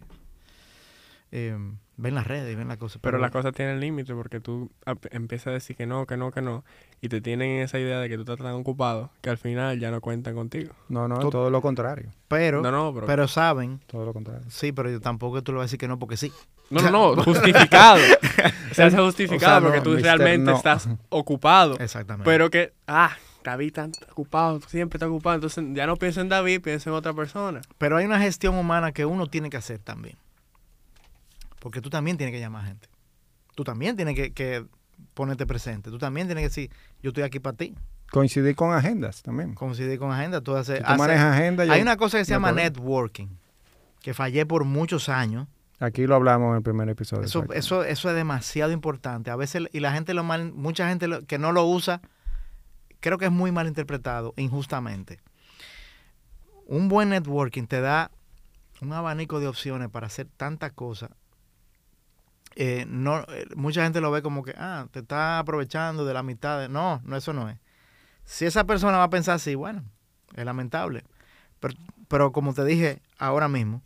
eh, 1.33 1.59
ven 1.97 2.15
las 2.15 2.27
redes 2.27 2.53
y 2.53 2.57
ven 2.57 2.69
las 2.69 2.79
cosas. 2.79 2.99
Pero 3.03 3.19
las 3.19 3.31
cosas 3.31 3.53
tienen 3.55 3.81
límite 3.81 4.15
porque 4.15 4.41
tú 4.41 4.71
empiezas 5.11 5.49
a 5.49 5.51
decir 5.53 5.77
que 5.77 5.87
no, 5.87 6.07
que 6.07 6.17
no, 6.17 6.31
que 6.31 6.43
no. 6.43 6.65
Y 7.01 7.09
te 7.09 7.21
tienen 7.21 7.61
esa 7.61 7.79
idea 7.79 7.99
de 8.01 8.09
que 8.09 8.17
tú 8.17 8.23
estás 8.23 8.39
tan 8.39 8.55
ocupado 8.55 9.11
que 9.21 9.31
al 9.31 9.39
final 9.39 9.79
ya 9.79 9.91
no 9.91 10.01
cuentan 10.01 10.35
contigo. 10.35 10.73
No, 10.89 11.09
no, 11.09 11.19
Tú- 11.19 11.31
todo 11.31 11.51
lo 11.51 11.61
contrario. 11.61 12.11
Pero, 12.29 12.63
no, 12.63 12.71
no, 12.71 12.95
pero... 12.95 13.07
pero 13.07 13.29
saben, 13.29 13.81
Todo 13.87 14.05
lo 14.07 14.13
contrario. 14.13 14.45
sí, 14.49 14.73
pero 14.73 14.91
yo 14.91 15.01
tampoco 15.01 15.43
tú 15.43 15.53
le 15.53 15.59
vas 15.59 15.65
a 15.65 15.67
decir 15.67 15.79
que 15.79 15.89
no 15.89 15.99
porque 15.99 16.17
sí. 16.17 16.33
no, 16.71 16.81
no, 16.91 16.91
no, 17.17 17.23
justificado. 17.23 17.99
Se 18.73 18.83
hace 18.85 18.97
justificado 18.99 19.59
O 19.59 19.61
sea, 19.61 19.61
no, 19.61 19.67
porque 19.67 19.81
tú 19.83 19.91
mister, 19.91 20.19
realmente 20.19 20.51
no. 20.51 20.57
estás 20.57 20.89
ocupado. 21.11 21.77
Exactamente. 21.79 22.25
Pero 22.25 22.49
que, 22.51 22.73
ah, 22.87 23.17
David 23.45 23.73
tan 23.75 23.93
ocupado, 24.13 24.61
siempre 24.69 24.97
está 24.97 25.07
ocupado. 25.09 25.35
Entonces 25.35 25.63
ya 25.73 25.87
no 25.87 25.97
piensa 25.97 26.21
en 26.23 26.29
David, 26.31 26.63
piensa 26.63 26.89
en 26.91 26.97
otra 26.97 27.13
persona. 27.13 27.61
Pero 27.77 27.97
hay 27.97 28.07
una 28.07 28.19
gestión 28.21 28.55
humana 28.55 28.93
que 28.93 29.05
uno 29.05 29.27
tiene 29.27 29.51
que 29.51 29.57
hacer 29.59 29.79
también. 29.81 30.17
Porque 31.63 31.81
tú 31.81 31.91
también 31.91 32.17
tienes 32.17 32.33
que 32.35 32.41
llamar 32.41 32.65
gente. 32.67 32.89
Tú 33.55 33.63
también 33.63 33.95
tienes 33.95 34.17
que, 34.17 34.33
que 34.33 34.67
ponerte 35.15 35.47
presente. 35.47 35.91
Tú 35.91 35.99
también 35.99 36.27
tienes 36.27 36.43
que 36.43 36.49
decir, 36.49 36.71
yo 37.01 37.11
estoy 37.11 37.23
aquí 37.23 37.39
para 37.39 37.57
ti. 37.57 37.77
Coincidir 38.11 38.57
con 38.57 38.73
agendas 38.75 39.23
también. 39.23 39.55
Coincidir 39.55 39.97
con 40.01 40.11
agenda. 40.11 40.41
Tú 40.41 40.57
haces, 40.57 40.79
Si 40.79 40.83
tú 40.83 40.89
haces- 40.91 40.99
manejas 40.99 41.37
agenda, 41.39 41.65
yo- 41.65 41.73
hay 41.73 41.81
una 41.81 41.97
cosa 41.97 42.19
que 42.19 42.25
se 42.25 42.33
llama 42.33 42.51
networking, 42.51 43.29
que 44.01 44.13
fallé 44.13 44.45
por 44.45 44.65
muchos 44.65 45.09
años. 45.09 45.47
Aquí 45.79 46.05
lo 46.09 46.17
hablamos 46.17 46.51
en 46.51 46.57
el 46.57 46.63
primer 46.65 46.89
episodio. 46.89 47.23
Eso, 47.25 47.45
eso, 47.55 47.85
eso 47.85 48.11
es 48.11 48.17
demasiado 48.17 48.73
importante. 48.73 49.31
A 49.31 49.37
veces, 49.37 49.69
y 49.73 49.79
la 49.79 49.93
gente 49.93 50.15
lo 50.15 50.25
mal, 50.25 50.53
mucha 50.53 50.89
gente 50.89 51.07
lo- 51.07 51.23
que 51.25 51.39
no 51.39 51.53
lo 51.53 51.65
usa, 51.65 52.01
creo 52.99 53.19
que 53.19 53.27
es 53.27 53.33
muy 53.33 53.53
mal 53.53 53.69
interpretado, 53.69 54.35
injustamente. 54.37 55.21
Un 56.67 56.89
buen 56.89 57.09
networking 57.11 57.67
te 57.67 57.81
da 57.81 58.11
un 58.81 58.93
abanico 58.93 59.39
de 59.41 59.47
opciones 59.49 59.89
para 59.91 60.07
hacer 60.09 60.27
tantas 60.37 60.73
cosas. 60.73 61.11
Eh, 62.57 62.85
no, 62.89 63.21
eh, 63.29 63.47
mucha 63.57 63.83
gente 63.85 64.01
lo 64.01 64.11
ve 64.11 64.23
como 64.23 64.43
que, 64.43 64.55
ah, 64.57 64.87
te 64.91 65.01
está 65.01 65.39
aprovechando 65.39 66.05
de 66.05 66.15
la 66.15 66.23
mitad. 66.23 66.61
de-". 66.61 66.69
No, 66.69 67.01
no, 67.05 67.17
eso 67.17 67.33
no 67.33 67.49
es. 67.49 67.59
Si 68.25 68.45
esa 68.47 68.65
persona 68.65 68.99
va 68.99 69.05
a 69.05 69.11
pensar 69.11 69.37
así, 69.37 69.55
bueno, 69.55 69.85
es 70.35 70.45
lamentable. 70.45 71.05
Pero, 71.61 71.75
pero 72.09 72.33
como 72.33 72.55
te 72.55 72.65
dije 72.65 73.01
ahora 73.19 73.49
mismo, 73.49 73.83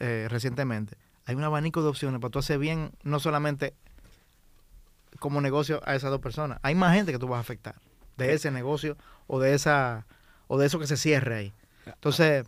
eh, 0.00 0.26
recientemente, 0.30 0.96
hay 1.26 1.34
un 1.34 1.44
abanico 1.44 1.82
de 1.82 1.88
opciones 1.88 2.20
para 2.20 2.30
tú 2.30 2.38
hacer 2.38 2.58
bien, 2.58 2.92
no 3.02 3.20
solamente 3.20 3.74
como 5.18 5.40
negocio 5.40 5.80
a 5.84 5.94
esas 5.94 6.10
dos 6.10 6.20
personas. 6.20 6.58
Hay 6.62 6.74
más 6.74 6.94
gente 6.94 7.12
que 7.12 7.18
tú 7.18 7.28
vas 7.28 7.38
a 7.38 7.40
afectar 7.40 7.76
de 8.16 8.34
ese 8.34 8.50
negocio 8.50 8.96
o 9.26 9.38
de 9.40 9.54
esa 9.54 10.06
o 10.46 10.58
de 10.58 10.66
eso 10.66 10.78
que 10.78 10.86
se 10.86 10.96
cierre 10.96 11.36
ahí. 11.36 11.52
Entonces, 11.86 12.46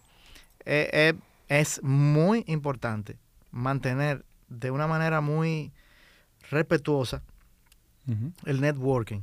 eh, 0.65 0.91
eh, 0.93 1.15
es 1.49 1.83
muy 1.83 2.45
importante 2.47 3.19
mantener 3.51 4.25
de 4.51 4.71
una 4.71 4.87
manera 4.87 5.21
muy 5.21 5.73
respetuosa 6.51 7.23
el 8.45 8.61
networking. 8.61 9.21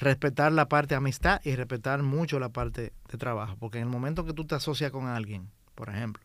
Respetar 0.00 0.52
la 0.52 0.68
parte 0.68 0.94
de 0.94 0.98
amistad 0.98 1.40
y 1.44 1.54
respetar 1.56 2.02
mucho 2.02 2.38
la 2.38 2.48
parte 2.48 2.92
de 3.10 3.18
trabajo. 3.18 3.56
Porque 3.58 3.78
en 3.78 3.84
el 3.84 3.90
momento 3.90 4.24
que 4.24 4.32
tú 4.32 4.44
te 4.44 4.54
asocias 4.54 4.90
con 4.90 5.06
alguien, 5.06 5.50
por 5.74 5.90
ejemplo, 5.90 6.22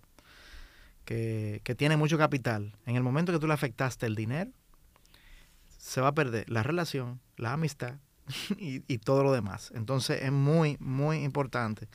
que, 1.06 1.62
que 1.64 1.76
tiene 1.76 1.98
mucho 1.98 2.18
capital, 2.18 2.76
en 2.86 2.96
el 2.96 3.04
momento 3.04 3.34
que 3.34 3.40
tú 3.40 3.48
le 3.48 3.54
afectaste 3.54 4.06
el 4.06 4.16
dinero, 4.16 4.52
se 5.78 6.02
va 6.02 6.10
a 6.10 6.14
perder 6.14 6.50
la 6.50 6.64
relación, 6.64 7.20
la 7.36 7.54
amistad 7.54 7.96
y, 8.58 8.84
y 8.88 9.00
todo 9.00 9.24
lo 9.24 9.32
demás. 9.32 9.72
Entonces 9.76 10.22
es 10.22 10.32
muy, 10.32 10.78
muy 10.80 11.24
importante. 11.24 11.88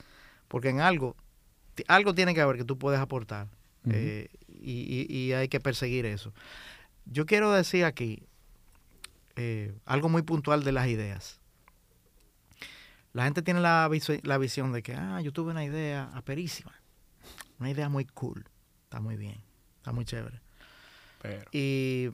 Porque 0.47 0.69
en 0.69 0.81
algo, 0.81 1.15
algo 1.87 2.13
tiene 2.13 2.35
que 2.35 2.41
haber 2.41 2.57
que 2.57 2.65
tú 2.65 2.77
puedes 2.77 2.99
aportar. 2.99 3.47
Eh, 3.89 4.29
y, 4.63 5.05
y- 5.09 5.15
y 5.15 5.33
hay 5.33 5.47
que 5.49 5.59
perseguir 5.59 6.05
eso. 6.05 6.33
Yo 7.05 7.25
quiero 7.25 7.51
decir 7.51 7.85
aquí 7.85 8.23
eh, 9.35 9.73
algo 9.85 10.09
muy 10.09 10.21
puntual 10.21 10.63
de 10.63 10.71
las 10.71 10.87
ideas. 10.87 11.39
La 13.13 13.25
gente 13.25 13.41
tiene 13.41 13.59
la, 13.61 13.89
la 14.23 14.37
visión 14.37 14.71
de 14.71 14.81
que, 14.81 14.93
ah, 14.95 15.21
yo 15.21 15.31
tuve 15.31 15.51
una 15.51 15.63
idea 15.63 16.09
aperísima, 16.13 16.73
una 17.59 17.69
idea 17.69 17.87
muy 17.89 18.05
cool, 18.05 18.45
está 18.85 18.99
muy 18.99 19.17
bien, 19.17 19.37
está 19.77 19.91
muy 19.91 20.05
chévere. 20.05 20.41
Pero, 21.21 21.43
Y, 21.51 22.09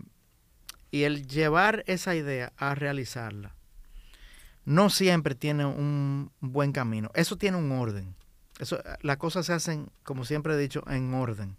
y 0.91 1.03
el 1.03 1.25
llevar 1.27 1.83
esa 1.87 2.15
idea 2.15 2.51
a 2.57 2.75
realizarla 2.75 3.55
no 4.65 4.89
siempre 4.89 5.35
tiene 5.35 5.65
un 5.65 6.31
buen 6.41 6.73
camino. 6.73 7.09
Eso 7.15 7.37
tiene 7.37 7.57
un 7.57 7.71
orden. 7.71 8.13
Eso, 8.59 8.83
las 9.01 9.17
cosas 9.17 9.45
se 9.45 9.53
hacen, 9.53 9.89
como 10.03 10.25
siempre 10.25 10.53
he 10.53 10.57
dicho, 10.57 10.83
en 10.89 11.13
orden. 11.13 11.55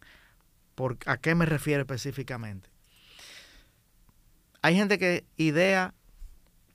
¿Por, 0.80 0.96
¿A 1.04 1.18
qué 1.18 1.34
me 1.34 1.44
refiero 1.44 1.82
específicamente? 1.82 2.70
Hay 4.62 4.74
gente 4.74 4.98
que 4.98 5.26
idea 5.36 5.92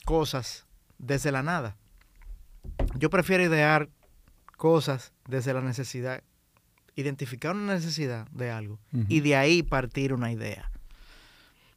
cosas 0.05 0.67
desde 0.99 1.31
la 1.31 1.41
nada. 1.41 1.75
Yo 2.99 3.09
prefiero 3.09 3.43
idear 3.43 3.89
cosas 4.57 5.11
desde 5.27 5.55
la 5.55 5.61
necesidad, 5.61 6.21
identificar 6.93 7.55
una 7.55 7.73
necesidad 7.73 8.27
de 8.29 8.51
algo 8.51 8.77
y 9.09 9.21
de 9.21 9.37
ahí 9.37 9.63
partir 9.63 10.13
una 10.13 10.31
idea. 10.31 10.69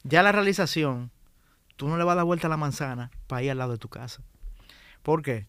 Ya 0.02 0.22
la 0.22 0.30
realización, 0.30 1.10
tú 1.76 1.88
no 1.88 1.96
le 1.96 2.04
vas 2.04 2.12
a 2.12 2.16
dar 2.16 2.24
vuelta 2.26 2.46
a 2.48 2.50
la 2.50 2.58
manzana 2.58 3.10
para 3.26 3.42
ir 3.42 3.52
al 3.52 3.56
lado 3.56 3.72
de 3.72 3.78
tu 3.78 3.88
casa. 3.88 4.22
¿Por 5.02 5.22
qué? 5.22 5.46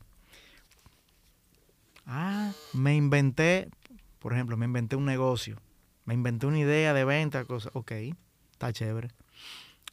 Ah, 2.06 2.54
me 2.72 2.96
inventé, 2.96 3.70
Por 4.20 4.32
ejemplo, 4.32 4.56
me 4.56 4.64
inventé 4.64 4.96
un 4.96 5.04
negocio, 5.04 5.58
me 6.10 6.16
inventé 6.16 6.48
una 6.48 6.58
idea 6.58 6.92
de 6.96 7.06
venta, 7.06 7.46
cosa, 7.46 7.70
ok, 7.74 7.92
está 8.52 8.74
chévere. 8.74 9.10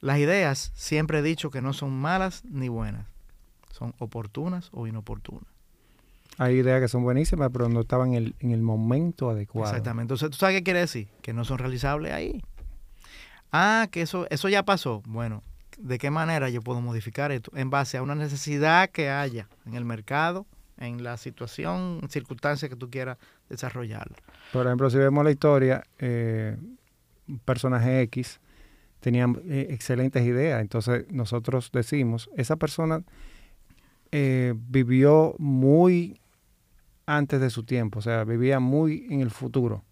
Las 0.01 0.19
ideas 0.19 0.73
siempre 0.75 1.19
he 1.19 1.23
dicho 1.23 1.51
que 1.51 1.61
no 1.61 1.75
son 1.75 1.93
malas 1.93 2.43
ni 2.47 2.71
buenas, 2.71 3.07
son 3.71 3.95
oportunas 3.99 4.71
o 4.73 4.87
inoportunas. 4.87 5.45
Hay 6.39 6.55
ideas 6.55 6.81
que 6.81 6.89
son 6.89 7.03
buenísimas, 7.03 7.51
pero 7.53 7.69
no 7.69 7.83
estaban 7.83 8.15
en 8.15 8.15
el, 8.15 8.35
en 8.41 8.53
el 8.53 8.63
momento 8.63 9.29
adecuado. 9.29 9.69
Exactamente. 9.69 10.15
Entonces, 10.15 10.31
¿tú 10.31 10.39
sabes 10.39 10.57
qué 10.57 10.63
quiere 10.63 10.81
decir? 10.81 11.09
Que 11.21 11.35
no 11.35 11.45
son 11.45 11.59
realizables 11.59 12.15
ahí. 12.15 12.43
Ah, 13.53 13.87
que 13.91 14.01
eso, 14.01 14.27
eso 14.31 14.49
ya 14.49 14.63
pasó. 14.63 15.03
Bueno, 15.07 15.43
¿de 15.77 15.99
qué 15.99 16.11
manera 16.11 16.49
yo 16.49 16.63
puedo 16.63 16.81
modificar 16.81 17.31
esto? 17.31 17.51
En 17.55 17.69
base 17.69 17.99
a 17.99 18.03
una 18.03 18.15
necesidad 18.15 18.89
que 18.89 19.11
haya 19.11 19.49
en 19.67 19.75
el 19.75 19.85
mercado, 19.85 20.47
en 20.79 21.03
la 21.03 21.17
situación, 21.17 22.01
circunstancia 22.09 22.69
que 22.69 22.77
tú 22.77 22.91
quieras 22.91 23.19
desarrollarla. 23.49 24.17
Por 24.53 24.67
ejemplo, 24.67 24.91
si 24.91 24.99
vemos 24.99 25.25
la 25.25 25.31
historia, 25.31 25.85
eh, 25.99 26.57
un 27.29 27.39
personaje 27.41 28.03
X 28.03 28.41
tenía 29.01 29.27
eh, 29.45 29.69
excelentes 29.71 30.25
ideas. 30.25 30.61
Entonces 30.61 31.07
nosotros 31.11 31.71
decimos, 31.73 32.31
esa 32.37 32.57
persona 32.57 33.03
eh, 34.13 34.55
vivió 34.57 35.35
muy 35.39 36.21
antes 37.07 37.41
de 37.41 37.51
su 37.51 37.63
tiempo, 37.63 38.01
o 38.01 38.03
sea, 38.03 38.25
vivía 38.25 38.59
muy 38.61 39.07
en 39.11 39.21
el 39.21 39.31
futuro. 39.31 39.85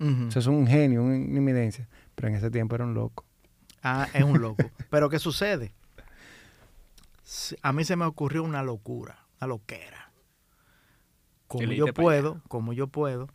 O 0.00 0.30
sea, 0.30 0.38
es 0.38 0.46
un 0.46 0.64
genio, 0.68 1.02
una 1.02 1.16
inminencia, 1.16 1.88
pero 2.14 2.28
en 2.28 2.36
ese 2.36 2.52
tiempo 2.52 2.76
era 2.76 2.84
un 2.84 2.94
loco. 2.94 3.24
Ah, 3.82 4.06
es 4.14 4.22
un 4.22 4.40
loco. 4.40 4.62
Pero 4.90 5.08
¿qué 5.08 5.18
sucede? 5.18 5.72
A 7.62 7.72
mí 7.72 7.84
se 7.84 7.96
me 7.96 8.04
ocurrió 8.04 8.44
una 8.44 8.62
locura, 8.62 9.26
una 9.40 9.48
loquera. 9.48 9.97
Como 11.48 11.62
yo 11.78 11.86
puedo, 12.04 12.42
como 12.48 12.72
yo 12.72 12.86
puedo 12.88 13.28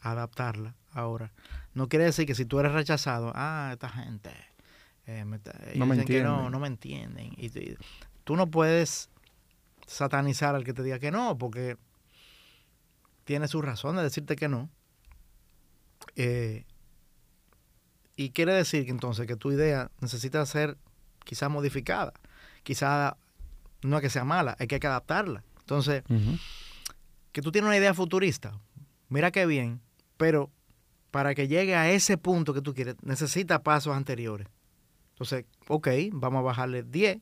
adaptarla 0.00 0.74
ahora. 0.92 1.32
No 1.74 1.88
quiere 1.88 2.04
decir 2.06 2.26
que 2.26 2.34
si 2.34 2.44
tú 2.44 2.58
eres 2.60 2.72
rechazado, 2.72 3.32
ah, 3.34 3.70
esta 3.72 3.88
gente 3.88 4.30
eh, 5.06 5.24
me 5.24 5.36
está- 5.36 5.52
ellos 5.66 5.78
me 5.86 5.94
dicen 5.94 6.06
que 6.06 6.22
no, 6.24 6.50
no 6.50 6.58
me 6.60 6.66
entienden. 6.66 7.32
Y, 7.36 7.46
y 7.46 7.76
tú 8.24 8.36
no 8.36 8.48
puedes 8.50 9.08
satanizar 9.86 10.54
al 10.54 10.64
que 10.64 10.72
te 10.72 10.82
diga 10.82 10.98
que 10.98 11.10
no, 11.10 11.36
porque 11.38 11.76
tiene 13.24 13.48
su 13.48 13.60
razón 13.62 13.96
de 13.96 14.02
decirte 14.02 14.36
que 14.36 14.48
no. 14.48 14.68
Eh, 16.16 16.64
y 18.16 18.30
quiere 18.30 18.52
decir 18.52 18.84
que 18.84 18.90
entonces 18.90 19.26
que 19.26 19.36
tu 19.36 19.50
idea 19.52 19.90
necesita 20.00 20.44
ser 20.46 20.76
quizá 21.24 21.48
modificada. 21.48 22.12
Quizá 22.62 23.16
no 23.82 23.96
es 23.96 24.02
que 24.02 24.10
sea 24.10 24.24
mala, 24.24 24.56
es 24.58 24.68
que 24.68 24.76
hay 24.76 24.80
que 24.80 24.86
adaptarla. 24.86 25.42
Entonces. 25.60 26.02
Que 27.32 27.42
tú 27.42 27.52
tienes 27.52 27.66
una 27.68 27.76
idea 27.76 27.94
futurista, 27.94 28.58
mira 29.08 29.30
qué 29.30 29.46
bien, 29.46 29.80
pero 30.16 30.50
para 31.10 31.34
que 31.34 31.48
llegue 31.48 31.74
a 31.74 31.90
ese 31.90 32.18
punto 32.18 32.54
que 32.54 32.60
tú 32.62 32.74
quieres, 32.74 32.96
necesita 33.02 33.62
pasos 33.62 33.96
anteriores. 33.96 34.48
Entonces, 35.12 35.44
ok, 35.68 35.88
vamos 36.12 36.40
a 36.40 36.42
bajarle 36.42 36.82
10, 36.82 37.18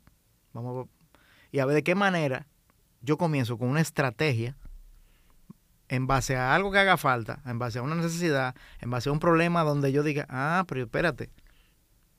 vamos 0.52 0.86
a- 0.86 1.18
y 1.50 1.58
a 1.58 1.66
ver 1.66 1.74
de 1.76 1.82
qué 1.82 1.94
manera 1.94 2.46
yo 3.00 3.16
comienzo 3.16 3.58
con 3.58 3.68
una 3.68 3.80
estrategia 3.80 4.56
en 5.88 6.06
base 6.06 6.36
a 6.36 6.54
algo 6.54 6.70
que 6.70 6.78
haga 6.78 6.96
falta, 6.96 7.40
en 7.46 7.58
base 7.58 7.78
a 7.78 7.82
una 7.82 7.94
necesidad, 7.94 8.54
en 8.80 8.90
base 8.90 9.08
a 9.08 9.12
un 9.12 9.20
problema 9.20 9.62
donde 9.64 9.90
yo 9.90 10.02
diga, 10.02 10.26
ah, 10.28 10.64
pero 10.68 10.82
espérate, 10.82 11.30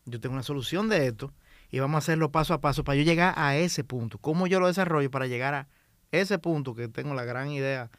yo 0.05 0.19
tengo 0.19 0.33
una 0.33 0.43
solución 0.43 0.89
de 0.89 1.05
esto 1.07 1.31
y 1.69 1.79
vamos 1.79 1.95
a 1.95 1.99
hacerlo 1.99 2.31
paso 2.31 2.55
a 2.55 2.61
paso 2.61 2.83
para 2.83 2.95
yo 2.95 3.03
llegar 3.03 3.33
a 3.37 3.55
ese 3.57 3.83
punto. 3.83 4.17
¿Cómo 4.17 4.47
yo 4.47 4.59
lo 4.59 4.67
desarrollo 4.67 5.11
para 5.11 5.27
llegar 5.27 5.53
a 5.53 5.67
ese 6.11 6.39
punto 6.39 6.73
que 6.75 6.87
tengo 6.87 7.13
la 7.13 7.23
gran 7.23 7.49
idea 7.49 7.89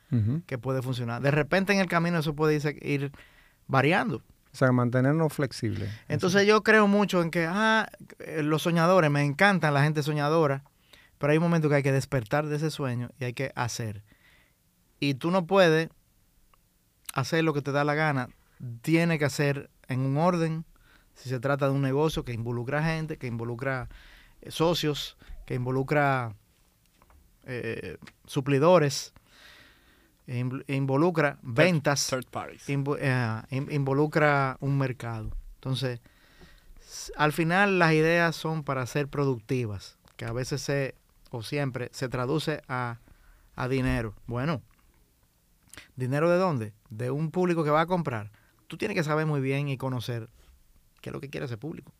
que 0.47 0.59
puede 0.59 0.83
funcionar? 0.83 1.23
De 1.23 1.31
repente 1.31 1.73
en 1.73 1.79
el 1.81 1.87
camino 1.89 2.19
eso 2.19 2.35
puede 2.35 2.59
irse- 2.61 2.79
ir 2.85 3.13
variando. 3.67 4.17
O 4.53 4.57
sea, 4.57 4.73
mantenernos 4.73 5.33
flexibles. 5.33 5.89
Entonces 6.09 6.45
yo 6.47 6.63
creo 6.65 6.89
mucho 6.89 7.23
en 7.23 7.31
que, 7.31 7.47
ah, 7.49 7.89
eh, 8.19 8.43
los 8.43 8.63
soñadores, 8.63 9.09
me 9.11 9.23
encantan 9.23 9.73
la 9.75 9.83
gente 9.85 10.03
soñadora, 10.03 10.65
pero 11.19 11.31
hay 11.31 11.39
un 11.39 11.45
momento 11.45 11.69
que 11.69 11.77
hay 11.77 11.83
que 11.85 11.93
despertar 11.93 12.47
de 12.47 12.57
ese 12.57 12.71
sueño 12.71 13.11
y 13.21 13.25
hay 13.27 13.33
que 13.33 13.53
hacer. 13.55 14.03
Y 14.99 15.15
tú 15.15 15.31
no 15.31 15.47
puedes 15.47 15.89
hacer 17.15 17.45
lo 17.45 17.53
que 17.55 17.63
te 17.63 17.73
da 17.73 17.85
la 17.85 17.95
gana, 17.95 18.29
tiene 18.83 19.19
que 19.19 19.25
hacer 19.25 19.71
en 19.89 20.01
un 20.01 20.17
orden, 20.17 20.65
si 21.15 21.29
se 21.29 21.41
trata 21.41 21.67
de 21.67 21.73
un 21.73 21.83
negocio 21.83 22.25
que 22.25 22.33
involucra 22.33 22.83
gente, 22.83 23.19
que 23.19 23.27
involucra 23.27 23.89
eh, 24.41 24.51
socios, 24.51 25.17
que 25.47 25.55
involucra 25.55 26.35
eh, 27.53 27.99
suplidores, 28.27 29.13
e 30.27 30.39
e 30.69 30.75
involucra 30.77 31.39
ventas 31.43 32.07
Third 32.07 32.27
eh, 33.01 33.43
in- 33.51 33.69
involucra 33.73 34.57
un 34.61 34.79
mercado. 34.79 35.31
Entonces, 35.57 36.01
al 37.17 37.33
final 37.33 37.79
las 37.79 37.93
ideas 37.93 38.37
son 38.37 38.63
para 38.63 38.87
ser 38.87 39.09
productivas, 39.09 39.99
que 40.17 40.25
a 40.25 40.33
veces 40.33 40.61
se, 40.61 40.95
o 41.31 41.43
siempre, 41.43 41.89
se 41.93 42.09
traduce 42.09 42.63
a, 42.69 42.99
a 43.57 43.69
dinero. 43.69 44.15
Bueno, 44.27 44.63
¿dinero 45.97 46.31
de 46.31 46.37
dónde? 46.39 46.73
De 46.91 47.11
un 47.11 47.31
público 47.31 47.65
que 47.65 47.71
va 47.71 47.83
a 47.83 47.87
comprar. 47.87 48.31
Tú 48.69 48.77
tienes 48.77 48.95
que 48.97 49.05
saber 49.05 49.27
muy 49.27 49.41
bien 49.41 49.69
y 49.69 49.77
conocer 49.77 50.29
qué 51.01 51.11
es 51.11 51.13
lo 51.13 51.21
que 51.21 51.29
quiere 51.31 51.47
ese 51.47 51.57
público. 51.57 51.93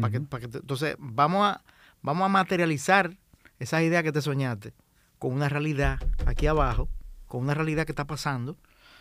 Pa' 0.00 0.10
que- 0.10 0.18
Ujú. 0.18 0.26
pa' 0.26 0.40
que 0.40 0.48
te- 0.48 0.58
entonces, 0.58 0.96
vamos 0.98 1.44
a, 1.46 1.62
vamos 2.02 2.24
a 2.26 2.28
materializar 2.28 3.16
esas 3.58 3.82
ideas 3.82 4.02
que 4.02 4.12
te 4.12 4.20
soñaste 4.22 4.72
con 5.18 5.32
una 5.32 5.48
realidad 5.48 5.98
aquí 6.26 6.46
abajo, 6.46 6.88
con 7.26 7.42
una 7.42 7.54
realidad 7.54 7.84
que 7.84 7.92
está 7.92 8.06
pasando. 8.06 8.56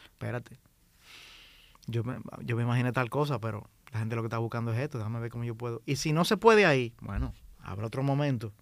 Espérate. 0.05 0.57
Yo 1.88 2.03
me, 2.03 2.18
yo 2.41 2.55
me 2.57 2.63
imaginé 2.63 2.91
tal 2.91 3.09
cosa, 3.09 3.39
pero 3.39 3.70
la 3.91 3.99
gente 3.99 4.15
lo 4.15 4.22
que 4.22 4.28
está 4.28 4.39
buscando 4.39 4.74
es 4.74 4.80
esto. 4.80 4.97
Déjame 4.97 5.20
ver 5.20 5.32
cómo 5.32 5.43
yo 5.43 5.55
puedo. 5.55 5.82
Y 5.86 5.95
si 5.95 6.11
no 6.11 6.26
se 6.26 6.38
puede 6.38 6.65
ahí, 6.65 6.93
bueno, 7.01 7.34
habrá 7.59 7.88
otro 7.88 8.03
momento 8.03 8.53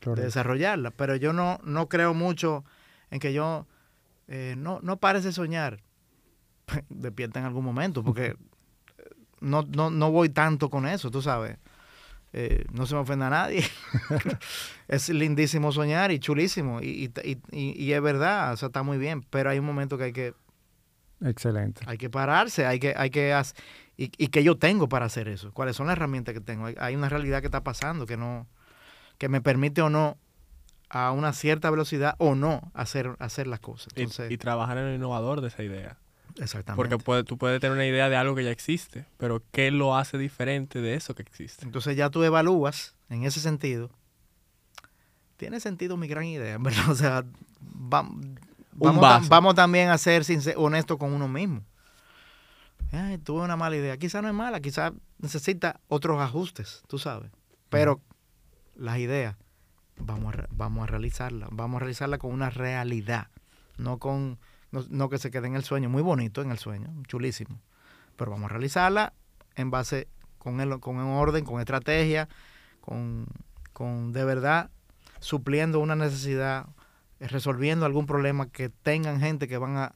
de 0.00 0.22
desarrollarla. 0.22 0.90
Pero 0.92 1.16
yo 1.16 1.32
no, 1.32 1.58
no 1.64 1.88
creo 1.88 2.14
mucho 2.14 2.64
en 3.10 3.20
que 3.20 3.32
yo 3.32 3.66
eh, 4.28 4.54
no, 4.56 4.80
no 4.82 4.98
pares 4.98 5.24
de 5.24 5.32
soñar. 5.32 5.82
Despierta 6.88 7.40
en 7.40 7.46
algún 7.46 7.64
momento, 7.64 8.02
porque 8.02 8.26
eh, 8.26 8.36
no, 9.40 9.62
no, 9.62 9.90
no 9.90 10.10
voy 10.10 10.30
tanto 10.30 10.70
con 10.70 10.86
eso, 10.86 11.10
tú 11.10 11.20
sabes. 11.20 11.58
Eh, 12.32 12.64
no 12.72 12.86
se 12.86 12.94
me 12.94 13.00
ofenda 13.00 13.26
a 13.26 13.30
nadie. 13.30 13.64
es 14.88 15.08
lindísimo 15.08 15.72
soñar 15.72 16.12
y 16.12 16.18
chulísimo. 16.20 16.80
Y, 16.80 17.10
y, 17.24 17.38
y- 17.50 17.82
y 17.84 17.92
es 17.92 18.00
verdad, 18.02 18.52
o 18.52 18.56
sea, 18.56 18.66
está 18.66 18.82
muy 18.82 18.98
bien. 18.98 19.22
Pero 19.30 19.50
hay 19.50 19.58
un 19.58 19.64
momento 19.66 19.98
que 19.98 20.04
hay 20.04 20.12
que, 20.12 20.34
Excelente. 21.24 21.82
hay 21.86 21.98
que 21.98 22.08
pararse, 22.10 22.66
hay 22.66 22.78
que, 22.78 22.94
hay 22.96 23.10
que 23.10 23.32
hacer. 23.32 23.56
Y, 23.96 24.10
y 24.16 24.28
que 24.28 24.42
yo 24.42 24.56
tengo 24.56 24.88
para 24.88 25.06
hacer 25.06 25.28
eso. 25.28 25.52
¿Cuáles 25.52 25.76
son 25.76 25.86
las 25.88 25.96
herramientas 25.96 26.32
que 26.32 26.40
tengo? 26.40 26.66
Hay, 26.66 26.74
hay 26.78 26.96
una 26.96 27.08
realidad 27.08 27.40
que 27.40 27.48
está 27.48 27.62
pasando 27.62 28.06
que 28.06 28.16
no, 28.16 28.46
que 29.18 29.28
me 29.28 29.40
permite 29.42 29.82
o 29.82 29.90
no 29.90 30.16
a 30.88 31.12
una 31.12 31.32
cierta 31.32 31.70
velocidad 31.70 32.14
o 32.18 32.34
no 32.34 32.70
hacer, 32.74 33.14
hacer 33.18 33.46
las 33.46 33.60
cosas. 33.60 33.92
Entonces, 33.96 34.30
y, 34.30 34.38
trabajar 34.38 34.78
en 34.78 34.84
el 34.86 34.94
innovador 34.96 35.40
de 35.40 35.48
esa 35.48 35.62
idea. 35.62 35.98
Exactamente. 36.38 36.76
Porque 36.76 37.02
puede, 37.02 37.24
tú 37.24 37.36
puedes 37.38 37.60
tener 37.60 37.74
una 37.74 37.86
idea 37.86 38.08
de 38.08 38.16
algo 38.16 38.34
que 38.34 38.44
ya 38.44 38.50
existe, 38.50 39.06
pero 39.18 39.42
¿qué 39.52 39.70
lo 39.70 39.96
hace 39.96 40.18
diferente 40.18 40.80
de 40.80 40.94
eso 40.94 41.14
que 41.14 41.22
existe? 41.22 41.64
Entonces 41.64 41.96
ya 41.96 42.10
tú 42.10 42.22
evalúas 42.22 42.94
en 43.08 43.24
ese 43.24 43.40
sentido. 43.40 43.90
Tiene 45.36 45.60
sentido 45.60 45.96
mi 45.96 46.06
gran 46.08 46.24
idea, 46.24 46.58
¿verdad? 46.60 46.90
O 46.90 46.94
sea, 46.94 47.22
vam- 47.62 48.38
vamos, 48.72 49.28
vamos 49.28 49.54
también 49.54 49.88
a 49.88 49.98
ser 49.98 50.22
honestos 50.56 50.98
con 50.98 51.12
uno 51.12 51.28
mismo. 51.28 51.64
Ay, 52.92 53.18
tuve 53.18 53.42
una 53.42 53.56
mala 53.56 53.76
idea. 53.76 53.96
Quizá 53.96 54.20
no 54.20 54.28
es 54.28 54.34
mala, 54.34 54.60
quizá 54.60 54.92
necesita 55.18 55.80
otros 55.88 56.20
ajustes, 56.20 56.82
tú 56.88 56.98
sabes. 56.98 57.30
Pero 57.68 58.00
las 58.74 58.98
ideas, 58.98 59.36
vamos 59.96 60.34
a, 60.34 60.46
vamos 60.50 60.82
a 60.84 60.86
realizarlas. 60.86 61.48
Vamos 61.52 61.76
a 61.76 61.80
realizarlas 61.80 62.18
con 62.18 62.32
una 62.32 62.50
realidad, 62.50 63.28
no 63.78 63.98
con 63.98 64.38
no, 64.70 64.84
no 64.88 65.08
que 65.08 65.18
se 65.18 65.30
quede 65.30 65.46
en 65.46 65.56
el 65.56 65.64
sueño. 65.64 65.88
Muy 65.88 66.02
bonito 66.02 66.42
en 66.42 66.50
el 66.50 66.58
sueño, 66.58 66.88
chulísimo. 67.06 67.60
Pero 68.16 68.30
vamos 68.30 68.50
a 68.50 68.54
realizarla 68.54 69.12
en 69.56 69.70
base 69.70 70.08
con, 70.38 70.60
el, 70.60 70.80
con 70.80 70.96
un 70.96 71.12
orden, 71.16 71.44
con 71.44 71.60
estrategia, 71.60 72.28
con, 72.80 73.26
con 73.72 74.12
de 74.12 74.24
verdad 74.24 74.70
supliendo 75.18 75.80
una 75.80 75.96
necesidad, 75.96 76.66
eh, 77.18 77.28
resolviendo 77.28 77.84
algún 77.84 78.06
problema 78.06 78.48
que 78.48 78.68
tengan 78.70 79.20
gente 79.20 79.48
que 79.48 79.58
van 79.58 79.76
a, 79.76 79.94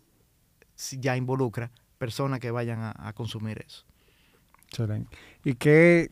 si 0.75 0.99
ya 1.01 1.17
involucra, 1.17 1.71
personas 1.99 2.41
que 2.41 2.51
vayan 2.51 2.81
a, 2.81 2.95
a 2.97 3.13
consumir 3.15 3.65
eso. 3.67 3.85
Excelente. 4.69 5.17
¿Y 5.45 5.55
qué 5.55 6.11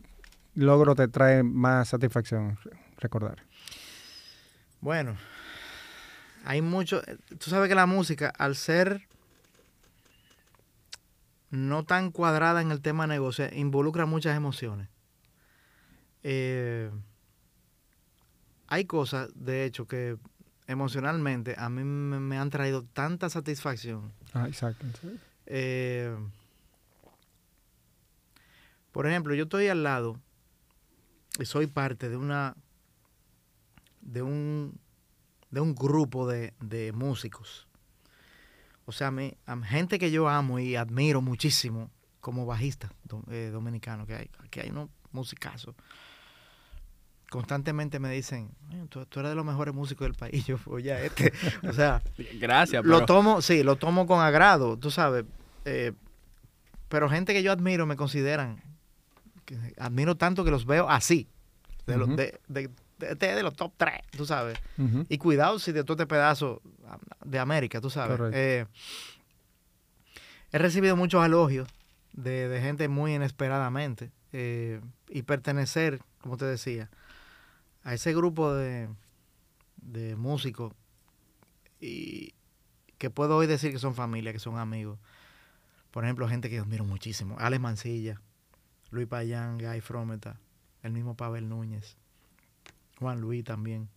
logro 0.55 0.95
te 0.95 1.07
trae 1.07 1.43
más 1.43 1.89
satisfacción 1.89 2.57
re- 2.63 2.71
recordar? 2.97 3.43
Bueno, 4.81 5.15
hay 6.43 6.61
mucho, 6.61 7.01
eh, 7.07 7.17
tú 7.39 7.49
sabes 7.49 7.69
que 7.69 7.75
la 7.75 7.85
música, 7.85 8.29
al 8.37 8.55
ser 8.55 9.07
no 11.49 11.83
tan 11.85 12.11
cuadrada 12.11 12.61
en 12.61 12.71
el 12.71 12.81
tema 12.81 13.07
negocio, 13.07 13.47
involucra 13.53 14.05
muchas 14.05 14.35
emociones. 14.35 14.89
Eh, 16.23 16.89
hay 18.67 18.85
cosas, 18.85 19.29
de 19.35 19.65
hecho, 19.65 19.87
que 19.87 20.17
emocionalmente 20.67 21.55
a 21.57 21.69
mí 21.69 21.83
me, 21.83 22.19
me 22.19 22.37
han 22.37 22.49
traído 22.49 22.83
tanta 22.83 23.29
satisfacción 23.29 24.13
Ah, 24.33 24.47
exacto. 24.47 24.85
Eh, 25.45 26.15
por 28.91 29.05
ejemplo, 29.05 29.35
yo 29.35 29.43
estoy 29.43 29.67
al 29.67 29.83
lado 29.83 30.19
y 31.39 31.45
soy 31.45 31.67
parte 31.67 32.09
de 32.09 32.17
una 32.17 32.55
de 34.01 34.21
un 34.21 34.79
de 35.53 35.61
un 35.61 35.75
grupo 35.75 36.27
de, 36.27 36.53
de 36.59 36.91
músicos. 36.93 37.67
O 38.85 38.91
sea, 38.91 39.11
me, 39.11 39.37
gente 39.65 39.99
que 39.99 40.09
yo 40.11 40.27
amo 40.27 40.57
y 40.59 40.75
admiro 40.75 41.21
muchísimo 41.21 41.89
como 42.19 42.45
bajista 42.45 42.91
do- 43.03 43.23
eh, 43.29 43.49
dominicano 43.51 44.05
que 44.07 44.15
hay, 44.15 44.29
que 44.49 44.61
hay 44.61 44.69
unos 44.71 44.89
musicazos. 45.11 45.75
Constantemente 47.29 47.99
me 47.99 48.09
dicen, 48.11 48.49
"Oye, 48.71 48.85
tú, 48.89 49.05
tú 49.05 49.19
eres 49.19 49.31
de 49.31 49.35
los 49.35 49.45
mejores 49.45 49.73
músicos 49.73 50.05
del 50.05 50.13
país. 50.15 50.45
Yo, 50.47 50.57
oye, 50.65 51.05
este, 51.05 51.31
o 51.67 51.73
sea, 51.73 52.01
Gracias, 52.39 52.83
lo 52.83 52.97
pero 52.97 53.05
tomo, 53.05 53.41
sí, 53.41 53.63
lo 53.63 53.75
tomo 53.75 54.05
con 54.05 54.19
agrado, 54.21 54.77
tú 54.77 54.91
sabes. 54.91 55.25
eh, 55.65 55.93
pero 56.89 57.09
gente 57.09 57.33
que 57.33 57.41
yo 57.41 57.51
admiro 57.51 57.87
me 57.87 57.95
consideran, 57.95 58.61
que 59.45 59.57
admiro 59.79 60.15
tanto 60.15 60.43
que 60.45 60.51
los 60.51 60.65
veo 60.65 60.87
así, 60.89 61.27
de, 61.87 61.97
los, 61.97 62.15
de, 62.15 62.39
de- 62.97 63.15
de- 63.15 63.35
de 63.35 63.43
los 63.43 63.55
top 63.55 63.73
3, 63.77 64.01
tú 64.15 64.25
sabes. 64.25 64.57
Y 65.09 65.17
cuidado 65.17 65.59
si 65.59 65.71
de 65.71 65.83
todo 65.83 65.93
este 65.95 66.07
pedazo 66.07 66.61
de 67.25 67.39
América, 67.39 67.79
tú 67.81 67.89
sabes. 67.89 68.17
Eh, 68.33 68.65
he 70.51 70.57
recibido 70.57 70.95
muchos 70.95 71.25
elogios 71.25 71.67
de, 72.13 72.47
de 72.47 72.61
gente 72.61 72.87
muy 72.87 73.15
inesperadamente. 73.15 74.11
eh, 74.35 74.81
y 75.09 75.21
pertenecer, 75.21 75.99
como 76.21 76.37
te 76.37 76.45
decía, 76.45 76.89
a 77.83 77.93
ese 77.93 78.13
grupo 78.15 78.51
de, 78.53 78.89
de 79.77 80.15
músicos 80.15 80.73
y 81.79 82.33
que 82.97 83.09
puedo 83.11 83.37
hoy 83.37 83.45
decir 83.45 83.71
que 83.71 83.77
son 83.79 83.93
familia, 83.93 84.31
que 84.33 84.39
son 84.39 84.57
amigos. 84.57 84.97
Por 85.91 86.03
ejemplo, 86.03 86.27
gente 86.27 86.49
que 86.49 86.55
yo 86.55 86.63
admiro 86.63 86.83
muchísimo. 86.83 87.35
Alex 87.39 87.61
Mancilla, 87.61 88.21
Luis 88.89 89.07
Payán, 89.07 89.59
Guy 89.59 89.81
Frometa, 89.81 90.39
el 90.81 90.93
mismo 90.93 91.15
Pavel 91.15 91.47
Núñez, 91.49 91.95
Juan 93.03 93.21
Luis 93.21 93.43
también 93.43 93.89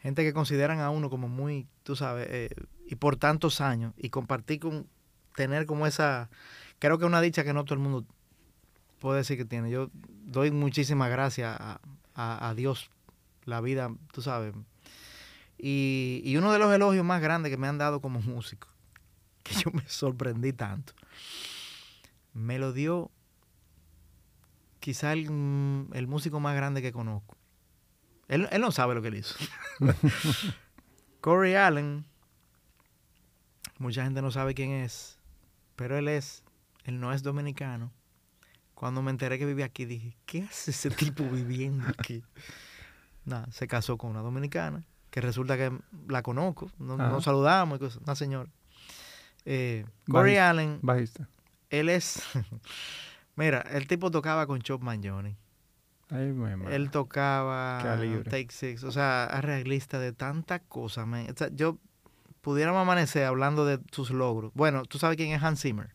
gente 0.00 0.22
que 0.22 0.32
consideran 0.32 0.80
a 0.80 0.90
uno 0.90 1.10
como 1.10 1.28
muy, 1.28 1.66
tú 1.82 1.94
sabes, 1.96 2.26
eh, 2.30 2.50
y 2.86 2.96
por 2.96 3.16
tantos 3.16 3.60
años, 3.60 3.92
y 3.96 4.10
compartir 4.10 4.60
con, 4.60 4.88
tener 5.36 5.66
como 5.66 5.86
esa, 5.86 6.30
creo 6.78 6.98
que 6.98 7.04
una 7.04 7.20
dicha 7.20 7.44
que 7.44 7.52
no 7.52 7.64
todo 7.64 7.74
el 7.74 7.80
mundo 7.80 8.04
puede 8.98 9.18
decir 9.18 9.36
que 9.36 9.44
tiene. 9.44 9.70
Yo 9.70 9.90
doy 10.24 10.50
muchísimas 10.50 11.10
gracias 11.10 11.56
a, 11.58 11.80
a- 12.14 12.54
Dios, 12.54 12.90
la 13.44 13.60
vida, 13.60 13.90
tú 14.12 14.22
sabes. 14.22 14.54
Y, 15.58 16.22
y 16.24 16.36
uno 16.36 16.52
de 16.52 16.58
los 16.58 16.72
elogios 16.72 17.04
más 17.04 17.20
grandes 17.20 17.50
que 17.50 17.58
me 17.58 17.68
han 17.68 17.78
dado 17.78 18.00
como 18.00 18.20
músico, 18.20 18.68
que 19.42 19.54
yo 19.54 19.70
me 19.72 19.86
sorprendí 19.88 20.52
tanto, 20.52 20.94
me 22.32 22.58
lo 22.58 22.72
dio 22.72 23.10
quizá 24.80 25.12
el 25.12 26.06
músico 26.08 26.40
más 26.40 26.56
grande 26.56 26.80
que 26.82 26.92
conozco. 26.92 27.36
Él, 28.30 28.48
él 28.52 28.60
no 28.60 28.70
sabe 28.70 28.94
lo 28.94 29.02
que 29.02 29.08
él 29.08 29.16
hizo. 29.16 29.34
Corey 31.20 31.54
Allen, 31.56 32.04
mucha 33.78 34.04
gente 34.04 34.22
no 34.22 34.30
sabe 34.30 34.54
quién 34.54 34.70
es, 34.70 35.18
pero 35.76 35.98
él 35.98 36.08
es, 36.08 36.44
él 36.84 37.00
no 37.00 37.12
es 37.12 37.22
dominicano. 37.22 37.92
Cuando 38.74 39.02
me 39.02 39.10
enteré 39.10 39.38
que 39.38 39.44
vivía 39.46 39.66
aquí, 39.66 39.84
dije, 39.84 40.16
¿qué 40.26 40.42
hace 40.44 40.70
ese 40.70 40.90
tipo 40.90 41.24
viviendo 41.24 41.86
aquí? 41.88 42.22
Nada, 43.26 43.50
se 43.52 43.66
casó 43.68 43.98
con 43.98 44.10
una 44.12 44.20
dominicana, 44.20 44.84
que 45.10 45.20
resulta 45.20 45.56
que 45.56 45.72
la 46.08 46.22
conozco, 46.22 46.70
no- 46.78 46.94
Ajá. 46.94 47.08
nos 47.10 47.24
saludamos, 47.24 47.76
y 47.76 47.80
cosas, 47.80 48.02
una 48.02 48.14
señora. 48.14 48.48
Eh, 49.44 49.84
Corey 50.10 50.36
Bajista. 50.36 50.50
Allen, 50.50 50.78
Bajista. 50.82 51.28
él 51.68 51.88
es, 51.88 52.22
mira, 53.36 53.60
el 53.72 53.86
tipo 53.86 54.10
tocaba 54.10 54.46
con 54.46 54.62
Chop 54.62 54.82
Mangione. 54.82 55.36
Ay. 56.10 56.34
Él 56.70 56.90
tocaba. 56.90 57.80
Take 58.28 58.48
Six, 58.50 58.84
o 58.84 58.92
sea, 58.92 59.24
arreglista 59.24 59.98
de 59.98 60.12
tantas 60.12 60.60
cosas. 60.68 61.06
man. 61.06 61.26
O 61.30 61.36
sea, 61.36 61.48
yo 61.52 61.78
pudiéramos 62.40 62.80
amanecer 62.82 63.24
hablando 63.24 63.64
de 63.66 63.78
sus 63.92 64.10
logros. 64.10 64.52
Bueno, 64.54 64.84
tú 64.84 64.98
sabes 64.98 65.16
quién 65.16 65.30
es 65.32 65.42
Hans 65.42 65.60
Zimmer. 65.60 65.90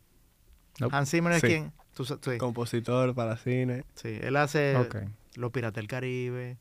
Nope. 0.80 0.96
Hans 0.96 1.10
Zimmer 1.10 1.34
es 1.34 1.42
Sí. 1.42 1.48
quien. 1.48 1.74
Tú, 1.94 2.04
sí, 2.06 2.38
compositor 2.38 3.16
para 3.16 3.38
cine. 3.38 3.86
sí, 3.96 4.20
él 4.22 4.36
hace. 4.36 4.76
Los 5.36 5.52
Piratas 5.52 5.76
del 5.76 5.88
Caribe, 5.88 6.58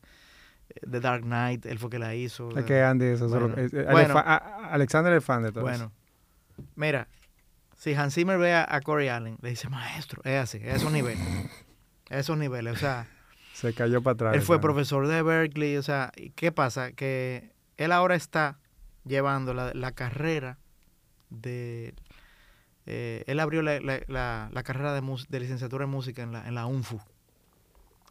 eh, 0.69 0.81
The 0.91 1.01
Dark 1.01 1.23
Knight, 1.23 1.67
él 1.67 1.79
fue 1.79 1.91
que 1.91 1.99
la 1.99 2.15
hizo. 2.15 2.57
Es 2.57 2.65
que 2.65 2.83
Andy, 2.83 3.15
Bueno. 3.17 3.55
es- 3.57 3.73
es- 3.75 3.87
a- 3.87 4.21
a- 4.21 4.69
Alexander 4.73 5.13
es 5.13 5.25
fan 5.25 5.43
de 5.43 5.51
todo 5.53 5.63
Bueno, 5.63 5.93
mira, 6.77 7.09
si 7.77 7.95
Hans 7.95 8.15
Zimmer 8.15 8.39
ve 8.39 8.53
a, 8.55 8.67
a 8.69 8.81
Corey 8.81 9.09
Allen, 9.09 9.37
le 9.43 9.51
dice, 9.51 9.69
maestro, 9.69 10.23
es 10.25 10.41
así, 10.43 10.59
es 10.59 10.73
a 10.73 10.77
esos 10.77 10.93
niveles. 10.93 11.21
a 12.11 12.19
esos 12.19 12.37
niveles, 12.39 12.75
o 12.75 12.77
sea. 12.77 13.07
Se 13.55 13.73
cayó 13.73 14.03
para 14.03 14.15
atrás. 14.15 14.35
Él 14.35 14.43
fue 14.43 14.61
profesor 14.61 15.07
de 15.07 15.23
Berkeley, 15.23 15.77
o 15.79 15.83
sea, 15.83 16.13
¿y 16.17 16.31
¿qué 16.31 16.53
pasa? 16.53 16.93
Que 16.93 17.53
él 17.77 17.93
ahora 17.93 18.15
está 18.17 18.59
llevando 19.07 19.55
la, 19.55 19.73
la 19.75 19.93
carrera 19.93 20.59
de... 21.31 21.95
eh, 22.87 23.23
él 23.27 23.39
abrió 23.41 23.63
la, 23.63 23.81
la- 23.81 24.49
la- 24.53 24.63
carrera 24.65 24.93
de, 24.93 25.03
de 25.29 25.41
licenciatura 25.41 25.85
en 25.85 25.91
música 25.91 26.23
en 26.23 26.33
la, 26.33 26.47
en 26.47 26.55
la 26.55 26.67
UNFU. 26.67 27.01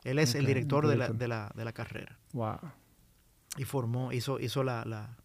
Él 0.04 0.18
es 0.20 0.34
el 0.36 0.46
director 0.46 0.88
de 0.88 0.96
la, 0.96 1.10
de, 1.10 1.28
la, 1.28 1.52
de 1.56 1.66
la 1.66 1.72
carrera. 1.74 2.18
Wow. 2.34 2.60
Y 3.58 3.66
formó, 3.66 4.12
hizo, 4.12 4.40
hizo 4.40 4.64
la, 4.64 4.84
la... 4.86 5.18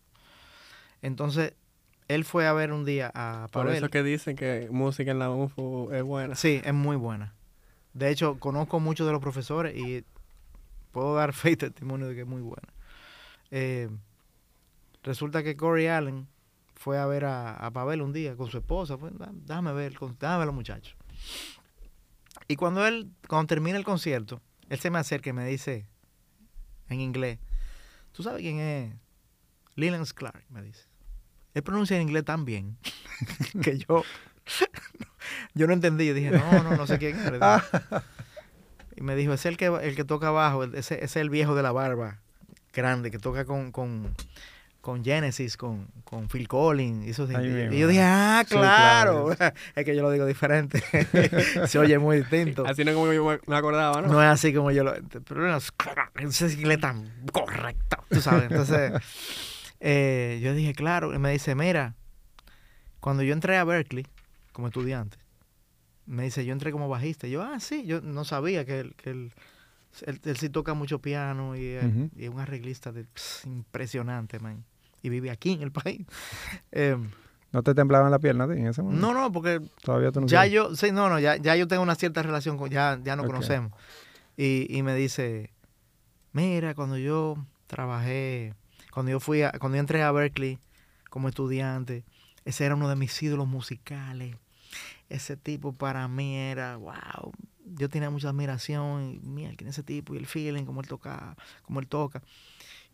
Entonces, 1.01 1.55
él 2.09 2.25
fue 2.25 2.47
a 2.47 2.53
ver 2.53 2.73
un 2.73 2.85
día 2.85 3.11
a 3.15 3.47
Por 3.53 3.65
Pavel. 3.67 3.77
eso 3.79 3.89
que 3.89 4.03
dicen 4.03 4.35
que 4.37 4.69
música 4.71 5.11
en 5.13 5.19
la 5.21 5.31
UFO 5.31 5.93
es 5.93 6.03
buena. 6.03 6.35
Sí, 6.35 6.61
es 6.65 6.75
muy 6.75 6.97
buena. 6.97 7.35
De 7.99 8.11
hecho, 8.11 8.39
conozco 8.39 8.79
muchos 8.81 9.07
de 9.07 9.13
los 9.13 9.21
profesores 9.21 9.77
y 9.77 10.05
puedo 10.93 11.15
dar 11.15 11.33
fe 11.35 11.51
y 11.53 11.57
testimonio 11.57 12.07
de 12.09 12.15
que 12.15 12.21
es 12.23 12.27
muy 12.27 12.41
buena. 12.43 12.69
Eh, 13.51 13.89
resulta 15.03 15.43
que 15.43 15.57
Corey 15.57 15.87
Allen 15.89 16.29
fue 16.75 16.99
a 16.99 17.07
ver 17.07 17.25
a, 17.25 17.55
a 17.55 17.71
Pavel 17.73 18.03
un 18.03 18.13
día 18.13 18.37
con 18.37 18.49
su 18.51 18.59
esposa. 18.59 18.97
Pues, 18.97 19.17
"Da- 19.19 19.31
déjame 19.33 19.73
ver, 19.73 19.93
déjame 20.19 20.45
ver 20.45 20.53
muchachos. 20.53 20.95
Y 22.47 22.57
cuando 22.57 22.87
él, 22.87 23.11
cuando 23.27 23.47
termina 23.49 23.77
el 23.79 23.85
concierto, 23.85 24.41
él 24.69 24.79
se 24.79 24.91
me 24.91 24.99
acerca 24.99 25.31
y 25.31 25.33
me 25.33 25.47
dice 25.47 25.89
en 26.89 27.01
inglés, 27.01 27.39
¿tú 28.13 28.23
sabes 28.23 28.41
quién 28.43 28.59
es? 28.61 28.95
Leland 29.75 30.07
Clark, 30.13 30.45
me 30.51 30.63
dice. 30.63 30.85
Él 31.55 31.63
pronuncia 31.63 31.97
en 31.97 32.03
inglés 32.03 32.25
tan 32.25 32.45
bien 32.45 32.79
que 33.63 33.79
yo, 33.79 34.05
yo 35.55 35.67
no 35.67 35.73
entendí. 35.73 36.07
Yo 36.07 36.15
dije, 36.15 36.31
no, 36.31 36.63
no, 36.63 36.77
no 36.77 36.87
sé 36.87 36.99
quién 36.99 37.17
es. 37.19 37.25
le 37.31 37.39
dije. 37.39 38.03
Y 38.97 39.01
me 39.03 39.15
dijo, 39.15 39.33
es 39.33 39.47
el 39.47 39.57
que, 39.57 39.67
el 39.67 39.95
que 39.95 40.05
toca 40.05 40.29
abajo, 40.29 40.65
ese, 40.65 40.95
ese 40.97 41.05
es 41.05 41.17
el 41.17 41.31
viejo 41.31 41.55
de 41.55 41.63
la 41.63 41.71
barba 41.73 42.19
grande, 42.73 43.11
que 43.13 43.19
toca 43.19 43.45
con, 43.45 43.71
con, 43.71 44.13
con 44.81 45.05
Genesis, 45.05 45.57
con, 45.57 45.87
con 46.03 46.29
Phil 46.29 46.49
Collins. 46.49 47.07
Y, 47.07 47.11
eso, 47.11 47.29
Ay, 47.33 47.69
y- 47.73 47.79
yo 47.79 47.87
dije, 47.87 48.03
ah, 48.03 48.43
Sí, 48.47 48.55
claro. 48.57 49.31
es 49.77 49.85
que 49.85 49.95
yo 49.95 50.03
lo 50.03 50.11
digo 50.11 50.27
diferente. 50.27 50.83
Se 51.69 51.79
oye 51.79 51.99
muy 52.01 52.19
distinto. 52.19 52.67
Así 52.67 52.85
no 52.85 52.91
es 52.91 52.97
como 52.97 53.13
yo 53.13 53.41
me- 53.47 53.57
acordaba, 53.57 54.03
¿no? 54.03 54.09
No 54.09 54.23
es 54.23 54.29
así 54.29 54.53
como 54.53 54.71
yo 54.73 54.83
lo... 54.83 54.95
Pero 55.27 55.43
no 55.47 55.57
es- 55.57 55.73
tan 56.81 57.09
correcto, 57.33 58.05
tú 58.09 58.21
sabes. 58.21 58.51
Entonces, 58.51 58.93
eh, 59.79 60.41
yo 60.43 60.55
dije, 60.55 60.75
claro. 60.75 61.15
Y 61.15 61.19
me 61.19 61.31
dice, 61.31 61.55
mira, 61.55 61.95
cuando 62.99 63.23
yo 63.23 63.33
entré 63.33 63.57
a 63.59 63.65
Berkeley 63.65 64.07
como 64.59 64.67
estudiante, 64.67 65.19
me 66.05 66.25
dice, 66.25 66.45
yo 66.45 66.53
entré 66.53 66.73
como 66.73 66.89
bajista. 66.89 67.29
Y 67.29 67.31
yo, 67.31 67.43
ah, 67.43 67.61
sí, 67.61 67.87
yo 67.87 68.01
no 68.01 68.25
sabía 68.25 68.65
que 68.65 68.81
él, 68.81 68.95
que 68.97 69.11
él, 69.11 69.33
él, 70.05 70.21
él 70.25 70.37
sí 70.37 70.49
toca 70.49 70.75
mucho 70.75 70.99
piano 70.99 71.55
y, 71.55 71.75
es 71.75 72.29
un 72.29 72.41
arreglista 72.41 72.91
de, 72.91 73.05
pss, 73.05 73.45
impresionante, 73.47 74.41
man. 74.41 74.65
Y 75.01 75.11
vive 75.11 75.31
aquí 75.31 75.53
en 75.53 75.63
el 75.63 75.71
país. 75.73 76.05
Eh, 76.73 76.97
¿No 77.53 77.63
te 77.63 77.73
temblaban 77.73 78.11
la 78.11 78.19
pierna 78.19 78.47
en 78.47 78.67
ese 78.67 78.83
momento? 78.83 79.01
no, 79.01 79.15
no, 79.15 79.31
porque 79.31 79.61
Todavía 79.81 80.11
tú 80.11 80.23
no 80.23 80.27
ya 80.27 80.39
sabes. 80.39 80.53
yo, 80.53 80.75
sí, 80.75 80.91
no, 80.91 81.09
no, 81.09 81.21
ya, 81.21 81.37
ya 81.37 81.55
yo 81.55 81.69
tengo 81.69 81.85
una 81.85 81.95
cierta 81.95 82.21
relación 82.25 82.59
con, 82.59 82.69
ya, 82.69 82.99
ya 83.05 83.15
nos 83.15 83.27
conocemos. 83.27 83.71
Y, 84.37 84.67
y 84.77 84.83
me 84.83 84.97
dice, 84.97 85.53
mira, 86.33 86.75
cuando 86.75 86.99
yo 86.99 87.37
trabajé, 87.69 88.55
cuando 88.93 89.13
yo 89.13 89.21
fui 89.21 89.43
a, 89.43 89.53
cuando 89.53 89.77
yo 89.77 89.81
entré 89.83 90.03
a 90.03 90.11
Berkeley 90.11 90.59
como 91.11 91.29
estudiante, 91.29 92.03
ese 92.45 92.65
era 92.65 92.75
uno 92.75 92.89
de 92.89 92.97
mis 92.97 93.23
ídolos 93.23 93.47
musicales. 93.47 94.35
Ese 95.09 95.37
tipo 95.37 95.73
para 95.73 96.07
mí 96.09 96.37
era, 96.37 96.77
wow, 96.77 97.33
yo 97.77 97.89
tenía 97.89 98.11
mucha 98.11 98.29
admiración, 98.29 99.21
y 99.23 99.27
mira, 99.27 99.53
quién 99.57 99.69
es 99.69 99.77
ese 99.77 99.83
tipo, 99.83 100.15
y 100.15 100.19
el 100.19 100.27
feeling, 100.27 100.65
cómo 100.65 100.81
él 100.81 100.89
toca, 100.89 101.35
cómo 101.63 101.81
él 101.81 101.87
toca. 101.89 102.23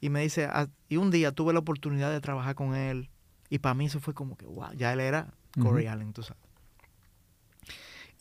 Y 0.00 0.10
me 0.10 0.20
dice, 0.22 0.44
ah, 0.46 0.68
y 0.88 0.96
un 0.96 1.10
día 1.10 1.32
tuve 1.32 1.52
la 1.52 1.58
oportunidad 1.60 2.12
de 2.12 2.20
trabajar 2.20 2.54
con 2.54 2.74
él, 2.76 3.10
y 3.50 3.58
para 3.58 3.74
mí 3.74 3.86
eso 3.86 4.00
fue 4.00 4.14
como 4.14 4.36
que, 4.36 4.46
wow, 4.46 4.72
ya 4.74 4.92
él 4.92 5.00
era 5.00 5.32
Corey. 5.60 5.86
Allen, 5.86 6.12
tú 6.12 6.22
sabes. 6.22 6.42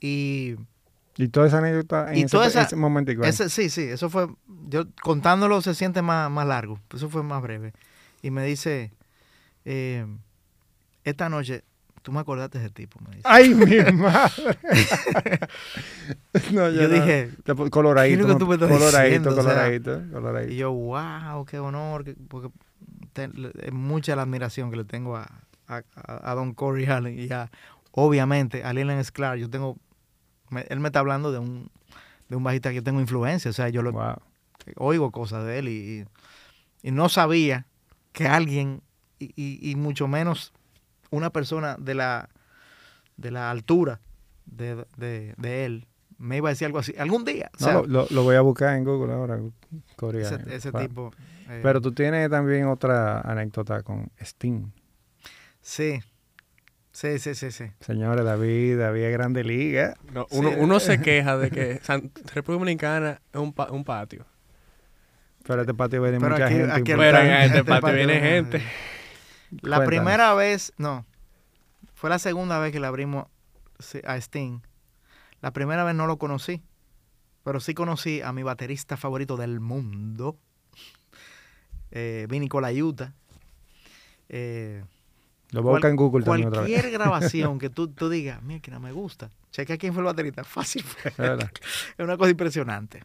Y 0.02 0.56
Y 1.18 1.28
toda 1.28 1.48
esa 1.48 1.60
anécdota 1.60 2.12
en 2.12 2.18
Y 2.18 2.24
ese, 2.24 2.30
toda 2.32 2.48
esa- 2.48 2.64
ese 2.64 2.76
momentico. 2.76 3.24
ahí. 3.24 3.30
ese, 3.30 3.50
sí, 3.50 3.70
sí, 3.70 3.82
eso 3.84 4.10
fue, 4.10 4.28
yo 4.68 4.86
contándolo 5.02 5.62
se 5.62 5.76
siente 5.76 6.02
más, 6.02 6.30
más 6.32 6.48
largo, 6.48 6.80
eso 6.94 7.10
fue 7.10 7.24
más 7.24 7.42
breve. 7.42 7.74
Y 8.22 8.32
me 8.32 8.44
dice, 8.44 8.92
eh, 9.66 10.06
esta 11.04 11.30
noche 11.30 11.64
tú 12.04 12.12
me 12.12 12.20
acordaste 12.20 12.60
de 12.60 12.66
ese 12.66 12.74
tipo, 12.74 13.00
me 13.02 13.16
dice. 13.16 13.22
¡Ay, 13.24 13.50
mi 13.56 13.66
madre! 13.94 14.32
no, 16.52 16.70
Yo 16.70 16.88
no. 16.88 16.90
dije, 16.90 17.32
coloradito, 17.72 18.18
¿qué 18.18 18.22
es 18.22 18.28
lo 18.28 18.34
que 18.34 18.40
tú 18.40 18.48
me 18.48 18.54
estás 18.56 18.70
coloradito, 18.70 19.04
diciendo? 19.06 19.30
O 19.30 19.34
sea, 19.34 19.44
coloradito, 19.44 20.02
Y 20.06 20.12
coloradito. 20.12 20.54
yo, 20.54 20.72
wow, 20.72 21.46
qué 21.46 21.60
honor, 21.60 22.04
que- 22.04 22.16
porque 22.28 22.50
te- 23.14 23.30
es 23.62 23.72
mucha 23.74 24.16
la 24.16 24.24
admiración 24.24 24.70
que 24.70 24.78
le 24.78 24.86
tengo 24.86 25.16
a, 25.18 25.28
a, 25.68 25.82
a- 25.96 26.34
Don 26.36 26.54
Corey 26.54 26.86
Allen 26.86 27.18
y 27.20 27.32
a, 27.32 27.50
obviamente, 27.92 28.64
a 28.64 28.74
Leland 28.74 29.04
Sklar. 29.04 29.38
Yo 29.38 29.50
tengo, 29.50 29.78
me- 30.50 30.66
él 30.70 30.80
me 30.80 30.90
está 30.90 31.00
hablando 31.00 31.32
de 31.32 31.40
un, 31.40 31.70
de 32.30 32.36
un 32.36 32.44
bajista 32.44 32.70
que 32.70 32.76
yo 32.76 32.84
tengo 32.84 33.00
influencia, 33.00 33.50
o 33.50 33.54
sea, 33.54 33.70
yo 33.70 33.82
lo, 33.82 33.92
Wow. 33.92 34.16
oigo 34.78 35.12
cosas 35.12 35.46
de 35.46 35.60
él 35.60 35.68
y, 35.70 36.06
y 36.82 36.92
no 36.92 37.10
sabía 37.10 37.66
que 38.12 38.28
alguien, 38.28 38.82
y, 39.20 39.26
y- 39.36 39.72
y 39.72 39.76
mucho 39.76 40.08
menos 40.08 40.54
una 41.14 41.30
persona 41.32 41.76
de 41.80 41.94
la, 41.96 42.30
de 43.18 43.32
la 43.32 43.50
altura 43.52 44.00
de, 44.46 44.86
de- 44.98 45.34
de 45.38 45.66
él, 45.66 45.88
me 46.18 46.38
iba 46.38 46.50
a 46.50 46.52
decir 46.52 46.66
algo 46.68 46.80
así. 46.80 46.94
Algún 46.98 47.24
día. 47.26 47.50
o 47.60 47.66
No, 47.66 47.66
sea, 47.84 48.08
lo, 48.10 48.24
voy 48.24 48.36
a 48.36 48.42
buscar 48.42 48.76
en 48.78 48.84
Google 48.84 49.14
ahora. 49.14 49.40
Corey 49.96 50.22
ese, 50.22 50.36
Allen. 50.36 50.52
ese 50.52 50.72
Wow. 50.72 50.82
tipo. 50.82 51.12
eh, 51.50 51.60
Pero 51.64 51.82
tú 51.82 51.92
tienes 51.92 52.30
también 52.30 52.66
otra 52.68 53.22
anécdota 53.22 53.82
con 53.84 54.10
Sting. 54.20 54.72
Sí. 55.62 56.02
Sí, 56.92 57.18
sí, 57.20 57.34
sí, 57.36 57.52
sí. 57.52 57.66
Señores, 57.80 58.24
David, 58.24 58.78
David 58.78 59.02
es 59.02 59.14
grande 59.14 59.44
liga. 59.44 59.96
No, 60.14 60.28
Sí. 60.30 60.38
uno, 60.38 60.52
uno 60.58 60.80
se 60.80 61.00
queja 61.02 61.38
de 61.38 61.50
que 61.50 61.80
San- 61.82 62.12
República 62.34 62.60
Dominicana 62.60 63.22
es 63.34 63.40
un, 63.40 63.52
pa- 63.54 63.72
un 63.72 63.84
patio. 63.84 64.26
Pero 65.46 65.62
este 65.62 65.74
patio 65.74 66.02
viene 66.02 66.20
Pero 66.20 66.32
mucha 66.32 66.46
aquí- 66.46 66.56
gente. 66.56 66.72
aquí 66.72 66.94
Pero 66.96 67.18
en 67.20 67.28
este 67.32 67.46
Este 67.58 67.64
patio 67.66 67.82
patio 67.82 67.96
viene 67.98 68.14
viene- 68.14 68.30
gente. 68.30 68.62
La 69.62 69.78
Cuéntanos. 69.78 69.88
primera 69.88 70.34
vez, 70.34 70.74
no, 70.78 71.06
fue 71.94 72.10
la 72.10 72.20
segunda 72.20 72.60
vez 72.60 72.72
que 72.72 72.80
le 72.80 72.88
abrimos 72.88 73.28
a 74.06 74.18
Sting. 74.18 74.60
La 75.42 75.52
primera 75.52 75.84
vez 75.84 75.94
no 75.96 76.08
lo 76.08 76.18
conocí, 76.18 76.62
pero 77.44 77.60
sí 77.60 77.74
conocí 77.74 78.22
a 78.22 78.32
mi 78.34 78.44
baterista 78.44 78.98
favorito 78.98 79.38
del 79.38 79.60
mundo, 79.60 80.38
eh, 81.92 82.26
Vinny 82.30 82.48
Colaiuta. 82.48 83.14
Eh, 84.30 84.84
Lo 85.52 85.62
voy 85.62 85.72
a 85.72 85.74
buscar 85.74 85.92
en 85.92 85.98
Google 85.98 86.24
también 86.26 86.48
otra 86.48 86.62
cualquier 86.62 86.90
grabación 86.92 87.60
que 87.60 87.70
tú, 87.70 87.90
tú 87.90 88.10
digas, 88.10 88.42
mira 88.42 88.60
que 88.62 88.72
no 88.72 88.80
me 88.80 88.92
gusta, 88.92 89.30
checa 89.52 89.78
quién 89.78 89.94
fue 89.94 90.02
el 90.02 90.06
baterista, 90.06 90.44
fácil. 90.46 90.84
fue. 90.84 91.12
Es 91.12 92.00
una 92.00 92.18
cosa 92.18 92.32
impresionante. 92.32 93.04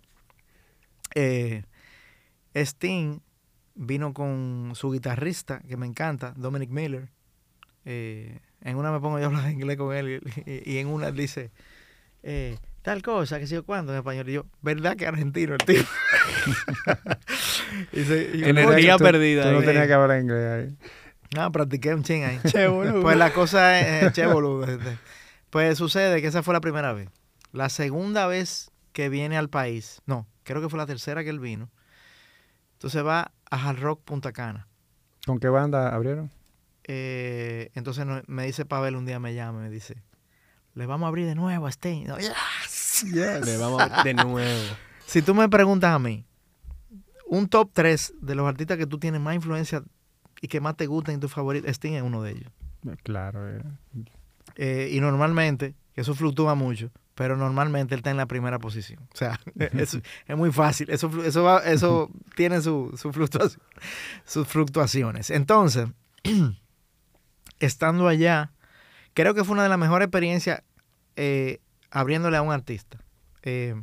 Eh, 1.15 1.65
Sting 2.55 3.20
vino 3.80 4.12
con 4.12 4.72
su 4.74 4.90
guitarrista, 4.90 5.60
que 5.68 5.76
me 5.76 5.86
encanta, 5.86 6.34
Dominic 6.36 6.70
Miller. 6.70 7.09
Eh, 7.84 8.38
en 8.62 8.76
una 8.76 8.90
me 8.92 8.98
pongo 9.00 9.18
yo 9.18 9.24
a 9.24 9.26
hablar 9.28 9.50
inglés 9.50 9.76
con 9.76 9.94
él 9.94 10.20
y, 10.44 10.78
en 10.78 10.88
una 10.88 11.10
dice, 11.12 11.52
eh, 12.24 12.59
tal 12.82 13.02
cosa, 13.02 13.38
que 13.38 13.46
sé 13.46 13.55
yo 13.55 13.64
cuándo 13.64 13.92
en 13.92 13.98
español. 13.98 14.28
Y 14.28 14.32
yo, 14.32 14.46
¿verdad 14.62 14.96
que 14.96 15.06
argentino 15.06 15.52
el 15.55 15.59
tío? 15.59 15.82
y 17.92 18.05
se- 18.05 18.30
y 18.34 18.38
yo, 18.40 18.46
Energía 18.46 18.96
Tú- 18.96 19.05
perdida 19.05 19.44
Tú 19.44 19.52
no 19.52 19.62
tenías 19.62 19.86
que 19.86 19.92
hablar 19.92 20.20
inglés 20.20 20.68
ahí. 20.70 20.76
No, 21.36 21.52
practiqué 21.52 21.94
un 21.94 22.02
ching 22.02 22.24
ahí. 22.24 22.40
Che, 22.46 22.66
boludo. 22.68 23.02
Pues 23.02 23.16
la 23.16 23.32
cosa 23.32 23.78
es, 23.80 24.05
eh, 24.05 24.12
che, 24.12 24.26
boludo. 24.26 24.64
este. 24.66 24.98
Pues 25.50 25.78
sucede 25.78 26.20
que 26.20 26.28
esa 26.28 26.42
fue 26.42 26.55
la 26.55 26.60
primera 26.60 26.92
vez. 26.92 27.09
La 27.52 27.68
segunda 27.68 28.26
vez 28.26 28.70
que 28.92 29.09
viene 29.09 29.36
al 29.38 29.48
país, 29.48 30.02
no, 30.06 30.26
creo 30.42 30.60
que 30.60 30.68
fue 30.68 30.78
la 30.78 30.86
tercera 30.86 31.22
que 31.24 31.30
él 31.30 31.40
vino. 31.40 31.70
Entonces 32.74 33.05
va 33.05 33.32
a 33.51 33.69
Hard 33.69 33.81
Rock 33.81 34.03
Punta 34.05 34.33
Cana. 34.33 34.66
¿Con 35.27 35.39
qué 35.39 35.49
banda 35.49 35.95
abrieron? 35.95 36.31
Eh, 36.85 37.70
entonces 37.75 38.07
me 38.27 38.47
dice 38.47 38.65
Pavel 38.65 38.97
un 38.97 39.05
día 39.05 39.19
me 39.20 39.35
llama 39.35 39.61
y 39.61 39.62
me 39.65 39.70
dice, 39.70 40.03
le 40.75 40.87
vamos 40.87 41.05
a 41.07 41.09
abrir 41.09 41.27
de 41.27 41.35
nuevo 41.35 41.66
a 41.66 41.70
Sting. 41.70 42.07
No, 42.07 42.16
yes. 42.19 43.05
Le 43.12 43.57
vamos 43.59 43.83
a- 43.83 44.03
de 44.03 44.15
nuevo. 44.15 44.39
Si 45.07 45.23
tú 45.23 45.35
me 45.35 45.49
preguntas 45.49 45.91
a 45.95 45.99
mí, 45.99 46.27
un 47.27 47.49
top 47.49 47.70
3 47.73 48.12
de 48.20 48.35
los 48.35 48.47
artistas 48.47 48.77
que 48.77 48.87
tú 48.87 48.99
tienes 48.99 49.20
más 49.23 49.35
influencia 49.35 49.83
y 50.43 50.49
que 50.49 50.61
más 50.61 50.77
te 50.77 50.87
gustan 50.87 51.15
y 51.15 51.19
tu 51.19 51.29
favorito, 51.29 51.66
Sting 51.69 51.95
es 51.95 52.03
uno 52.03 52.23
de 52.23 52.33
ellos. 52.33 52.51
Eh, 52.87 52.97
Claro. 53.03 53.49
eh. 53.51 53.62
Eh, 54.57 54.91
y 54.93 55.01
normalmente, 55.01 55.75
que 55.95 56.03
eso 56.03 56.15
fluctúa 56.15 56.55
mucho, 56.55 56.91
pero 57.19 57.36
normalmente 57.36 57.97
él 57.97 57.99
está 57.99 58.12
en 58.12 58.16
la 58.16 58.27
primera 58.27 58.61
posición. 58.61 59.01
O 59.12 59.16
sea, 59.16 59.40
es, 59.59 59.99
es 60.27 60.36
muy 60.36 60.53
fácil. 60.53 60.89
Eso, 60.89 61.11
eso, 61.24 61.43
va- 61.43 61.65
eso 61.65 62.11
tiene 62.36 62.62
su, 62.62 62.95
su 62.97 63.12
fluctuación- 63.12 63.61
sus 64.24 64.47
fluctuaciones. 64.47 65.31
Entonces, 65.31 65.89
estando 67.59 68.07
allá, 68.07 68.53
creo 69.15 69.35
que 69.35 69.43
fue 69.43 69.55
una 69.55 69.65
de 69.65 69.69
las 69.69 69.78
mejores 69.78 70.07
experiencias 70.07 70.62
eh, 71.16 71.59
abriéndole 71.90 72.36
a 72.36 72.43
un 72.43 72.53
artista. 72.53 72.99
Eh, 73.43 73.74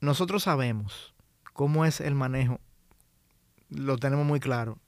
nosotros 0.00 0.44
sabemos 0.44 1.14
cómo 1.52 1.84
es 1.84 2.00
el 2.00 2.14
manejo, 2.14 2.60
lo 3.70 3.96
tenemos 3.98 4.24
muy 4.24 4.38
claro. 4.38 4.78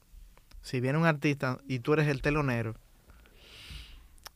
Si 0.61 0.79
viene 0.79 0.97
un 0.97 1.05
artista 1.05 1.59
y 1.67 1.79
tú 1.79 1.91
eres 1.93 2.07
el 2.07 2.21
telonero, 2.21 2.75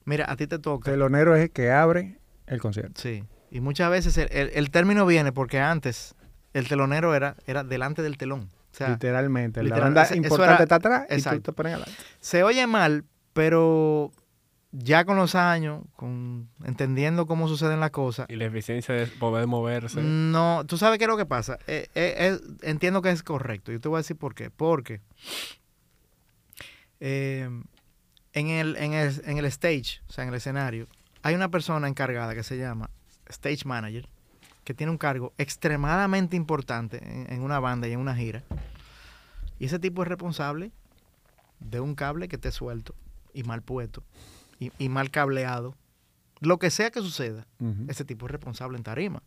mira, 0.04 0.30
a 0.30 0.36
ti 0.36 0.46
te 0.48 0.60
toca. 0.60 0.92
Telonero 0.92 1.36
es 1.36 1.44
el 1.44 1.52
que 1.52 1.72
abre 1.72 2.20
el 2.48 2.60
concierto. 2.62 3.00
Sí. 3.02 3.24
Y 3.52 3.60
muchas 3.62 3.90
veces 3.92 4.18
el, 4.18 4.28
el- 4.32 4.52
el 4.54 4.72
término 4.72 5.06
viene 5.06 5.32
porque 5.32 5.60
antes 5.60 6.16
el 6.54 6.68
telonero 6.68 7.14
era, 7.16 7.36
era 7.48 7.64
delante 7.64 8.02
del 8.02 8.18
telón. 8.18 8.50
O 8.72 8.76
sea, 8.76 8.90
literalmente. 8.90 9.62
literal- 9.64 9.94
la 9.94 10.02
banda 10.02 10.16
importante 10.16 10.54
era- 10.56 10.64
está 10.64 10.76
atrás 10.76 11.04
y 11.06 11.08
tú 11.10 11.14
exacto. 11.16 11.42
te 11.42 11.54
pones 11.54 11.74
adelante. 11.74 11.94
se 12.20 12.44
oye 12.44 12.66
mal, 12.66 13.06
pero 13.34 14.12
ya 14.72 15.06
con 15.06 15.18
los 15.18 15.36
años, 15.36 15.84
con 15.96 16.50
entendiendo 16.64 17.28
cómo 17.28 17.48
suceden 17.48 17.80
las 17.80 17.92
cosas, 17.92 18.26
Y 18.30 18.36
la 18.38 18.46
eficiencia 18.46 18.96
de 18.96 19.06
poder 19.06 19.46
moverse. 19.46 20.02
no, 20.02 20.64
tú 20.66 20.78
sabes 20.78 20.98
qué 20.98 21.04
es 21.06 21.10
lo 21.10 21.18
que 21.18 21.28
pasa. 21.28 21.60
Eh, 21.68 21.88
eh, 21.94 22.16
eh, 22.18 22.40
entiendo 22.64 23.04
que 23.04 23.12
es 23.12 23.22
correcto. 23.22 23.72
Yo 23.72 23.80
te 23.80 23.88
voy 23.88 23.98
a 23.98 24.00
decir 24.00 24.18
por 24.18 24.34
qué. 24.34 24.50
Porque 24.50 25.02
eh, 27.00 27.48
en, 28.34 28.48
el, 28.48 28.76
en, 28.78 28.94
el, 28.94 29.22
en 29.26 29.38
el 29.38 29.46
stage, 29.46 30.02
o 30.08 30.12
sea, 30.12 30.24
en 30.24 30.30
el 30.32 30.36
escenario, 30.36 30.88
hay 31.24 31.36
una 31.36 31.50
persona 31.50 31.88
encargada 31.88 32.36
que 32.36 32.44
se 32.44 32.58
llama 32.58 32.90
Stage 33.28 33.66
Manager, 33.66 34.08
que 34.64 34.74
tiene 34.74 34.92
un 34.92 34.98
cargo 34.98 35.34
extremadamente 35.38 36.36
importante 36.36 36.98
en, 37.04 37.32
en 37.34 37.42
una 37.42 37.60
banda 37.60 37.88
y 37.88 37.94
en 37.94 38.00
una 38.00 38.16
gira. 38.16 38.44
Y 39.60 39.66
ese 39.66 39.80
tipo 39.80 40.04
es 40.04 40.08
responsable 40.08 40.72
de 41.60 41.80
un 41.80 41.96
cable 41.96 42.28
que 42.28 42.36
esté 42.36 42.52
suelto 42.52 42.94
y 43.34 43.44
mal 43.44 43.62
puesto 43.62 44.04
y, 44.60 44.72
y 44.78 44.90
mal 44.90 45.10
cableado. 45.12 45.76
Lo 46.40 46.60
que 46.60 46.70
sea 46.70 46.92
que 46.92 47.00
suceda, 47.00 47.48
ese 47.88 48.04
tipo 48.04 48.26
es 48.26 48.32
responsable 48.34 48.78
en 48.78 48.84
tarima. 48.84 49.24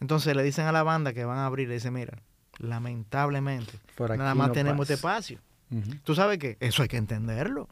Entonces 0.00 0.34
le 0.34 0.42
dicen 0.42 0.66
a 0.66 0.72
la 0.72 0.82
banda 0.82 1.12
que 1.12 1.24
van 1.26 1.38
a 1.38 1.46
abrir, 1.46 1.68
le 1.68 1.74
dicen, 1.74 1.92
mira, 1.92 2.18
lamentablemente, 2.58 3.78
nada 4.16 4.34
más 4.34 4.48
no 4.48 4.54
tenemos 4.54 4.78
pasa. 4.78 4.82
este 4.82 4.94
espacio. 4.94 5.38
¿Tú 6.04 6.14
sabes 6.14 6.38
qué? 6.38 6.56
Eso 6.60 6.82
hay 6.82 6.88
que 6.88 6.96
entenderlo. 6.96 7.68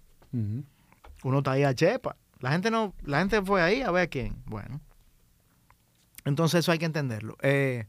Uno 1.22 1.38
está 1.38 1.52
ahí 1.52 1.64
a 1.64 1.74
chepa. 1.74 2.16
La 2.40 2.50
gente 2.52 2.70
no, 2.70 2.94
la 3.04 3.18
gente 3.20 3.40
fue 3.42 3.62
ahí 3.62 3.82
a 3.82 3.90
ver 3.90 4.04
a 4.04 4.06
quién. 4.06 4.42
Bueno. 4.46 4.80
Entonces 6.24 6.60
eso 6.60 6.72
hay 6.72 6.78
que 6.78 6.84
entenderlo. 6.86 7.36
Eh, 7.42 7.86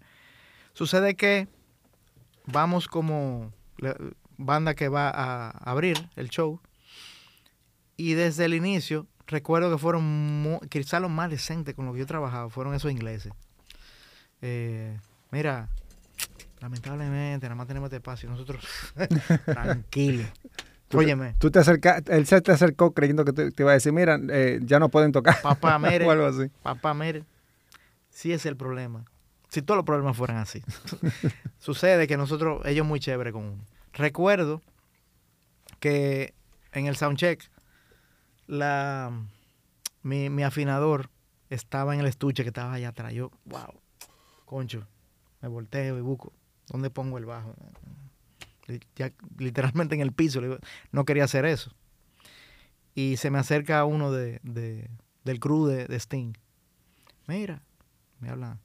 sucede 0.74 1.16
que 1.16 1.48
vamos 2.46 2.88
como 2.88 3.54
banda 4.38 4.74
que 4.76 4.88
va 4.90 5.10
a 5.10 5.50
abrir 5.50 6.10
el 6.16 6.30
show. 6.30 6.60
Y 7.98 8.14
desde 8.14 8.46
el 8.46 8.54
inicio, 8.54 9.08
recuerdo 9.28 9.70
que 9.72 9.78
fueron 9.78 10.04
mu- 10.42 10.60
quizá 10.70 11.00
los 11.00 11.12
más 11.12 11.30
decentes 11.30 11.76
con 11.76 11.86
los 11.86 11.94
que 11.94 12.00
yo 12.00 12.06
trabajaba, 12.08 12.50
fueron 12.50 12.74
esos 12.74 12.92
ingleses. 12.92 13.32
Eh, 14.42 14.98
mira, 15.30 15.70
lamentablemente, 16.62 17.46
nada 17.46 17.56
más 17.56 17.68
tenemos 17.68 17.88
este 17.88 17.98
espacio. 17.98 18.30
Nosotros, 18.30 18.66
tranquilo. 19.46 20.24
Tú- 20.92 20.98
Óyeme, 21.00 21.36
Tú 21.40 21.50
te 21.50 21.60
acercas, 21.60 22.04
él 22.08 22.26
se 22.28 22.42
te 22.42 22.52
acercó 22.52 22.94
creyendo 22.94 23.24
que 23.26 23.32
te, 23.34 23.50
te 23.52 23.64
iba 23.64 23.72
a 23.72 23.76
decir, 23.76 23.94
mira, 23.94 24.20
eh, 24.30 24.60
ya 24.62 24.78
no 24.78 24.90
pueden 24.90 25.12
tocar. 25.14 25.42
papá, 25.42 25.80
mire, 25.80 26.06
o 26.06 26.12
algo 26.12 26.26
así. 26.26 26.50
Papá, 26.62 26.94
mire, 26.94 27.24
sí 28.10 28.34
es 28.34 28.46
el 28.46 28.58
problema. 28.58 29.06
Si 29.50 29.62
todos 29.62 29.78
los 29.78 29.86
problemas 29.86 30.16
fueran 30.18 30.38
así. 30.38 30.62
Sucede 31.60 32.08
que 32.08 32.18
nosotros, 32.18 32.62
ellos 32.66 32.86
muy 32.86 33.00
chévere 33.00 33.32
con 33.32 33.44
uno. 33.46 33.64
Recuerdo 33.94 34.62
que 35.80 36.34
en 36.74 36.86
el 36.88 36.96
soundcheck, 36.96 37.50
la, 38.48 39.12
mi, 40.04 40.30
mi 40.30 40.44
afinador 40.44 41.10
estaba 41.50 41.94
en 41.94 42.02
el 42.02 42.06
estuche 42.08 42.44
que 42.44 42.50
estaba 42.50 42.74
allá 42.74 42.90
atrás. 42.90 43.14
Yo, 43.14 43.32
wow, 43.46 43.74
concho, 44.46 44.88
me 45.42 45.48
volteo 45.50 45.98
y 45.98 46.02
busco. 46.02 46.34
¿Dónde 46.68 46.90
pongo 46.90 47.18
el 47.18 47.26
bajo? 47.26 47.54
Ya, 48.96 49.12
literalmente 49.38 49.96
en 49.96 50.02
el 50.02 50.12
piso. 50.14 50.40
le 50.42 50.48
digo, 50.48 50.60
no 50.92 51.06
quería 51.06 51.24
hacer 51.26 51.46
eso. 51.46 51.72
Y 52.96 53.18
se 53.18 53.30
me 53.32 53.40
acerca 53.40 53.84
uno 53.86 54.12
de, 54.12 54.40
de- 54.44 54.90
del 55.24 55.40
crew 55.40 55.66
de, 55.68 55.86
de 55.88 55.96
Sting. 56.00 56.34
Mira, 57.28 57.62
me 58.20 58.30
habla, 58.30 58.60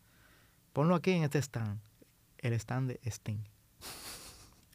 ponlo 0.72 0.94
aquí 0.94 1.12
en 1.12 1.22
este 1.24 1.38
stand, 1.38 1.78
el 2.38 2.52
stand 2.54 2.88
de 2.90 3.00
Sting. 3.10 3.38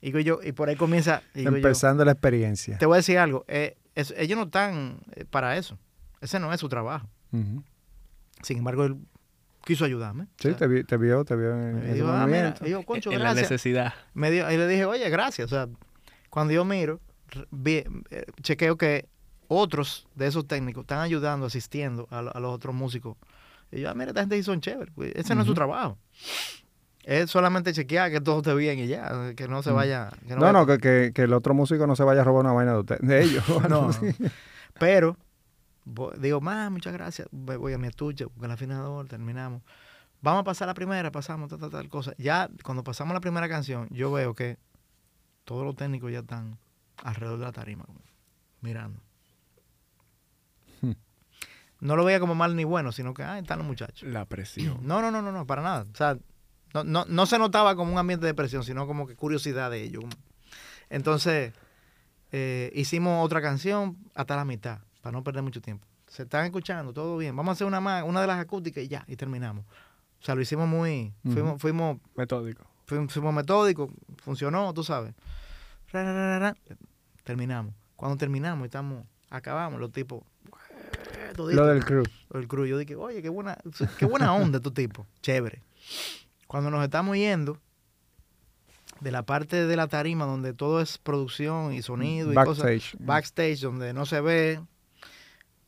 Y, 0.02 0.08
digo 0.08 0.20
yo, 0.20 0.40
y 0.44 0.52
por 0.54 0.70
ahí 0.70 0.76
comienza, 0.76 1.22
yo, 1.36 1.50
Empezando 1.50 2.04
la 2.06 2.12
experiencia. 2.14 2.78
te 2.78 2.86
voy 2.86 2.96
a 2.96 2.98
decir 2.98 3.18
algo, 3.18 3.44
eh, 3.48 3.78
es- 3.96 4.14
ellos 4.18 4.38
no 4.38 4.46
están 4.46 5.00
eh, 5.16 5.26
para 5.26 5.58
eso. 5.58 5.78
Ese 6.22 6.40
no 6.40 6.54
es 6.54 6.60
su 6.60 6.70
trabajo. 6.70 7.08
Sin 8.44 8.58
embargo, 8.60 8.86
él 8.86 8.96
quiso 9.64 9.86
ayudarme. 9.86 10.28
Sí, 10.38 10.50
O 10.50 10.52
sea, 10.52 10.58
te, 10.58 10.68
vi- 10.68 10.84
te 10.84 10.98
vio, 10.98 11.24
te 11.26 11.36
vio 11.36 11.52
en, 11.52 11.76
me 11.76 11.86
ese 11.86 11.94
dijo, 11.96 12.08
ah, 12.08 12.26
mira, 12.26 12.26
movimiento. 12.26 12.68
y 12.68 12.70
yo, 12.72 12.84
concho, 12.84 13.12
en 13.12 13.24
la 13.24 13.34
necesidad. 13.34 13.94
Me 14.14 14.32
dio, 14.32 14.50
y 14.52 14.58
le 14.58 14.68
dije, 14.68 14.86
oye, 14.86 15.10
gracias. 15.10 15.52
O 15.52 15.56
sea, 15.56 15.68
cuando 16.30 16.54
yo 16.54 16.66
miro, 16.66 17.00
vi- 17.52 17.84
eh, 18.10 18.26
chequeo 18.42 18.78
que 18.78 19.08
otros 19.48 20.08
de 20.16 20.28
esos 20.28 20.48
técnicos 20.48 20.82
están 20.84 21.00
ayudando, 21.00 21.46
asistiendo 21.46 22.08
a, 22.10 22.22
lo- 22.22 22.36
a 22.36 22.40
los 22.40 22.54
otros 22.54 22.74
músicos. 22.76 23.18
Y 23.72 23.82
yo, 23.82 23.90
ah, 23.90 23.94
mira, 23.94 24.08
esta 24.12 24.22
gente 24.22 24.36
sí 24.38 24.44
son 24.44 24.62
chéveres. 24.62 24.94
pues, 24.96 25.12
ese 25.16 25.34
no 25.36 25.42
es 25.42 25.48
su 25.48 25.54
trabajo. 25.54 25.98
Es 27.04 27.32
solamente 27.32 27.74
chequear 27.74 28.12
que 28.12 28.22
todo 28.22 28.38
esté 28.38 28.54
bien 28.54 28.78
y 28.78 28.88
ya, 28.88 29.34
que 29.36 29.48
no 29.48 29.64
se 29.64 29.72
vaya. 29.72 30.12
que 30.28 30.36
No, 30.36 30.42
vaya- 30.42 30.52
no, 30.54 30.66
que, 30.68 30.78
que, 30.78 31.12
que 31.16 31.24
el 31.24 31.34
otro 31.34 31.54
músico 31.54 31.88
no 31.88 31.96
se 31.96 32.04
vaya 32.04 32.22
a 32.22 32.24
robar 32.24 32.44
una 32.46 32.54
vaina 32.54 32.74
de, 32.74 32.80
usted, 32.80 33.00
de 33.00 33.24
ellos. 33.24 33.44
No, 33.70 33.90
Pero, 34.80 35.18
digo, 36.18 36.42
más, 36.42 36.72
muchas 36.72 36.94
gracias. 36.94 37.28
Voy 37.32 37.74
a 37.74 37.78
mi 37.78 37.88
estuche, 37.88 38.26
con 38.26 38.46
el 38.46 38.52
afinador, 38.52 39.08
terminamos. 39.08 39.62
Vamos 40.22 40.42
a 40.42 40.44
pasar 40.44 40.68
la 40.68 40.74
primera, 40.74 41.12
pasamos 41.12 41.50
tal, 41.50 41.60
tal, 41.60 41.72
tal 41.72 41.90
cosa. 41.90 42.14
Ya, 42.18 42.50
cuando 42.64 42.84
pasamos 42.84 43.14
la 43.14 43.22
primera 43.22 43.50
canción, 43.50 43.88
yo 43.90 44.12
veo 44.12 44.36
que 44.36 44.58
todos 45.46 45.66
los 45.66 45.76
técnicos 45.76 46.12
ya 46.12 46.20
están 46.20 46.60
alrededor 47.04 47.40
de 47.40 47.46
la 47.46 47.52
tarima, 47.52 47.86
mirando. 48.62 49.02
Hmm. 50.82 50.94
No 51.80 51.96
lo 51.96 52.06
veía 52.06 52.20
como 52.20 52.36
mal 52.36 52.56
ni 52.56 52.64
bueno, 52.64 52.92
sino 52.92 53.14
que, 53.14 53.24
ah, 53.24 53.40
están 53.40 53.58
los 53.58 53.68
muchachos. 53.68 54.08
La 54.08 54.26
presión. 54.26 54.80
No, 54.84 55.02
no, 55.02 55.10
no, 55.10 55.22
no, 55.24 55.32
no, 55.32 55.48
para 55.48 55.64
nada. 55.64 55.86
O 55.92 55.96
sea, 55.96 56.18
no, 56.74 56.84
no, 56.84 57.06
no 57.06 57.26
se 57.26 57.40
notaba 57.40 57.76
como 57.76 57.92
un 57.92 57.98
ambiente 57.98 58.28
de 58.28 58.34
presión, 58.36 58.64
sino 58.64 58.86
como 58.86 59.08
que 59.08 59.16
curiosidad 59.16 59.72
de 59.72 59.82
ellos. 59.82 60.04
Entonces, 60.90 61.54
eh, 62.32 62.72
hicimos 62.76 63.26
otra 63.26 63.42
canción 63.42 63.98
hasta 64.14 64.36
la 64.36 64.46
mitad, 64.46 64.80
para 65.02 65.12
no 65.14 65.24
perder 65.24 65.44
mucho 65.44 65.62
tiempo. 65.62 65.86
Se 66.08 66.24
están 66.24 66.46
escuchando, 66.46 66.94
todo 66.94 67.18
bien. 67.18 67.36
Vamos 67.36 67.52
a 67.52 67.54
hacer 67.54 67.68
una 67.68 67.80
más, 67.82 68.04
una 68.04 68.22
de 68.22 68.28
las 68.28 68.40
acústicas 68.40 68.84
y 68.84 68.88
ya, 68.88 69.04
y 69.08 69.16
terminamos. 69.16 69.66
O 69.66 70.24
sea, 70.24 70.36
lo 70.36 70.42
hicimos 70.42 70.68
muy, 70.68 71.14
fuimos, 71.24 71.60
fuimos, 71.62 71.98
Metódico. 72.16 72.66
fuimos, 72.86 73.12
fuimos 73.14 73.34
metódicos, 73.34 73.90
funcionó, 74.18 74.74
tú 74.74 74.84
sabes. 74.84 75.14
Ra, 75.92 76.04
ra, 76.04 76.14
ra, 76.14 76.40
ra, 76.40 76.40
ra, 76.40 76.58
terminamos. 77.24 77.74
Cuando 77.96 78.18
terminamos, 78.18 78.66
estamos, 78.66 79.04
acabamos, 79.30 79.80
los 79.80 79.92
tipos, 79.92 80.24
Lo 81.38 81.48
del 81.48 81.84
crew. 81.86 82.04
el 82.34 82.48
crew. 82.48 82.66
Yo 82.66 82.78
dije, 82.78 82.96
oye, 82.96 83.22
qué 83.22 83.30
buena, 83.30 83.58
qué 83.98 84.06
buena 84.06 84.34
onda 84.34 84.60
tu 84.60 84.72
tipo. 84.72 85.08
Chévere. 85.22 85.62
Cuando 86.48 86.70
nos 86.70 86.84
estamos 86.84 87.16
yendo 87.16 87.58
de 89.00 89.12
la 89.12 89.24
parte 89.24 89.66
de 89.66 89.76
la 89.76 89.88
tarima 89.88 90.26
donde 90.26 90.54
todo 90.54 90.82
es 90.82 90.98
producción 91.00 91.74
y 91.74 91.82
sonido 91.82 92.32
y 92.32 92.36
cosas, 92.36 92.66
Backstage. 92.66 92.96
backstage 93.00 93.60
donde 93.62 93.94
no 93.94 94.06
se 94.06 94.22
ve, 94.22 94.62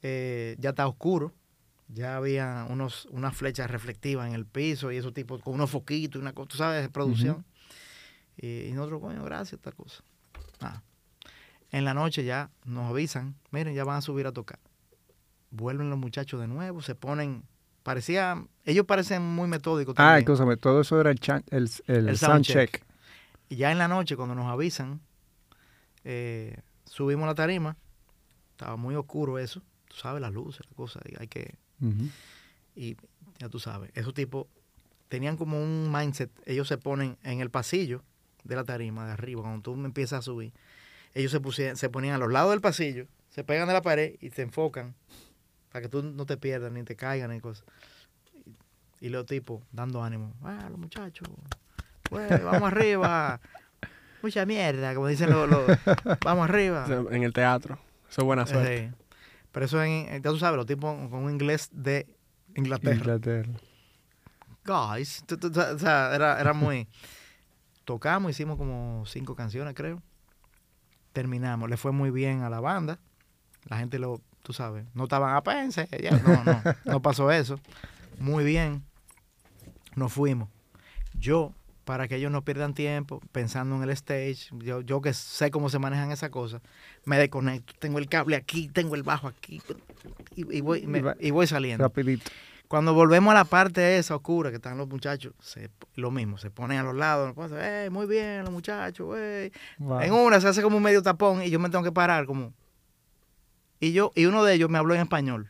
eh, 0.03 0.55
ya 0.59 0.69
está 0.69 0.85
oscuro. 0.87 1.33
Ya 1.87 2.15
había 2.17 2.65
unos, 2.69 3.05
unas 3.11 3.35
flechas 3.35 3.69
reflectivas 3.69 4.27
en 4.27 4.33
el 4.33 4.45
piso 4.45 4.91
y 4.91 4.97
esos 4.97 5.13
tipos 5.13 5.41
con 5.41 5.53
unos 5.55 5.69
foquitos 5.69 6.19
y 6.19 6.21
una 6.21 6.33
cosa, 6.33 6.47
tú 6.49 6.57
sabes, 6.57 6.81
de 6.83 6.89
producción. 6.89 7.45
y, 8.37 8.65
y 8.67 8.71
nosotros, 8.73 9.01
coño, 9.01 9.23
gracias, 9.23 9.53
esta 9.53 9.71
cosa. 9.71 10.03
Ah. 10.61 10.81
En 11.71 11.85
la 11.85 11.93
noche 11.93 12.23
ya 12.23 12.49
nos 12.65 12.89
avisan, 12.89 13.35
miren, 13.51 13.73
ya 13.75 13.83
van 13.83 13.97
a 13.97 14.01
subir 14.01 14.25
a 14.27 14.31
tocar. 14.31 14.59
Vuelven 15.51 15.89
los 15.89 15.99
muchachos 15.99 16.39
de 16.39 16.47
nuevo, 16.47 16.81
se 16.81 16.95
ponen, 16.95 17.43
parecía, 17.83 18.43
ellos 18.65 18.85
parecen 18.85 19.21
muy 19.21 19.47
metódicos 19.47 19.93
Ah, 19.97 20.17
escúchame, 20.17 20.57
todo 20.57 20.81
eso 20.81 20.99
era 20.99 21.11
el, 21.11 21.19
chan- 21.19 21.43
el, 21.51 21.69
el, 21.87 22.09
El 22.09 22.17
sound 22.17 22.43
sound 22.43 22.45
check. 22.45 22.83
Y 23.49 23.57
ya 23.57 23.71
en 23.71 23.77
la 23.77 23.87
noche, 23.87 24.15
cuando 24.15 24.33
nos 24.35 24.47
avisan, 24.47 24.99
eh, 26.03 26.57
subimos 26.85 27.27
la 27.27 27.35
tarima. 27.35 27.77
Estaba 28.51 28.77
muy 28.77 28.95
oscuro 28.95 29.37
eso. 29.37 29.61
Tú 29.93 29.99
sabes, 29.99 30.21
las 30.21 30.33
luces, 30.33 30.65
la 30.67 30.75
cosa. 30.75 30.99
y 31.05 31.13
hay 31.19 31.27
que. 31.27 31.53
Y 32.75 32.97
ya 33.37 33.49
tú 33.49 33.59
sabes, 33.59 33.91
esos 33.93 34.13
tipos 34.15 34.47
tenían 35.07 35.37
como 35.37 35.61
un 35.61 35.91
mindset. 35.91 36.31
Ellos 36.45 36.67
se 36.67 36.77
ponen 36.79 37.17
en 37.23 37.39
el 37.41 37.51
pasillo 37.51 38.01
de 38.43 38.55
la 38.55 38.63
tarima, 38.63 39.05
de 39.05 39.11
arriba, 39.11 39.41
cuando 39.41 39.61
tú 39.61 39.73
empiezas 39.85 40.19
a 40.19 40.21
subir. 40.23 40.51
Ellos 41.13 41.31
se, 41.31 41.39
pusieron, 41.39 41.77
se 41.77 41.89
ponían 41.89 42.15
a 42.15 42.17
los 42.17 42.31
lados 42.31 42.49
del 42.51 42.61
pasillo, 42.61 43.05
se 43.29 43.43
pegan 43.43 43.67
de 43.67 43.73
la 43.73 43.83
pared 43.83 44.15
y 44.19 44.31
se 44.31 44.41
enfocan 44.41 44.95
para 45.71 45.83
que 45.83 45.89
tú 45.89 46.01
no 46.01 46.25
te 46.25 46.37
pierdas, 46.37 46.71
ni 46.71 46.81
te 46.83 46.95
caigan, 46.95 47.29
ni 47.29 47.39
cosas. 47.39 47.65
Y, 48.99 49.05
y 49.05 49.09
los 49.09 49.25
tipos 49.27 49.61
dando 49.71 50.03
ánimo. 50.03 50.33
Ah, 50.41 50.67
los 50.71 50.79
muchachos, 50.79 51.27
güey, 52.09 52.27
vamos 52.43 52.63
arriba. 52.71 53.39
Mucha 54.23 54.45
mierda, 54.47 54.95
como 54.95 55.07
dicen 55.07 55.29
los. 55.29 55.47
los- 55.49 55.67
vamos 56.25 56.49
arriba. 56.49 56.87
En 57.11 57.21
el 57.23 57.33
teatro. 57.33 57.77
Eso 58.09 58.21
es 58.21 58.25
buena 58.25 58.45
suerte. 58.47 58.89
Sí. 58.89 59.02
Pero 59.53 59.67
eso 59.67 59.81
en, 59.81 60.07
ya 60.07 60.29
tú 60.31 60.37
sabes, 60.37 60.57
los 60.57 60.65
tipos 60.65 60.93
con 61.09 61.23
un 61.23 61.31
inglés 61.31 61.69
de 61.71 62.07
Inglaterra. 62.55 62.95
Inglaterra. 62.95 63.53
Guys, 64.65 65.23
o 65.31 65.79
sea, 65.79 66.13
era, 66.13 66.41
era 66.41 66.53
muy... 66.53 66.89
Tocamos, 67.85 68.31
hicimos 68.31 68.57
como 68.57 69.05
cinco 69.05 69.35
canciones, 69.35 69.73
creo. 69.75 70.01
Terminamos, 71.11 71.69
le 71.69 71.77
fue 71.77 71.91
muy 71.91 72.09
bien 72.11 72.41
a 72.41 72.49
la 72.49 72.59
banda. 72.59 72.99
La 73.65 73.77
gente 73.77 73.99
lo, 73.99 74.21
tú 74.41 74.53
sabes, 74.53 74.85
no 74.95 75.03
estaban 75.03 75.35
a 75.35 75.43
pensar. 75.43 75.87
ya, 76.01 76.11
No, 76.17 76.43
no, 76.43 76.61
no 76.85 77.01
pasó 77.03 77.29
eso. 77.31 77.59
Muy 78.19 78.43
bien. 78.43 78.83
Nos 79.95 80.11
fuimos. 80.11 80.49
Yo, 81.13 81.53
para 81.85 82.07
que 82.07 82.15
ellos 82.15 82.31
no 82.31 82.43
pierdan 82.43 82.73
tiempo 82.73 83.19
pensando 83.31 83.75
en 83.75 83.83
el 83.83 83.89
stage, 83.91 84.37
yo, 84.59 84.81
yo 84.81 85.01
que 85.01 85.13
sé 85.13 85.51
cómo 85.51 85.69
se 85.69 85.79
manejan 85.79 86.11
esas 86.11 86.29
cosas, 86.29 86.61
me 87.05 87.17
desconecto. 87.17 87.73
Tengo 87.79 87.99
el 87.99 88.07
cable 88.07 88.35
aquí, 88.35 88.69
tengo 88.69 88.95
el 88.95 89.03
bajo 89.03 89.27
aquí 89.27 89.61
y, 90.35 90.57
y 90.57 90.61
voy, 90.61 90.87
me- 90.87 91.03
Y 91.19 91.31
voy 91.31 91.45
saliendo. 91.47 91.83
Rapidito. 91.83 92.31
Cuando 92.69 92.93
volvemos 92.93 93.31
a 93.31 93.35
la 93.35 93.43
parte 93.45 93.97
esa 93.97 94.15
oscura 94.15 94.49
que 94.49 94.55
están 94.55 94.77
los 94.77 94.87
muchachos, 94.87 95.33
se- 95.41 95.69
lo 95.95 96.09
mismo, 96.09 96.37
se 96.37 96.49
ponen 96.49 96.79
a 96.79 96.83
los 96.83 96.95
lados, 96.95 97.33
pues, 97.35 97.51
"Eh, 97.53 97.89
muy 97.91 98.07
bien 98.07 98.43
los 98.43 98.51
muchachos. 98.51 99.05
Wow. 99.77 99.99
En 100.01 100.13
una 100.13 100.39
se 100.41 100.47
hace 100.47 100.61
como 100.61 100.77
un 100.77 100.83
medio 100.83 101.01
tapón 101.03 101.43
y 101.43 101.49
yo 101.49 101.59
me 101.59 101.69
tengo 101.69 101.83
que 101.83 101.91
parar 101.91 102.25
como... 102.25 102.53
Y 103.79 103.91
yo 103.91 104.11
y 104.15 104.25
uno 104.25 104.43
de 104.45 104.53
ellos 104.53 104.69
me 104.69 104.77
habló 104.77 104.95
en 104.95 105.01
español. 105.01 105.49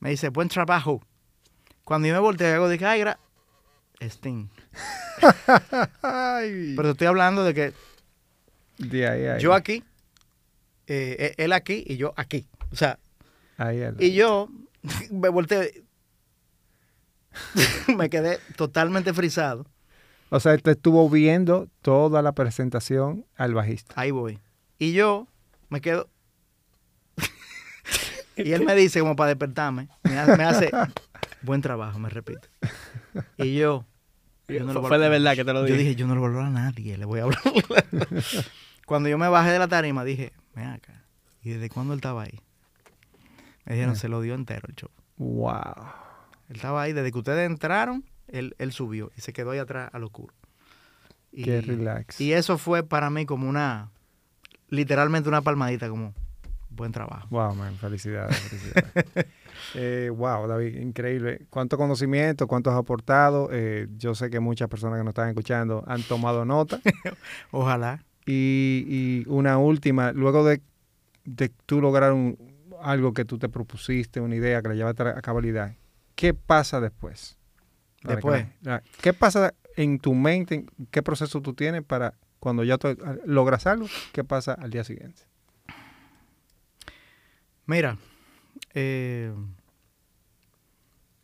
Me 0.00 0.08
dice, 0.10 0.30
buen 0.30 0.48
trabajo. 0.48 1.02
Cuando 1.84 2.08
yo 2.08 2.14
me 2.14 2.20
volteé, 2.20 2.54
hago, 2.54 2.68
dije, 2.70 2.86
ay. 2.86 3.04
Sting. 4.00 4.48
Ay. 6.02 6.74
Pero 6.76 6.88
te 6.88 6.90
estoy 6.92 7.06
hablando 7.06 7.44
de 7.44 7.54
que 7.54 7.72
De 8.78 9.08
ahí, 9.08 9.26
ahí. 9.26 9.40
yo 9.40 9.54
aquí, 9.54 9.84
eh, 10.86 11.16
eh, 11.18 11.34
él 11.38 11.52
aquí 11.52 11.84
y 11.86 11.96
yo 11.96 12.12
aquí. 12.16 12.46
O 12.72 12.76
sea, 12.76 12.98
Ahí. 13.60 13.82
Y 13.98 14.12
yo 14.12 14.48
me 15.10 15.28
volteé. 15.28 15.84
me 17.96 18.08
quedé 18.08 18.38
totalmente 18.56 19.12
frisado. 19.12 19.66
O 20.30 20.40
sea, 20.40 20.54
él 20.54 20.62
te 20.62 20.70
estuvo 20.70 21.10
viendo 21.10 21.68
toda 21.82 22.22
la 22.22 22.32
presentación 22.32 23.26
al 23.36 23.52
bajista. 23.52 23.92
Ahí 23.96 24.12
voy. 24.12 24.38
Y 24.78 24.94
yo 24.94 25.28
me 25.68 25.82
quedo. 25.82 26.08
y 28.36 28.52
él 28.52 28.64
me 28.64 28.74
dice, 28.74 29.00
como 29.00 29.14
para 29.14 29.28
despertarme, 29.28 29.88
me 30.04 30.18
hace, 30.18 30.36
me 30.38 30.44
hace, 30.44 30.70
buen 31.42 31.60
trabajo, 31.60 31.98
me 31.98 32.08
repite. 32.08 32.48
Y 33.36 33.56
yo, 33.56 33.84
yo 34.52 34.64
no 34.64 34.72
lo 34.72 34.80
fue, 34.80 34.88
fue 34.88 34.98
de 34.98 35.08
verdad 35.08 35.34
que 35.34 35.44
te 35.44 35.52
lo 35.52 35.60
yo 35.60 35.74
dije. 35.74 35.78
dije, 35.78 35.94
yo 35.96 36.06
no 36.06 36.14
le 36.14 36.20
vuelvo 36.20 36.40
a 36.40 36.46
a 36.46 36.50
nadie, 36.50 36.96
le 36.98 37.04
voy 37.04 37.20
a 37.20 37.24
hablar. 37.24 37.40
Cuando 38.86 39.08
yo 39.08 39.18
me 39.18 39.28
bajé 39.28 39.50
de 39.50 39.58
la 39.58 39.68
tarima, 39.68 40.04
dije, 40.04 40.32
ven 40.54 40.66
acá. 40.68 41.04
¿Y 41.42 41.50
desde 41.50 41.68
cuándo 41.68 41.92
él 41.94 41.98
estaba 41.98 42.22
ahí? 42.22 42.40
Me 43.64 43.74
dijeron, 43.74 43.96
se 43.96 44.08
lo 44.08 44.20
dio 44.20 44.34
entero 44.34 44.66
el 44.68 44.74
show. 44.74 44.90
Wow. 45.16 45.86
Él 46.48 46.56
estaba 46.56 46.82
ahí, 46.82 46.92
desde 46.92 47.12
que 47.12 47.18
ustedes 47.18 47.46
entraron, 47.48 48.04
él, 48.26 48.54
él 48.58 48.72
subió 48.72 49.12
y 49.16 49.20
se 49.20 49.32
quedó 49.32 49.52
ahí 49.52 49.58
atrás 49.58 49.90
al 49.92 50.04
oscuro. 50.04 50.34
Y, 51.32 51.44
Qué 51.44 51.60
relax. 51.60 52.20
y 52.20 52.32
eso 52.32 52.58
fue 52.58 52.82
para 52.82 53.08
mí 53.10 53.24
como 53.26 53.48
una, 53.48 53.90
literalmente 54.68 55.28
una 55.28 55.42
palmadita, 55.42 55.88
como 55.88 56.14
buen 56.70 56.92
trabajo. 56.92 57.26
Wow, 57.30 57.54
man, 57.54 57.76
felicidades, 57.76 58.36
felicidades. 58.38 59.26
Eh, 59.74 60.10
wow, 60.12 60.48
David, 60.48 60.76
increíble. 60.80 61.46
Cuánto 61.50 61.76
conocimiento, 61.76 62.46
cuánto 62.48 62.70
has 62.70 62.76
aportado. 62.76 63.50
Eh, 63.52 63.88
yo 63.98 64.14
sé 64.14 64.30
que 64.30 64.40
muchas 64.40 64.68
personas 64.68 64.98
que 64.98 65.04
nos 65.04 65.10
están 65.12 65.28
escuchando 65.28 65.84
han 65.86 66.02
tomado 66.02 66.44
nota. 66.44 66.80
Ojalá. 67.52 68.02
y, 68.26 68.84
y 68.88 69.24
una 69.28 69.58
última, 69.58 70.12
luego 70.12 70.44
de, 70.44 70.60
de 71.24 71.50
tú 71.66 71.80
lograr 71.80 72.12
un- 72.14 72.36
algo 72.80 73.12
que 73.12 73.24
tú 73.24 73.38
te 73.38 73.48
propusiste, 73.48 74.20
una 74.20 74.34
idea 74.34 74.62
que 74.62 74.70
la 74.70 74.74
llevaste 74.74 75.02
a 75.02 75.20
cabalidad, 75.20 75.74
¿qué 76.14 76.32
pasa 76.34 76.80
después? 76.80 77.36
Para 78.02 78.14
Después. 78.16 78.46
¿Qué 79.02 79.12
pasa 79.12 79.52
en 79.76 79.98
tu 79.98 80.14
mente? 80.14 80.64
¿Qué 80.90 81.02
proceso 81.02 81.42
tú 81.42 81.52
tienes 81.54 81.82
para 81.84 82.14
cuando 82.40 82.64
ya 82.64 82.78
tú 82.78 82.88
ah, 83.04 83.14
logras 83.26 83.66
algo? 83.66 83.86
¿Qué 84.12 84.24
pasa 84.24 84.54
al 84.54 84.70
día 84.70 84.82
siguiente? 84.84 85.22
Mira, 87.70 87.98
eh, 88.74 89.32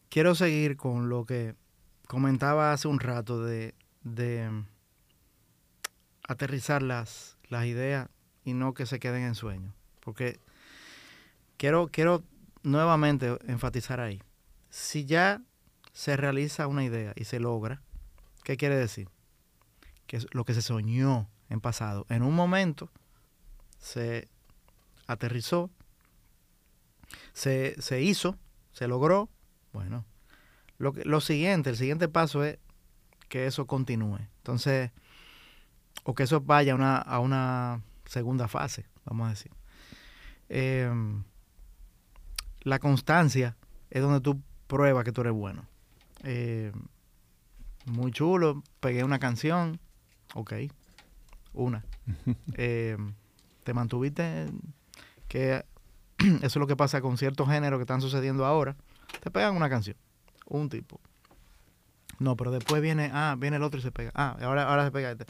quiero 0.08 0.36
seguir 0.36 0.76
con 0.76 1.08
lo 1.08 1.24
que 1.24 1.56
comentaba 2.06 2.72
hace 2.72 2.86
un 2.86 3.00
rato 3.00 3.44
de, 3.44 3.74
aterrizar 6.22 6.82
las, 6.82 7.36
las 7.48 7.66
ideas 7.66 8.08
y 8.44 8.54
no 8.54 8.74
que 8.74 8.86
se 8.86 9.00
queden 9.00 9.24
en 9.24 9.34
sueños. 9.34 9.74
Porque 9.98 10.38
quiero, 11.56 11.88
quiero 11.88 12.22
nuevamente 12.62 13.36
enfatizar 13.48 13.98
ahí. 13.98 14.22
Si 14.70 15.04
ya 15.04 15.42
se 15.92 16.16
realiza 16.16 16.68
una 16.68 16.84
idea 16.84 17.12
y 17.16 17.24
se 17.24 17.40
logra, 17.40 17.82
¿qué 18.44 18.56
quiere 18.56 18.76
decir? 18.76 19.08
Que 20.06 20.24
lo 20.30 20.44
que 20.44 20.54
se 20.54 20.62
soñó 20.62 21.28
en 21.48 21.60
pasado, 21.60 22.06
en 22.08 22.22
un 22.22 22.36
momento 22.36 22.88
se 23.80 24.28
aterrizó, 25.08 25.72
se, 27.36 27.80
se 27.82 28.00
hizo, 28.00 28.38
se 28.72 28.88
logró. 28.88 29.28
Bueno, 29.74 30.06
lo, 30.78 30.94
que, 30.94 31.04
lo 31.04 31.20
siguiente, 31.20 31.68
el 31.68 31.76
siguiente 31.76 32.08
paso 32.08 32.42
es 32.42 32.58
que 33.28 33.46
eso 33.46 33.66
continúe. 33.66 34.20
Entonces, 34.38 34.90
o 36.04 36.14
que 36.14 36.22
eso 36.22 36.40
vaya 36.40 36.72
a 36.72 36.76
una, 36.76 36.96
a 36.96 37.20
una 37.20 37.82
segunda 38.06 38.48
fase, 38.48 38.86
vamos 39.04 39.26
a 39.26 39.30
decir. 39.30 39.52
Eh, 40.48 40.90
la 42.62 42.78
constancia 42.78 43.58
es 43.90 44.00
donde 44.00 44.22
tú 44.22 44.40
pruebas 44.66 45.04
que 45.04 45.12
tú 45.12 45.20
eres 45.20 45.34
bueno. 45.34 45.68
Eh, 46.24 46.72
muy 47.84 48.12
chulo, 48.12 48.62
pegué 48.80 49.04
una 49.04 49.18
canción, 49.18 49.78
ok, 50.34 50.54
una. 51.52 51.84
Eh, 52.54 52.96
te 53.62 53.74
mantuviste, 53.74 54.46
que 55.28 55.66
eso 56.18 56.46
es 56.46 56.56
lo 56.56 56.66
que 56.66 56.76
pasa 56.76 57.00
con 57.00 57.18
ciertos 57.18 57.48
géneros 57.48 57.78
que 57.78 57.82
están 57.82 58.00
sucediendo 58.00 58.44
ahora, 58.44 58.76
te 59.22 59.30
pegan 59.30 59.56
una 59.56 59.68
canción, 59.68 59.96
un 60.46 60.68
tipo. 60.68 61.00
No, 62.18 62.36
pero 62.36 62.50
después 62.50 62.80
viene, 62.80 63.10
ah, 63.12 63.36
viene 63.38 63.56
el 63.56 63.62
otro 63.62 63.78
y 63.78 63.82
se 63.82 63.92
pega. 63.92 64.10
Ah, 64.14 64.36
ahora, 64.40 64.68
ahora 64.68 64.84
se 64.84 64.90
pega 64.90 65.10
este. 65.10 65.26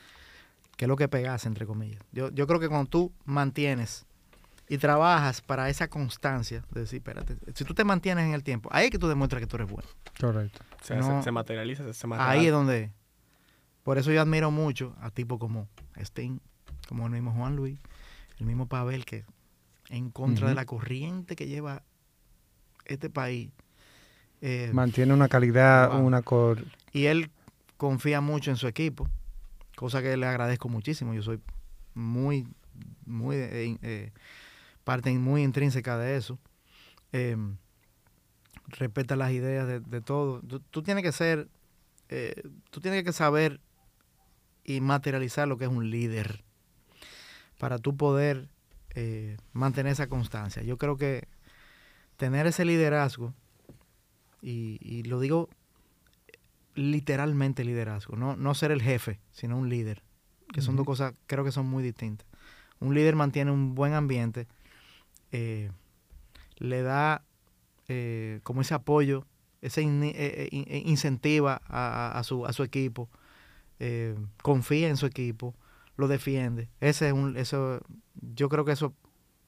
Que 0.77 0.85
es 0.85 0.89
lo 0.89 0.97
que 0.97 1.09
pegas, 1.09 1.47
entre 1.47 1.67
comillas. 1.67 2.01
Yo, 2.13 2.31
yo 2.31 2.47
creo 2.47 2.61
que 2.61 2.69
cuando 2.69 2.89
tú 2.89 3.13
mantienes 3.25 4.07
y 4.69 4.79
trabajas 4.79 5.41
para 5.41 5.69
esa 5.69 5.89
constancia, 5.89 6.65
de 6.71 6.81
decir, 6.81 6.99
espérate, 6.99 7.37
si 7.55 7.65
tú 7.65 7.75
te 7.75 7.83
mantienes 7.83 8.27
en 8.27 8.35
el 8.35 8.43
tiempo, 8.45 8.69
ahí 8.73 8.85
es 8.87 8.91
que 8.91 8.99
tú 8.99 9.09
demuestras 9.09 9.41
que 9.41 9.47
tú 9.47 9.57
eres 9.57 9.69
bueno. 9.71 9.89
Correcto. 10.21 10.61
No. 10.91 11.19
se, 11.19 11.23
se 11.25 11.33
materializa, 11.33 11.85
se, 11.85 11.93
se 11.95 12.07
Ahí 12.07 12.11
es 12.11 12.17
materializa. 12.19 12.53
donde. 12.53 12.93
Por 13.83 13.99
eso 13.99 14.11
yo 14.13 14.21
admiro 14.21 14.51
mucho 14.51 14.95
a 15.01 15.11
tipos 15.11 15.39
como 15.39 15.69
Sting, 15.97 16.39
como 16.89 17.07
el 17.07 17.13
mismo 17.13 17.33
Juan 17.33 17.57
Luis, 17.57 17.79
el 18.39 18.47
mismo 18.47 18.67
Pavel, 18.67 19.05
que 19.05 19.25
en 19.91 20.11
contra 20.11 20.49
de 20.49 20.55
la 20.55 20.65
corriente 20.67 21.37
que 21.37 21.47
lleva 21.47 21.83
este 22.85 23.11
país. 23.11 23.51
eh, 24.41 24.71
Mantiene 24.73 25.13
una 25.15 25.29
calidad, 25.29 25.91
Wow. 25.93 26.07
una 26.07 26.23
cor... 26.23 26.65
y 26.93 27.07
él 27.07 27.31
confía 27.77 28.21
mucho 28.21 28.51
en 28.51 28.57
su 28.57 28.67
equipo, 28.69 29.09
cosa 29.77 30.03
que 30.03 30.17
le 30.17 30.27
agradezco 30.27 30.69
muchísimo. 30.69 31.15
Yo 31.15 31.23
soy 31.23 31.41
muy, 31.95 32.47
muy, 33.07 33.37
eh, 33.37 33.79
eh, 33.83 34.13
parte 34.85 35.11
muy 35.13 35.43
intrínseca 35.43 35.97
de 35.99 36.17
eso. 36.17 36.39
Eh, 37.13 37.37
respeta 38.69 39.17
las 39.17 39.33
ideas 39.33 39.67
de, 39.67 39.81
de 39.81 40.01
todo. 40.01 40.41
Tú, 40.43 40.61
tú 40.61 40.83
tienes 40.83 41.03
que 41.03 41.13
ser, 41.13 41.49
tú 42.71 42.81
tienes 42.81 43.05
que 43.05 43.13
saber 43.13 43.61
y 44.65 44.81
materializar 44.81 45.47
lo 45.49 45.57
que 45.59 45.65
es 45.65 45.71
un 45.71 45.91
líder 45.91 46.43
para 47.59 47.79
tú 47.79 47.97
poder 47.97 48.49
eh, 48.97 49.37
mantener 49.53 49.93
esa 49.93 50.09
constancia. 50.09 50.63
Yo 50.65 50.77
creo 50.77 50.97
que 50.97 51.29
tener 52.17 52.47
ese 52.49 52.65
liderazgo, 52.65 53.33
y, 54.43 54.79
y 54.81 55.05
lo 55.05 55.21
digo 55.21 55.49
literalmente 56.75 57.65
liderazgo, 57.65 58.17
no, 58.17 58.37
no 58.37 58.55
ser 58.55 58.71
el 58.71 58.83
jefe, 58.83 59.21
sino 59.33 59.57
un 59.57 59.69
líder, 59.69 60.03
que 60.53 60.61
son 60.61 60.77
dos 60.77 60.85
cosas, 60.85 61.15
creo 61.27 61.45
que 61.45 61.53
son 61.53 61.67
muy 61.67 61.83
distintas. 61.83 62.27
Un 62.81 62.95
líder 62.95 63.17
mantiene 63.17 63.51
un 63.51 63.75
buen 63.75 63.95
ambiente, 63.95 64.47
eh, 65.33 65.71
le 66.59 66.83
da 66.83 67.23
eh, 67.89 68.41
como 68.43 68.61
ese 68.61 68.75
apoyo, 68.75 69.27
ese 69.63 69.83
in- 69.83 70.03
eh, 70.05 70.49
in- 70.51 70.89
incentiva 70.89 71.63
a, 71.67 72.21
su, 72.25 72.45
a 72.47 72.53
su 72.53 72.63
equipo, 72.63 73.09
confía 74.43 74.89
en 74.89 74.97
su 74.97 75.07
equipo, 75.07 75.55
lo 75.97 76.09
defiende. 76.09 76.69
Ese 76.81 77.09
es 77.09 77.13
un, 77.13 77.37
eso, 77.37 77.81
yo 78.15 78.49
creo 78.49 78.65
que 78.65 78.73
eso, 78.73 78.95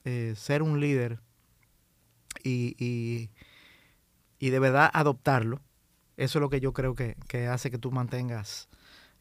eh, 0.04 0.34
ser 0.36 0.62
un 0.62 0.80
líder 0.80 1.20
y, 2.42 2.74
y, 2.78 3.30
y 4.38 4.50
de 4.50 4.58
verdad 4.58 4.90
adoptarlo, 4.92 5.60
eso 6.16 6.38
es 6.38 6.40
lo 6.40 6.50
que 6.50 6.60
yo 6.60 6.72
creo 6.72 6.94
que, 6.94 7.16
que 7.28 7.46
hace 7.46 7.70
que 7.70 7.78
tú 7.78 7.92
mantengas 7.92 8.68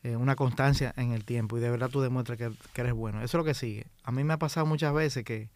eh, 0.03 0.15
una 0.15 0.35
constancia 0.35 0.93
en 0.97 1.11
el 1.11 1.25
tiempo 1.25 1.57
y 1.57 1.61
de 1.61 1.69
verdad 1.69 1.89
tú 1.89 2.01
demuestras 2.01 2.37
que, 2.37 2.51
que 2.73 2.81
eres 2.81 2.93
bueno. 2.93 3.19
Eso 3.19 3.37
es 3.37 3.41
lo 3.41 3.43
que 3.43 3.53
sigue. 3.53 3.87
A 4.03 4.11
mí 4.11 4.23
me 4.23 4.33
ha 4.33 4.39
pasado 4.39 4.65
muchas 4.65 4.93
veces 4.93 5.23
que, 5.23 5.49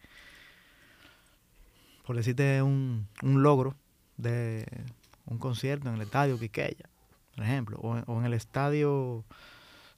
por 2.06 2.16
decirte 2.16 2.62
un, 2.62 3.08
un 3.22 3.42
logro 3.42 3.74
de 4.16 4.66
un 5.26 5.38
concierto 5.38 5.88
en 5.88 5.94
el 5.94 6.02
estadio 6.02 6.38
Quiqueya, 6.38 6.88
por 7.34 7.44
ejemplo, 7.44 7.78
o, 7.80 7.96
o 8.06 8.18
en 8.20 8.26
el 8.26 8.34
estadio 8.34 9.24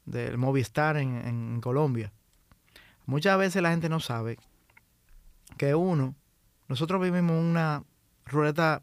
del 0.07 0.39
Movistar 0.39 0.97
en, 0.97 1.17
en 1.17 1.61
Colombia. 1.61 2.13
Muchas 3.07 3.39
veces 3.39 3.63
la 3.63 3.71
gente 3.71 3.89
no 3.89 4.01
sabe 4.01 4.39
que 5.57 5.75
uno, 5.75 6.15
nosotros 6.69 7.01
vivimos 7.03 7.39
una 7.41 7.83
ruleta, 8.27 8.81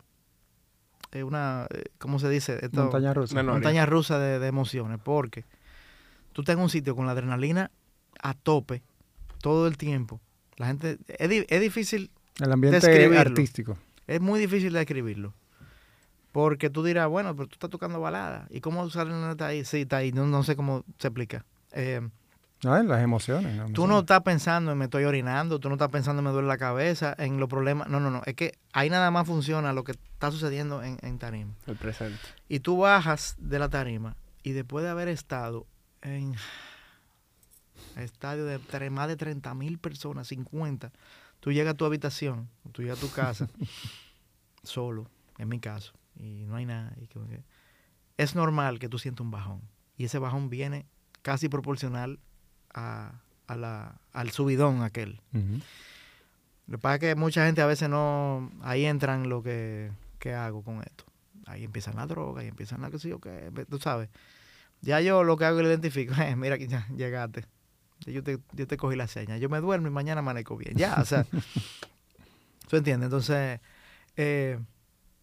eh, 1.12 1.24
una, 1.24 1.68
eh, 1.72 1.86
¿cómo 1.98 2.20
se 2.20 2.30
dice? 2.30 2.60
Esto- 2.62 2.84
Montaña 2.84 3.14
rusa. 3.14 3.42
Montaña 3.44 3.86
de, 4.20 4.40
de 4.40 4.48
emociones, 4.48 5.00
porque 5.04 5.46
tú 6.34 6.42
estás 6.42 6.56
en 6.56 6.62
un 6.62 6.70
sitio 6.70 6.96
con 6.96 7.06
la 7.06 7.12
adrenalina 7.14 7.72
a 8.22 8.34
tope 8.36 8.84
todo 9.42 9.68
el 9.68 9.78
tiempo. 9.78 10.22
La 10.58 10.68
gente, 10.68 11.00
es, 11.08 11.30
di- 11.30 11.46
es 11.50 11.62
difícil 11.62 12.12
El 12.40 12.52
ambiente 12.52 12.80
describirlo. 12.80 13.20
artístico. 13.20 13.78
es 14.08 14.22
muy 14.22 14.40
difícil 14.40 14.72
de 14.74 14.80
describirlo. 14.80 15.34
Porque 16.32 16.70
tú 16.70 16.84
dirás, 16.84 17.08
bueno, 17.10 17.36
pero 17.36 17.48
tú 17.48 17.54
estás 17.56 17.70
tocando 17.70 18.00
balada. 18.00 18.48
¿Y 18.50 18.62
cómo 18.62 18.90
sale 18.90 19.12
una 19.12 19.28
nota 19.28 19.48
ahí? 19.48 19.66
Sí, 19.66 19.82
está 19.82 19.98
ahí. 19.98 20.12
No, 20.14 20.26
no 20.26 20.44
sé 20.44 20.56
cómo 20.56 20.84
se 20.98 21.08
explica. 21.10 21.46
Eh, 21.74 22.00
No, 22.64 22.78
en 22.78 22.88
las 22.88 23.02
emociones. 23.02 23.58
las 23.58 23.72
tú 23.74 23.86
no 23.88 24.00
estás 24.00 24.22
pensando 24.22 24.72
en 24.72 24.78
me 24.78 24.86
estoy 24.86 25.04
orinando, 25.04 25.60
tú 25.60 25.68
no 25.68 25.76
estás 25.76 25.90
pensando 25.90 26.20
en 26.22 26.26
me 26.26 26.32
duele 26.32 26.48
la 26.48 26.58
cabeza, 26.58 27.14
en 27.18 27.38
los 27.40 27.50
problemas. 27.50 27.90
No, 27.90 28.00
no, 28.00 28.10
no. 28.12 28.22
Es 28.26 28.36
que 28.36 28.54
ahí 28.72 28.90
nada 28.90 29.12
más 29.12 29.28
funciona 29.28 29.74
lo 29.74 29.84
que 29.84 29.92
está 29.92 30.32
sucediendo 30.32 30.84
en, 30.84 30.98
en 31.02 31.18
tarima. 31.20 31.54
El 31.68 31.76
presente. 31.76 32.20
Y 32.48 32.60
tú 32.62 32.78
bajas 32.78 33.36
de 33.40 33.60
la 33.60 33.68
tarima 33.70 34.16
y 34.44 34.52
después 34.52 34.84
de 34.86 34.90
haber 34.92 35.08
estado 35.10 35.66
en 36.02 36.34
estadio 37.98 38.46
de 38.46 38.60
tre- 38.60 38.90
más 38.90 39.08
de 39.08 39.16
30 39.18 39.54
mil 39.54 39.78
personas, 39.80 40.28
50, 40.30 40.92
tú 41.40 41.52
llegas 41.52 41.74
a 41.74 41.78
tu 41.78 41.86
habitación, 41.86 42.48
tú 42.72 42.82
llegas 42.84 43.00
a 43.00 43.02
tu 43.02 43.12
casa, 43.12 43.48
solo, 44.64 45.08
en 45.38 45.50
mi 45.50 45.60
caso, 45.60 45.94
y 46.16 46.46
no 46.46 46.56
hay 46.56 46.66
nada. 46.66 46.94
y 47.02 47.08
como 47.08 47.28
que- 47.28 47.44
es 48.18 48.36
normal 48.36 48.80
que 48.80 48.90
tú 48.90 49.00
sientas 49.00 49.22
un 49.26 49.32
bajón. 49.32 49.62
Y 49.98 50.06
ese 50.06 50.20
bajón 50.20 50.50
viene 50.50 50.86
casi 51.22 51.50
proporcional 51.50 52.20
a, 52.74 53.14
a 53.48 53.56
la, 53.56 54.00
al 54.14 54.32
subidón 54.32 54.82
aquel. 54.84 55.22
Lo 56.68 56.78
que 56.78 56.82
pasa 56.82 56.96
es 56.96 57.00
que 57.02 57.16
mucha 57.16 57.46
gente 57.46 57.62
a 57.62 57.66
veces 57.66 57.90
no. 57.90 58.50
Ahí 58.62 58.86
entran 58.86 59.28
lo 59.30 59.44
que, 59.44 59.92
que 60.20 60.34
hago 60.34 60.64
con 60.64 60.82
esto. 60.82 61.04
Ahí 61.46 61.64
empiezan 61.64 61.96
la 61.96 62.06
droga, 62.08 62.42
ahí 62.42 62.48
empiezan 62.48 62.82
la 62.82 62.90
que 62.92 63.00
sí 63.00 63.12
o 63.12 63.20
qué. 63.20 63.52
Tú 63.70 63.78
sabes. 63.80 64.10
Ya 64.82 65.02
yo 65.02 65.24
lo 65.24 65.38
que 65.38 65.46
hago 65.46 65.58
es 65.60 65.64
lo 65.64 65.70
identifico. 65.70 66.14
eh, 66.22 66.36
mira 66.36 66.58
que 66.58 66.68
ya 66.68 66.88
llegaste. 66.96 67.46
Yo 68.06 68.24
te, 68.24 68.40
yo 68.54 68.66
te 68.68 68.78
cogí 68.78 68.96
la 68.96 69.08
seña. 69.08 69.38
Yo 69.38 69.50
me 69.50 69.60
duermo 69.60 69.88
y 69.88 69.92
mañana 69.92 70.20
amanezco 70.20 70.58
bien. 70.58 70.76
Ya, 70.76 70.96
o 71.02 71.06
sea. 71.06 71.26
¿Tú 72.70 72.78
entiendes? 72.78 73.08
Entonces. 73.08 73.60
eh, 74.16 74.60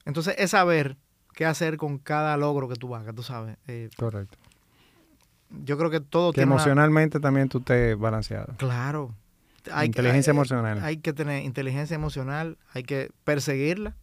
entonces 0.08 0.34
es 0.38 0.50
saber 0.50 0.96
qué 1.34 1.46
hacer 1.46 1.76
con 1.76 1.98
cada 1.98 2.36
logro 2.36 2.68
que 2.68 2.74
tú 2.74 2.96
hagas, 2.96 3.14
tú 3.14 3.22
sabes. 3.22 3.56
Eh, 3.68 3.90
Correcto. 3.96 4.36
yo 5.64 5.78
creo 5.78 5.90
que 5.90 6.00
todo 6.00 6.32
Que 6.32 6.36
tiene 6.40 6.46
una- 6.52 6.56
emocionalmente 6.56 7.20
también 7.20 7.48
tú 7.48 7.58
estés 7.58 7.96
balanceado. 7.96 8.54
Claro. 8.56 9.14
Inteligencia 9.84 10.32
hay- 10.32 10.36
emocional. 10.36 10.80
Hay 10.82 10.96
que 10.98 11.12
tener 11.12 11.44
inteligencia 11.44 11.94
emocional, 11.94 12.58
hay 12.72 12.82
que 12.82 13.10
perseguirla 13.24 13.96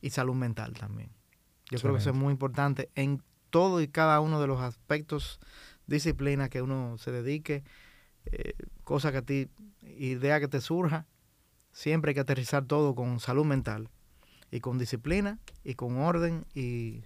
y 0.00 0.10
salud 0.10 0.34
mental 0.34 0.72
también. 0.74 1.10
Yo 1.70 1.78
creo 1.78 1.92
que 1.92 1.98
eso 2.00 2.10
es 2.10 2.16
muy 2.16 2.32
importante 2.32 2.90
en 2.94 3.22
todo 3.50 3.80
y 3.80 3.88
cada 3.88 4.20
uno 4.20 4.40
de 4.40 4.46
los 4.46 4.60
aspectos, 4.60 5.38
disciplina 5.86 6.48
que 6.48 6.62
uno 6.62 6.96
se 6.98 7.12
dedique, 7.12 7.64
eh, 8.26 8.54
cosa 8.82 9.12
que 9.12 9.18
a 9.18 9.22
ti, 9.22 9.48
idea 9.82 10.40
que 10.40 10.48
te 10.48 10.60
surja, 10.60 11.06
siempre 11.72 12.10
hay 12.10 12.14
que 12.14 12.20
aterrizar 12.20 12.64
todo 12.64 12.94
con 12.94 13.20
salud 13.20 13.44
mental 13.44 13.90
y 14.50 14.60
con 14.60 14.78
disciplina 14.78 15.38
y 15.64 15.74
con 15.74 15.98
orden 15.98 16.44
y, 16.54 17.02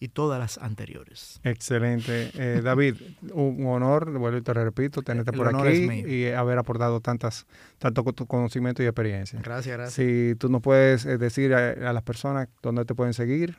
y 0.00 0.08
todas 0.08 0.38
las 0.38 0.58
anteriores. 0.58 1.40
Excelente. 1.44 2.30
Eh, 2.34 2.60
David, 2.64 2.96
un 3.32 3.66
honor, 3.66 4.10
vuelvo 4.18 4.38
y 4.38 4.42
te 4.42 4.52
repito, 4.54 5.02
tenerte 5.02 5.30
El 5.32 5.36
por 5.36 5.48
aquí 5.48 6.02
y 6.06 6.26
haber 6.26 6.58
aportado 6.58 7.00
tantas, 7.00 7.46
tanto 7.78 8.04
con 8.04 8.14
tu 8.14 8.26
conocimiento 8.26 8.82
y 8.82 8.86
experiencia. 8.86 9.40
Gracias, 9.42 9.76
gracias. 9.76 9.94
Si 9.94 10.34
tú 10.36 10.48
nos 10.48 10.62
puedes 10.62 11.04
eh, 11.06 11.18
decir 11.18 11.54
a, 11.54 11.70
a 11.90 11.92
las 11.92 12.02
personas 12.02 12.48
dónde 12.62 12.84
te 12.84 12.94
pueden 12.94 13.14
seguir, 13.14 13.56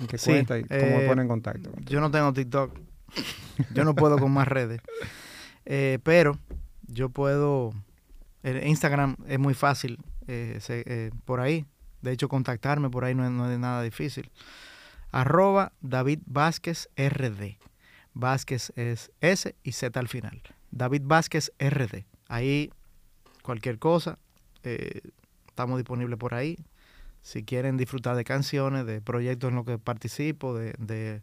en 0.00 0.06
qué 0.08 0.18
Sí, 0.18 0.30
cuenta 0.30 0.58
y 0.58 0.64
cómo 0.64 1.00
eh, 1.00 1.06
ponen 1.06 1.22
en 1.22 1.28
contacto. 1.28 1.70
Yo 1.86 2.00
no 2.00 2.10
tengo 2.10 2.32
TikTok. 2.32 2.76
Yo 3.74 3.84
no 3.84 3.94
puedo 3.94 4.18
con 4.18 4.32
más 4.32 4.46
redes. 4.48 4.80
Eh, 5.66 5.98
pero 6.02 6.38
yo 6.88 7.10
puedo 7.10 7.72
El 8.42 8.66
Instagram 8.66 9.16
es 9.28 9.38
muy 9.38 9.52
fácil 9.54 9.98
eh, 10.26 10.56
se- 10.60 11.12
por 11.26 11.38
ahí. 11.38 11.66
De 12.02 12.12
hecho, 12.12 12.28
contactarme 12.28 12.90
por 12.90 13.04
ahí 13.04 13.14
no 13.14 13.24
es, 13.24 13.30
no 13.30 13.50
es 13.50 13.58
nada 13.58 13.82
difícil. 13.82 14.30
Arroba 15.12 15.72
David 15.80 16.20
Vázquez 16.26 16.88
RD. 16.96 17.58
Vázquez 18.14 18.72
es 18.76 19.10
S 19.20 19.54
y 19.62 19.72
Z 19.72 19.98
al 19.98 20.08
final. 20.08 20.42
David 20.70 21.02
Vázquez 21.04 21.52
RD. 21.58 22.04
Ahí 22.28 22.70
cualquier 23.42 23.78
cosa. 23.78 24.18
eh, 24.62 25.00
estamos 25.48 25.78
disponibles 25.78 26.18
por 26.18 26.34
ahí. 26.34 26.58
Si 27.22 27.44
quieren 27.44 27.76
disfrutar 27.76 28.16
de 28.16 28.24
canciones, 28.24 28.86
de 28.86 29.02
proyectos 29.02 29.50
en 29.50 29.56
los 29.56 29.66
que 29.66 29.78
participo, 29.78 30.54
de, 30.54 30.74
de 30.78 31.22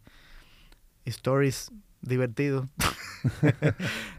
stories 1.05 1.71
divertidos. 2.01 2.67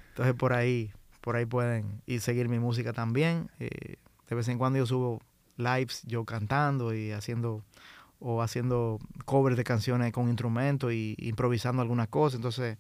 Entonces 0.09 0.35
por 0.35 0.53
ahí, 0.53 0.93
por 1.21 1.37
ahí 1.37 1.47
pueden 1.47 2.03
y 2.07 2.19
seguir 2.19 2.49
mi 2.49 2.59
música 2.59 2.93
también. 2.93 3.51
Eh, 3.61 3.97
de 4.29 4.35
vez 4.35 4.49
en 4.49 4.59
cuando 4.59 4.79
yo 4.79 4.87
subo 4.87 5.23
lives 5.59 6.03
yo 6.05 6.25
cantando 6.25 6.95
y 6.95 7.13
haciendo 7.13 7.63
o 8.21 8.43
haciendo 8.43 8.99
covers 9.25 9.57
de 9.57 9.65
canciones 9.65 10.13
con 10.13 10.29
instrumentos 10.29 10.93
y 10.93 11.15
improvisando 11.19 11.83
algunas 11.83 12.09
cosas. 12.09 12.37
Entonces 12.37 12.79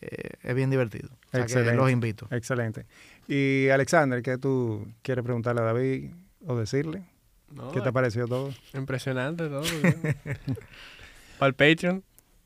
eh, 0.00 0.30
es 0.42 0.54
bien 0.54 0.70
divertido. 0.70 1.08
O 1.08 1.30
sea 1.30 1.40
que 1.40 1.52
Excelente. 1.52 1.74
los 1.74 1.90
invito. 1.90 2.28
Excelente. 2.30 2.86
Y 3.28 3.68
Alexander, 3.68 4.22
¿qué 4.22 4.38
tú 4.38 4.86
quieres 5.02 5.24
preguntarle 5.24 5.62
a 5.62 5.64
David 5.64 6.10
o 6.46 6.56
decirle? 6.56 7.04
No, 7.50 7.70
¿Qué 7.70 7.80
te 7.80 7.92
pareció 7.92 8.26
todo? 8.26 8.52
Impresionante 8.74 9.48
todo. 9.48 9.62
Para 11.38 11.48
el 11.48 11.54
Patreon. 11.54 12.02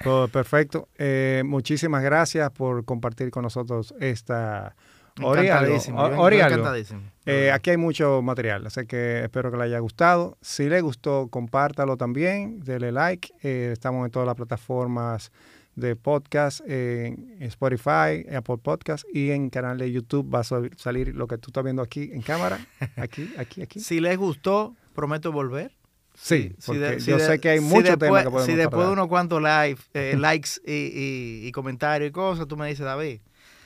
Todo 0.03 0.29
perfecto. 0.29 0.89
Eh, 0.97 1.43
muchísimas 1.45 2.03
gracias 2.03 2.51
por 2.51 2.85
compartir 2.85 3.31
con 3.31 3.43
nosotros 3.43 3.95
esta... 4.01 4.75
Encantadísimo. 5.19 7.01
Eh, 7.27 7.51
aquí 7.53 7.71
hay 7.71 7.77
mucho 7.77 8.23
material, 8.23 8.67
así 8.67 8.87
que 8.87 9.23
espero 9.23 9.51
que 9.51 9.57
le 9.57 9.65
haya 9.65 9.79
gustado. 9.79 10.37
Si 10.41 10.69
le 10.69 10.81
gustó, 10.81 11.29
compártalo 11.29 11.97
también, 11.97 12.61
dele 12.61 12.93
like. 12.93 13.29
Eh, 13.43 13.71
estamos 13.73 14.05
en 14.05 14.11
todas 14.11 14.27
las 14.27 14.35
plataformas 14.37 15.31
de 15.77 15.97
podcast, 15.97 16.61
en 16.67 17.37
Spotify, 17.41 18.27
Apple 18.35 18.59
Podcast 18.63 19.05
y 19.13 19.31
en 19.31 19.51
canal 19.51 19.79
de 19.79 19.91
YouTube 19.93 20.29
va 20.35 20.41
a 20.41 20.45
sal- 20.45 20.71
salir 20.77 21.15
lo 21.15 21.27
que 21.27 21.39
tú 21.39 21.51
estás 21.51 21.63
viendo 21.65 21.81
aquí 21.83 22.11
en 22.13 22.23
cámara. 22.23 22.59
Aquí, 22.97 23.33
aquí, 23.39 23.63
aquí. 23.63 23.81
Si 23.81 24.01
les 24.01 24.19
gustó, 24.19 24.75
prometo 24.95 25.31
volver. 25.33 25.73
Sí, 26.15 26.55
Si 26.59 26.67
porque 26.67 26.81
de- 26.81 27.01
si 27.01 27.11
yo 27.13 27.19
de- 27.19 27.25
sé 27.27 27.39
que 27.39 27.51
hay 27.51 27.59
si 27.61 27.65
muchos 27.65 27.85
después, 27.85 28.09
temas 28.09 28.25
que 28.25 28.31
podemos 28.31 28.47
Si 28.47 28.55
después 28.57 28.87
de 28.87 28.93
unos 28.93 29.07
cuantos 29.07 29.41
live, 29.41 29.79
eh, 29.95 30.17
likes 30.19 30.51
y, 30.67 30.73
y- 30.73 31.47
y 31.47 31.53
comentarios 31.53 32.09
y 32.11 32.13
cosas, 32.13 32.47
tú 32.49 32.57
me 32.57 32.67
dices, 32.69 32.85
David, 32.85 33.21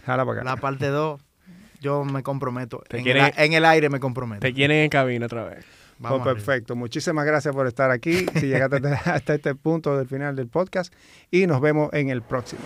Jala 0.05 0.25
para 0.27 0.41
acá. 0.43 0.51
la 0.51 0.57
parte 0.59 0.87
2, 0.89 1.21
yo 1.85 2.05
me 2.05 2.23
comprometo. 2.23 2.83
Te 2.89 2.97
En, 2.99 3.05
quieren- 3.05 3.25
el, 3.27 3.33
a- 3.37 3.45
en 3.45 3.53
el 3.53 3.65
aire 3.65 3.89
me 3.91 4.01
comprometo. 4.01 4.41
Te 4.41 4.53
quieren 4.53 4.79
en 4.79 4.89
cabina 4.91 5.27
otra 5.27 5.45
vez. 5.45 5.65
Vamos 5.99 6.23
Pues 6.23 6.33
arriba. 6.33 6.35
perfecto. 6.47 6.75
Muchísimas 6.75 7.25
gracias 7.25 7.55
por 7.55 7.67
estar 7.69 7.91
aquí. 7.93 8.27
Si 8.35 8.47
llegaste 8.49 8.77
hasta- 8.77 9.13
hasta 9.15 9.35
este 9.35 9.55
punto 9.55 9.97
del 9.97 10.09
final 10.09 10.35
del 10.35 10.49
podcast 10.49 10.93
y 11.31 11.47
nos 11.47 11.61
vemos 11.61 11.91
en 11.93 12.09
el 12.11 12.23
próximo. 12.23 12.63